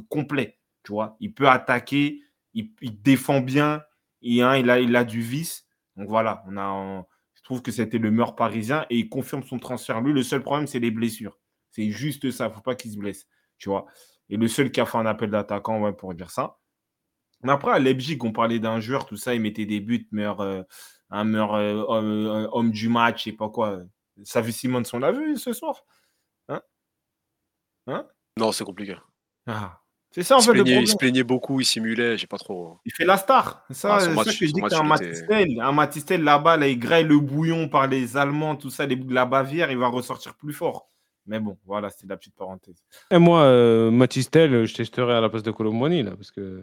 [0.09, 0.57] complet.
[0.83, 2.21] Tu vois, il peut attaquer,
[2.53, 5.65] il, défend bien, hein, il, a, il a du vice.
[5.95, 7.05] Donc voilà, on-
[7.35, 10.01] je trouve que c'était le meilleur parisien et il confirme son transfert.
[10.01, 11.37] Lui, le seul problème, c'est les blessures.
[11.71, 12.45] C'est juste ça.
[12.45, 13.27] Il ne faut pas qu'il se blesse.
[13.57, 13.85] Tu vois.
[14.29, 16.57] Et le seul qui a fait un appel d'attaquant, ouais, pour dire ça.
[17.43, 20.41] Mais après, à Leipzig, on parlait d'un joueur, tout ça, il mettait des buts, meilleur,
[20.41, 20.63] euh,
[21.11, 23.79] un meilleur euh, homme, euh, homme du match, je sais pas quoi.
[24.23, 25.83] Savi Simons, on l'a vu ce soir
[28.37, 28.95] Non, c'est compliqué.
[29.47, 29.77] Ah.
[30.13, 32.37] C'est ça, en il, se fait, le il se plaignait beaucoup, il simulait, j'ai pas
[32.37, 32.77] trop.
[32.85, 33.63] Il fait la star.
[33.69, 35.61] C'est Ça, Ah, c'est match- ça que je dis que un Matistel.
[35.61, 39.07] Un Matistel là-bas, là, il graille le bouillon par les Allemands, tout ça, les bouts
[39.07, 40.89] de la Bavière, il va ressortir plus fort.
[41.27, 42.83] Mais bon, voilà, c'était la petite parenthèse.
[43.09, 46.61] Et moi, euh, Matistel, je testerai à la place de Colomboigny, là, parce que.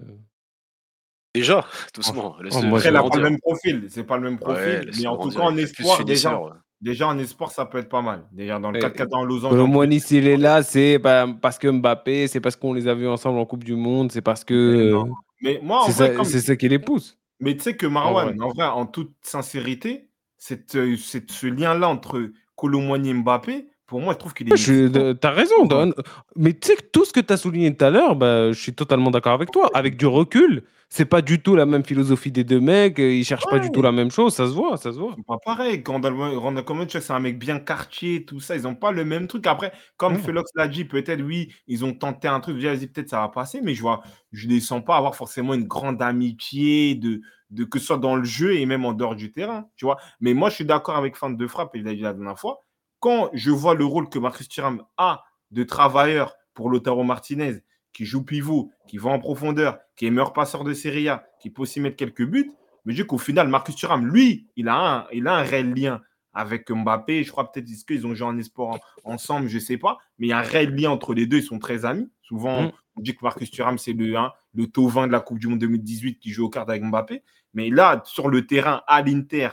[1.38, 2.36] Déjà, doucement.
[2.38, 3.86] oh, moi, Après, n'a pas le même profil.
[3.88, 4.62] C'est pas le même profil.
[4.64, 6.50] Ouais, mais en tout cas, en espoir, déjà, ouais.
[6.80, 8.24] déjà, en espoir, ça peut être pas mal.
[8.32, 9.50] Déjà, dans le Et- 4-4 en losange.
[9.50, 13.08] Colomboigny, s'il est là, c'est bah, parce que Mbappé, c'est parce qu'on les a vus
[13.08, 14.92] ensemble en Coupe du Monde, c'est parce que.
[15.40, 17.16] Mais euh, moi, en c'est vrai, ça, comme- c'est ça qui les pousse.
[17.40, 21.88] Mais tu sais que Marwan, en vrai, en toute sincérité, cette, euh, cette- ce lien-là
[21.88, 25.14] entre Colomboigny et Mbappé, pour moi, je trouve qu'il est.
[25.20, 25.92] T'as raison, Don.
[26.36, 28.60] Mais tu sais que tout ce que tu as souligné tout à l'heure, bah, je
[28.60, 29.70] suis totalement d'accord avec toi.
[29.72, 32.98] Avec du recul, c'est pas du tout la même philosophie des deux mecs.
[32.98, 34.34] euh, Ils cherchent pas du tout la même chose.
[34.34, 35.14] Ça se voit, ça se voit.
[35.16, 35.82] C'est pas pareil.
[35.86, 38.56] Randall Randall sais, c'est un mec bien quartier, tout ça.
[38.56, 39.46] Ils n'ont pas le même truc.
[39.46, 40.18] Après, comme Ouais.
[40.18, 42.56] Felox l'a dit, peut-être, oui, ils ont tenté un truc.
[42.56, 44.00] Je dis, vas-y, peut-être ça va passer, mais je vois,
[44.32, 47.20] je ne les sens pas avoir forcément une grande amitié, de,
[47.50, 49.66] de, que ce soit dans le jeu et même en dehors du terrain.
[49.76, 49.98] Tu vois.
[50.20, 52.38] Mais moi, je suis d'accord avec Fan de Frappe, et il l'a dit la dernière
[52.38, 52.64] fois.
[53.00, 57.58] Quand je vois le rôle que Marcus Thuram a de travailleur pour Lautaro Martinez,
[57.98, 61.50] qui joue pivot, qui va en profondeur, qui est meilleur passeur de Serie A, qui
[61.50, 62.52] peut aussi mettre quelques buts,
[62.84, 65.74] mais je dis qu'au final, Marcus Thuram, lui, il a un, il a un réel
[65.74, 66.00] lien
[66.32, 67.24] avec Mbappé.
[67.24, 69.98] Je crois peut-être qu'ils ont joué en espoir en- ensemble, je ne sais pas.
[70.18, 71.38] Mais il y a un réel lien entre les deux.
[71.38, 72.08] Ils sont très amis.
[72.22, 72.72] Souvent, Mm.
[72.94, 75.58] on dit que Marcus Thuram, c'est le, hein, le tauvin de la Coupe du Monde
[75.58, 77.24] 2018 qui joue aux cartes avec Mbappé.
[77.52, 79.48] Mais là, sur le terrain, à l'Inter,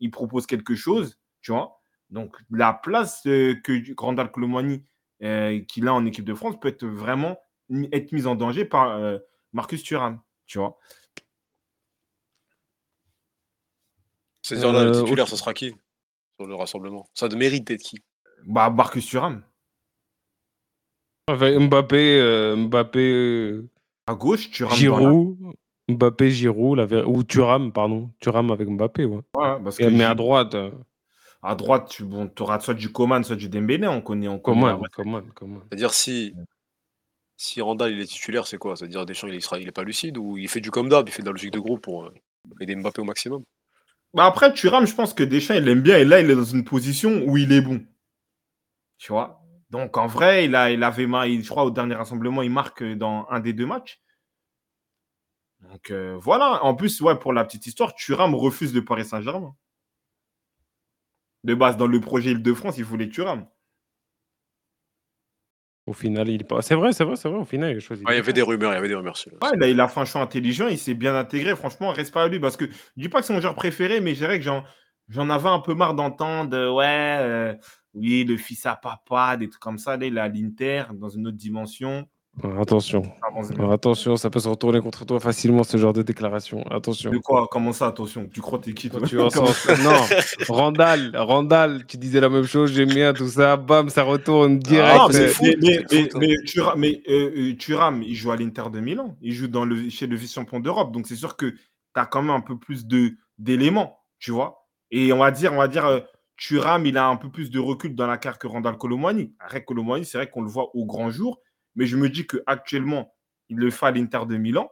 [0.00, 1.78] il propose quelque chose, tu vois.
[2.08, 4.84] Donc, la place euh, que Randall Colomani
[5.22, 7.36] euh, qu'il a en équipe de France peut être vraiment
[7.92, 9.18] être mise en danger par euh,
[9.52, 10.78] Marcus Thuram, tu vois.
[14.42, 15.74] C'est-à-dire là, le Euh, titulaire, ça sera qui
[16.38, 17.08] sur le rassemblement?
[17.14, 18.02] Ça mérite d'être qui?
[18.46, 19.42] Bah, Marcus Thuram.
[21.28, 23.68] Enfin, Mbappé, euh, Mbappé, euh,
[24.06, 24.76] À gauche, Thuram.
[24.76, 25.36] Giroud,
[25.88, 28.10] Mbappé, Giroud, la ver- ou Thuram, pardon.
[28.20, 29.20] Thuram avec Mbappé, ouais.
[29.36, 30.70] Ouais, parce que Et- mais à droite, euh,
[31.42, 33.86] À droite, tu bon, auras soit du Coman, soit du Dembélé.
[33.88, 35.26] On connaît, on connaît Coman.
[35.70, 36.34] C'est-à-dire si
[37.40, 38.76] si Randall il est titulaire, c'est quoi?
[38.76, 41.22] C'est-à-dire Deschamps il, sera, il pas lucide ou il fait du comme d'hab, il fait
[41.22, 42.14] de la logique de groupe pour euh,
[42.60, 43.44] aider Mbappé au maximum?
[44.12, 45.96] Bah après, Thuram, je pense que Deschamps, il l'aime bien.
[45.96, 47.82] Et là, il est dans une position où il est bon.
[48.98, 49.42] Tu vois?
[49.70, 53.26] Donc, en vrai, il, a, il avait, je crois, au dernier rassemblement, il marque dans
[53.30, 54.02] un des deux matchs.
[55.60, 56.62] Donc, euh, voilà.
[56.62, 59.56] En plus, ouais, pour la petite histoire, Thuram refuse le Paris Saint-Germain.
[61.44, 63.46] De base, dans le projet Île-de-France, il voulait Thuram.
[65.90, 66.62] Au final, il est pas.
[66.62, 67.40] C'est vrai, c'est vrai, c'est vrai.
[67.40, 68.04] Au final, il a choisi.
[68.04, 69.16] Ouais, Il y avait des rumeurs, il y avait des rumeurs.
[69.42, 71.56] Ouais, là, il a fait un choix intelligent, il s'est bien intégré.
[71.56, 74.00] Franchement, reste pas à lui parce que je dis pas que c'est mon joueur préféré,
[74.00, 74.62] mais je dirais que j'en,
[75.08, 77.54] j'en avais un peu marre d'entendre euh, ouais, euh,
[77.94, 79.96] oui, le fils à papa, des trucs comme ça.
[79.96, 82.06] Là, il est à l'Inter dans une autre dimension.
[82.58, 83.02] Attention.
[83.70, 86.62] Attention, ça peut se retourner contre toi facilement, ce genre de déclaration.
[86.70, 87.10] Attention.
[87.10, 87.46] De quoi?
[87.50, 89.00] Comment ça Attention, tu crois t'es qui toi?
[89.06, 89.92] Tu en sens- Non,
[90.48, 94.98] Randall, Randall, tu disais la même chose, j'aime bien tout ça, bam, ça retourne direct.
[95.00, 95.44] Ah, mais, c'est fou.
[95.44, 99.16] mais, mais, mais, Thuram, euh, euh, Thuram, il joue à l'Inter de Milan.
[99.20, 100.92] Il joue dans le, chez le vice-champion d'Europe.
[100.92, 101.58] Donc, c'est sûr que tu
[101.96, 104.66] as quand même un peu plus de, d'éléments, tu vois.
[104.90, 106.00] Et on va dire, on va dire euh,
[106.36, 109.34] Thuram, il a un peu plus de recul dans la carte que Randall Colomwani.
[109.40, 111.38] Après, Colomwani, c'est vrai qu'on le voit au grand jour.
[111.80, 113.16] Mais je me dis qu'actuellement,
[113.48, 114.70] il le fait à l'Inter de Milan.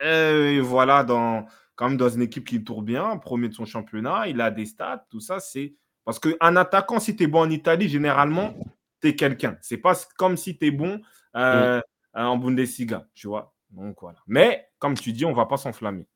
[0.00, 4.28] Et voilà, dans, quand même dans une équipe qui tourne bien, premier de son championnat,
[4.28, 5.74] il a des stats, tout ça, c'est.
[6.04, 8.54] Parce qu'un attaquant, si tu es bon en Italie, généralement,
[9.02, 9.58] tu es quelqu'un.
[9.62, 11.02] C'est pas comme si tu es bon
[11.34, 11.80] euh,
[12.14, 13.52] en Bundesliga, tu vois.
[13.70, 14.20] Donc voilà.
[14.28, 16.06] Mais, comme tu dis, on va pas s'enflammer.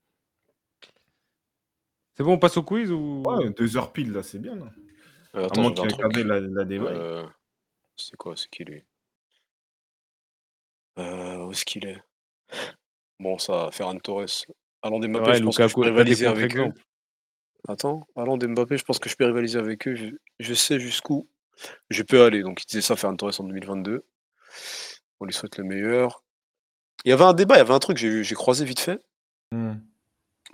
[2.16, 3.24] C'est bon, on passe au quiz ou?
[3.26, 4.54] Ouais, deux heures pile, là, c'est bien.
[4.54, 4.70] là.
[5.34, 5.88] Euh, À moins qu'il
[6.28, 6.62] la, la.
[6.62, 7.26] Euh,
[7.96, 8.84] c'est quoi C'est qui lui?
[10.98, 12.00] Euh, Où est-ce qu'il est?
[13.20, 14.26] Bon, ça, Ferran Torres.
[14.82, 16.64] Allant Mbappé, Ouais, je pense que je Lukaku, peux des rivaliser avec eux.
[16.64, 16.84] contre-exemples.
[17.68, 19.94] Attends, Allant Mbappé, je pense que je peux rivaliser avec eux.
[19.94, 20.06] Je,
[20.40, 21.28] je sais jusqu'où
[21.90, 22.42] je peux aller.
[22.42, 24.04] Donc, il disait ça, Ferran Torres en 2022.
[25.20, 26.22] On lui souhaite le meilleur.
[27.04, 29.00] Il y avait un débat, il y avait un truc que j'ai croisé vite fait.
[29.52, 29.74] Hmm.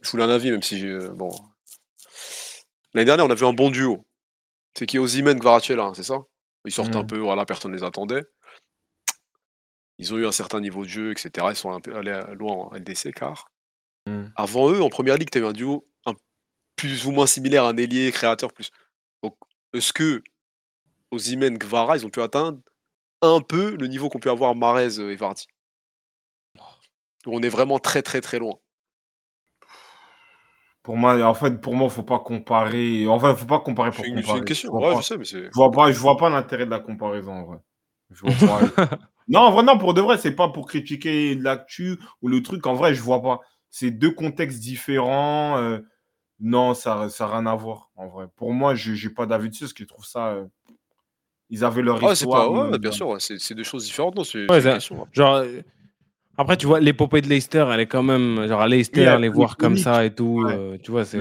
[0.03, 0.89] Je voulais un avis, même si j'ai.
[0.89, 1.31] euh, Bon.
[2.95, 4.05] L'année dernière, on a vu un bon duo.
[4.77, 4.99] C'est qui?
[4.99, 6.19] Ozymen Gvaratiel, c'est ça?
[6.65, 7.07] Ils sortent un Mm.
[7.07, 8.23] peu, voilà, personne ne les attendait.
[10.01, 11.48] Ils ont eu un certain niveau de jeu, etc.
[11.51, 13.51] Ils sont allés loin en LDC, car.
[14.06, 14.24] Mm.
[14.35, 16.14] Avant eux, en première ligue, tu avais un duo un
[16.74, 18.70] plus ou moins similaire, un ailier, créateur plus.
[19.22, 19.36] Donc,
[19.74, 20.22] est-ce que
[21.10, 22.60] Ozymen Gvara, ils ont pu atteindre
[23.20, 25.47] un peu le niveau qu'ont pu avoir Marez et Vardy?
[27.27, 28.55] On est vraiment très très très loin?
[30.82, 33.06] Pour moi, en fait, pour moi, faut pas comparer.
[33.06, 34.39] En fait, faut pas comparer pour c'est comparer.
[34.39, 35.01] une question, Je vois ouais, pas.
[35.02, 35.44] je sais, mais c'est.
[35.44, 37.59] Je vois pas, je vois pas l'intérêt de la comparaison en vrai.
[38.10, 38.98] Je vois pas.
[39.31, 42.66] non, en vrai, non, pour de vrai, c'est pas pour critiquer l'actu ou le truc.
[42.66, 43.40] En vrai, je vois pas.
[43.70, 45.57] C'est deux contextes différents.
[45.59, 45.78] euh,
[46.40, 47.90] non, ça ça n'a rien à voir.
[47.97, 50.28] En vrai, pour moi, je j'ai pas d'avis dessus parce que je trouve ça.
[50.32, 50.44] euh,
[51.51, 52.12] ils avaient leur Ah, c'est pas.
[52.47, 52.52] histoire.
[52.52, 54.15] Ouais, mais- bien sûr, ouais, c'est c'est deux choses différentes.
[54.16, 55.02] Non, c'est Ouais, c'est ça- une question.
[55.02, 55.09] hein.
[55.12, 55.62] Genre, euh,
[56.41, 58.47] après, tu vois, l'épopée de Leicester, elle est quand même.
[58.49, 60.55] Genre, à Leicester, les voir comme ça et tout, Ouais.
[60.57, 61.19] euh, tu vois, c'est.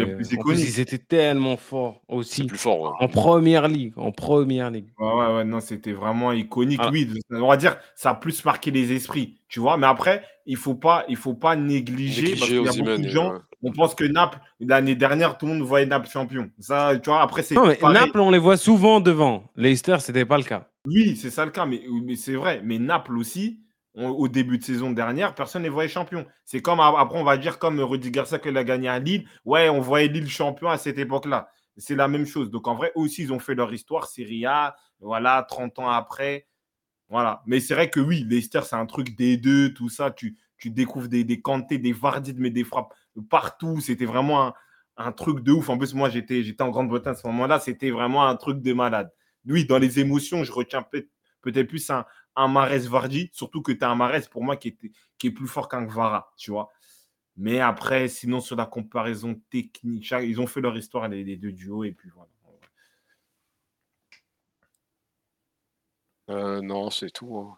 [0.48, 2.46] Ils étaient tellement forts aussi.
[2.46, 2.82] plus fort.
[2.82, 2.90] ouais.
[3.00, 3.94] En première ligue.
[3.98, 4.88] En première ligue.
[4.98, 6.80] Ouais, ouais, ouais, non, c'était vraiment iconique.
[6.82, 6.90] Ah.
[6.92, 9.78] Oui, on va dire, ça a plus marqué les esprits, tu vois.
[9.78, 13.02] Mais après, il faut pas, il faut pas négliger, parce Négliger qu'il y a beaucoup
[13.04, 13.40] de gens, ouais.
[13.64, 16.50] on pense que Naples, l'année dernière, tout le monde voyait Naples champion.
[16.60, 17.98] Ça, tu vois, après, c'est Non, mais pareil.
[18.00, 19.44] Naples, on les voit souvent devant.
[19.56, 20.68] Leicester, c'était pas le cas.
[20.88, 22.62] Oui, c'est ça le cas, mais, mais c'est vrai.
[22.64, 23.60] Mais Naples aussi,
[24.08, 26.26] au début de saison dernière, personne ne les voyait champion.
[26.46, 29.28] C'est comme, après, on va dire, comme Rudy Garcia qu'il a gagné à Lille.
[29.46, 31.50] Ouais, on voyait Lille champion à cette époque-là.
[31.78, 32.50] C'est la même chose.
[32.50, 34.08] Donc, en vrai, aussi, ils ont fait leur histoire.
[34.08, 36.48] Serie A, voilà, 30 ans après.
[37.10, 37.42] Voilà.
[37.46, 40.12] Mais c'est vrai que oui, Leicester, c'est un truc des deux, tout ça.
[40.12, 42.94] Tu, tu découvres des, des Kanté, des Vardy, mais des frappes
[43.30, 43.80] partout.
[43.82, 44.54] C'était vraiment
[44.98, 45.70] un, truc de ouf.
[45.70, 47.60] En plus, moi, j'étais j'étais en Grande-Bretagne à ce moment-là.
[47.60, 49.12] C'était vraiment un truc de malade.
[49.46, 51.08] Oui, dans les émotions, je retiens peut-
[51.42, 54.70] peut-être plus un, un Mares Vardy, surtout que tu as un Mares pour moi qui,
[54.70, 56.70] était, qui est plus fort qu'un Gvara, tu vois.
[57.38, 61.52] Mais après, sinon, sur la comparaison technique, ils ont fait leur histoire, les, les deux
[61.54, 62.30] duos, et puis voilà.
[66.30, 67.38] Euh, non, c'est tout.
[67.38, 67.58] hein.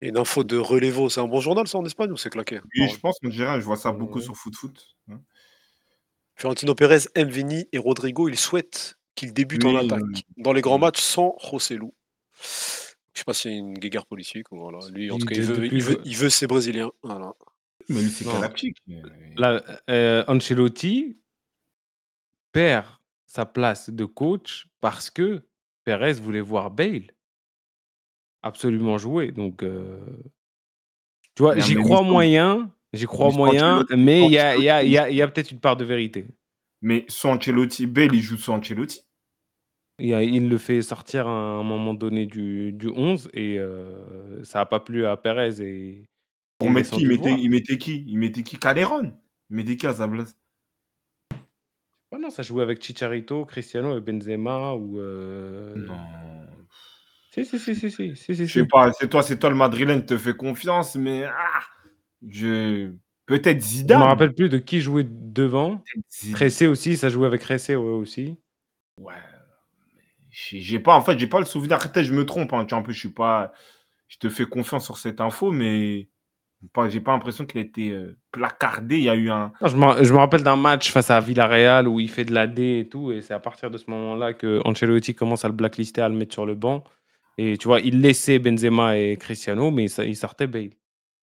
[0.00, 2.60] Et une info de Relevo, c'est un bon journal ça en Espagne ou c'est claqué?
[2.76, 2.88] Oui, Non.
[2.88, 4.24] je pense qu'on dirait, je vois ça beaucoup Ouais.
[4.24, 4.96] sur Foot Foot.
[5.10, 5.20] hein.
[6.36, 10.22] Fiorentino Pérez aime Vini et Rodrigo, il souhaite qu'il débute en attaque oui.
[10.36, 11.92] dans les grands matchs sans Rossellou.
[13.18, 14.78] Je sais pas y a une guéguerre politique ou voilà.
[14.92, 16.92] Lui, en Il tout cas, il veut, il veut, il veut ses Brésiliens.
[17.02, 17.34] Voilà.
[17.88, 18.34] Mais lui, c'est Non.
[18.34, 18.76] galactique.
[18.86, 19.02] mais-
[19.36, 21.18] Là, euh, Ancelotti
[22.52, 22.86] perd
[23.26, 25.42] sa place de coach parce que
[25.84, 27.10] Perez voulait voir Bale
[28.42, 29.32] absolument jouer.
[29.32, 29.98] Donc, euh,
[31.34, 34.86] tu vois, j'y crois moyen, j'y crois moyen, mais il y a, y a- Ancelotti-
[34.86, 36.26] il y a- il y a peut-être une part de vérité.
[36.82, 39.00] Mais sans Ancelotti, Bale, il joue sans Ancelotti.
[39.98, 44.60] Il, a- le fait sortir à un moment donné du, du 11 et euh, ça
[44.60, 45.60] n'a pas plu à Perez.
[45.60, 46.04] Et,
[46.58, 47.02] Pour il mettre qui?
[47.02, 47.38] il mettait, voir.
[47.38, 48.04] il mettait qui?
[48.06, 48.58] Il mettait qui?
[48.58, 49.12] Calderon
[49.50, 50.36] Il mettait qui à sa place?
[52.10, 54.98] Ah non, ça jouait avec Chicharito, Cristiano et Benzema ou.
[54.98, 55.98] euh, Non.
[57.30, 58.66] Si, si, si, si, si, si, si, Je sais si.
[58.66, 61.60] pas, c'est toi, c'est toi le Madrilène, te fait confiance, mais ah,
[62.26, 62.90] je
[63.26, 64.00] peut-être Je Zidane.
[64.00, 65.84] me rappelle plus de qui jouait devant.
[66.34, 68.36] Ressé aussi, ça jouait avec Ressé ouais, aussi.
[68.98, 69.12] Ouais.
[70.50, 71.78] J'ai pas, en fait, j'ai pas le souvenir.
[71.78, 72.52] Peut-être je me trompe.
[72.52, 72.64] Hein.
[72.64, 73.52] Tu vois, En plus, je suis pas.
[74.06, 76.08] Je te fais confiance sur cette info, mais
[76.88, 78.96] j'ai pas l'impression qu'il a été euh, placardé.
[78.98, 79.52] Il y a eu un.
[79.60, 82.32] Non, je, me, je me rappelle d'un match face à Villarreal où il fait de
[82.32, 85.48] la D et tout, et c'est à partir de ce moment-là que Ancelotti commence à
[85.48, 86.84] le blacklister, à le mettre sur le banc.
[87.36, 90.70] Et tu vois, il laissait Benzema et Cristiano, mais il sortait Bale.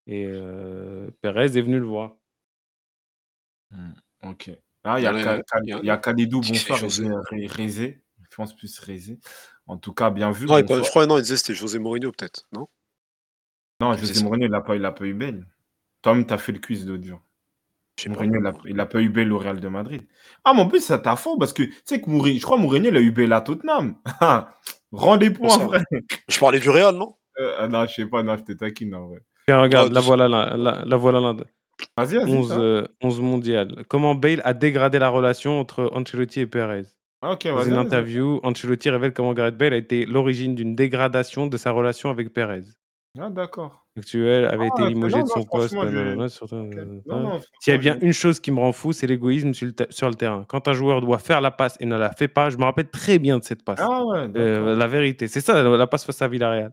[0.07, 2.15] Et euh, Perez est venu le voir.
[4.23, 4.51] Ok.
[4.83, 6.79] Ah, il y a, Il y en a- a- a Kalidou, bonsoir.
[7.49, 8.01] Rézé.
[8.35, 9.17] Je pense plus Rézé.
[9.65, 10.45] En tout cas, bien vu.
[10.45, 12.67] Non, il- je crois non, il disait c'était José Mourinho peut-être, non?
[13.79, 14.23] Non, C'est José.
[14.25, 15.47] Mourinho, il n'a pas, il a pas eu Bale.
[16.01, 16.85] Tom, tu as fait le quiz
[18.03, 18.15] sais pas.
[18.25, 20.05] Mourinho, il n'a il a pas eu Bale au Real de Madrid.
[20.43, 22.57] Ah, mais en plus, ça t'a faux parce que tu sais que Mourinho, je crois
[22.57, 23.95] que Mourinho, il a eu Bale à Tottenham.
[24.91, 25.81] Rendez points, ça vrai.
[26.27, 27.15] Je parlais du Real, non?
[27.39, 29.21] Euh, ah non, je sais pas, non, je te taquine, en vrai.
[29.47, 31.21] Tiens, regarde, Ah, la voilà là, la, la voilà
[32.17, 32.37] vas-y.
[32.37, 32.61] 11, ça va.
[32.61, 33.85] euh, 11 mondial.
[33.87, 36.83] Comment Bale a dégradé la relation entre Ancelotti et Perez?
[37.31, 41.57] Ah, Dans une interview, Ancelotti révèle comment Gareth Bale a été l'origine d'une dégradation de
[41.57, 42.63] sa relation avec Perez.
[43.19, 43.85] Ah, d'accord.
[43.97, 45.69] Actuel avait Ah, été limogé non, de non, son poste.
[45.73, 45.75] je-.
[45.77, 46.27] Non, nanana.
[47.07, 49.67] non, S'il y a bien je- une chose qui me rend fou, c'est l'égoïsme sur
[49.67, 50.45] le, te- sur le terrain.
[50.49, 52.89] Quand un joueur doit faire la passe et ne la fait pas, je me rappelle
[52.89, 53.79] très bien de cette passe.
[53.81, 54.27] Ah, ouais.
[54.35, 56.71] Euh, la vérité, c'est ça, la passe face à Villarreal.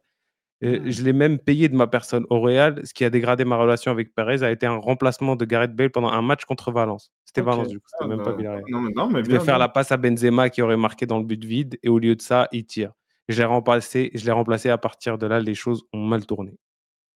[0.63, 2.81] Euh, je l'ai même payé de ma personne au Real.
[2.85, 5.91] Ce qui a dégradé ma relation avec Perez a été un remplacement de Gareth Bale
[5.91, 7.11] pendant un match contre Valence.
[7.25, 7.41] C'était.
[7.41, 7.87] Valence, du coup.
[7.89, 8.63] C'était Ah, même bah, pas Villarreal.
[8.69, 9.39] Non, mais, non, mais Je bien.
[9.39, 11.79] vais faire la passe à Benzema qui aurait marqué dans le but vide.
[11.83, 12.93] Et au lieu de ça, il tire.
[13.29, 16.53] Je l'ai remplacé, je l'ai remplacé à partir de là, les choses ont mal tourné.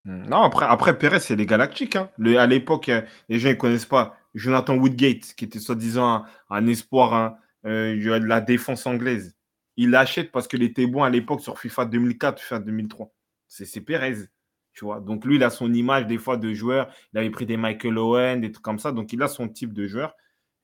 [0.05, 0.23] Hmm.
[0.29, 1.97] Non, après, après Perez, c'est les Galactiques.
[1.97, 2.11] Hein.
[2.17, 6.25] Le, à l'époque, euh, les gens ne connaissent pas Jonathan Woodgate, qui était soi-disant un,
[6.51, 7.37] un espoir hein,
[7.67, 9.37] euh, de la défense anglaise.
[9.77, 13.13] Il l'achète parce qu'il était bon à l'époque sur FIFA 2004, FIFA 2003.
[13.49, 14.29] C'est Perez,
[14.73, 15.01] tu vois.
[15.01, 16.93] Donc lui, il a son image des fois de joueur.
[17.13, 18.93] Il avait pris des Michael Owen, des trucs comme ça.
[18.93, 20.15] Donc il a son type de joueur.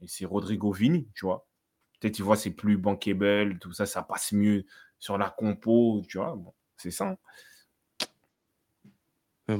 [0.01, 1.47] Et c'est Rodrigo Vini, tu vois.
[2.01, 4.65] Peut-être, tu vois, c'est plus bankable, tout ça, ça passe mieux
[4.99, 6.37] sur la compo, tu vois.
[6.77, 7.17] C'est ça.
[9.49, 9.59] hein.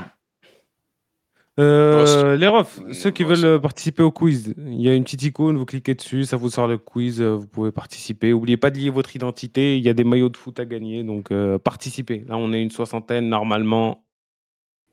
[1.59, 5.05] Euh, les refs, ceux qui veulent c'est- euh, participer au quiz, il y a une
[5.05, 8.31] petite icône, vous cliquez dessus, ça vous sort le quiz, euh, vous pouvez participer.
[8.31, 11.05] N'oubliez pas de lier votre identité, il y a des maillots de foot à gagner,
[11.05, 12.21] donc euh, participez.
[12.27, 14.03] Là, on est une soixantaine, normalement,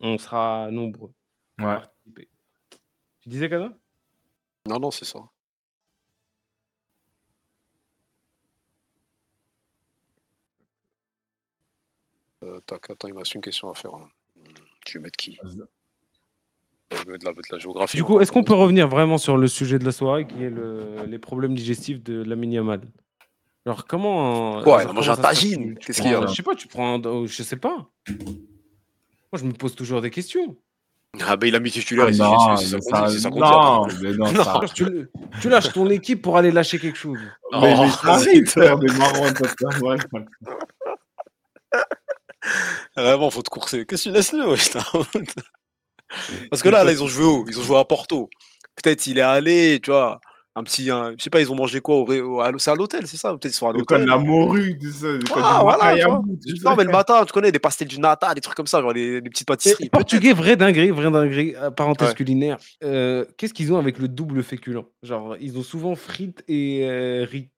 [0.01, 1.13] on sera nombreux.
[1.59, 1.75] à Ouais.
[1.75, 2.27] participer.
[3.21, 3.71] Tu disais, Kaza
[4.67, 5.19] Non, non, c'est ça.
[12.43, 13.95] Euh, tac, attends, il me reste une question à faire.
[13.95, 14.07] Hmm,
[14.87, 15.37] Je vais mettre qui?
[15.43, 15.59] Vas-y.
[17.07, 17.97] Mettre la, la géographie.
[17.97, 20.49] Du coup, est-ce qu'on peut revenir vraiment sur le sujet de la soirée, qui est
[20.49, 22.81] le- les problèmes digestifs de Lamine Yamal
[23.65, 24.61] Alors, comment.
[24.63, 26.95] Quoi, mangé comment un tagine Qu'est-ce qu'il y a Je sais pas, tu prends.
[26.95, 27.87] un- oh, Je sais pas.
[28.09, 30.55] Moi, je me pose toujours des questions.
[31.25, 33.41] Ah, bah il a mis titulaire, Ah non, c'est- ça ça- c'est ça non,
[33.83, 33.93] après.
[34.01, 34.43] mais non, Non.
[34.43, 34.61] ça-
[35.41, 37.17] Tu, lâches ton équipe pour aller lâcher quelque chose.
[37.51, 38.55] Oh, Mais, mais arrête.
[38.79, 39.25] des marrons,
[39.79, 39.97] vrai.
[42.95, 43.85] Vraiment, faut te courser.
[43.85, 44.33] Qu'est-ce que tu laisses
[44.93, 45.35] honte
[46.49, 48.29] Parce que là, là, ils ont joué où Ils ont joué à Porto.
[48.81, 50.19] Peut-être il est allé, tu vois,
[50.55, 52.71] un petit, un- je sais pas, ils ont mangé quoi au, ré- au- à- C'est
[52.71, 54.23] à l'hôtel, c'est ça Peut-être ils sont à Le code de l'hôtel.
[54.23, 55.07] la morue, tout ça.
[55.07, 56.21] Le code Ah, voilà, tu vois.
[56.63, 58.93] Non, mais le matin, tu connais, des pastels du nata, des trucs comme ça, genre
[58.93, 59.85] les, les petites pâtisseries.
[59.85, 62.15] Et Portugais, vrai dinguerie, vrai dinguerie, euh, parenthèse Ouais.
[62.15, 62.57] culinaire.
[62.83, 64.81] Euh, Qu'est-ce qu'ils ont avec le double féculent?
[65.03, 67.49] Genre, ils ont souvent frites et euh, riz.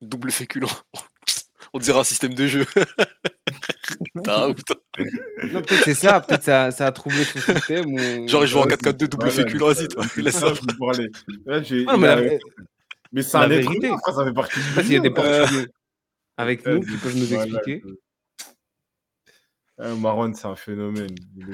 [0.00, 0.66] Double féculent.
[1.76, 2.64] On dirait un système de jeu.
[4.14, 7.86] Non, peut-être c'est ça, peut-être ça, ça a trouvé son système.
[7.86, 8.26] Ou...
[8.28, 10.04] Genre, ils jouent en Ouais, 4-4-2 double féculent, vas-y, toi.
[10.16, 10.46] Laisse ça,
[11.86, 12.38] Ah, mais il la- a-
[13.12, 13.86] mais c'est un être vérité.
[13.88, 15.14] humain, ça, fait partie du s'il y a des jeu.
[15.18, 15.66] Euh, Portugais
[16.36, 17.82] avec nous qui peuvent nous voilà, expliquer.
[19.80, 21.14] euh, Marwan, c'est un phénomène.
[21.36, 21.46] Il.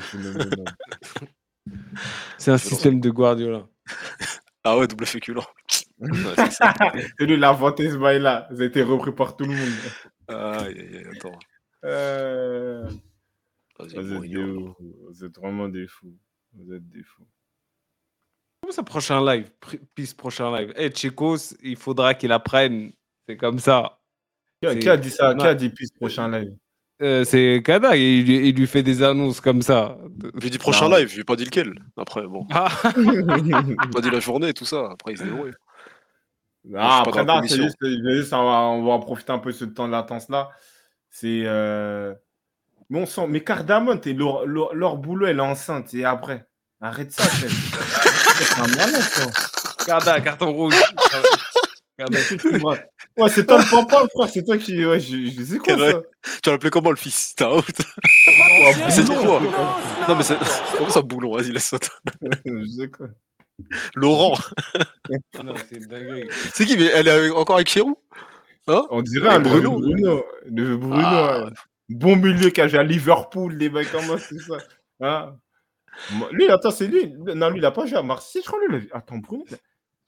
[2.39, 3.67] C'est un système de Guardiola.
[4.65, 5.39] Ah ouais, double féculent.
[5.99, 6.73] Ouais, c'est ça.
[7.19, 8.47] C'est lui, il a inventé ce bail-là.
[8.57, 9.69] Ça a été repris par tout le monde.
[10.29, 11.39] Aïe, aïe, aïe, attends.
[11.85, 12.89] Euh...
[13.79, 14.37] Vous êtes, des.
[14.39, 16.17] Vous êtes vraiment des fous.
[16.55, 17.27] Vous êtes des fous.
[18.61, 19.51] Comment ça, prochain live
[19.95, 20.73] Peace, prochain live?
[20.77, 22.93] Eh, Chekos, il faudra qu'il apprenne.
[23.29, 23.99] C'est comme ça.
[24.61, 26.55] Qui a, C'est- qui a dit ça Qui a dit puis ce prochain live?
[27.01, 29.99] Euh, c'est Kada, il, lui- il lui fait des annonces comme ça.
[30.41, 30.97] J'ai dit prochain Non.
[30.99, 31.75] live, j'ai pas dit lequel.
[31.97, 32.47] Après, bon.
[32.53, 34.91] Ah, J'ai pas dit la journée, tout ça.
[34.93, 35.51] Après, il se débrouille.
[36.77, 39.57] Ah, après, c'est juste, c'est juste, on, va, on va en profiter un peu de
[39.57, 40.51] ce temps de latence-là.
[41.11, 41.43] C'est.
[41.45, 42.15] Euh...
[42.89, 43.27] Mais on sent.
[43.29, 45.93] Mais Cardamone, t'es- leur, leur, leur boulot, elle est enceinte.
[45.95, 46.47] Et après,
[46.81, 47.25] arrête ça.
[47.25, 49.33] C'est un malade, toi.
[49.87, 50.75] Kada, carton rouge.
[51.99, 54.29] Ouais, c'est toi le papa, frère.
[54.29, 54.85] C'est toi qui.
[54.85, 56.01] Ouais, je, je sais quoi, ça
[56.43, 57.35] Tu vas l'appeler comment le fils?
[57.37, 59.41] T'as honte Ouais, C'est quoi
[60.09, 60.37] Non, mais c'est.
[60.79, 61.77] Comment ça, boulon Vas-y, laisse ça.
[62.45, 63.09] Je sais quoi.
[63.95, 64.37] Laurent.
[65.09, 65.21] C'est.
[66.55, 67.97] C'est qui mais Elle est avec- encore avec Chérou
[68.67, 69.79] On dirait un Bruno.
[69.79, 70.25] Bruno.
[70.47, 70.97] Le Bruno.
[71.05, 71.45] Ah.
[71.45, 71.51] ouais.
[71.89, 74.57] Bon milieu qui a joué à Liverpool, les mecs comme moi, c'est ça?
[75.01, 75.37] Hein?
[76.31, 77.13] Lui, attends, c'est lui.
[77.13, 78.41] Non, lui, il a pas joué à Marseille.
[78.43, 79.45] Je crois lui, il a- Attends, Bruno.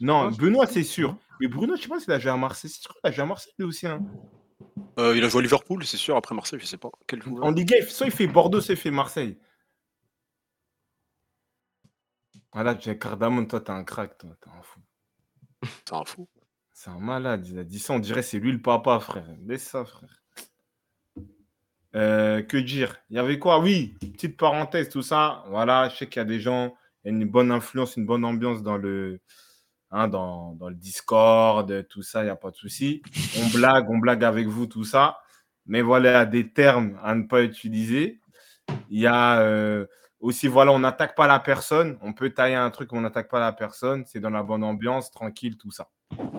[0.00, 1.16] Non, Benoît, c'est sûr.
[1.40, 2.70] Mais Bruno, je sais pas s'il a joué à Marseille.
[2.74, 3.86] Je crois qu'il a joué à Marseille lui aussi.
[3.86, 4.00] Hein.
[4.98, 6.16] Euh, Il a joué à Liverpool, c'est sûr.
[6.16, 6.90] Après Marseille, je sais pas.
[7.06, 9.36] Quel joueur En Ligue 1, soit il fait Bordeaux, soit il fait Marseille.
[12.54, 14.30] Voilà, tu es Cardamone, toi, t'es un crack, toi.
[14.40, 14.80] T'es un fou.
[15.84, 16.28] C'est un fou.
[16.72, 17.46] C'est un malade.
[17.48, 19.26] Il a dit ça, on dirait que c'est lui le papa, frère.
[19.44, 20.22] Laisse ça, frère.
[21.94, 22.96] Euh, que dire?
[23.10, 23.60] Il y avait quoi?
[23.60, 25.44] Oui, petite parenthèse, tout ça.
[25.48, 26.74] Voilà, je sais qu'il y a des gens,
[27.04, 29.20] il y a une bonne influence, une bonne ambiance dans le,
[29.92, 33.02] hein, dans, dans le Discord, tout ça, il n'y a pas de souci.
[33.40, 35.20] On blague, on blague avec vous, tout ça.
[35.66, 38.20] Mais voilà, il y a des termes à ne pas utiliser.
[38.90, 39.86] Il y a euh,
[40.24, 41.98] aussi, voilà, on n'attaque pas la personne.
[42.00, 44.04] On peut tailler un truc, mais on n'attaque pas la personne.
[44.06, 45.88] C'est dans la bonne ambiance, tranquille, tout ça.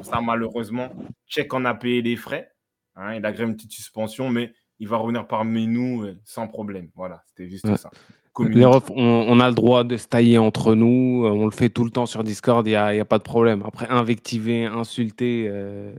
[0.01, 0.89] Ça, malheureusement,
[1.27, 2.51] Check en a payé les frais.
[2.95, 6.47] Hein, il a créé une petite suspension, mais il va revenir parmi nous euh, sans
[6.47, 6.89] problème.
[6.95, 7.77] Voilà, c'était juste Ouais.
[7.77, 7.89] ça.
[8.37, 11.23] Refs, on, on a le droit de se tailler entre nous.
[11.25, 13.05] euh, On le fait tout le temps sur Discord, il n'y a, il y a
[13.05, 13.63] pas de problème.
[13.65, 15.93] Après, invectiver, insulter, euh,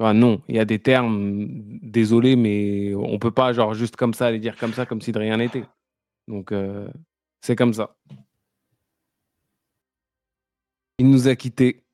[0.00, 1.46] Enfin, non, il y a des termes,
[1.82, 5.10] désolé, mais on peut pas genre juste comme ça les dire comme ça, comme si
[5.10, 5.64] de rien n'était.
[6.28, 6.86] Donc euh,
[7.40, 7.96] c'est comme ça.
[10.98, 11.84] Il nous a quittés.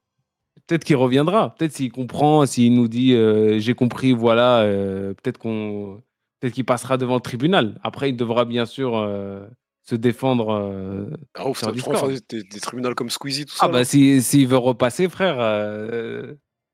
[0.66, 1.55] Peut-être qu'il reviendra.
[1.55, 4.61] Peut-être s'il comprend, s'il nous dit euh, j'ai compris, voilà.
[4.62, 6.03] euh, peut-être qu'on,
[6.41, 7.79] peut-être qu'il passera devant le tribunal.
[7.83, 9.47] Après, il devra bien sûr euh,
[9.83, 11.11] se défendre.
[11.35, 12.11] Ah, ouf, sur Discord.
[12.31, 13.66] des, des tribunaux comme Squeezie, tout ça.
[13.66, 13.85] Ah bah là.
[13.85, 15.37] si- s'il veut repasser, frère,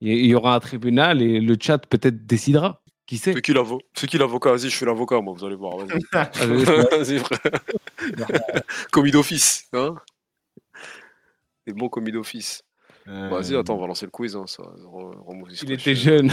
[0.01, 2.83] il y, y aura un tribunal et le chat peut-être décidera.
[3.11, 4.51] Qui sait C'est qui l'avo- c'est qui l'avocat?
[4.53, 5.79] Vas-y, je suis l'avocat, moi, vous allez voir.
[5.79, 5.99] Vas-y,
[6.41, 7.41] Allez, Vas-y, frère.
[8.93, 9.65] commis d'office.
[9.73, 9.97] Hein?
[11.67, 12.63] Des bons commis d'office.
[13.07, 14.37] Vas-y, Euh, attends, on va lancer le quiz.
[14.37, 14.63] Hein, ça.
[14.63, 16.31] Re- Il était jeune.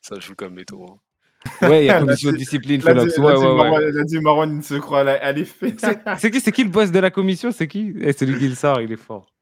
[0.00, 0.84] Ça joue comme métaux.
[0.90, 1.68] Hein.
[1.68, 3.16] Ouais, il y a commission de discipline, Il a dit, Felox.
[3.16, 3.56] il Ouais, a dit ouais, ouais.
[3.70, 5.76] Marwan- il a dit Marwan, il se croit à, l'effet.
[5.78, 7.52] C'est c'est qui, c'est qui le boss de la commission?
[7.52, 7.94] C'est qui?
[8.00, 9.32] Eh, Celui qui le sort, il est fort.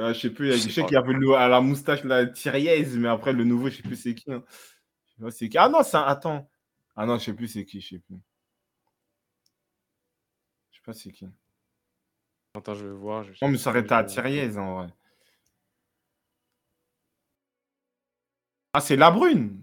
[0.00, 1.60] Ah, je sais plus, il y a- Je sais qu'il y avait le, à la
[1.60, 4.30] moustache la Thiriez, mais après le nouveau, je sais plus c'est qui.
[4.32, 4.42] hein.
[5.06, 5.58] Je sais pas c'est qui.
[5.58, 6.48] Ah non, c'est un- attends.
[6.96, 8.16] Ah non, je sais plus c'est qui, je sais plus.
[10.70, 11.28] Je sais pas c'est qui.
[12.54, 13.24] Attends, je vais voir.
[13.24, 14.88] je- Non, mais ça aurait été à Thiriez en vrai.
[18.74, 19.58] Ah, c'est la brune.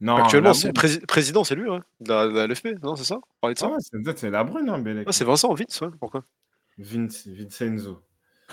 [0.00, 0.72] Non, Actuellement, c'est
[1.06, 1.80] président, c'est lui, ouais.
[2.00, 3.16] De la, de la LFP, non, c'est ça?
[3.16, 3.66] On parlait de ça?
[3.66, 5.06] Ah ouais, c'est la brune, hein, Bélec.
[5.08, 5.88] Ah, c'est Vincent Vince, ouais.
[5.98, 6.24] Pourquoi?
[6.78, 8.02] Vince, Vincenzo.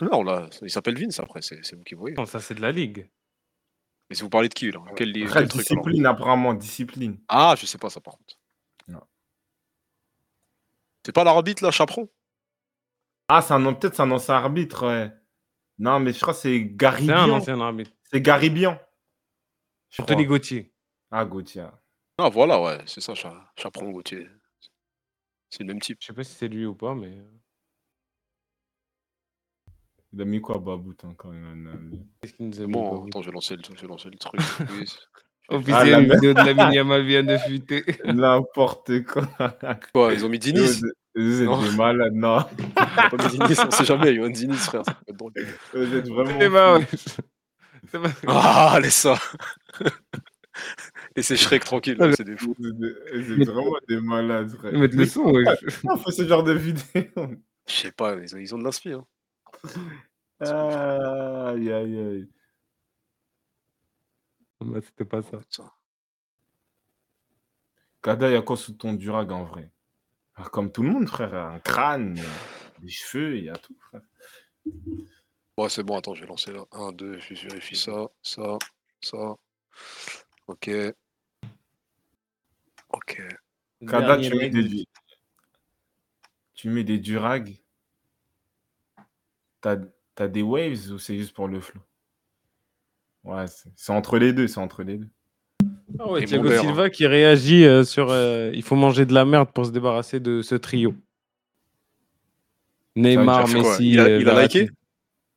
[0.02, 2.16] Non, là, il s'appelle Vince après, c'est vous qui voyez.
[2.16, 3.10] Non, ça c'est de la ligue.
[4.10, 4.80] Mais si vous parlez de qui, là?
[4.96, 7.20] Quel, Après, quel truc discipline, apparemment, discipline.
[7.28, 8.36] Ah, je sais pas ça par contre.
[11.06, 12.08] C'est pas l'arbitre là, Chaperon?
[13.28, 15.12] Ah, c'est un nom- peut-être c'est un ancien arbitre, ouais.
[15.80, 17.30] Non, mais je crois que c'est C'est un Garibian.
[17.32, 17.92] ancien arbitre.
[18.12, 18.22] C'est
[20.00, 20.26] Anthony.
[20.26, 20.74] Gauthier.
[21.10, 21.66] Ah, Gauthier.
[22.20, 24.28] Ah voilà, ouais, c'est ça, Cha- Chaperon Gauthier.
[25.50, 25.98] C'est le même type.
[26.02, 27.18] Je sais pas si c'est lui ou pas, mais.
[30.14, 32.06] Il a mis quoi, Babout, encore il en a mis.
[32.22, 34.18] Qu'est-ce qu'il nous a mis Bon, attends, je vais lancer le, je vais lancer le
[34.18, 34.42] truc.
[35.50, 36.16] Officiel, Ah, la une même.
[36.18, 37.84] vidéo de la Yamal vient de fuiter.
[38.06, 39.28] N'importe quoi.
[39.94, 40.56] Quoi, ils ont mis êtes-
[41.14, 41.62] vous êtes Non.
[41.62, 42.40] des malades, non.
[42.58, 44.86] Ils ont pas mis Diniz, on sait jamais, ils ont mis Diniz, frère.
[44.86, 45.34] ça peut être drôle.
[45.74, 46.80] Vous êtes vraiment.
[47.92, 48.10] C'est pas.
[48.10, 48.28] C'est.
[48.28, 49.16] Ah, laisse ça
[51.16, 52.56] Laissez Shrek tranquille, Ah, c'est des fous.
[52.58, 52.70] Vous
[53.42, 54.72] êtes, vraiment des malades, frère.
[54.74, 55.44] Mettre le son, ouais.
[55.84, 56.84] on fait ce genre de vidéo?
[57.68, 58.92] Je sais pas, ils ont, ils ont de l'inspi.
[58.94, 59.06] Hein.
[60.40, 62.30] Aïe, aïe, aïe.
[64.60, 65.40] Bah, C'était pas ça.
[68.02, 69.72] Kada, il y a quoi sous ton durag en vrai?
[70.36, 71.36] Ah, Comme tout le monde, frère.
[71.36, 72.20] Un crâne,
[72.80, 74.02] des cheveux, il y a tout, frère.
[75.58, 76.66] Ouais, c'est bon, attends, je vais lancer là.
[76.72, 78.58] 1, 2, je vérifie ça, ça,
[79.02, 79.36] ça.
[80.48, 80.72] Ok.
[82.90, 83.22] Ok.
[83.88, 84.88] Kada, Dernier tu mets, des...
[86.54, 87.56] tu mets des durags?
[89.62, 89.78] T'as
[90.18, 91.82] as des waves ou c'est juste pour le flow?
[93.24, 95.10] Ouais, c'est c'est entre les deux, c'est entre les deux.
[96.00, 99.26] Ah ouais, Et Thiago Silva qui réagit euh, sur euh, il faut manger de la
[99.26, 100.96] merde pour se débarrasser de ce trio.
[102.96, 104.60] Neymar, Messi, Il a- euh, il a Verratti.
[104.60, 104.72] liké?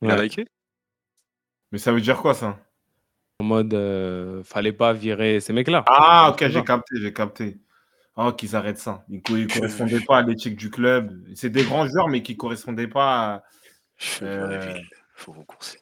[0.01, 0.45] Il a liké?
[1.71, 2.59] Mais ça veut dire quoi ça?
[3.39, 5.83] En mode euh, fallait pas virer ces mecs-là.
[5.87, 7.59] Ah, ok, j'ai capté, j'ai capté.
[8.17, 9.05] Oh, qu'ils arrêtent ça.
[9.09, 11.11] Ils ne correspondaient pas à l'éthique du club.
[11.35, 13.35] C'est des grands joueurs, mais qui ne correspondaient pas.
[13.35, 13.43] à-
[13.97, 14.81] Je Euh, vais
[15.15, 15.79] Faut vous courser.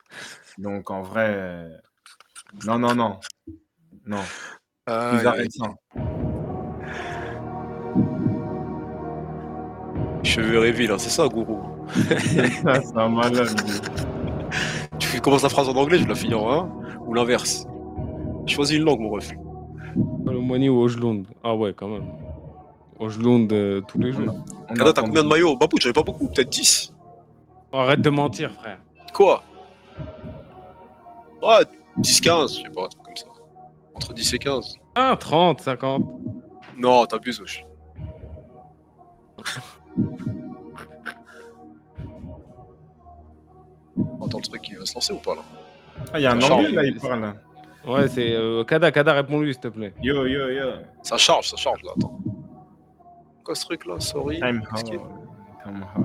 [0.58, 1.28] Donc, en vrai.
[1.30, 1.70] euh,
[2.66, 3.20] Non, non, non.
[4.06, 4.22] Non.
[4.86, 5.68] Ah, arrêtent ça.
[10.24, 11.60] Cheveux réville, hein, c'est ça, gourou?
[11.94, 13.50] c'est un malade.
[15.00, 16.70] Tu fais- commences la phrase en anglais, je la finis en un,
[17.06, 17.66] ou l'inverse?
[18.46, 19.32] Choisis une langue, mon ref.
[20.26, 21.26] Colomani ou Ojlund?
[21.44, 22.06] Ah ouais, quand même.
[23.00, 24.34] Ojlund euh, tous les jours.
[24.76, 25.58] Kada, t'as combien de maillots?
[25.58, 26.93] Babou, j'avais pas beaucoup, peut-être 10.
[27.74, 28.78] Arrête de mentir, frère.
[29.14, 29.44] Quoi?
[31.42, 31.66] Ouais,
[31.98, 33.26] 10, 15, je sais pas, un truc comme ça.
[33.96, 34.76] Entre 10 et 15.
[34.96, 36.04] Ah, 30, 50.
[36.78, 37.66] Non, t'abuses, wesh.
[44.26, 45.42] Attends, le truc, il va se lancer ou pas là?
[46.14, 46.76] Ah, il y a un Ça anglais change.
[46.76, 47.22] là, il parle.
[47.22, 47.34] là.
[47.86, 49.94] Ouais, c'est euh, Kada, Kada, réponds-lui, s'il te plaît.
[50.02, 50.70] Yo, yo, yo.
[51.04, 52.18] Ça charge, ça charge là, attends.
[53.44, 54.40] Quoi ce truc là Sorry.
[54.40, 54.78] Time how.
[54.84, 56.03] Time how.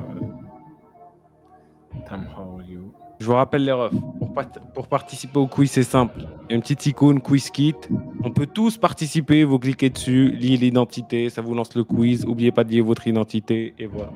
[2.09, 2.93] Time how you.
[3.21, 3.93] Je vous rappelle les refs.
[4.19, 6.21] Pour, part- pour participer au quiz, c'est simple.
[6.21, 7.75] Il y a une petite icône quiz kit.
[8.23, 9.43] On peut tous participer.
[9.45, 12.25] Vous cliquez dessus, liez l'identité, ça vous lance le quiz.
[12.25, 14.11] N'oubliez pas de lier votre identité et voilà.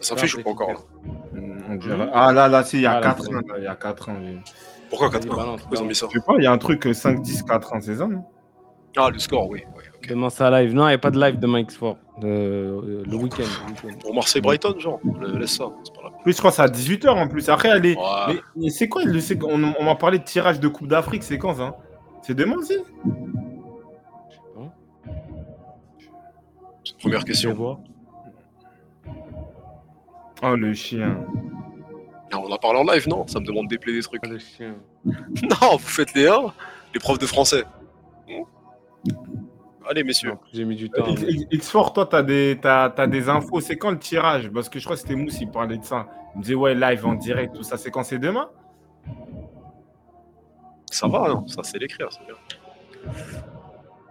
[0.00, 0.86] Ça s'affiche ou pas encore
[1.68, 3.40] On dirait- Ah là, là, si, il y a Ah, là, 4 c'est ans.
[3.46, 4.16] là, Il y a 4 ans.
[4.22, 4.38] j'ai-
[4.90, 6.46] Pourquoi Vas-y, 4 ans balance, Pourquoi ils ont mis ça Je sais pas, il y
[6.46, 8.24] a un truc euh, 5, 10, 4 ans, c'est ça, non?
[8.96, 9.62] Ah, le score, oui.
[9.76, 9.82] oui.
[10.08, 10.74] Demain, ça live.
[10.74, 11.96] Non, il n'y a pas de live demain, X4.
[12.22, 13.42] Euh, le week-end.
[13.66, 13.98] le week-end.
[14.00, 15.00] Pour Marseille-Brighton, genre.
[15.34, 15.64] Laisse ça.
[15.64, 17.48] Pas la plus, je crois que c'est à 18h en plus.
[17.48, 17.96] Après, elle est.
[17.96, 18.02] Ouais.
[18.28, 21.22] Mais, mais c'est quoi le- c'est- On, on m'a parlé de tirage de Coupe d'Afrique,
[21.22, 21.76] c'est quand ça
[22.22, 22.76] C'est demain aussi
[26.98, 27.78] Première Je vais question.
[30.44, 31.18] Oh le chien.
[32.34, 33.26] On en parle en live, non?
[33.26, 34.20] Ça me demande d'épeler des trucs.
[34.24, 34.74] Ah, le chien.
[35.04, 36.52] Non, vous faites les 1,
[36.94, 37.64] les profs de français.
[39.88, 40.34] Allez, messieurs.
[40.52, 41.04] J'ai mis du temps.
[41.06, 43.60] X- X- X4, toi, t'as des, t'as, t'as des infos.
[43.60, 44.50] C'est quand le tirage?
[44.50, 46.06] Parce que je crois que c'était Mousse, il parlait de ça.
[46.34, 47.76] Il me disait, ouais, live en direct, tout ça.
[47.76, 48.02] C'est quand?
[48.04, 48.48] C'est demain?
[50.90, 52.34] Ça va, non Ça, c'est l'écrire, c'est bien.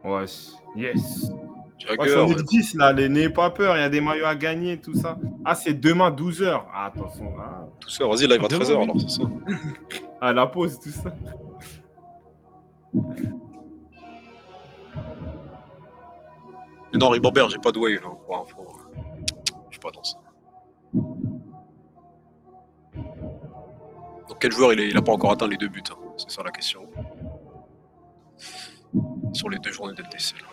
[0.04, 0.26] Ouais,
[0.76, 1.32] yes.
[1.90, 2.34] Ouais, c'est ouais.
[2.36, 4.94] le 10 là, les n'ayez pas peur, il y a des maillots à gagner, tout
[4.96, 5.18] ça.
[5.46, 6.62] Ah, c'est demain 12h.
[6.74, 7.34] Ah, attention.
[7.40, 8.06] Ah, tout ça.
[8.06, 8.84] Vas-y, live à Demain, 13h, oui.
[8.84, 9.24] alors, c'est ça.
[10.22, 11.14] à la pause, tout ça.
[16.94, 18.68] Mais non, Ribambert, j'ai pas de wave, hein, pour info.
[19.70, 20.18] Je suis pas dans ça.
[24.28, 26.30] Donc, quel joueur il, est- il a pas encore atteint les deux buts hein C'est
[26.32, 26.82] ça la question.
[29.34, 30.36] Sur les deux journées d'LTC.
[30.42, 30.48] là.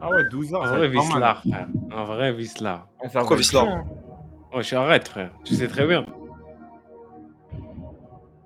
[0.00, 0.56] Ah ouais, 12h.
[0.56, 1.68] En vrai, Vislar, frère.
[1.92, 2.88] En vrai, Vislar.
[3.12, 3.84] Pourquoi Vislar hein.
[4.54, 5.30] Ouais, je arrête, frère.
[5.44, 6.04] Tu sais très bien.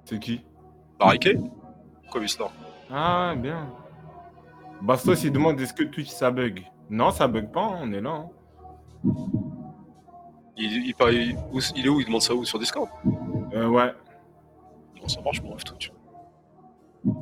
[0.05, 0.44] C'est qui?
[0.98, 1.39] Bariqué
[2.02, 2.51] Pourquoi Vislar
[2.90, 3.68] Ah, bien.
[4.82, 6.64] Bastos, il demande est-ce que Twitch ça bug?
[6.90, 8.10] Non, ça bug pas, hein, on est là.
[8.10, 8.28] hein.
[10.56, 10.94] il, il,
[11.52, 12.00] où- il est où?
[12.00, 12.44] Il demande ça où?
[12.44, 12.88] Sur Discord?
[13.54, 13.92] Euh, ouais.
[15.00, 15.76] Non, ça marche, rêve, tout.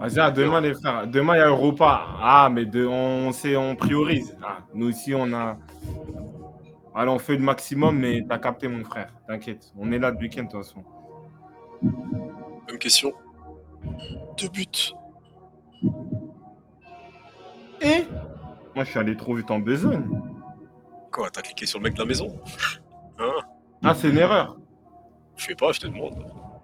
[0.01, 1.07] Vas-y, à demain, les frères.
[1.07, 2.07] Demain, il y a Europa.
[2.20, 4.36] Ah, mais de, on, sait, on priorise.
[4.43, 5.57] Ah, nous ici, on a.
[6.95, 9.12] Alors, on fait le maximum, mais t'as capté, mon frère.
[9.27, 9.73] T'inquiète.
[9.77, 10.85] On est là le week-end, de toute façon.
[11.82, 13.12] Même question.
[14.39, 14.95] Deux buts.
[17.85, 18.06] Et
[18.74, 20.05] Moi, je suis allé trop vite en besogne.
[21.12, 22.40] Quoi T'as cliqué sur le mec de la maison?
[23.19, 23.31] Hein?
[23.82, 24.56] Ah, c'est une erreur.
[25.36, 26.15] Je sais pas, je te demande.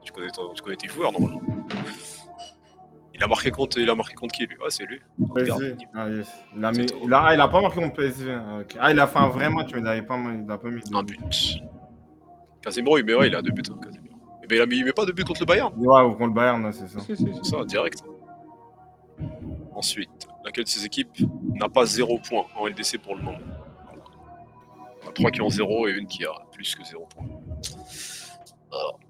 [0.02, 1.40] Tu connais, ton- tu connais tes joueurs, normalement.
[3.14, 4.56] Il a marqué contre, il a marqué contre qui, lui?
[4.64, 4.98] Ah, c'est lui.
[5.36, 6.28] Ah, yes.
[6.56, 6.96] Il a, C'est mis- tout.
[7.04, 8.32] il a- ah, il a pas marqué mon PSV.
[8.32, 8.76] Ah, ok.
[8.80, 10.80] Ah, il a fait un vrai match, mais il avait pas, il a pas mis.
[10.80, 11.20] de Un but.
[12.62, 13.62] Casemiro, il met, ouais, il a deux buts.
[13.70, 14.16] hein, Casemiro.
[14.42, 15.72] Eh ben, il, a mis, il met pas de but contre le Bayern.
[15.76, 17.00] Ouais, contre le Bayern, c'est ça.
[17.00, 18.02] C'est ça, direct.
[19.74, 21.16] Ensuite, laquelle de ces équipes
[21.54, 23.38] n'a pas zéro point en LDC pour le moment
[23.86, 25.12] Voilà.
[25.14, 27.26] Trois qui ont zéro et une qui a plus que zéro point.
[28.72, 29.00] Alors,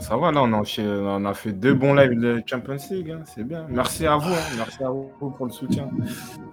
[0.00, 3.10] Ça va, là, on a, on a fait deux bons lives de Champions League.
[3.10, 3.66] hein, C'est bien.
[3.68, 4.32] Merci à vous.
[4.32, 5.88] hein, Merci à vous pour le soutien.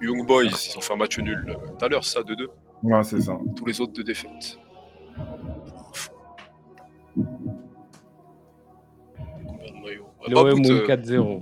[0.01, 2.47] Young Boys, ils ont fait un match nul euh, tout à l'heure, ça, 2-2.
[2.83, 3.37] Ouais, c'est ça.
[3.55, 4.59] Tous les autres de défaite.
[9.83, 11.41] Maillots Ah, L'OM Babout, ou euh, 4-0.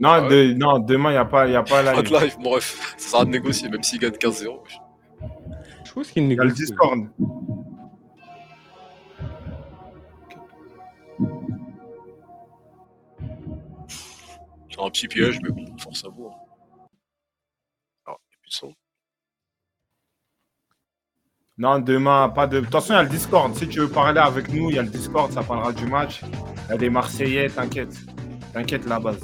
[0.00, 0.28] Non, Ah ouais.
[0.28, 2.10] de- non demain, il n'y a pas, y a pas pas live.
[2.10, 2.94] de live, mon ref.
[2.96, 4.60] Ça sera de négocier, même s'il gagne 15-0.
[5.84, 6.62] Je pense qu'il Il y a le négocie.
[6.66, 7.00] Discord.
[14.70, 16.28] C'est un petit piège, mais bon, force à vous.
[16.28, 16.36] hein.
[18.06, 18.74] Ah, il y a plus de son.
[21.58, 22.62] Non, demain, pas de.
[22.64, 23.54] Attention, il y a le Discord.
[23.54, 26.22] Si tu veux parler avec nous, il y a le Discord, ça parlera du match.
[26.22, 27.94] Il y a des Marseillais, t'inquiète.
[28.52, 29.20] T'inquiète, la base.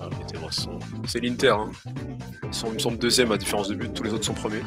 [0.00, 0.08] Ah.
[1.06, 1.50] C'est l'Inter.
[1.50, 1.70] Hein.
[2.44, 3.92] Ils sont, il me semble, deuxième à différence de but.
[3.92, 4.62] Tous les autres sont premiers.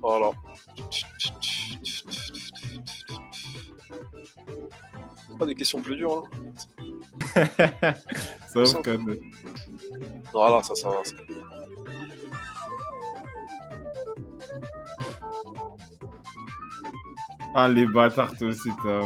[0.00, 0.30] Voilà.
[5.38, 6.24] Pas des questions plus dures.
[7.36, 7.54] Hein.
[8.52, 8.98] Sauf que.
[10.32, 11.04] Voilà, ça, ça va.
[11.04, 11.14] ça.
[17.54, 19.00] Ah, les bâtards, toi aussi, t'as.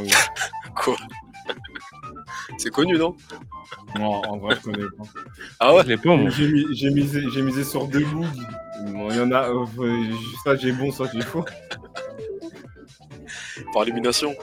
[0.74, 0.96] Quoi?
[2.59, 3.16] C'est connu, non
[3.99, 5.05] Non, en vrai, je connais pas.
[5.59, 6.31] Ah ouais Je l'ai pas, moi.
[6.31, 6.91] J'ai mis- j'ai
[7.43, 8.27] misé, sur deux bougs.
[8.89, 9.49] Bon, il y en a.
[9.49, 9.66] euh,
[10.43, 11.45] soit j'ai bon, soit j'ai faux.
[13.73, 14.35] Par élimination.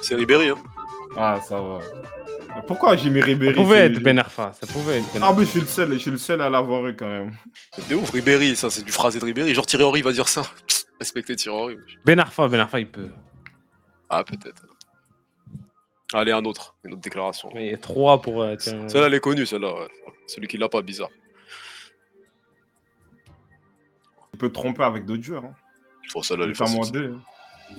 [0.00, 0.56] C'est Ribéry, hein.
[1.16, 1.78] Ah, ça va.
[2.66, 4.52] Pourquoi j'ai mis Ça Ribéry pouvait c'est- être Ben Arfa.
[4.60, 6.48] Ça pouvait être Ben Ah, mais je suis le seul, je suis le seul à
[6.50, 7.32] l'avoir eu quand même.
[7.88, 9.54] C'est ouf, Ribéry, ça, c'est du phrasé de Ribéry.
[9.54, 10.42] Genre Thierry Henry va dire ça.
[11.00, 11.76] Respectez Thierry Henry.
[12.04, 13.10] Ben Arfa, Ben Arfa, il peut.
[14.08, 14.66] Ah, peut-être.
[16.12, 16.76] Allez, un autre.
[16.84, 17.50] Une autre déclaration.
[17.54, 18.42] Mais il y a 3 pour.
[18.42, 19.74] euh, tiens, Celle-là, elle est connue, celle-là.
[19.74, 19.88] ouais.
[20.26, 21.10] Celui qui l'a pas, bizarre.
[24.32, 25.44] Tu peux te tromper avec d'autres joueurs.
[25.44, 25.54] Hein.
[26.10, 26.50] Faut celle-là, elle.
[26.50, 27.14] Notamment deux.
[27.14, 27.76] hein.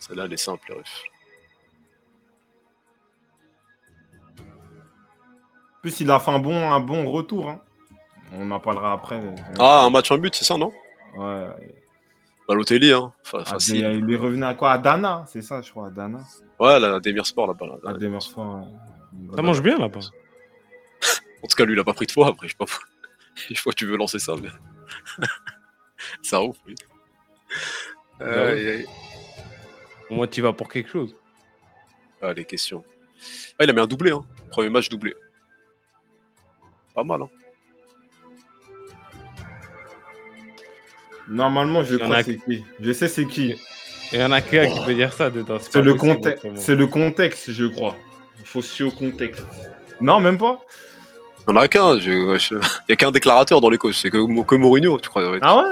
[0.00, 0.72] Celle-là, elle est simple.
[0.72, 0.82] En
[5.80, 7.50] plus, il a fait un bon, un bon retour.
[7.50, 7.60] hein.
[8.32, 9.20] On en parlera après.
[9.58, 10.72] Ah, un match en but, c'est ça, non?
[11.16, 11.46] Ouais.
[12.46, 13.12] Balotelli, hein.
[13.32, 13.76] Ah, facile.
[14.06, 14.72] il est revenu à quoi?
[14.72, 16.20] À Dana, c'est ça, je crois, à Dana.
[16.60, 17.78] Ouais, la Demir Sport là-bas.
[17.82, 17.92] là.
[17.94, 19.36] Demersfoort, ouais.
[19.36, 20.00] Ça mange bien là-bas.
[21.42, 22.28] En tout cas, lui, il a pas pris de fois.
[22.28, 22.64] Après, je sais pas.
[23.50, 24.48] Je vois que tu veux lancer ça, mais.
[26.22, 26.74] ça ouf, oui.
[28.20, 28.26] ouais.
[28.26, 28.86] Aïe.
[30.08, 31.14] Au moins, tu vas pour quelque chose.
[32.22, 32.82] Ah, les questions.
[33.58, 34.24] Ah, il a mis un doublé, hein.
[34.50, 35.14] Premier match doublé.
[36.94, 37.28] Pas mal, hein.
[41.28, 42.64] Normalement, je crois a que c'est qui.
[42.80, 43.52] Je sais c'est qui.
[43.52, 43.58] Et
[44.14, 45.58] il y en a qu'un qui peut dire ça dedans.
[45.60, 46.46] C'est le, contexte.
[46.56, 47.96] c'est le contexte, je crois.
[48.40, 49.44] Il faut se au contexte.
[50.00, 50.60] Non, même pas
[51.48, 51.98] Il y en a qu'un.
[51.98, 52.60] je- Il
[52.90, 53.94] y a qu'un déclarateur dans les coachs.
[53.94, 55.30] C'est que, que Mourinho, tu crois.
[55.30, 55.38] ouais.
[55.42, 55.62] Ah ouais?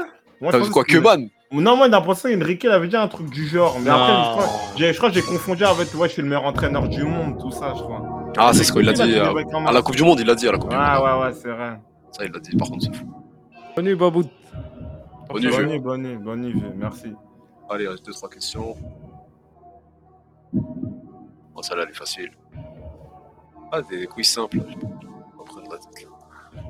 [0.40, 2.96] Moi, T'as je quoi que- Que man Non, moi, j'ai l'impression qu'Enrique il avait dit
[2.96, 3.78] un truc du genre.
[3.78, 3.96] Mais Non.
[3.96, 6.44] après, je crois, j'ai- je crois que j'ai confondu avec, ouais, je suis le meilleur
[6.46, 8.02] entraîneur du monde, tout ça, je crois.
[8.38, 9.02] Ah, c'est ce qu'il a dit.
[9.02, 10.48] à, euh, À la Coupe du Monde, il l'a dit.
[10.48, 11.02] À la Coupe du Ouais, Monde.
[11.04, 11.78] ouais, ouais, c'est vrai.
[12.10, 12.56] Ça, il l'a dit.
[12.56, 13.12] Par contre, c'est fou.
[13.76, 14.24] Bonne nuit, Babout.
[15.28, 16.16] Bonne nuit, Bonne nuit,
[16.54, 17.12] bonne merci.
[17.70, 18.76] Allez, il reste deux, trois questions.
[20.54, 22.30] Oh, celle-là, elle est facile.
[23.70, 24.58] Ah, des quiz simples.
[24.60, 26.06] pas prendre la tête,
[26.54, 26.60] là.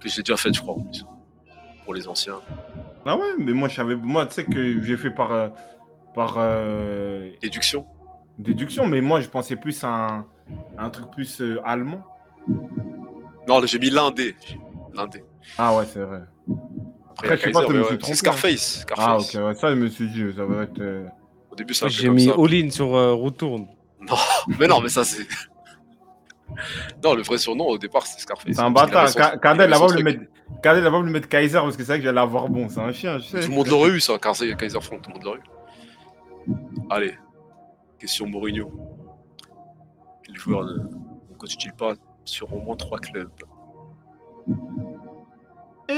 [0.00, 1.04] Que j'ai déjà fait, je crois, en plus.
[1.84, 2.40] Pour les anciens.
[3.04, 5.48] Ah ouais, mais moi, je savais, moi, tu sais que j'ai fait par, euh,
[6.14, 7.86] par euh, Déduction.
[8.38, 10.26] déduction, mais moi, je pensais plus à un,
[10.78, 12.02] un truc plus euh, allemand.
[13.48, 14.34] Non, j'ai mis l'indé.
[14.94, 15.24] L'indé.
[15.58, 16.22] Ah ouais, c'est vrai.
[17.18, 18.86] Après, Après, je sais pas, Kaiser, ouais, C'est Scarface.
[18.96, 20.80] Ah ok, ouais, ça, je me suis dit, ça va être...
[20.80, 21.06] euh,
[21.50, 22.34] Au début, c'est peu J'ai mis ça.
[22.38, 23.66] all-in sur euh, Retourne.
[24.58, 25.26] Mais non, mais ça, c'est.
[27.02, 28.54] non, le vrai surnom, au départ, c'était Scarface.
[28.54, 29.08] C'est un bâtard.
[29.08, 30.20] son- Ka- il Kardel, avait là-bas, le mettre...
[30.62, 32.68] Kardel, là-bas, le mettre Kaiser parce que c'est vrai que j'allais avoir bon.
[32.68, 33.40] C'est un chien, je sais.
[33.40, 36.52] Tout le monde l'aurait eu, ça, car c'est Kaiser Frank, tout le monde l'aurait eu.
[36.90, 37.14] Allez,
[37.98, 38.70] question Mourinho.
[40.22, 41.94] Quel joueur ne ne coach-t-il pas
[42.24, 43.28] sur au moins trois clubs?
[45.88, 45.92] Eh,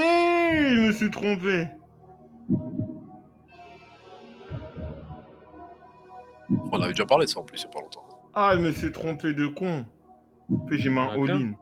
[0.75, 1.69] je me suis trompé.
[6.73, 8.05] On avait déjà parlé de ça en plus, il n'y a pas longtemps.
[8.35, 9.85] Ah, je me suis trompé de con.
[10.67, 11.53] Puis j'ai mis un Ah, all-in.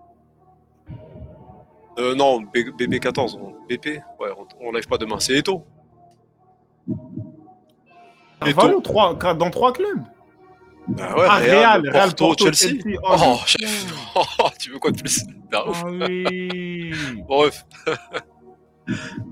[1.98, 5.65] Euh, non, B- BB14, on- BP Ouais, on, on live pas demain, c'est Eto.
[8.47, 10.03] Et Carvalho, trois, dans trois clubs.
[10.89, 12.81] Bah ouais, ah, Real, Real, Porto, Porto, Chelsea.
[12.81, 12.98] Chelsea.
[13.03, 13.94] Oh, Oh, chef.
[14.61, 15.24] tu veux quoi de plus?
[15.66, 15.82] Ouf.
[15.85, 16.65] Ah oui.
[17.27, 17.65] Bref.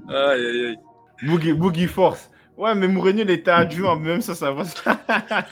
[0.09, 0.79] aïe, aïe, aïe.
[1.23, 2.31] Boogie, Boogie Force.
[2.57, 4.63] Ouais, mais Mourinho, il était adjoint, même ça, ça va.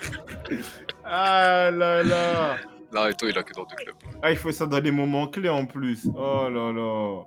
[1.05, 2.57] ah là là.
[2.93, 3.97] Là, Eto, il a que dans deux clubs.
[4.23, 6.07] Ah, il faut ça dans des moments clés en plus.
[6.15, 7.23] Oh là là.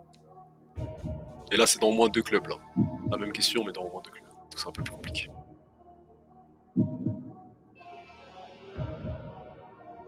[1.52, 2.56] Et là, c'est dans au moins deux clubs, là.
[3.10, 4.30] La même question, mais dans au moins deux clubs.
[4.30, 5.30] Donc, c'est un peu plus compliqué.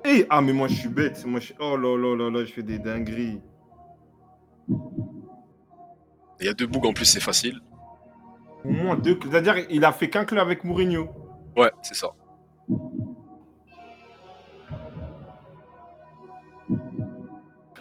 [0.06, 1.26] Eh, ah, mais moi, je suis bête.
[1.26, 1.54] Moi, je...
[1.60, 3.42] Oh là là là là, je fais des dingueries.
[6.40, 7.60] Il y a deux bougs en plus, c'est facile.
[8.64, 9.18] Au moins deux.
[9.22, 11.10] C'est-à-dire, il a fait qu'un club avec Mourinho.
[11.56, 12.10] Ouais, c'est ça.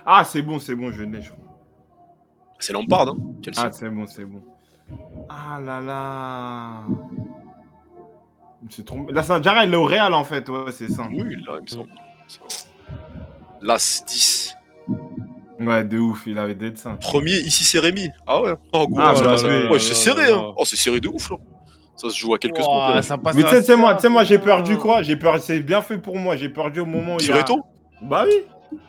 [0.04, 1.44] Ah, c'est bon, c'est bon, je l'ai, je crois.
[2.60, 3.58] C'est Lampard, hein Chelsea.
[3.58, 4.42] Ah, c'est bon, c'est bon.
[5.28, 6.82] Ah là là.
[8.84, 9.12] Trompé.
[9.12, 10.48] Là, Saint-Jara, il est au Real, en fait.
[10.48, 11.06] Ouais, c'est ça.
[11.10, 11.90] Oui, là, il me semble.
[13.60, 14.56] Las 10.
[15.60, 16.90] Ouais, de ouf, il avait d'être ça.
[17.00, 18.08] Premier, ici, c'est Rémi.
[18.26, 18.54] Ah ouais.
[18.72, 20.52] Oh, gros, Ah, ouais, bah, c'est- ouais, c'est là, serré, hein.
[20.56, 21.36] Oh, c'est serré de ouf, là.
[21.96, 23.02] Ça se joue à quelques secondes.
[23.02, 25.80] ça passe Mais tu sais, c'est moi, moi, j'ai perdu quoi J'ai perdu, c'est bien
[25.80, 26.36] fait pour moi.
[26.36, 27.42] J'ai perdu au moment où il y a...
[27.42, 27.62] Tireto
[28.02, 28.34] Bah oui.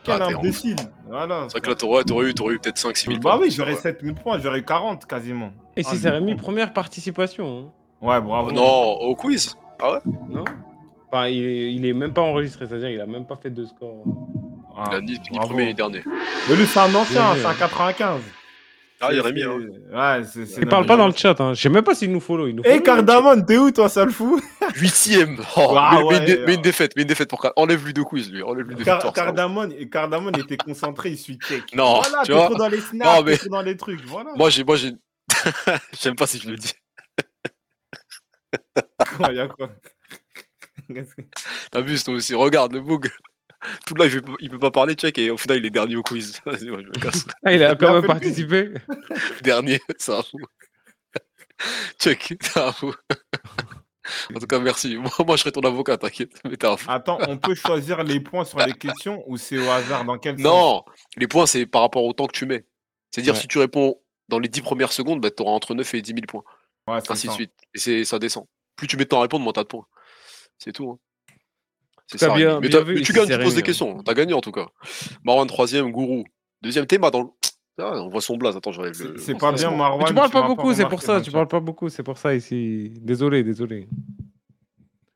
[0.04, 0.76] Quel Ah, t'es imbécile.
[1.08, 1.44] Voilà.
[1.44, 3.40] C'est vrai que là, t'aurais t'aurais eu, t'aurais eu peut-être 5-6 000 Bah points.
[3.40, 5.52] oui, j'aurais 7000 points, j'aurais eu 40 quasiment.
[5.76, 7.72] Et si Ah, c'est Rémi, première participation.
[8.02, 8.50] Ouais, bravo.
[8.50, 9.56] Oh non, au quiz.
[9.80, 10.44] Ah ouais hein, non
[11.10, 13.64] Enfin, il est, il est même pas enregistré, c'est-à-dire il a même pas fait de
[13.64, 14.04] score.
[14.78, 16.02] Ah, Il a ni, premier ni dernier.
[16.48, 18.20] Mais lui, c'est un ancien, c'est un 95.
[19.00, 19.58] Ah, il y a C'est- Rémi, hein.
[19.60, 20.46] c'est- Ouais, c'est.
[20.54, 21.54] c'est Il parle pas dans le chat, hein.
[21.54, 22.48] je sais même pas s'il nous follow.
[22.48, 24.40] Il nous Eh, follow, Cardamone, t'es où, toi, sale fou
[24.74, 25.38] Huitième.
[25.56, 27.52] Oh, Ah, mais, mais ouais, une, dé- mais une défaite, mais une défaite pour Car-
[27.54, 28.42] Enlève-lui deux quiz, lui.
[28.42, 29.12] Enlève-lui deux Car-.
[29.12, 31.62] Cardamone, et Cardamone était concentré, il suit check.
[31.76, 32.46] Non, voilà, tu t'es vois.
[32.46, 34.30] trop dans les snaps, Non, mais- t'es trop dans les trucs, voilà.
[34.36, 34.92] Moi, j'ai, moi, j'ai.
[36.00, 36.72] J'aime pas si je le dis.
[39.16, 39.68] Quoi, y a quoi?
[41.70, 42.34] T'abuses toi aussi.
[42.34, 43.10] Regarde le bug.
[43.86, 45.96] Tout là, il peut, il peut pas parler, check, et au final, il est dernier
[45.96, 46.40] au quiz.
[46.46, 47.24] Vas-y, moi, je me casse.
[47.44, 48.72] Ah, il a quand même participé.
[49.42, 50.38] dernier, c'est un fou.
[51.98, 52.94] Check, c'est un fou.
[54.34, 54.96] En tout cas, merci.
[54.96, 56.40] Moi, moi je serai ton avocat, t'inquiète.
[56.44, 56.86] Mais t'es un fou.
[56.90, 60.04] Attends, on peut choisir les points sur les questions ou c'est au hasard?
[60.04, 60.84] Dans quel Non,
[61.16, 62.64] les points, c'est par rapport au temps que tu mets.
[63.10, 63.40] C'est-à-dire, Ouais.
[63.40, 66.10] si tu réponds dans les 10 premières secondes, bah, tu auras entre 9 et 10
[66.12, 66.44] 000 points.
[66.86, 67.36] Ouais, Ainsi de ça.
[67.36, 67.52] suite.
[67.74, 68.46] Et c'est, ça descend.
[68.76, 69.86] Plus tu mets de temps à répondre, moins t'as de points.
[70.58, 70.90] C'est tout.
[70.92, 70.98] hein.
[72.10, 72.34] C'est ça.
[72.34, 73.62] bien- mais, bien t'as- vu mais ici, tu gagnes, tu poses des hein.
[73.62, 74.02] questions.
[74.02, 74.66] T'as gagné en tout cas.
[75.24, 76.24] Marwan, troisième, Gourou.
[76.62, 77.26] Deuxième, Théma dans le.
[77.80, 78.56] Ah, on voit son blaze.
[78.56, 79.18] Attends, j'enlève le.
[79.18, 79.70] C'est le pas bien.
[79.70, 80.08] Marwan.
[80.08, 81.20] Tu parles pas beaucoup, c'est pour ça.
[81.20, 82.92] Tu le parles pas beaucoup, c'est pour ça ici.
[83.00, 83.88] Désolé, désolé.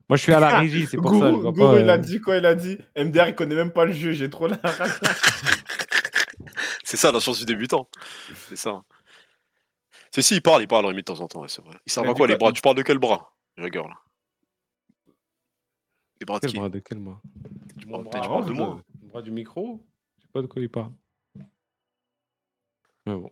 [0.09, 1.17] Moi, je suis à la régie, c'est pour ça.
[1.17, 2.79] Je Gourou, vois Gourou, pas, il a euh, dit quoi Il a dit?
[2.97, 4.91] MDR, il connaît même pas le jeu, j'ai trop la rage.
[6.85, 7.89] C'est ça la chance du débutant.
[8.49, 8.83] C'est ça.
[10.11, 11.41] C'est si, il parle, il parle, Rémi, de temps en temps.
[11.41, 11.75] ouais, c'est vrai.
[11.87, 12.53] Il a à quoi les bras?
[12.53, 13.33] Tu parles de quel bras?
[13.57, 13.95] Je regarde là.
[16.23, 18.52] Les bras de Quel qui bras de quel bras parles, bras, peut-être tu parles de
[18.52, 18.81] moi.
[19.02, 19.81] Le bras du micro
[20.18, 20.92] Je sais pas de quoi il parle.
[23.07, 23.28] Mais bon.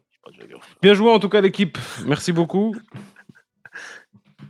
[0.82, 1.78] Bien joué en tout cas l'équipe.
[2.06, 2.74] Merci beaucoup.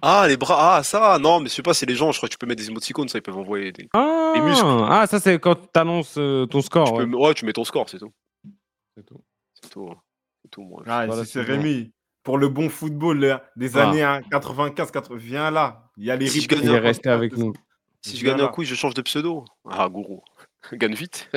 [0.02, 2.28] Ah, les bras, ah, ça, non, mais je sais pas, c'est les gens, je crois
[2.28, 3.86] que tu peux mettre des émoticônes, ça, ils peuvent envoyer des.
[3.92, 4.64] Ah, Les muscles.
[4.64, 6.86] ah ça c'est quand tu annonces ton score.
[6.86, 7.06] Tu ouais.
[7.06, 8.10] peux- ouais, tu mets ton score, c'est tout.
[8.96, 9.20] C'est tout.
[9.52, 9.88] C'est tout.
[9.92, 10.00] hein.
[10.42, 10.82] C'est tout, moi.
[10.86, 11.48] Ah, Voilà, c'est bon.
[11.48, 11.92] Rémi.
[12.22, 13.90] Pour le bon football là, des Ah.
[13.90, 15.90] années hein, 95, 80, viens là.
[15.98, 17.52] Il y a les gagne Il est resté avec nous.
[18.02, 19.44] Si je gagne un coup, je change de pseudo.
[19.68, 20.22] Ah, gourou.
[20.72, 21.30] Gagne vite.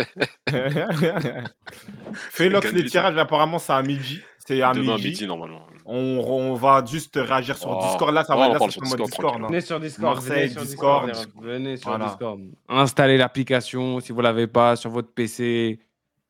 [2.32, 4.22] Félox, Gagne les tirages, apparemment, c'est à midi.
[4.46, 5.10] C'est à Demain midi.
[5.10, 5.66] midi, normalement.
[5.86, 7.82] On, on va juste réagir sur Oh.
[7.88, 8.14] Discord.
[8.14, 9.44] Là, ça va on là, parle c'est sur Discord, Discord.
[9.44, 9.48] hein.
[9.48, 10.14] Venez sur Discord.
[10.16, 11.10] Marseille, venez sur Discord.
[11.12, 11.46] Discord.
[11.46, 12.06] Venez sur Voilà.
[12.08, 12.42] Discord.
[12.68, 15.80] Installez l'application si vous l'avez pas sur votre PC.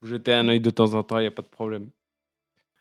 [0.01, 1.89] Vous jetez un œil de temps en temps, il n'y a pas de problème.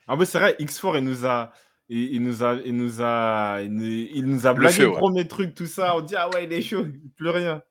[0.06, 1.52] Ah, mais c'est vrai, X4, il nous a.
[1.94, 4.88] Il, il nous a, il nous a, il nous, il nous a Le blagué le
[4.88, 4.96] ouais.
[4.96, 5.94] premier truc, tout ça.
[5.94, 7.62] On dit ah ouais, il est chaud, plus rien.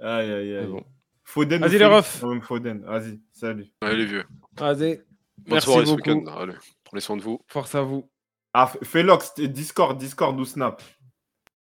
[0.00, 0.66] Aïe aïe aïe.
[0.66, 0.82] bon.
[1.22, 1.60] Foden.
[1.60, 2.22] Vas-y, les refs.
[2.42, 2.82] Foden.
[2.84, 3.66] Vas-y, salut.
[3.80, 4.24] Allez, les vieux.
[4.56, 5.04] Vas-y, Bonne
[5.54, 6.10] Merci soirée ce beaucoup.
[6.10, 6.36] week-end.
[6.36, 6.54] Allez,
[6.84, 7.40] prenez soin de vous.
[7.46, 8.10] force à vous.
[8.52, 10.82] Ah, Félox, Discord, Discord ou Snap.